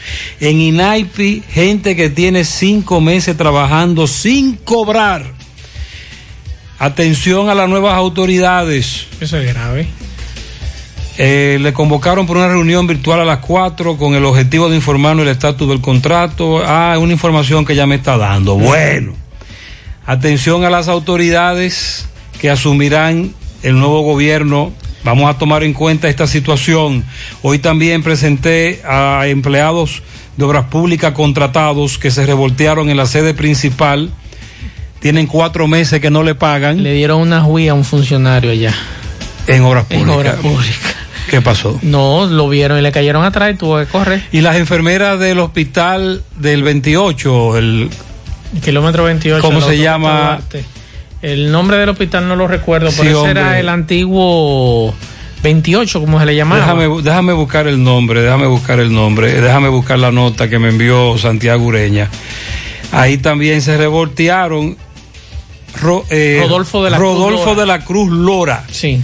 en 0.40 0.60
INAIPI, 0.60 1.42
gente 1.50 1.96
que 1.96 2.10
tiene 2.10 2.44
cinco 2.44 3.00
meses 3.00 3.36
trabajando 3.36 4.06
sin 4.06 4.56
cobrar. 4.56 5.24
Atención 6.78 7.48
a 7.48 7.54
las 7.54 7.68
nuevas 7.68 7.94
autoridades. 7.94 9.06
Eso 9.20 9.38
es 9.38 9.52
grave. 9.54 9.88
Eh, 11.16 11.58
le 11.60 11.72
convocaron 11.72 12.26
por 12.26 12.36
una 12.36 12.48
reunión 12.48 12.88
virtual 12.88 13.20
a 13.20 13.24
las 13.24 13.38
4 13.38 13.96
con 13.96 14.14
el 14.14 14.24
objetivo 14.24 14.68
de 14.68 14.76
informarnos 14.76 15.24
el 15.24 15.30
estatus 15.30 15.68
del 15.68 15.80
contrato. 15.80 16.62
Ah, 16.64 16.96
una 16.98 17.12
información 17.12 17.64
que 17.64 17.76
ya 17.76 17.86
me 17.86 17.94
está 17.94 18.16
dando. 18.16 18.56
Bueno, 18.56 19.14
atención 20.06 20.64
a 20.64 20.70
las 20.70 20.88
autoridades 20.88 22.08
que 22.40 22.50
asumirán 22.50 23.32
el 23.62 23.78
nuevo 23.78 24.02
gobierno. 24.02 24.72
Vamos 25.04 25.28
a 25.32 25.36
tomar 25.38 25.62
en 25.62 25.74
cuenta 25.74 26.08
esta 26.08 26.26
situación. 26.26 27.04
Hoy 27.42 27.58
también 27.58 28.02
presenté 28.02 28.80
a 28.86 29.26
empleados 29.26 30.02
de 30.36 30.44
obras 30.44 30.64
públicas 30.66 31.12
contratados 31.12 31.98
que 31.98 32.10
se 32.10 32.24
revoltearon 32.24 32.88
en 32.88 32.96
la 32.96 33.06
sede 33.06 33.34
principal. 33.34 34.10
Tienen 35.00 35.26
cuatro 35.26 35.66
meses 35.68 36.00
que 36.00 36.10
no 36.10 36.22
le 36.22 36.34
pagan. 36.34 36.82
Le 36.82 36.94
dieron 36.94 37.20
una 37.20 37.42
juía 37.42 37.72
a 37.72 37.74
un 37.74 37.84
funcionario 37.84 38.50
allá. 38.50 38.74
En 39.46 39.62
obras 39.62 39.84
En 39.90 40.00
públicas. 40.06 40.16
obras 40.18 40.36
públicas. 40.36 40.94
¿Qué 41.28 41.40
pasó? 41.42 41.78
No, 41.82 42.26
lo 42.26 42.48
vieron 42.48 42.78
y 42.78 42.82
le 42.82 42.92
cayeron 42.92 43.24
atrás 43.24 43.52
y 43.52 43.56
tuvo 43.56 43.78
que 43.78 43.86
correr. 43.86 44.22
Y 44.32 44.40
las 44.40 44.56
enfermeras 44.56 45.18
del 45.18 45.38
hospital 45.38 46.22
del 46.36 46.62
28, 46.62 47.58
el 47.58 47.90
Kilómetro 48.62 49.04
28. 49.04 49.42
¿Cómo 49.46 49.60
se 49.60 49.78
llama? 49.78 50.38
Duarte. 50.40 50.64
El 51.24 51.50
nombre 51.50 51.78
del 51.78 51.88
hospital 51.88 52.28
no 52.28 52.36
lo 52.36 52.46
recuerdo, 52.46 52.90
Sí, 52.90 52.98
pero 53.02 53.22
ese 53.22 53.30
era 53.30 53.58
el 53.58 53.68
antiguo 53.70 54.94
28, 55.42 56.00
como 56.00 56.20
se 56.20 56.26
le 56.26 56.36
llamaba. 56.36 56.60
Déjame, 56.60 56.86
bu- 56.88 57.00
déjame 57.00 57.32
buscar 57.32 57.66
el 57.66 57.82
nombre, 57.82 58.20
déjame 58.20 58.46
buscar 58.46 58.78
el 58.78 58.92
nombre, 58.92 59.40
déjame 59.40 59.68
buscar 59.68 59.98
la 59.98 60.12
nota 60.12 60.50
que 60.50 60.58
me 60.58 60.68
envió 60.68 61.16
Santiago 61.16 61.64
Ureña. 61.64 62.10
Ahí 62.92 63.16
también 63.16 63.62
se 63.62 63.76
revoltearon 63.78 64.76
Ro- 65.80 66.04
eh, 66.10 66.38
Rodolfo 66.42 66.84
de 66.84 66.90
la 66.90 66.98
Cruz 66.98 67.16
Rodolfo 67.16 67.44
Lora. 67.46 67.60
de 67.60 67.66
la 67.66 67.84
Cruz 67.84 68.10
Lora. 68.12 68.64
Sí. 68.70 69.00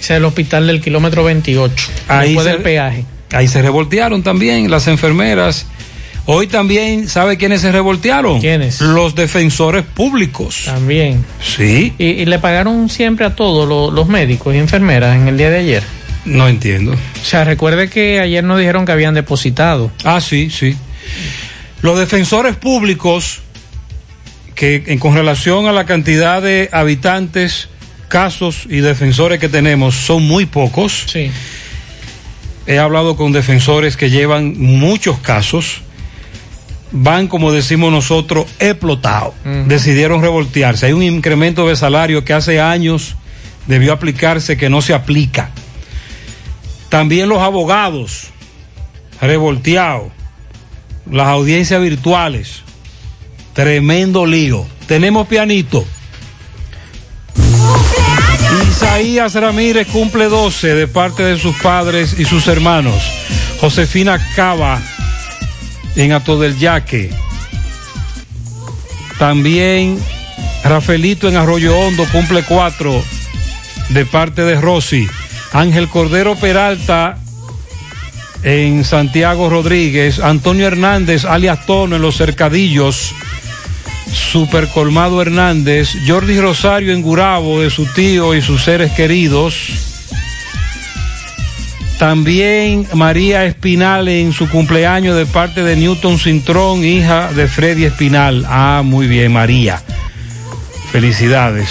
Ese 0.00 0.14
es 0.14 0.18
el 0.18 0.24
hospital 0.24 0.68
del 0.68 0.80
kilómetro 0.80 1.24
28. 1.24 1.88
Ahí 2.08 2.28
después 2.28 2.46
se- 2.46 2.52
del 2.52 2.62
peaje. 2.62 3.04
Ahí 3.32 3.48
se 3.48 3.60
revoltearon 3.60 4.22
también 4.22 4.70
las 4.70 4.86
enfermeras. 4.86 5.66
Hoy 6.28 6.48
también, 6.48 7.08
¿sabe 7.08 7.36
quiénes 7.36 7.60
se 7.60 7.70
revoltearon? 7.70 8.40
¿Quiénes? 8.40 8.80
Los 8.80 9.14
defensores 9.14 9.84
públicos. 9.84 10.62
También. 10.64 11.24
Sí, 11.40 11.92
Y, 11.98 12.04
y 12.06 12.24
le 12.26 12.38
pagaron 12.40 12.88
siempre 12.88 13.24
a 13.26 13.36
todos 13.36 13.68
lo- 13.68 13.90
los 13.92 14.08
médicos 14.08 14.54
y 14.54 14.58
enfermeras 14.58 15.14
en 15.16 15.28
el 15.28 15.38
día 15.38 15.50
de 15.50 15.58
ayer. 15.58 15.82
no 16.24 16.48
entiendo. 16.48 16.92
O 16.92 17.24
sea, 17.24 17.44
recuerde 17.44 17.88
que 17.88 18.18
ayer 18.18 18.42
nos 18.42 18.58
dijeron 18.58 18.84
que 18.84 18.90
habían 18.92 19.14
depositado. 19.14 19.92
Ah, 20.02 20.20
sí, 20.20 20.50
sí. 20.50 20.76
Los 21.82 21.96
defensores 21.96 22.56
públicos, 22.56 23.38
que 24.56 24.82
en, 24.88 24.98
con 24.98 25.14
relación 25.14 25.66
a 25.68 25.72
la 25.72 25.84
cantidad 25.86 26.42
de 26.42 26.68
habitantes, 26.72 27.68
casos 28.08 28.64
y 28.68 28.78
defensores 28.78 29.38
que 29.38 29.48
tenemos, 29.48 29.94
son 29.94 30.24
muy 30.26 30.46
pocos. 30.46 31.04
Sí. 31.06 31.30
He 32.66 32.78
hablado 32.80 33.14
con 33.16 33.30
defensores 33.30 33.96
que 33.96 34.10
llevan 34.10 34.54
muchos 34.58 35.20
casos. 35.20 35.82
Van, 36.98 37.28
como 37.28 37.52
decimos 37.52 37.92
nosotros, 37.92 38.46
explotados. 38.58 39.34
Decidieron 39.66 40.22
revoltearse. 40.22 40.86
Hay 40.86 40.92
un 40.94 41.02
incremento 41.02 41.68
de 41.68 41.76
salario 41.76 42.24
que 42.24 42.32
hace 42.32 42.58
años 42.58 43.16
debió 43.66 43.92
aplicarse 43.92 44.56
que 44.56 44.70
no 44.70 44.80
se 44.80 44.94
aplica. 44.94 45.50
También 46.88 47.28
los 47.28 47.42
abogados 47.42 48.28
revolteados. 49.20 50.10
Las 51.10 51.28
audiencias 51.28 51.82
virtuales. 51.82 52.62
Tremendo 53.52 54.24
lío. 54.24 54.66
Tenemos 54.86 55.26
pianito. 55.26 55.84
Isaías 58.70 59.34
Ramírez 59.34 59.86
cumple 59.88 60.30
12 60.30 60.74
de 60.74 60.88
parte 60.88 61.22
de 61.22 61.38
sus 61.38 61.54
padres 61.56 62.18
y 62.18 62.24
sus 62.24 62.46
hermanos. 62.48 63.02
Josefina 63.60 64.18
Cava 64.34 64.80
en 65.96 66.12
Ato 66.12 66.38
del 66.38 66.58
Yaque. 66.58 67.10
También 69.18 69.98
Rafaelito 70.62 71.28
en 71.28 71.36
Arroyo 71.36 71.76
Hondo 71.76 72.04
cumple 72.12 72.42
4 72.42 73.04
de 73.90 74.06
parte 74.06 74.42
de 74.42 74.60
Rosy. 74.60 75.06
Ángel 75.52 75.88
Cordero 75.88 76.36
Peralta 76.36 77.18
en 78.42 78.84
Santiago 78.84 79.48
Rodríguez. 79.48 80.20
Antonio 80.20 80.66
Hernández, 80.66 81.24
alias 81.24 81.64
Tono 81.66 81.96
en 81.96 82.02
Los 82.02 82.16
Cercadillos. 82.16 83.14
Super 84.12 84.68
Colmado 84.68 85.20
Hernández, 85.20 85.90
Jordi 86.06 86.40
Rosario 86.40 86.92
en 86.92 87.02
Gurabo 87.02 87.60
de 87.60 87.70
su 87.70 87.86
tío 87.86 88.34
y 88.34 88.42
sus 88.42 88.62
seres 88.62 88.92
queridos. 88.92 89.85
También 91.98 92.86
María 92.92 93.46
Espinal 93.46 94.08
en 94.08 94.32
su 94.32 94.48
cumpleaños 94.50 95.16
de 95.16 95.24
parte 95.24 95.62
de 95.62 95.76
Newton 95.76 96.18
Cintrón, 96.18 96.84
hija 96.84 97.32
de 97.32 97.48
Freddy 97.48 97.84
Espinal. 97.84 98.44
Ah, 98.48 98.82
muy 98.84 99.06
bien, 99.06 99.32
María. 99.32 99.82
Felicidades. 100.92 101.68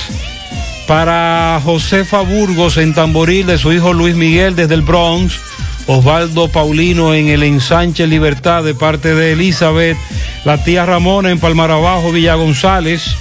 Para 0.87 1.61
Josefa 1.63 2.21
Burgos 2.21 2.77
en 2.77 2.93
Tamboril, 2.93 3.45
de 3.45 3.57
su 3.59 3.71
hijo 3.71 3.93
Luis 3.93 4.15
Miguel 4.15 4.55
desde 4.55 4.73
el 4.73 4.81
Bronx. 4.81 5.39
Osvaldo 5.87 6.47
Paulino 6.47 7.13
en 7.13 7.27
el 7.27 7.43
ensanche 7.43 8.07
Libertad 8.07 8.63
de 8.63 8.73
parte 8.73 9.13
de 9.13 9.33
Elizabeth. 9.33 9.97
La 10.43 10.63
tía 10.63 10.85
Ramona 10.85 11.29
en 11.29 11.39
Palmarabajo, 11.39 12.11
Villa 12.11 12.33
González, 12.33 13.15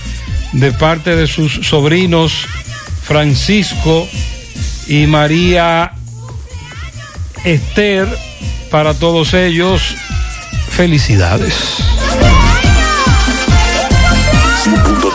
de 0.52 0.72
parte 0.72 1.14
de 1.16 1.26
sus 1.26 1.52
sobrinos 1.66 2.46
Francisco 3.02 4.08
y 4.88 5.06
María 5.06 5.92
Esther. 7.44 8.08
Para 8.70 8.94
todos 8.94 9.34
ellos, 9.34 9.94
felicidades. 10.68 11.54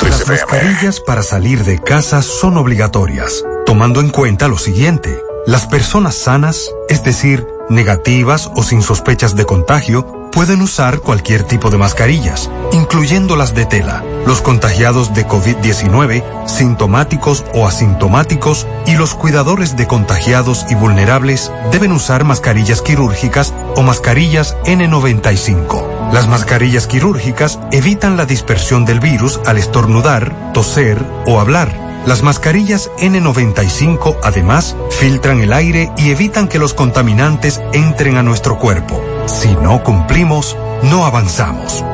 Las 0.01 0.27
mascarillas 0.27 0.99
para 0.99 1.23
salir 1.23 1.64
de 1.65 1.80
casa 1.80 2.22
son 2.22 2.57
obligatorias, 2.57 3.43
tomando 3.65 3.99
en 3.99 4.10
cuenta 4.10 4.47
lo 4.47 4.57
siguiente. 4.57 5.19
Las 5.45 5.65
personas 5.68 6.15
sanas, 6.15 6.69
es 6.88 7.03
decir, 7.03 7.45
negativas 7.69 8.49
o 8.56 8.64
sin 8.64 8.81
sospechas 8.81 9.35
de 9.35 9.45
contagio, 9.45 10.30
pueden 10.31 10.61
usar 10.61 10.99
cualquier 10.99 11.43
tipo 11.43 11.69
de 11.69 11.77
mascarillas, 11.77 12.49
incluyendo 12.72 13.35
las 13.35 13.56
de 13.56 13.65
tela. 13.65 14.03
Los 14.30 14.43
contagiados 14.43 15.15
de 15.15 15.26
COVID-19, 15.27 16.23
sintomáticos 16.45 17.43
o 17.56 17.65
asintomáticos, 17.65 18.68
y 18.85 18.93
los 18.93 19.15
cuidadores 19.15 19.76
de 19.76 19.88
contagiados 19.88 20.68
y 20.69 20.76
vulnerables 20.76 21.51
deben 21.72 21.91
usar 21.91 22.26
mascarillas 22.26 22.84
quirúrgicas 22.84 23.56
o 23.76 23.81
mascarillas 23.81 24.56
N95. 24.65 26.11
Las 26.14 26.27
mascarillas 26.27 26.85
quirúrgicas 26.85 27.57
evitan 27.72 28.18
la 28.18 28.27
dispersión 28.27 28.85
del 28.85 28.99
virus 28.99 29.39
al 29.47 29.57
estornudar, 29.57 30.53
toser 30.53 31.03
o 31.26 31.39
hablar. 31.39 31.73
Las 32.06 32.22
mascarillas 32.22 32.91
N95 32.99 34.18
además 34.22 34.76
filtran 34.91 35.39
el 35.39 35.53
aire 35.53 35.91
y 35.97 36.11
evitan 36.11 36.47
que 36.47 36.60
los 36.60 36.76
contaminantes 36.76 37.60
entren 37.73 38.15
a 38.15 38.22
nuestro 38.22 38.60
cuerpo. 38.60 39.03
Si 39.26 39.56
no 39.56 39.84
cumplimos, 39.84 40.56
no 40.84 41.06
avanzamos. 41.06 41.84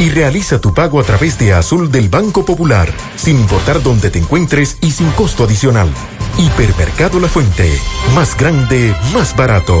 y 0.00 0.10
realiza 0.10 0.60
tu 0.60 0.74
pago 0.74 0.98
a 0.98 1.04
través 1.04 1.38
de 1.38 1.52
Azul 1.52 1.92
del 1.92 2.08
Banco 2.08 2.44
Popular, 2.44 2.92
sin 3.14 3.38
importar 3.38 3.80
dónde 3.84 4.10
te 4.10 4.18
encuentres 4.18 4.78
y 4.80 4.90
sin 4.90 5.08
costo 5.12 5.44
adicional. 5.44 5.88
Hipermercado 6.36 7.20
La 7.20 7.28
Fuente, 7.28 7.70
más 8.16 8.36
grande, 8.36 8.92
más 9.12 9.36
barato. 9.36 9.80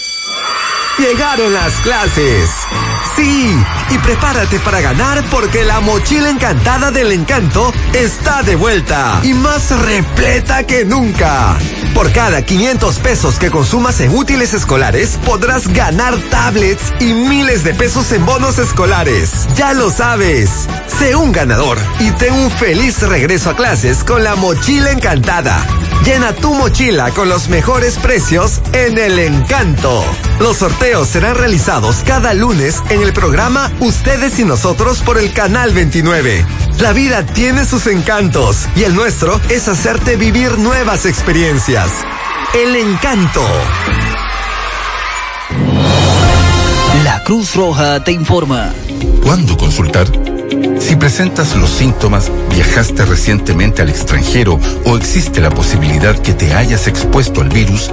Llegaron 1.01 1.51
las 1.51 1.73
clases. 1.77 2.47
Sí, 3.15 3.57
y 3.89 3.97
prepárate 3.97 4.59
para 4.59 4.81
ganar 4.81 5.23
porque 5.31 5.63
la 5.63 5.79
mochila 5.79 6.29
encantada 6.29 6.91
del 6.91 7.11
encanto 7.11 7.73
está 7.91 8.43
de 8.43 8.55
vuelta 8.55 9.19
y 9.23 9.33
más 9.33 9.71
repleta 9.71 10.63
que 10.67 10.85
nunca. 10.85 11.57
Por 11.95 12.11
cada 12.11 12.43
500 12.43 12.99
pesos 12.99 13.39
que 13.39 13.49
consumas 13.49 13.99
en 13.99 14.15
útiles 14.15 14.53
escolares, 14.53 15.17
podrás 15.25 15.67
ganar 15.69 16.15
tablets 16.29 16.93
y 16.99 17.13
miles 17.13 17.63
de 17.63 17.73
pesos 17.73 18.11
en 18.11 18.23
bonos 18.23 18.59
escolares. 18.59 19.47
Ya 19.55 19.73
lo 19.73 19.89
sabes. 19.89 20.67
Sé 20.99 21.15
un 21.15 21.31
ganador 21.31 21.79
y 21.99 22.11
ten 22.11 22.31
un 22.31 22.51
feliz 22.51 23.01
regreso 23.01 23.49
a 23.49 23.55
clases 23.55 24.03
con 24.03 24.23
la 24.23 24.35
mochila 24.35 24.91
encantada. 24.91 25.65
Llena 26.05 26.33
tu 26.33 26.53
mochila 26.53 27.09
con 27.09 27.27
los 27.27 27.49
mejores 27.49 27.97
precios 27.97 28.61
en 28.73 28.99
el 28.99 29.17
encanto. 29.17 30.05
Los 30.41 30.57
sorteos 30.57 31.07
serán 31.07 31.35
realizados 31.35 31.97
cada 32.03 32.33
lunes 32.33 32.81
en 32.89 33.03
el 33.03 33.13
programa 33.13 33.71
Ustedes 33.79 34.39
y 34.39 34.43
Nosotros 34.43 35.01
por 35.01 35.19
el 35.19 35.31
Canal 35.33 35.71
29. 35.71 36.43
La 36.79 36.93
vida 36.93 37.23
tiene 37.23 37.63
sus 37.63 37.85
encantos 37.85 38.67
y 38.75 38.81
el 38.81 38.95
nuestro 38.95 39.39
es 39.49 39.67
hacerte 39.67 40.15
vivir 40.15 40.57
nuevas 40.57 41.05
experiencias. 41.05 41.91
El 42.55 42.75
encanto. 42.75 43.45
La 47.03 47.23
Cruz 47.23 47.53
Roja 47.53 48.03
te 48.03 48.11
informa. 48.11 48.73
¿Cuándo 49.23 49.55
consultar? 49.55 50.07
Si 50.79 50.95
presentas 50.95 51.55
los 51.55 51.69
síntomas, 51.69 52.31
viajaste 52.49 53.05
recientemente 53.05 53.83
al 53.83 53.89
extranjero 53.89 54.59
o 54.85 54.97
existe 54.97 55.39
la 55.39 55.51
posibilidad 55.51 56.17
que 56.17 56.33
te 56.33 56.55
hayas 56.55 56.87
expuesto 56.87 57.41
al 57.41 57.49
virus, 57.49 57.91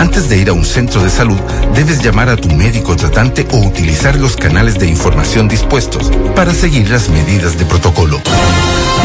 antes 0.00 0.30
de 0.30 0.38
ir 0.38 0.48
a 0.48 0.54
un 0.54 0.64
centro 0.64 1.02
de 1.04 1.10
salud, 1.10 1.38
debes 1.74 2.02
llamar 2.02 2.30
a 2.30 2.36
tu 2.36 2.48
médico 2.48 2.96
tratante 2.96 3.46
o 3.52 3.58
utilizar 3.58 4.16
los 4.16 4.34
canales 4.34 4.78
de 4.78 4.86
información 4.86 5.46
dispuestos 5.46 6.10
para 6.34 6.54
seguir 6.54 6.88
las 6.88 7.10
medidas 7.10 7.58
de 7.58 7.66
protocolo. 7.66 8.18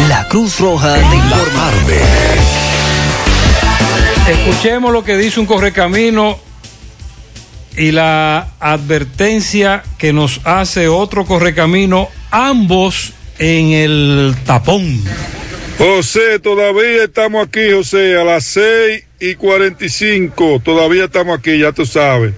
La 0.08 0.26
Cruz 0.30 0.58
Roja 0.58 0.96
te 0.96 1.16
informa. 1.16 1.72
Escuchemos 4.30 4.94
lo 4.94 5.04
que 5.04 5.18
dice 5.18 5.42
un 5.42 5.46
correcamino 5.46 6.40
y 7.76 7.92
la 7.92 8.54
advertencia 8.62 9.84
que 9.98 10.14
nos 10.14 10.40
hace 10.46 10.88
otro 10.88 11.26
correcamino, 11.26 12.08
ambos 12.32 13.12
en 13.38 13.74
el 13.74 14.36
tapón. 14.46 15.04
José, 15.78 16.40
todavía 16.40 17.04
estamos 17.04 17.46
aquí, 17.46 17.70
José, 17.74 18.18
a 18.18 18.24
las 18.24 18.46
6 18.46 19.05
y 19.20 19.36
45. 19.36 20.62
Todavía 20.64 21.06
estamos 21.06 21.38
aquí, 21.40 21.58
ya 21.60 21.72
tú 21.72 21.86
sabes. 21.86 22.34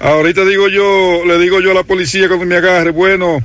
Ahorita 0.00 0.44
digo 0.44 0.68
yo, 0.68 1.24
le 1.26 1.38
digo 1.38 1.60
yo 1.60 1.72
a 1.72 1.74
la 1.74 1.82
policía 1.82 2.26
cuando 2.28 2.46
me 2.46 2.56
agarre, 2.56 2.90
bueno, 2.90 3.44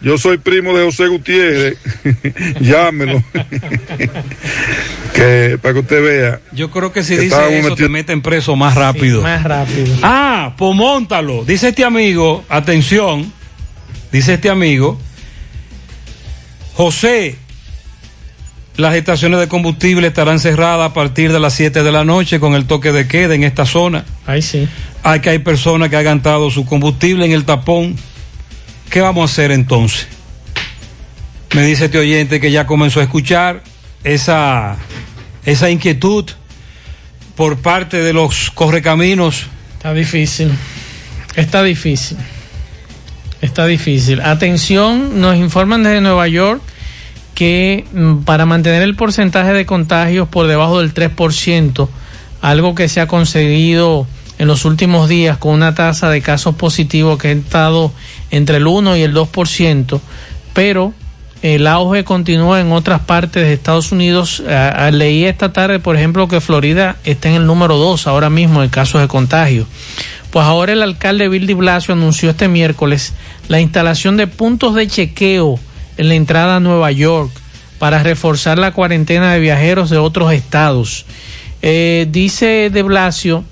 yo 0.00 0.16
soy 0.16 0.38
primo 0.38 0.76
de 0.76 0.84
José 0.84 1.06
Gutiérrez, 1.08 1.76
llámelo. 2.60 3.22
que 5.14 5.58
para 5.60 5.74
que 5.74 5.80
usted 5.80 6.02
vea. 6.02 6.40
Yo 6.52 6.70
creo 6.70 6.92
que 6.92 7.02
si 7.02 7.16
dice 7.16 7.58
eso 7.58 7.76
te 7.76 7.88
meten 7.88 8.22
preso 8.22 8.56
más 8.56 8.74
rápido. 8.74 9.22
más 9.22 9.42
rápido. 9.42 9.94
Ah, 10.02 10.54
pues 10.56 10.74
móntalo. 10.74 11.44
Dice 11.44 11.68
este 11.68 11.84
amigo, 11.84 12.44
atención, 12.48 13.32
dice 14.12 14.34
este 14.34 14.48
amigo, 14.48 14.98
José, 16.74 17.36
las 18.76 18.94
estaciones 18.94 19.40
de 19.40 19.48
combustible 19.48 20.08
estarán 20.08 20.38
cerradas 20.38 20.90
a 20.90 20.94
partir 20.94 21.32
de 21.32 21.40
las 21.40 21.54
7 21.54 21.82
de 21.82 21.92
la 21.92 22.04
noche 22.04 22.38
con 22.38 22.54
el 22.54 22.66
toque 22.66 22.92
de 22.92 23.08
queda 23.08 23.34
en 23.34 23.42
esta 23.42 23.64
zona. 23.64 24.04
Ahí 24.26 24.42
sí. 24.42 24.68
Hay 25.02 25.20
que 25.20 25.30
hay 25.30 25.38
personas 25.38 25.88
que 25.88 25.96
han 25.96 26.04
gastado 26.04 26.50
su 26.50 26.66
combustible 26.66 27.24
en 27.24 27.32
el 27.32 27.44
tapón. 27.44 27.96
¿Qué 28.90 29.00
vamos 29.00 29.30
a 29.30 29.32
hacer 29.32 29.50
entonces? 29.50 30.06
Me 31.54 31.62
dice 31.62 31.86
este 31.86 31.98
oyente 31.98 32.40
que 32.40 32.50
ya 32.50 32.66
comenzó 32.66 33.00
a 33.00 33.04
escuchar 33.04 33.62
esa, 34.04 34.76
esa 35.44 35.70
inquietud 35.70 36.26
por 37.34 37.58
parte 37.58 37.98
de 37.98 38.12
los 38.12 38.50
correcaminos. 38.50 39.46
Está 39.76 39.94
difícil. 39.94 40.50
Está 41.34 41.62
difícil. 41.62 42.18
Está 43.40 43.66
difícil. 43.66 44.20
Atención, 44.20 45.20
nos 45.20 45.36
informan 45.36 45.82
desde 45.82 46.00
Nueva 46.00 46.28
York 46.28 46.60
que 47.36 47.84
mm, 47.92 48.22
para 48.24 48.46
mantener 48.46 48.82
el 48.82 48.96
porcentaje 48.96 49.52
de 49.52 49.66
contagios 49.66 50.26
por 50.26 50.48
debajo 50.48 50.80
del 50.80 50.94
3%, 50.94 51.88
algo 52.40 52.74
que 52.74 52.88
se 52.88 53.00
ha 53.00 53.06
conseguido 53.06 54.06
en 54.38 54.48
los 54.48 54.64
últimos 54.64 55.08
días 55.08 55.36
con 55.36 55.52
una 55.52 55.74
tasa 55.74 56.08
de 56.08 56.22
casos 56.22 56.54
positivos 56.56 57.18
que 57.18 57.28
ha 57.28 57.32
estado 57.32 57.92
entre 58.30 58.56
el 58.56 58.66
1 58.66 58.96
y 58.96 59.02
el 59.02 59.14
2%, 59.14 60.00
pero 60.54 60.94
el 61.42 61.66
auge 61.66 62.04
continúa 62.04 62.62
en 62.62 62.72
otras 62.72 63.00
partes 63.00 63.42
de 63.42 63.52
Estados 63.52 63.92
Unidos. 63.92 64.42
leí 64.92 65.24
esta 65.24 65.52
tarde, 65.52 65.78
por 65.78 65.94
ejemplo, 65.94 66.28
que 66.28 66.40
Florida 66.40 66.96
está 67.04 67.28
en 67.28 67.34
el 67.34 67.46
número 67.46 67.76
2 67.76 68.06
ahora 68.06 68.30
mismo 68.30 68.62
en 68.62 68.70
casos 68.70 69.02
de 69.02 69.08
contagio. 69.08 69.66
Pues 70.30 70.46
ahora 70.46 70.72
el 70.72 70.82
alcalde 70.82 71.28
Bill 71.28 71.46
de 71.46 71.54
Blasio 71.54 71.92
anunció 71.92 72.30
este 72.30 72.48
miércoles 72.48 73.12
la 73.48 73.60
instalación 73.60 74.16
de 74.16 74.26
puntos 74.26 74.74
de 74.74 74.86
chequeo 74.86 75.60
en 75.96 76.08
la 76.08 76.14
entrada 76.14 76.56
a 76.56 76.60
Nueva 76.60 76.92
York 76.92 77.30
para 77.78 78.02
reforzar 78.02 78.58
la 78.58 78.72
cuarentena 78.72 79.32
de 79.32 79.40
viajeros 79.40 79.90
de 79.90 79.98
otros 79.98 80.32
estados. 80.32 81.06
Eh, 81.62 82.06
dice 82.10 82.70
de 82.70 82.82
Blasio 82.82 83.44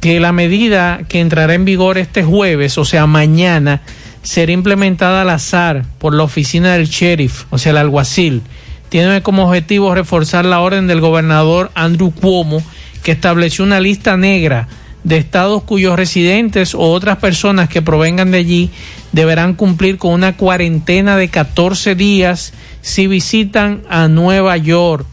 que 0.00 0.18
la 0.18 0.32
medida 0.32 1.02
que 1.08 1.20
entrará 1.20 1.54
en 1.54 1.64
vigor 1.64 1.96
este 1.96 2.24
jueves, 2.24 2.76
o 2.76 2.84
sea, 2.84 3.06
mañana, 3.06 3.82
será 4.22 4.52
implementada 4.52 5.22
al 5.22 5.30
azar 5.30 5.84
por 5.98 6.14
la 6.14 6.24
oficina 6.24 6.72
del 6.72 6.88
sheriff, 6.88 7.44
o 7.50 7.58
sea, 7.58 7.70
el 7.70 7.78
alguacil. 7.78 8.42
Tiene 8.88 9.22
como 9.22 9.46
objetivo 9.46 9.94
reforzar 9.94 10.44
la 10.44 10.60
orden 10.60 10.86
del 10.86 11.00
gobernador 11.00 11.70
Andrew 11.74 12.10
Cuomo, 12.10 12.62
que 13.02 13.12
estableció 13.12 13.64
una 13.64 13.80
lista 13.80 14.16
negra 14.16 14.68
de 15.04 15.16
estados 15.16 15.62
cuyos 15.62 15.96
residentes 15.96 16.74
o 16.74 16.80
otras 16.80 17.18
personas 17.18 17.68
que 17.68 17.82
provengan 17.82 18.30
de 18.30 18.38
allí 18.38 18.70
deberán 19.12 19.54
cumplir 19.54 19.98
con 19.98 20.12
una 20.12 20.36
cuarentena 20.36 21.16
de 21.16 21.28
14 21.28 21.94
días 21.94 22.52
si 22.80 23.06
visitan 23.06 23.82
a 23.88 24.08
Nueva 24.08 24.56
York 24.56 25.06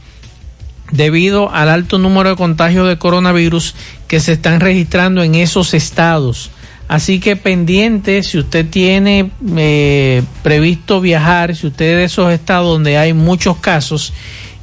debido 0.91 1.51
al 1.51 1.69
alto 1.69 1.99
número 1.99 2.31
de 2.31 2.35
contagios 2.35 2.88
de 2.88 2.97
coronavirus 2.97 3.76
que 4.07 4.19
se 4.19 4.34
están 4.34 4.59
registrando 4.59 5.21
en 5.21 5.35
esos 5.35 5.73
estados. 5.73 6.51
Así 6.88 7.19
que 7.19 7.35
pendiente, 7.35 8.23
si 8.23 8.39
usted 8.39 8.67
tiene 8.67 9.30
eh, 9.57 10.23
previsto 10.41 10.99
viajar, 10.99 11.55
si 11.55 11.67
usted 11.67 11.85
es 11.85 11.97
de 11.97 12.03
esos 12.05 12.34
estados 12.34 12.67
donde 12.67 12.97
hay 12.97 13.13
muchos 13.13 13.57
casos 13.57 14.11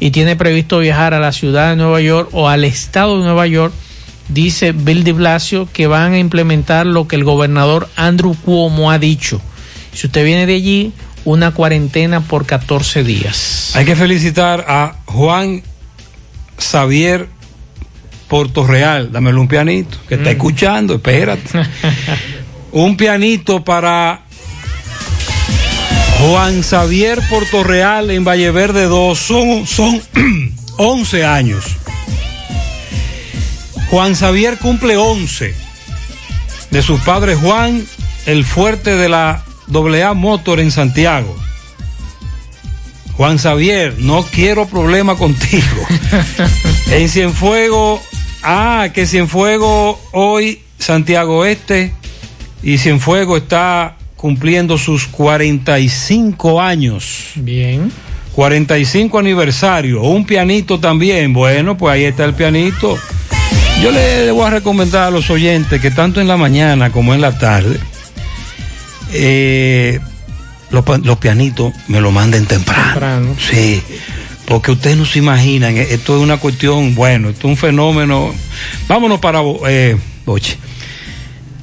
y 0.01 0.11
tiene 0.11 0.35
previsto 0.35 0.81
viajar 0.81 1.15
a 1.15 1.21
la 1.21 1.31
ciudad 1.31 1.71
de 1.71 1.77
Nueva 1.77 2.01
York 2.01 2.31
o 2.33 2.49
al 2.49 2.65
estado 2.65 3.19
de 3.19 3.25
Nueva 3.25 3.47
York, 3.47 3.73
dice 4.29 4.73
Bill 4.73 5.05
de 5.05 5.13
Blasio 5.13 5.69
que 5.73 5.87
van 5.87 6.13
a 6.13 6.19
implementar 6.19 6.87
lo 6.87 7.09
que 7.09 7.17
el 7.17 7.25
gobernador 7.25 7.89
Andrew 7.97 8.35
Cuomo 8.35 8.91
ha 8.91 8.99
dicho. 8.99 9.41
Si 9.93 10.07
usted 10.07 10.25
viene 10.25 10.47
de 10.47 10.55
allí, 10.55 10.93
una 11.25 11.53
cuarentena 11.53 12.21
por 12.21 12.47
14 12.47 13.03
días. 13.03 13.73
Hay 13.75 13.85
que 13.85 13.97
felicitar 13.97 14.65
a 14.69 14.97
Juan 15.07 15.63
Xavier 16.59 17.29
Portorreal. 18.29 19.11
Dámelo 19.11 19.41
un 19.41 19.49
pianito, 19.49 19.99
que 20.09 20.15
está 20.15 20.31
mm. 20.31 20.33
escuchando, 20.33 20.95
espérate. 20.95 21.51
un 22.73 22.97
pianito 22.97 23.65
para 23.65 24.23
Juan 26.21 26.63
Xavier 26.63 27.21
Portorreal 27.29 28.11
en 28.11 28.25
Valleverde 28.25 28.85
2. 28.85 29.19
Son, 29.19 29.67
son 29.67 30.01
11 30.77 31.25
años. 31.25 31.65
Juan 33.91 34.15
Xavier 34.15 34.59
cumple 34.59 34.97
11 34.97 35.55
de 36.71 36.83
sus 36.83 37.01
padres 37.01 37.39
Juan, 37.39 37.85
el 38.27 38.45
fuerte 38.45 38.97
de 38.97 39.09
la 39.09 39.45
AA 39.73 40.15
Motor 40.15 40.61
en 40.61 40.71
Santiago. 40.71 41.37
Juan 43.17 43.39
Xavier, 43.39 43.95
no 43.99 44.23
quiero 44.25 44.67
problema 44.67 45.17
contigo. 45.17 45.87
en 46.91 47.09
Cienfuego, 47.09 48.03
ah, 48.43 48.89
que 48.93 49.07
Cienfuego 49.07 49.99
hoy 50.13 50.61
Santiago 50.79 51.45
Este 51.45 51.95
y 52.63 52.79
Cienfuego 52.79 53.37
está 53.37 53.97
cumpliendo 54.17 54.77
sus 54.77 55.07
45 55.07 56.61
años. 56.61 57.31
Bien. 57.37 57.91
45 58.35 59.19
aniversario, 59.19 60.03
un 60.03 60.27
pianito 60.27 60.79
también. 60.79 61.33
Bueno, 61.33 61.79
pues 61.79 61.95
ahí 61.95 62.05
está 62.05 62.25
el 62.25 62.35
pianito. 62.35 62.99
Yo 63.83 63.91
le 63.91 64.31
voy 64.31 64.47
a 64.47 64.51
recomendar 64.51 65.05
a 65.05 65.11
los 65.11 65.31
oyentes 65.31 65.81
que 65.81 65.91
tanto 65.91 66.21
en 66.21 66.29
la 66.29 66.37
mañana 66.37 66.91
como 66.91 67.15
en 67.15 67.21
la 67.21 67.39
tarde, 67.39 67.79
eh, 69.13 70.01
los, 70.71 71.19
pianitos 71.19 71.73
me 71.89 72.01
lo 72.01 72.11
manden 72.11 72.47
temprano. 72.47 73.37
Sí, 73.39 73.83
porque 74.47 74.73
ustedes 74.73 74.97
no 74.97 75.05
se 75.05 75.19
imaginan, 75.19 75.77
eh, 75.77 75.89
esto 75.91 76.17
es 76.17 76.23
una 76.23 76.39
cuestión, 76.39 76.95
bueno, 76.95 77.29
esto 77.29 77.41
es 77.49 77.53
un 77.53 77.57
fenómeno. 77.57 78.35
Vámonos 78.89 79.21
para 79.21 79.41
eh, 79.69 79.97
Boche. 80.25 80.59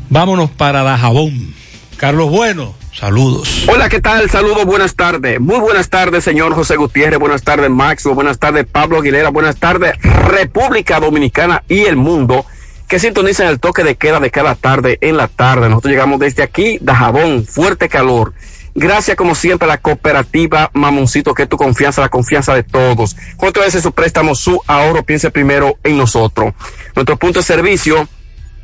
Vámonos 0.10 0.52
para 0.52 0.84
la 0.84 0.98
jabón. 0.98 1.54
Carlos 1.98 2.30
Bueno. 2.30 2.83
Saludos. 2.94 3.66
Hola, 3.68 3.90
¿qué 3.90 4.00
tal? 4.00 4.30
Saludos, 4.30 4.66
buenas 4.66 4.96
tardes. 4.96 5.40
Muy 5.40 5.60
buenas 5.60 5.90
tardes, 5.90 6.24
señor 6.24 6.54
José 6.54 6.76
Gutiérrez. 6.76 7.20
Buenas 7.20 7.42
tardes, 7.42 7.70
Max. 7.70 8.04
Buenas 8.06 8.38
tardes, 8.38 8.68
Pablo 8.72 9.00
Aguilera. 9.00 9.30
Buenas 9.30 9.58
tardes, 9.58 9.94
República 10.02 11.00
Dominicana 11.00 11.64
y 11.68 11.82
el 11.82 11.96
mundo 11.96 12.46
que 12.88 13.00
sintonizan 13.00 13.48
el 13.48 13.60
toque 13.60 13.84
de 13.84 13.96
queda 13.96 14.20
de 14.20 14.30
cada 14.30 14.54
tarde 14.54 15.00
en 15.02 15.18
la 15.18 15.28
tarde. 15.28 15.70
Nosotros 15.70 15.92
llegamos 15.92 16.20
desde 16.20 16.44
aquí, 16.44 16.78
Dajabón, 16.82 17.46
fuerte 17.46 17.90
calor. 17.90 18.34
Gracias, 18.76 19.18
como 19.18 19.34
siempre, 19.34 19.66
a 19.66 19.70
la 19.70 19.78
cooperativa 19.80 20.70
Mamoncito, 20.74 21.34
que 21.34 21.44
es 21.44 21.50
tu 21.50 21.58
confianza, 21.58 22.02
la 22.02 22.10
confianza 22.10 22.54
de 22.54 22.62
todos. 22.62 23.16
Cuánto 23.38 23.62
veces 23.62 23.82
su 23.82 23.92
préstamo, 23.92 24.36
su 24.36 24.62
ahorro, 24.68 25.04
piense 25.04 25.32
primero 25.32 25.78
en 25.84 25.98
nosotros. 25.98 26.54
Nuestro 26.96 27.18
punto 27.18 27.40
de 27.40 27.44
servicio 27.44 28.08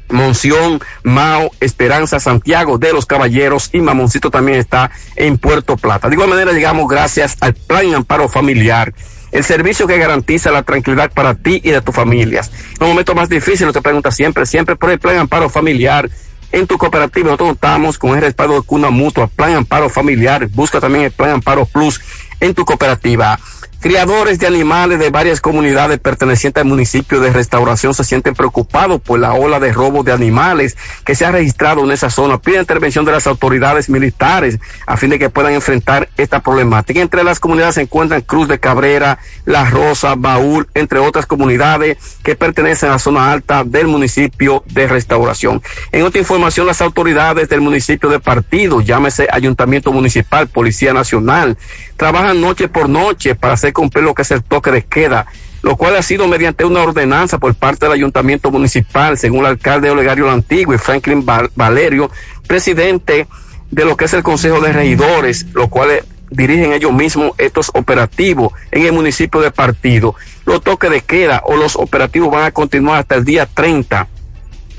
Monción, 0.09 0.79
Mao, 1.03 1.51
Esperanza, 1.59 2.19
Santiago 2.19 2.77
de 2.77 2.93
los 2.93 3.05
Caballeros 3.05 3.69
y 3.73 3.79
Mamoncito 3.79 4.31
también 4.31 4.59
está 4.59 4.91
en 5.15 5.37
Puerto 5.37 5.77
Plata. 5.77 6.07
De 6.07 6.15
igual 6.15 6.29
manera 6.29 6.51
llegamos 6.51 6.87
gracias 6.87 7.37
al 7.41 7.53
Plan 7.53 7.93
Amparo 7.93 8.27
Familiar, 8.27 8.93
el 9.31 9.43
servicio 9.43 9.87
que 9.87 9.97
garantiza 9.97 10.51
la 10.51 10.63
tranquilidad 10.63 11.11
para 11.11 11.35
ti 11.35 11.61
y 11.63 11.71
de 11.71 11.81
tus 11.81 11.95
familias. 11.95 12.51
En 12.77 12.83
un 12.83 12.89
momento 12.89 13.13
más 13.13 13.29
difícil, 13.29 13.67
no 13.67 13.73
te 13.73 13.81
pregunta 13.81 14.11
siempre, 14.11 14.45
siempre 14.45 14.75
por 14.75 14.89
el 14.89 14.99
Plan 14.99 15.17
Amparo 15.17 15.49
Familiar. 15.49 16.09
En 16.51 16.65
tu 16.65 16.79
cooperativa 16.79 17.25
nosotros 17.25 17.49
contamos 17.49 17.99
con 17.99 18.15
el 18.15 18.21
respaldo 18.21 18.55
de 18.55 18.61
Cuna 18.63 18.89
Mutua, 18.89 19.27
Plan 19.27 19.53
Amparo 19.53 19.87
Familiar. 19.89 20.47
Busca 20.47 20.79
también 20.79 21.05
el 21.05 21.11
Plan 21.11 21.29
Amparo 21.31 21.65
Plus 21.65 22.01
en 22.39 22.55
tu 22.55 22.65
cooperativa. 22.65 23.39
Criadores 23.81 24.39
de 24.39 24.45
animales 24.45 24.99
de 24.99 25.09
varias 25.09 25.39
comunidades 25.39 25.99
pertenecientes 25.99 26.61
al 26.61 26.67
municipio 26.67 27.21
de 27.21 27.31
Restauración 27.31 27.93
se 27.93 28.03
sienten 28.03 28.33
preocupados 28.35 28.99
por 28.99 29.21
la 29.21 29.31
ola 29.31 29.57
de 29.61 29.71
robo 29.71 30.03
de 30.03 30.11
animales 30.11 30.75
que 31.05 31.15
se 31.15 31.25
ha 31.25 31.31
registrado 31.31 31.85
en 31.85 31.91
esa 31.91 32.09
zona. 32.09 32.41
Piden 32.41 32.59
intervención 32.59 33.05
de 33.05 33.13
las 33.13 33.25
autoridades 33.25 33.89
militares 33.89 34.59
a 34.85 34.97
fin 34.97 35.11
de 35.11 35.17
que 35.17 35.29
puedan 35.29 35.53
enfrentar 35.53 36.09
esta 36.17 36.41
problemática. 36.41 36.99
Entre 36.99 37.23
las 37.23 37.39
comunidades 37.39 37.75
se 37.75 37.81
encuentran 37.83 38.19
Cruz 38.19 38.49
de 38.49 38.59
Cabrera, 38.59 39.17
La 39.45 39.69
Rosa, 39.69 40.15
Baúl, 40.15 40.67
entre 40.73 40.99
otras 40.99 41.25
comunidades 41.25 41.97
que 42.21 42.35
pertenecen 42.35 42.89
a 42.89 42.93
la 42.93 42.99
zona 42.99 43.31
alta 43.31 43.63
del 43.63 43.87
municipio 43.87 44.61
de 44.67 44.89
Restauración. 44.89 45.61
En 45.93 46.03
otra 46.03 46.19
información, 46.19 46.67
las 46.67 46.81
autoridades 46.81 47.47
del 47.47 47.61
municipio 47.61 48.09
de 48.09 48.19
Partido, 48.19 48.81
llámese 48.81 49.29
Ayuntamiento 49.31 49.93
Municipal, 49.93 50.49
Policía 50.49 50.91
Nacional, 50.91 51.57
trabajan 51.99 52.39
noche 52.39 52.69
por 52.69 52.87
noche 52.87 53.35
para 53.35 53.55
hacer 53.55 53.73
cumplir 53.73 54.05
lo 54.05 54.15
que 54.15 54.21
es 54.21 54.31
el 54.31 54.41
toque 54.41 54.71
de 54.71 54.83
queda, 54.83 55.25
lo 55.61 55.75
cual 55.75 55.97
ha 55.97 56.01
sido 56.01 56.29
mediante 56.29 56.63
una 56.63 56.81
ordenanza 56.81 57.39
por 57.39 57.53
parte 57.55 57.85
del 57.85 57.93
ayuntamiento 57.93 58.49
municipal, 58.51 59.17
según 59.17 59.41
el 59.41 59.47
alcalde 59.47 59.89
Olegario 59.89 60.31
Antiguo 60.31 60.73
y 60.73 60.77
Franklin 60.77 61.25
Valerio, 61.55 62.09
presidente 62.47 63.27
de 63.69 63.85
lo 63.85 63.97
que 63.97 64.05
es 64.05 64.13
el 64.13 64.23
Consejo 64.23 64.61
de 64.61 64.71
Regidores, 64.71 65.47
los 65.53 65.67
cuales 65.67 66.05
dirigen 66.29 66.71
ellos 66.71 66.93
mismos 66.93 67.33
estos 67.37 67.69
operativos 67.73 68.53
en 68.71 68.85
el 68.85 68.93
municipio 68.93 69.41
de 69.41 69.51
Partido. 69.51 70.15
Los 70.45 70.61
toques 70.61 70.89
de 70.89 71.01
queda 71.01 71.41
o 71.43 71.57
los 71.57 71.75
operativos 71.75 72.31
van 72.31 72.45
a 72.45 72.51
continuar 72.51 72.99
hasta 72.99 73.15
el 73.15 73.25
día 73.25 73.45
30 73.45 74.07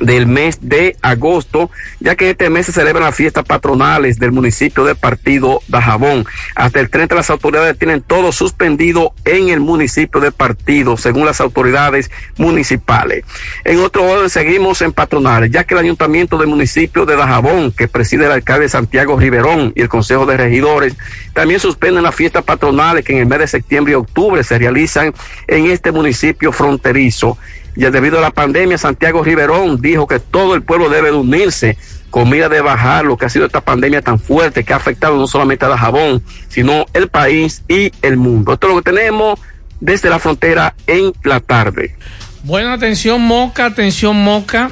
del 0.01 0.27
mes 0.27 0.59
de 0.63 0.97
agosto, 1.03 1.71
ya 2.01 2.17
que 2.17 2.31
este 2.31 2.51
mes 2.51 2.67
se 2.67 2.73
celebran 2.73 3.05
las 3.05 3.15
fiestas 3.15 3.45
patronales 3.45 4.19
del 4.19 4.33
municipio 4.33 4.85
de 4.85 4.95
Partido 4.95 5.63
Dajabón. 5.69 6.27
Hasta 6.55 6.81
el 6.81 6.91
30 6.91 7.15
las 7.15 7.31
autoridades 7.31 7.79
tienen 7.79 8.03
todo 8.03 8.33
suspendido 8.33 9.13
en 9.25 9.51
el 9.51 9.61
municipio 9.61 10.21
de 10.21 10.33
Partido, 10.33 10.97
según 10.97 11.27
las 11.27 11.41
autoridades 11.41 12.11
municipales. 12.37 13.25
En 13.65 13.79
otro 13.81 14.05
orden 14.05 14.31
seguimos 14.31 14.83
en 14.83 14.93
patronales, 14.93 15.51
ya 15.51 15.65
que 15.65 15.75
el 15.75 15.81
ayuntamiento 15.81 16.39
del 16.39 16.49
municipio 16.49 17.07
de 17.07 17.17
Dajabón, 17.17 17.73
que 17.73 17.89
preside 17.89 18.27
el 18.27 18.33
alcalde 18.33 18.69
Santiago 18.69 19.19
Riverón 19.19 19.73
y 19.77 19.83
el 19.83 19.89
Consejo 19.89 20.27
de 20.27 20.37
Regidores, 20.37 20.97
también 21.33 21.61
suspenden 21.61 22.03
las 22.03 22.15
fiestas 22.15 22.45
patronales 22.45 23.05
que 23.05 23.13
en 23.13 23.19
el 23.21 23.27
mes 23.27 23.41
de 23.41 23.47
septiembre 23.47 23.93
y 23.93 23.97
octubre 23.97 24.43
se 24.43 24.59
realizan 24.59 25.15
en 25.47 25.71
este 25.71 25.93
municipio 25.93 26.53
fronterizo. 26.53 27.39
Y 27.77 27.83
debido 27.83 28.19
a 28.19 28.21
la 28.21 28.31
pandemia, 28.31 28.79
Santiago 28.79 29.23
Riverón 29.23 29.81
dijo 29.81 30.07
que 30.07 30.19
todo 30.19 30.55
el 30.55 30.63
pueblo 30.63 30.89
debe 30.89 31.13
unirse 31.13 31.77
con 32.11 32.29
mira 32.29 32.49
de 32.49 32.61
bajar 32.61 33.05
lo 33.05 33.17
que 33.17 33.27
ha 33.27 33.29
sido 33.29 33.47
esta 33.47 33.61
pandemia 33.61 34.03
tan 34.03 34.19
fuerte 34.19 34.65
que 34.65 34.73
ha 34.73 34.77
afectado 34.77 35.17
no 35.17 35.27
solamente 35.27 35.65
a 35.65 35.69
Dajabón, 35.69 36.23
sino 36.49 36.87
el 36.93 37.09
país 37.09 37.63
y 37.69 37.93
el 38.03 38.17
mundo. 38.17 38.55
Esto 38.55 38.67
es 38.67 38.75
lo 38.75 38.83
que 38.83 38.91
tenemos 38.91 39.39
desde 39.79 40.11
la 40.11 40.19
frontera 40.19 40.75
en 40.87 41.13
la 41.23 41.41
tarde. 41.41 41.97
Bueno, 42.43 42.73
atención 42.73 43.21
Moca, 43.23 43.67
atención 43.67 44.23
Moca. 44.23 44.71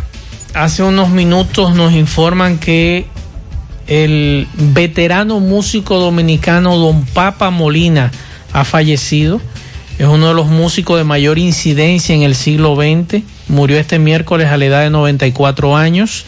Hace 0.54 0.82
unos 0.82 1.10
minutos 1.10 1.74
nos 1.74 1.92
informan 1.92 2.58
que 2.58 3.06
el 3.86 4.48
veterano 4.54 5.40
músico 5.40 5.98
dominicano 5.98 6.76
Don 6.76 7.04
Papa 7.06 7.50
Molina 7.50 8.10
ha 8.52 8.64
fallecido. 8.64 9.40
Es 9.98 10.06
uno 10.06 10.28
de 10.28 10.34
los 10.34 10.46
músicos 10.46 10.96
de 10.96 11.02
mayor 11.02 11.40
incidencia 11.40 12.14
en 12.14 12.22
el 12.22 12.36
siglo 12.36 12.76
XX. 12.76 13.24
Murió 13.48 13.78
este 13.78 13.98
miércoles 13.98 14.46
a 14.46 14.56
la 14.56 14.64
edad 14.66 14.82
de 14.82 14.90
94 14.90 15.76
años. 15.76 16.24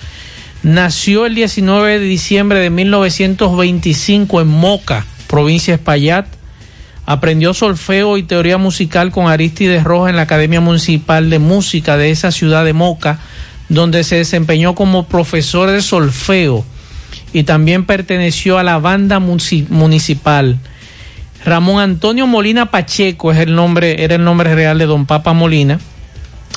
Nació 0.65 1.25
el 1.25 1.37
19 1.37 2.01
de 2.01 2.05
diciembre 2.05 2.59
de 2.59 2.69
1925 2.69 4.41
en 4.41 4.49
Moca, 4.49 5.07
provincia 5.29 5.73
de 5.73 5.77
Espaillat. 5.77 6.27
Aprendió 7.07 7.55
solfeo 7.55 8.19
y 8.19 8.25
teoría 8.25 8.59
musical 8.59 9.13
con 9.13 9.29
Aristides 9.29 9.85
Rojas 9.85 10.11
en 10.11 10.17
la 10.17 10.23
Academia 10.23 10.61
Municipal 10.61 11.31
de 11.31 11.39
Música 11.39 11.97
de 11.97 12.11
esa 12.11 12.33
ciudad 12.33 12.65
de 12.65 12.73
Moca, 12.73 13.21
donde 13.69 14.03
se 14.03 14.17
desempeñó 14.17 14.75
como 14.75 15.07
profesor 15.07 15.71
de 15.71 15.81
solfeo 15.81 16.65
y 17.33 17.45
también 17.45 17.85
perteneció 17.85 18.59
a 18.59 18.65
la 18.65 18.79
banda 18.79 19.21
municipal. 19.21 20.59
Ramón 21.45 21.81
Antonio 21.83 22.27
Molina 22.27 22.71
Pacheco 22.71 23.33
es 23.33 23.39
el 23.39 23.55
nombre, 23.55 24.05
era 24.05 24.17
el 24.17 24.25
nombre 24.25 24.55
real 24.55 24.79
de 24.79 24.87
Don 24.87 25.07
Papa 25.07 25.33
Molina. 25.33 25.81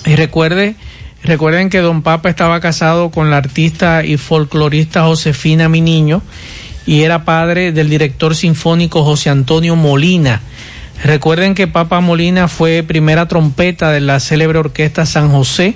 Y 0.06 0.16
recuerde, 0.16 0.76
recuerden 1.24 1.70
que 1.70 1.80
Don 1.80 2.02
Papa 2.02 2.30
estaba 2.30 2.60
casado 2.60 3.10
con 3.10 3.32
la 3.32 3.38
artista 3.38 4.04
y 4.04 4.18
folclorista 4.18 5.04
Josefina 5.04 5.70
Mi 5.70 5.80
Niño 5.80 6.22
y 6.86 7.04
era 7.04 7.24
padre 7.24 7.72
del 7.72 7.90
director 7.90 8.36
sinfónico 8.36 9.06
José 9.06 9.30
Antonio 9.30 9.78
Molina. 9.78 10.42
Recuerden 11.02 11.56
que 11.56 11.68
Papa 11.68 12.02
Molina 12.02 12.50
fue 12.50 12.84
primera 12.84 13.28
trompeta 13.30 13.90
de 13.92 14.02
la 14.02 14.20
célebre 14.20 14.60
orquesta 14.60 15.06
San 15.06 15.32
José. 15.32 15.76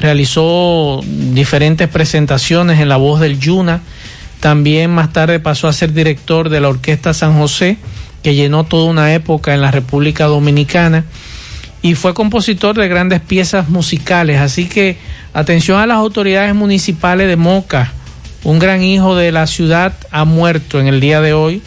Realizó 0.00 1.00
diferentes 1.04 1.88
presentaciones 1.88 2.80
en 2.80 2.88
la 2.88 2.96
voz 2.96 3.20
del 3.20 3.38
Yuna. 3.38 3.82
También 4.40 4.90
más 4.90 5.12
tarde 5.12 5.38
pasó 5.38 5.68
a 5.68 5.72
ser 5.72 5.92
director 5.92 6.48
de 6.48 6.60
la 6.60 6.68
orquesta 6.68 7.14
San 7.14 7.38
José 7.38 7.78
que 8.24 8.34
llenó 8.34 8.64
toda 8.64 8.90
una 8.90 9.12
época 9.12 9.52
en 9.52 9.60
la 9.60 9.70
República 9.70 10.24
Dominicana 10.24 11.04
y 11.82 11.94
fue 11.94 12.14
compositor 12.14 12.74
de 12.74 12.88
grandes 12.88 13.20
piezas 13.20 13.68
musicales. 13.68 14.40
Así 14.40 14.64
que 14.64 14.96
atención 15.34 15.78
a 15.78 15.86
las 15.86 15.98
autoridades 15.98 16.54
municipales 16.54 17.28
de 17.28 17.36
Moca. 17.36 17.92
Un 18.42 18.58
gran 18.58 18.82
hijo 18.82 19.14
de 19.14 19.30
la 19.30 19.46
ciudad 19.46 19.92
ha 20.10 20.24
muerto 20.24 20.80
en 20.80 20.86
el 20.86 21.00
día 21.00 21.20
de 21.20 21.34
hoy, 21.34 21.60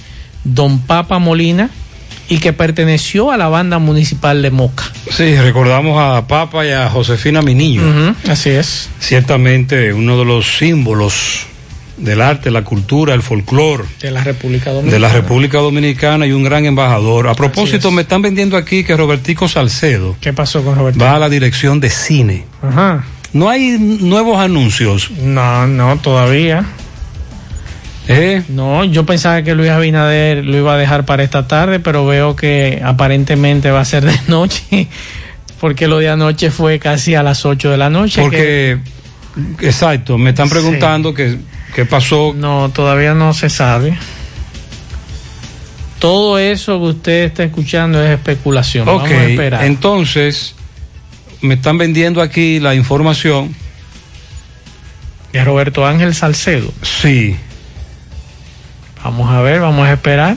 don 0.44 0.80
Papa 0.80 1.20
Molina, 1.20 1.70
y 2.28 2.40
que 2.40 2.54
perteneció 2.54 3.32
a 3.32 3.38
la 3.38 3.50
banda 3.50 3.78
municipal 3.78 4.42
de 4.42 4.50
Moca. 4.50 4.86
Sí, 5.12 5.36
recordamos 5.36 6.00
a 6.02 6.26
Papa 6.28 6.66
y 6.66 6.72
a 6.72 6.90
Josefina 6.90 7.44
Miniño. 7.44 8.16
así 8.28 8.50
es. 8.50 8.90
Ciertamente 9.00 9.94
uno 9.94 10.18
de 10.18 10.26
los 10.26 10.58
símbolos 10.58 11.46
del 11.98 12.22
arte, 12.22 12.52
la 12.52 12.64
cultura, 12.64 13.14
el 13.14 13.22
folclore. 13.22 13.84
De 14.00 14.12
la 14.12 14.24
República 14.24 14.72
Dominicana. 14.72 14.94
De 14.94 15.00
la 15.00 15.10
República 15.10 15.58
Dominicana 15.58 16.26
y 16.28 16.32
un 16.32 16.44
gran 16.44 16.66
embajador. 16.66 17.28
A 17.28 17.34
propósito, 17.34 17.92
me 17.92 18.04
están 18.04 18.22
vendiendo 18.22 18.56
aquí 18.56 18.84
que 18.84 18.96
Robertico 18.96 19.48
Salcedo. 19.48 20.16
¿Qué 20.22 20.34
pasó 20.34 20.64
con 20.64 20.76
Robertico? 20.76 21.04
Va 21.04 21.16
a 21.16 21.20
la 21.20 21.30
dirección 21.30 21.80
de 21.80 21.90
cine. 21.90 22.46
Ajá. 22.62 23.04
¿No 23.34 23.50
hay 23.50 23.78
nuevos 23.80 24.40
anuncios? 24.40 25.12
No, 25.12 25.68
no, 25.68 25.98
todavía. 25.98 26.66
¿Eh? 28.08 28.42
No, 28.48 28.86
yo 28.86 29.06
pensaba 29.06 29.42
que 29.42 29.54
Luis 29.54 29.70
Abinader 29.70 30.46
lo 30.46 30.58
iba 30.58 30.74
a 30.74 30.78
dejar 30.78 31.06
para 31.06 31.24
esta 31.24 31.48
tarde, 31.48 31.80
pero 31.80 32.06
veo 32.06 32.36
que 32.36 32.82
aparentemente 32.84 33.70
va 33.70 33.82
a 33.82 33.86
ser 33.86 34.06
de 34.06 34.18
noche, 34.28 34.88
porque 35.60 35.88
lo 35.88 35.98
de 35.98 36.10
anoche 36.10 36.52
fue 36.52 36.80
casi 36.80 37.16
a 37.16 37.24
las 37.24 37.46
8 37.46 37.70
de 37.70 37.78
la 37.78 37.90
noche. 37.90 38.22
Porque, 38.22 38.78
exacto, 39.60 40.18
me 40.18 40.30
están 40.30 40.50
preguntando 40.50 41.14
que 41.14 41.38
¿Qué 41.78 41.86
pasó? 41.86 42.34
No, 42.36 42.72
todavía 42.72 43.14
no 43.14 43.36
se 43.36 43.52
sabe. 43.52 43.96
Todo 46.00 46.40
eso 46.40 46.80
que 46.80 46.86
usted 46.86 47.24
está 47.26 47.44
escuchando 47.44 48.04
es 48.04 48.10
especulación. 48.10 48.90
Ok, 48.90 49.08
entonces 49.62 50.56
me 51.42 51.54
están 51.54 51.78
vendiendo 51.78 52.24
aquí 52.24 52.60
la 52.60 52.74
información. 52.74 53.56
De 55.32 55.44
Roberto 55.44 55.86
Ángel 55.86 56.16
Salcedo. 56.16 56.74
Sí. 56.82 57.36
Vamos 59.04 59.30
a 59.30 59.42
ver, 59.42 59.60
vamos 59.60 59.88
a 59.88 59.94
esperar. 59.94 60.36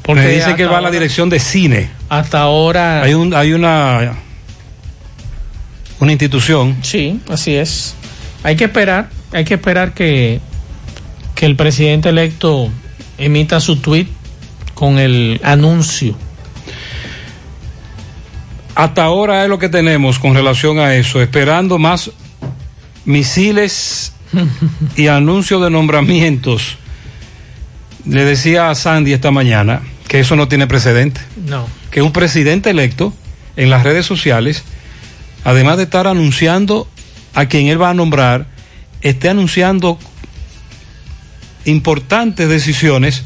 Porque 0.00 0.28
dice 0.28 0.56
que 0.56 0.64
va 0.64 0.78
a 0.78 0.80
la 0.80 0.90
dirección 0.90 1.28
de 1.28 1.40
cine. 1.40 1.90
Hasta 2.08 2.40
ahora. 2.40 3.02
Hay, 3.02 3.12
un, 3.12 3.34
hay 3.34 3.52
una, 3.52 4.14
una 6.00 6.10
institución. 6.10 6.78
Sí, 6.80 7.20
así 7.28 7.54
es. 7.54 7.94
Hay 8.42 8.56
que 8.56 8.64
esperar 8.64 9.10
hay 9.32 9.44
que 9.44 9.54
esperar 9.54 9.94
que, 9.94 10.40
que 11.34 11.46
el 11.46 11.56
presidente 11.56 12.10
electo 12.10 12.70
emita 13.18 13.60
su 13.60 13.76
tweet 13.76 14.06
con 14.74 14.98
el 14.98 15.40
anuncio. 15.44 16.16
Hasta 18.74 19.04
ahora 19.04 19.42
es 19.42 19.48
lo 19.48 19.58
que 19.58 19.68
tenemos 19.68 20.18
con 20.18 20.34
relación 20.34 20.78
a 20.78 20.94
eso, 20.94 21.20
esperando 21.20 21.78
más 21.78 22.10
misiles 23.04 24.12
y 24.96 25.08
anuncios 25.08 25.62
de 25.62 25.70
nombramientos. 25.70 26.78
Le 28.06 28.24
decía 28.24 28.70
a 28.70 28.74
Sandy 28.74 29.12
esta 29.12 29.30
mañana 29.30 29.82
que 30.08 30.20
eso 30.20 30.36
no 30.36 30.48
tiene 30.48 30.66
precedente. 30.66 31.20
No. 31.46 31.66
Que 31.90 32.02
un 32.02 32.12
presidente 32.12 32.70
electo 32.70 33.12
en 33.56 33.70
las 33.70 33.82
redes 33.82 34.06
sociales, 34.06 34.64
además 35.44 35.76
de 35.76 35.84
estar 35.84 36.06
anunciando 36.06 36.88
a 37.34 37.46
quien 37.46 37.68
él 37.68 37.80
va 37.80 37.90
a 37.90 37.94
nombrar, 37.94 38.46
esté 39.02 39.28
anunciando 39.28 39.98
importantes 41.64 42.48
decisiones 42.48 43.24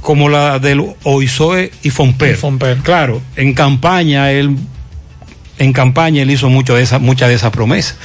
como 0.00 0.28
la 0.28 0.58
del 0.58 0.84
OISOE 1.02 1.72
y 1.82 1.90
Fomper. 1.90 2.38
Claro, 2.82 3.20
en 3.34 3.54
campaña 3.54 4.30
él 4.30 4.56
en 5.58 5.72
campaña 5.72 6.22
él 6.22 6.30
hizo 6.30 6.48
mucho 6.48 6.74
de 6.76 6.82
esa, 6.82 6.98
muchas 6.98 7.28
de 7.28 7.34
esas 7.34 7.50
promesas, 7.50 7.96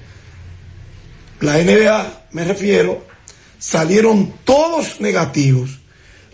la 1.40 1.58
NBA, 1.58 2.26
me 2.32 2.44
refiero, 2.44 3.04
salieron 3.58 4.32
todos 4.44 5.00
negativos. 5.00 5.78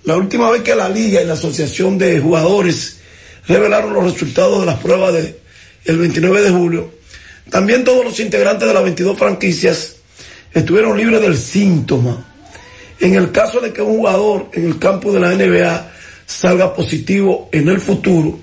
La 0.05 0.17
última 0.17 0.51
vez 0.51 0.63
que 0.63 0.75
la 0.75 0.89
liga 0.89 1.21
y 1.21 1.27
la 1.27 1.35
asociación 1.35 1.99
de 1.99 2.21
jugadores 2.21 2.99
revelaron 3.47 3.93
los 3.93 4.13
resultados 4.13 4.61
de 4.61 4.67
las 4.67 4.79
pruebas 4.79 5.15
del 5.15 5.39
el 5.85 5.97
29 5.97 6.43
de 6.43 6.51
julio, 6.51 6.91
también 7.51 7.85
todos 7.85 8.05
los 8.05 8.21
integrantes 8.21 8.69
de 8.69 8.75
las 8.75 8.83
22 8.83 9.19
franquicias 9.19 9.97
estuvieron 10.53 10.97
libres 10.97 11.21
del 11.21 11.37
síntoma. 11.37 12.28
En 13.01 13.15
el 13.15 13.31
caso 13.31 13.61
de 13.61 13.73
que 13.73 13.83
un 13.83 13.99
jugador 13.99 14.51
en 14.53 14.67
el 14.67 14.79
campo 14.79 15.13
de 15.13 15.21
la 15.21 15.35
NBA 15.35 15.93
salga 16.27 16.75
positivo 16.75 17.49
en 17.53 17.69
el 17.69 17.81
futuro, 17.81 18.39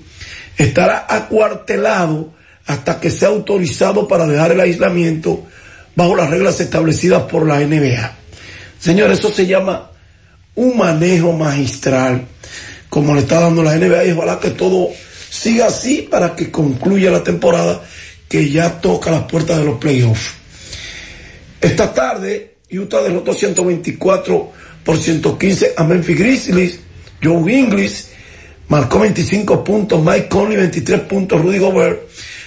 estará 0.56 1.06
acuartelado 1.08 2.34
hasta 2.66 2.98
que 2.98 3.10
sea 3.10 3.28
autorizado 3.28 4.08
para 4.08 4.26
dejar 4.26 4.52
el 4.52 4.60
aislamiento 4.60 5.44
bajo 5.94 6.16
las 6.16 6.30
reglas 6.30 6.60
establecidas 6.60 7.22
por 7.24 7.46
la 7.46 7.60
NBA. 7.60 8.12
Señor, 8.78 9.10
eso 9.10 9.30
se 9.30 9.46
llama 9.46 9.90
un 10.54 10.76
manejo 10.76 11.32
magistral 11.32 12.26
como 12.88 13.14
le 13.14 13.20
está 13.20 13.40
dando 13.40 13.62
la 13.62 13.76
NBA 13.76 14.06
y 14.06 14.12
ojalá 14.12 14.40
que 14.40 14.50
todo 14.50 14.88
siga 15.30 15.66
así 15.66 16.08
para 16.10 16.34
que 16.34 16.50
concluya 16.50 17.10
la 17.10 17.22
temporada 17.22 17.82
que 18.28 18.50
ya 18.50 18.80
toca 18.80 19.10
las 19.10 19.24
puertas 19.24 19.58
de 19.58 19.64
los 19.64 19.78
playoffs. 19.78 20.34
Esta 21.60 21.92
tarde, 21.92 22.55
Utah 22.70 23.02
derrotó 23.02 23.32
124 23.32 24.52
por 24.84 24.98
115 24.98 25.74
a 25.76 25.84
Memphis 25.84 26.18
Grizzlies. 26.18 26.80
Joe 27.22 27.52
Inglis 27.52 28.10
marcó 28.68 29.00
25 29.00 29.64
puntos, 29.64 30.02
Mike 30.04 30.28
Conley 30.28 30.56
23 30.56 31.00
puntos, 31.02 31.40
Rudy 31.40 31.58
Gobert 31.58 32.00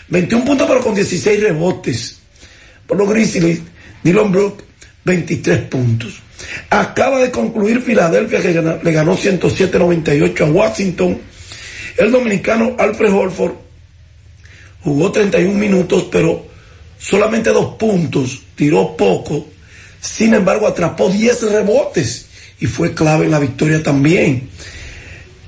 21 0.09 0.45
puntos 0.45 0.67
pero 0.67 0.81
con 0.81 0.95
16 0.95 1.41
rebotes. 1.41 2.19
Por 2.87 2.97
los 2.97 3.09
Grizzlies, 3.09 3.61
Dylan 4.03 4.31
Brook 4.31 4.63
23 5.05 5.59
puntos. 5.61 6.21
Acaba 6.69 7.19
de 7.19 7.31
concluir 7.31 7.81
Filadelfia 7.81 8.41
que 8.41 8.49
le 8.83 8.91
ganó 8.91 9.17
107-98 9.17 10.41
a 10.41 10.51
Washington. 10.51 11.19
El 11.97 12.11
dominicano 12.11 12.75
Alfred 12.77 13.11
Holford 13.11 13.53
jugó 14.81 15.11
31 15.11 15.57
minutos, 15.57 16.07
pero 16.11 16.45
solamente 16.97 17.51
dos 17.51 17.75
puntos, 17.75 18.41
tiró 18.55 18.95
poco. 18.95 19.47
Sin 20.01 20.33
embargo, 20.33 20.67
atrapó 20.67 21.09
10 21.09 21.51
rebotes 21.51 22.27
y 22.59 22.67
fue 22.67 22.93
clave 22.93 23.25
en 23.25 23.31
la 23.31 23.39
victoria 23.39 23.81
también. 23.81 24.49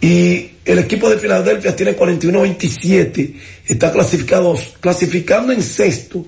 Y 0.02 0.52
el 0.66 0.80
equipo 0.80 1.10
de 1.10 1.18
Filadelfia 1.18 1.76
tiene 1.76 1.98
41-27, 1.98 3.34
está 3.68 3.92
clasificado, 3.92 4.58
clasificando 4.80 5.52
en 5.54 5.62
sexto, 5.62 6.26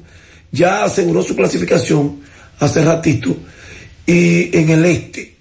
ya 0.51 0.83
aseguró 0.83 1.23
su 1.23 1.35
clasificación 1.35 2.21
hace 2.59 2.83
ratito, 2.83 3.35
y 4.05 4.55
en 4.57 4.69
el 4.69 4.85
este. 4.85 5.35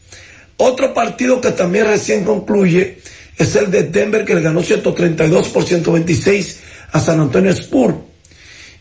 Otro 0.56 0.94
partido 0.94 1.40
que 1.40 1.50
también 1.50 1.86
recién 1.86 2.24
concluye 2.24 2.98
es 3.36 3.56
el 3.56 3.70
de 3.70 3.84
Denver 3.84 4.24
que 4.24 4.34
le 4.34 4.42
ganó 4.42 4.62
132 4.62 5.48
por 5.48 5.64
126 5.64 6.60
a 6.92 7.00
San 7.00 7.20
Antonio 7.20 7.50
Spurs. 7.50 7.96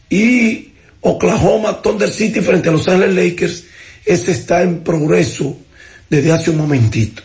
Y 0.09 0.73
Oklahoma 1.01 1.81
Thunder 1.81 2.09
City 2.09 2.41
frente 2.41 2.69
a 2.69 2.73
Los 2.73 2.87
Ángeles 2.87 3.15
Lakers, 3.15 3.63
ese 4.05 4.31
está 4.31 4.61
en 4.61 4.83
progreso 4.83 5.57
desde 6.09 6.31
hace 6.31 6.51
un 6.51 6.57
momentito. 6.57 7.23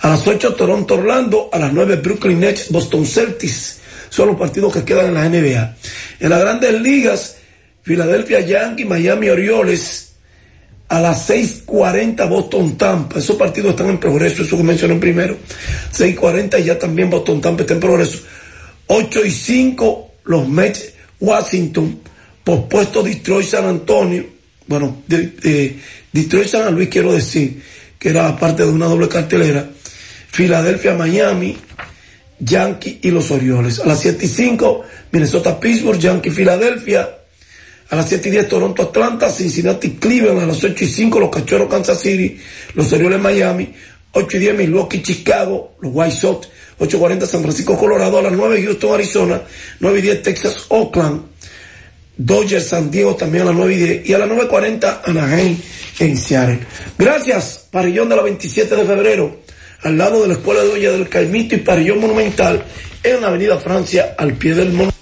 A 0.00 0.08
las 0.08 0.26
8 0.26 0.54
Toronto 0.54 0.94
Orlando, 0.94 1.48
a 1.52 1.58
las 1.58 1.72
9 1.72 1.96
Brooklyn 1.96 2.40
Nets, 2.40 2.70
Boston 2.70 3.06
Celtics, 3.06 3.80
son 4.08 4.28
los 4.28 4.36
partidos 4.36 4.72
que 4.72 4.84
quedan 4.84 5.06
en 5.06 5.14
la 5.14 5.28
NBA. 5.28 5.76
En 6.20 6.30
las 6.30 6.40
grandes 6.40 6.80
ligas, 6.80 7.36
Philadelphia 7.82 8.40
Yankees, 8.40 8.86
Miami 8.86 9.28
Orioles, 9.28 10.12
a 10.88 11.00
las 11.00 11.30
6.40 11.30 12.28
Boston 12.28 12.76
Tampa. 12.76 13.18
Esos 13.18 13.36
partidos 13.36 13.70
están 13.70 13.88
en 13.88 13.98
progreso, 13.98 14.42
eso 14.42 14.58
que 14.58 14.62
mencioné 14.62 14.96
primero. 14.96 15.36
6.40 15.92 16.60
y 16.60 16.64
ya 16.64 16.78
también 16.78 17.08
Boston 17.08 17.40
Tampa 17.40 17.62
está 17.62 17.72
en 17.74 17.80
progreso. 17.80 18.18
8 18.88 19.24
y 19.24 19.30
5 19.30 20.10
los 20.24 20.48
Mets 20.48 20.92
Washington, 21.18 22.00
pospuesto 22.44 23.02
Detroit 23.02 23.46
San 23.46 23.64
Antonio. 23.64 24.26
Bueno, 24.66 25.02
de, 25.06 25.78
Detroit 26.12 26.48
San 26.48 26.74
Luis 26.74 26.88
quiero 26.88 27.12
decir 27.12 27.62
que 27.98 28.10
era 28.10 28.36
parte 28.36 28.64
de 28.64 28.70
una 28.70 28.86
doble 28.86 29.08
cartelera. 29.08 29.68
Filadelfia, 30.28 30.94
Miami, 30.94 31.56
Yankee 32.38 32.98
y 33.02 33.10
los 33.10 33.30
Orioles. 33.30 33.80
A 33.80 33.86
las 33.86 34.00
7 34.00 34.24
y 34.24 34.28
5, 34.28 34.84
Minnesota, 35.12 35.58
Pittsburgh, 35.58 35.98
Yankee, 35.98 36.30
Filadelfia. 36.30 37.08
A 37.90 37.96
las 37.96 38.08
7 38.08 38.28
y 38.28 38.32
10, 38.32 38.48
Toronto, 38.48 38.82
Atlanta, 38.82 39.30
Cincinnati, 39.30 39.92
Cleveland. 39.92 40.40
A 40.40 40.46
las 40.46 40.64
8 40.64 40.84
y 40.84 40.88
5, 40.88 41.20
los 41.20 41.30
Cachorros, 41.30 41.68
Kansas 41.70 42.00
City, 42.00 42.38
los 42.74 42.92
Orioles, 42.92 43.20
Miami. 43.20 43.72
8 44.12 44.36
y 44.36 44.40
10, 44.40 44.56
Milwaukee, 44.56 45.02
Chicago, 45.02 45.76
los 45.80 45.92
White 45.94 46.16
Sox. 46.16 46.48
8.40 46.78 47.26
San 47.26 47.42
Francisco, 47.42 47.78
Colorado. 47.78 48.18
A 48.18 48.22
las 48.22 48.32
9 48.32 48.62
Houston, 48.64 48.94
Arizona. 48.94 49.42
9 49.80 49.98
y 49.98 50.02
10 50.02 50.22
Texas, 50.22 50.64
Oakland. 50.68 51.31
Dodgers, 52.16 52.68
San 52.68 52.90
Diego 52.90 53.16
también 53.16 53.42
a 53.42 53.46
las 53.46 53.54
9 53.54 53.74
y 53.74 53.78
10. 53.78 54.08
Y 54.08 54.14
a 54.14 54.18
las 54.18 54.28
9.40 54.28 55.00
Anaheim 55.04 55.58
en 55.98 56.16
Seattle. 56.16 56.60
Gracias, 56.98 57.68
Parillón 57.70 58.08
de 58.08 58.16
la 58.16 58.22
27 58.22 58.76
de 58.76 58.84
febrero, 58.84 59.40
al 59.82 59.98
lado 59.98 60.22
de 60.22 60.28
la 60.28 60.34
Escuela 60.34 60.62
de 60.62 60.70
Olla 60.70 60.92
del 60.92 61.08
Caimito 61.08 61.54
y 61.54 61.58
Parillón 61.58 62.00
Monumental, 62.00 62.64
en 63.02 63.20
la 63.20 63.28
Avenida 63.28 63.58
Francia, 63.58 64.14
al 64.18 64.34
pie 64.34 64.54
del 64.54 64.68
monumento. 64.68 64.92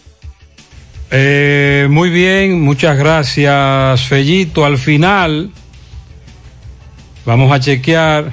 Eh, 1.11 1.89
muy 1.91 2.11
bien, 2.11 2.61
muchas 2.61 2.97
gracias, 2.97 4.03
Fellito. 4.07 4.65
Al 4.65 4.78
final, 4.78 5.51
vamos 7.27 7.53
a 7.53 7.59
chequear 7.59 8.32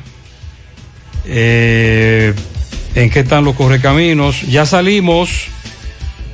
eh, 1.25 2.33
en 2.93 3.09
qué 3.09 3.21
están 3.21 3.43
los 3.43 3.55
correcaminos. 3.55 4.43
Ya 4.43 4.65
salimos. 4.65 5.49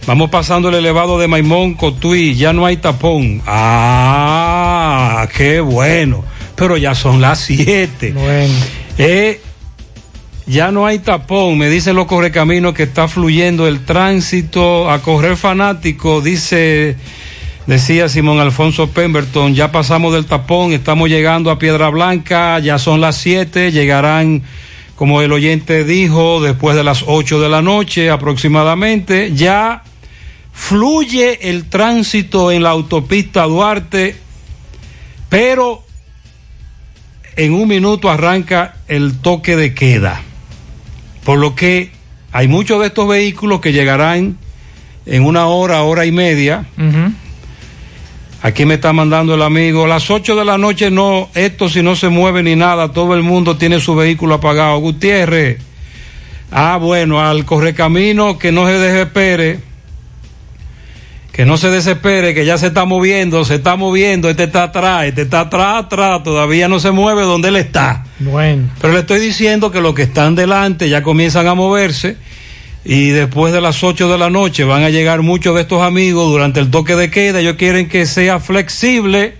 Vamos 0.05 0.29
pasando 0.29 0.67
el 0.67 0.75
elevado 0.75 1.17
de 1.17 1.29
Maimón, 1.29 1.75
Cotuí, 1.75 2.35
ya 2.35 2.51
no 2.51 2.65
hay 2.65 2.75
tapón. 2.77 3.41
Ah, 3.47 5.27
qué 5.35 5.61
bueno. 5.61 6.25
Pero 6.55 6.75
ya 6.75 6.93
son 6.93 7.21
las 7.21 7.39
siete. 7.39 8.11
Bueno. 8.11 8.53
Eh, 8.97 9.39
ya 10.45 10.71
no 10.71 10.85
hay 10.85 10.99
tapón, 10.99 11.57
me 11.57 11.69
dicen 11.69 11.95
los 11.95 12.05
correcaminos 12.05 12.73
que 12.73 12.83
está 12.83 13.07
fluyendo 13.07 13.65
el 13.65 13.85
tránsito 13.85 14.89
a 14.89 15.01
correr 15.01 15.37
fanático, 15.37 16.19
dice, 16.19 16.97
decía 17.65 18.09
Simón 18.09 18.41
Alfonso 18.41 18.89
Pemberton, 18.89 19.55
ya 19.55 19.71
pasamos 19.71 20.13
del 20.13 20.25
tapón, 20.25 20.73
estamos 20.73 21.07
llegando 21.07 21.49
a 21.49 21.57
Piedra 21.57 21.87
Blanca, 21.87 22.59
ya 22.59 22.77
son 22.77 22.99
las 22.99 23.15
siete, 23.15 23.71
llegarán, 23.71 24.43
como 24.95 25.21
el 25.21 25.31
oyente 25.31 25.85
dijo, 25.85 26.41
después 26.41 26.75
de 26.75 26.83
las 26.83 27.05
ocho 27.07 27.39
de 27.39 27.47
la 27.47 27.61
noche 27.61 28.09
aproximadamente, 28.09 29.31
ya 29.33 29.81
fluye 30.53 31.49
el 31.49 31.69
tránsito 31.69 32.51
en 32.51 32.63
la 32.63 32.69
autopista 32.69 33.43
Duarte, 33.43 34.15
pero 35.29 35.83
en 37.35 37.53
un 37.53 37.67
minuto 37.67 38.09
arranca 38.09 38.75
el 38.87 39.19
toque 39.19 39.55
de 39.55 39.73
queda. 39.73 40.21
Por 41.25 41.39
lo 41.39 41.55
que 41.55 41.91
hay 42.31 42.47
muchos 42.47 42.79
de 42.79 42.87
estos 42.87 43.07
vehículos 43.07 43.59
que 43.59 43.73
llegarán 43.73 44.37
en 45.05 45.25
una 45.25 45.47
hora, 45.47 45.83
hora 45.83 46.05
y 46.05 46.11
media. 46.11 46.65
Aquí 48.41 48.65
me 48.65 48.75
está 48.75 48.91
mandando 48.91 49.35
el 49.35 49.41
amigo, 49.41 49.87
las 49.87 50.11
8 50.11 50.35
de 50.35 50.43
la 50.43 50.57
noche 50.57 50.91
no, 50.91 51.29
esto 51.33 51.69
si 51.69 51.81
no 51.81 51.95
se 51.95 52.09
mueve 52.09 52.43
ni 52.43 52.57
nada, 52.57 52.91
todo 52.91 53.15
el 53.15 53.23
mundo 53.23 53.57
tiene 53.57 53.79
su 53.79 53.95
vehículo 53.95 54.35
apagado. 54.35 54.79
Gutiérrez, 54.79 55.59
ah 56.51 56.77
bueno, 56.77 57.21
al 57.21 57.45
correcamino 57.45 58.37
que 58.37 58.51
no 58.51 58.67
se 58.67 58.73
desespere, 58.73 59.59
que 61.33 61.45
no 61.47 61.57
se 61.57 61.71
desespere, 61.71 62.35
que 62.35 62.45
ya 62.45 62.59
se 62.59 62.67
está 62.67 62.85
moviendo, 62.85 63.43
se 63.43 63.55
está 63.55 63.75
moviendo, 63.75 64.29
este 64.29 64.43
está 64.43 64.63
atrás, 64.63 65.05
este 65.05 65.23
está 65.23 65.41
atrás, 65.41 65.85
atrás, 65.85 66.21
todavía 66.23 66.67
no 66.67 66.79
se 66.79 66.91
mueve 66.91 67.23
donde 67.23 67.47
él 67.47 67.55
está. 67.55 68.05
Bueno. 68.19 68.69
Pero 68.79 68.93
le 68.93 68.99
estoy 68.99 69.19
diciendo 69.19 69.71
que 69.71 69.81
los 69.81 69.95
que 69.95 70.03
están 70.03 70.35
delante 70.35 70.89
ya 70.89 71.01
comienzan 71.01 71.47
a 71.47 71.55
moverse 71.55 72.17
y 72.85 73.09
después 73.09 73.51
de 73.51 73.61
las 73.61 73.83
8 73.83 74.11
de 74.11 74.17
la 74.19 74.29
noche 74.29 74.63
van 74.63 74.83
a 74.83 74.91
llegar 74.91 75.23
muchos 75.23 75.55
de 75.55 75.61
estos 75.61 75.81
amigos 75.81 76.29
durante 76.31 76.59
el 76.59 76.69
toque 76.69 76.95
de 76.95 77.09
queda. 77.09 77.39
Ellos 77.39 77.55
quieren 77.55 77.89
que 77.89 78.05
sea 78.05 78.39
flexible 78.39 79.33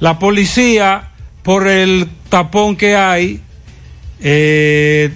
la 0.00 0.18
policía 0.18 1.12
por 1.42 1.66
el 1.66 2.08
tapón 2.28 2.76
que 2.76 2.94
hay 2.94 3.40
eh, 4.20 5.10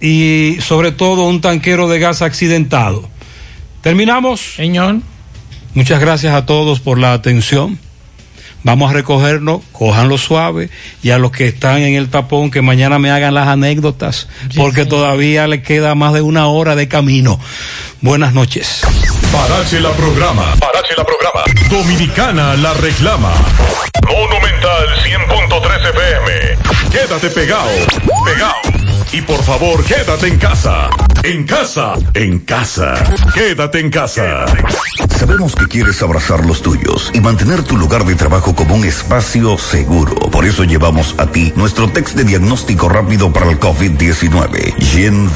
y 0.00 0.58
sobre 0.60 0.92
todo 0.92 1.26
un 1.26 1.40
tanquero 1.40 1.88
de 1.88 1.98
gas 1.98 2.22
accidentado. 2.22 3.17
Terminamos. 3.82 4.54
Señor. 4.56 5.00
Muchas 5.74 6.00
gracias 6.00 6.34
a 6.34 6.46
todos 6.46 6.80
por 6.80 6.98
la 6.98 7.12
atención. 7.12 7.78
Vamos 8.64 8.90
a 8.90 8.94
recogernos, 8.94 9.62
cójanlo 9.70 10.18
suave 10.18 10.68
y 11.02 11.10
a 11.10 11.18
los 11.18 11.30
que 11.30 11.46
están 11.46 11.78
en 11.82 11.94
el 11.94 12.08
tapón 12.08 12.50
que 12.50 12.60
mañana 12.60 12.98
me 12.98 13.10
hagan 13.10 13.34
las 13.34 13.46
anécdotas, 13.46 14.28
porque 14.56 14.84
todavía 14.84 15.46
le 15.46 15.62
queda 15.62 15.94
más 15.94 16.12
de 16.12 16.22
una 16.22 16.48
hora 16.48 16.74
de 16.74 16.88
camino. 16.88 17.38
Buenas 18.00 18.34
noches. 18.34 18.82
Parache 19.32 19.80
la 19.80 19.90
programa. 19.90 20.54
Parache 20.58 20.94
la 20.96 21.04
programa. 21.04 21.42
Dominicana 21.68 22.56
la 22.56 22.72
reclama. 22.74 23.30
Monumental 24.06 24.88
100.13 25.04 25.90
FM. 25.90 26.58
Quédate 26.90 27.30
pegado. 27.30 27.68
Pegado. 28.24 28.88
Y 29.12 29.22
por 29.22 29.42
favor, 29.42 29.84
quédate 29.84 30.28
en 30.28 30.38
casa. 30.38 30.90
En 31.22 31.44
casa. 31.44 31.94
En 32.14 32.38
casa. 32.40 32.94
Quédate 33.34 33.80
en 33.80 33.90
casa. 33.90 34.46
Sabemos 35.18 35.54
que 35.56 35.66
quieres 35.66 36.00
abrazar 36.02 36.44
los 36.44 36.62
tuyos 36.62 37.10
y 37.12 37.20
mantener 37.20 37.62
tu 37.64 37.76
lugar 37.76 38.04
de 38.04 38.14
trabajo 38.14 38.54
como 38.54 38.74
un 38.74 38.84
espacio 38.84 39.58
seguro. 39.58 40.14
Por 40.30 40.44
eso 40.44 40.64
llevamos 40.64 41.14
a 41.18 41.26
ti 41.26 41.52
nuestro 41.56 41.88
test 41.90 42.14
de 42.14 42.24
diagnóstico 42.24 42.88
rápido 42.88 43.32
para 43.32 43.50
el 43.50 43.58
COVID-19. 43.58 44.74
Gen. 44.80 45.28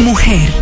Mujer, 0.01 0.62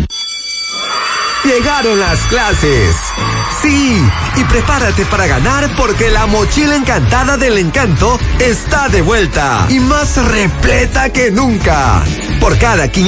Llegaron 1.53 1.99
las 1.99 2.17
clases. 2.27 2.95
Sí, 3.61 4.01
y 4.37 4.43
prepárate 4.45 5.05
para 5.05 5.27
ganar 5.27 5.69
porque 5.75 6.09
la 6.09 6.25
mochila 6.25 6.77
encantada 6.77 7.35
del 7.35 7.57
encanto 7.57 8.17
está 8.39 8.87
de 8.87 9.01
vuelta 9.01 9.65
y 9.67 9.81
más 9.81 10.15
repleta 10.15 11.09
que 11.09 11.29
nunca. 11.29 12.03
Por 12.39 12.57
cada 12.57 12.87
500 12.87 13.01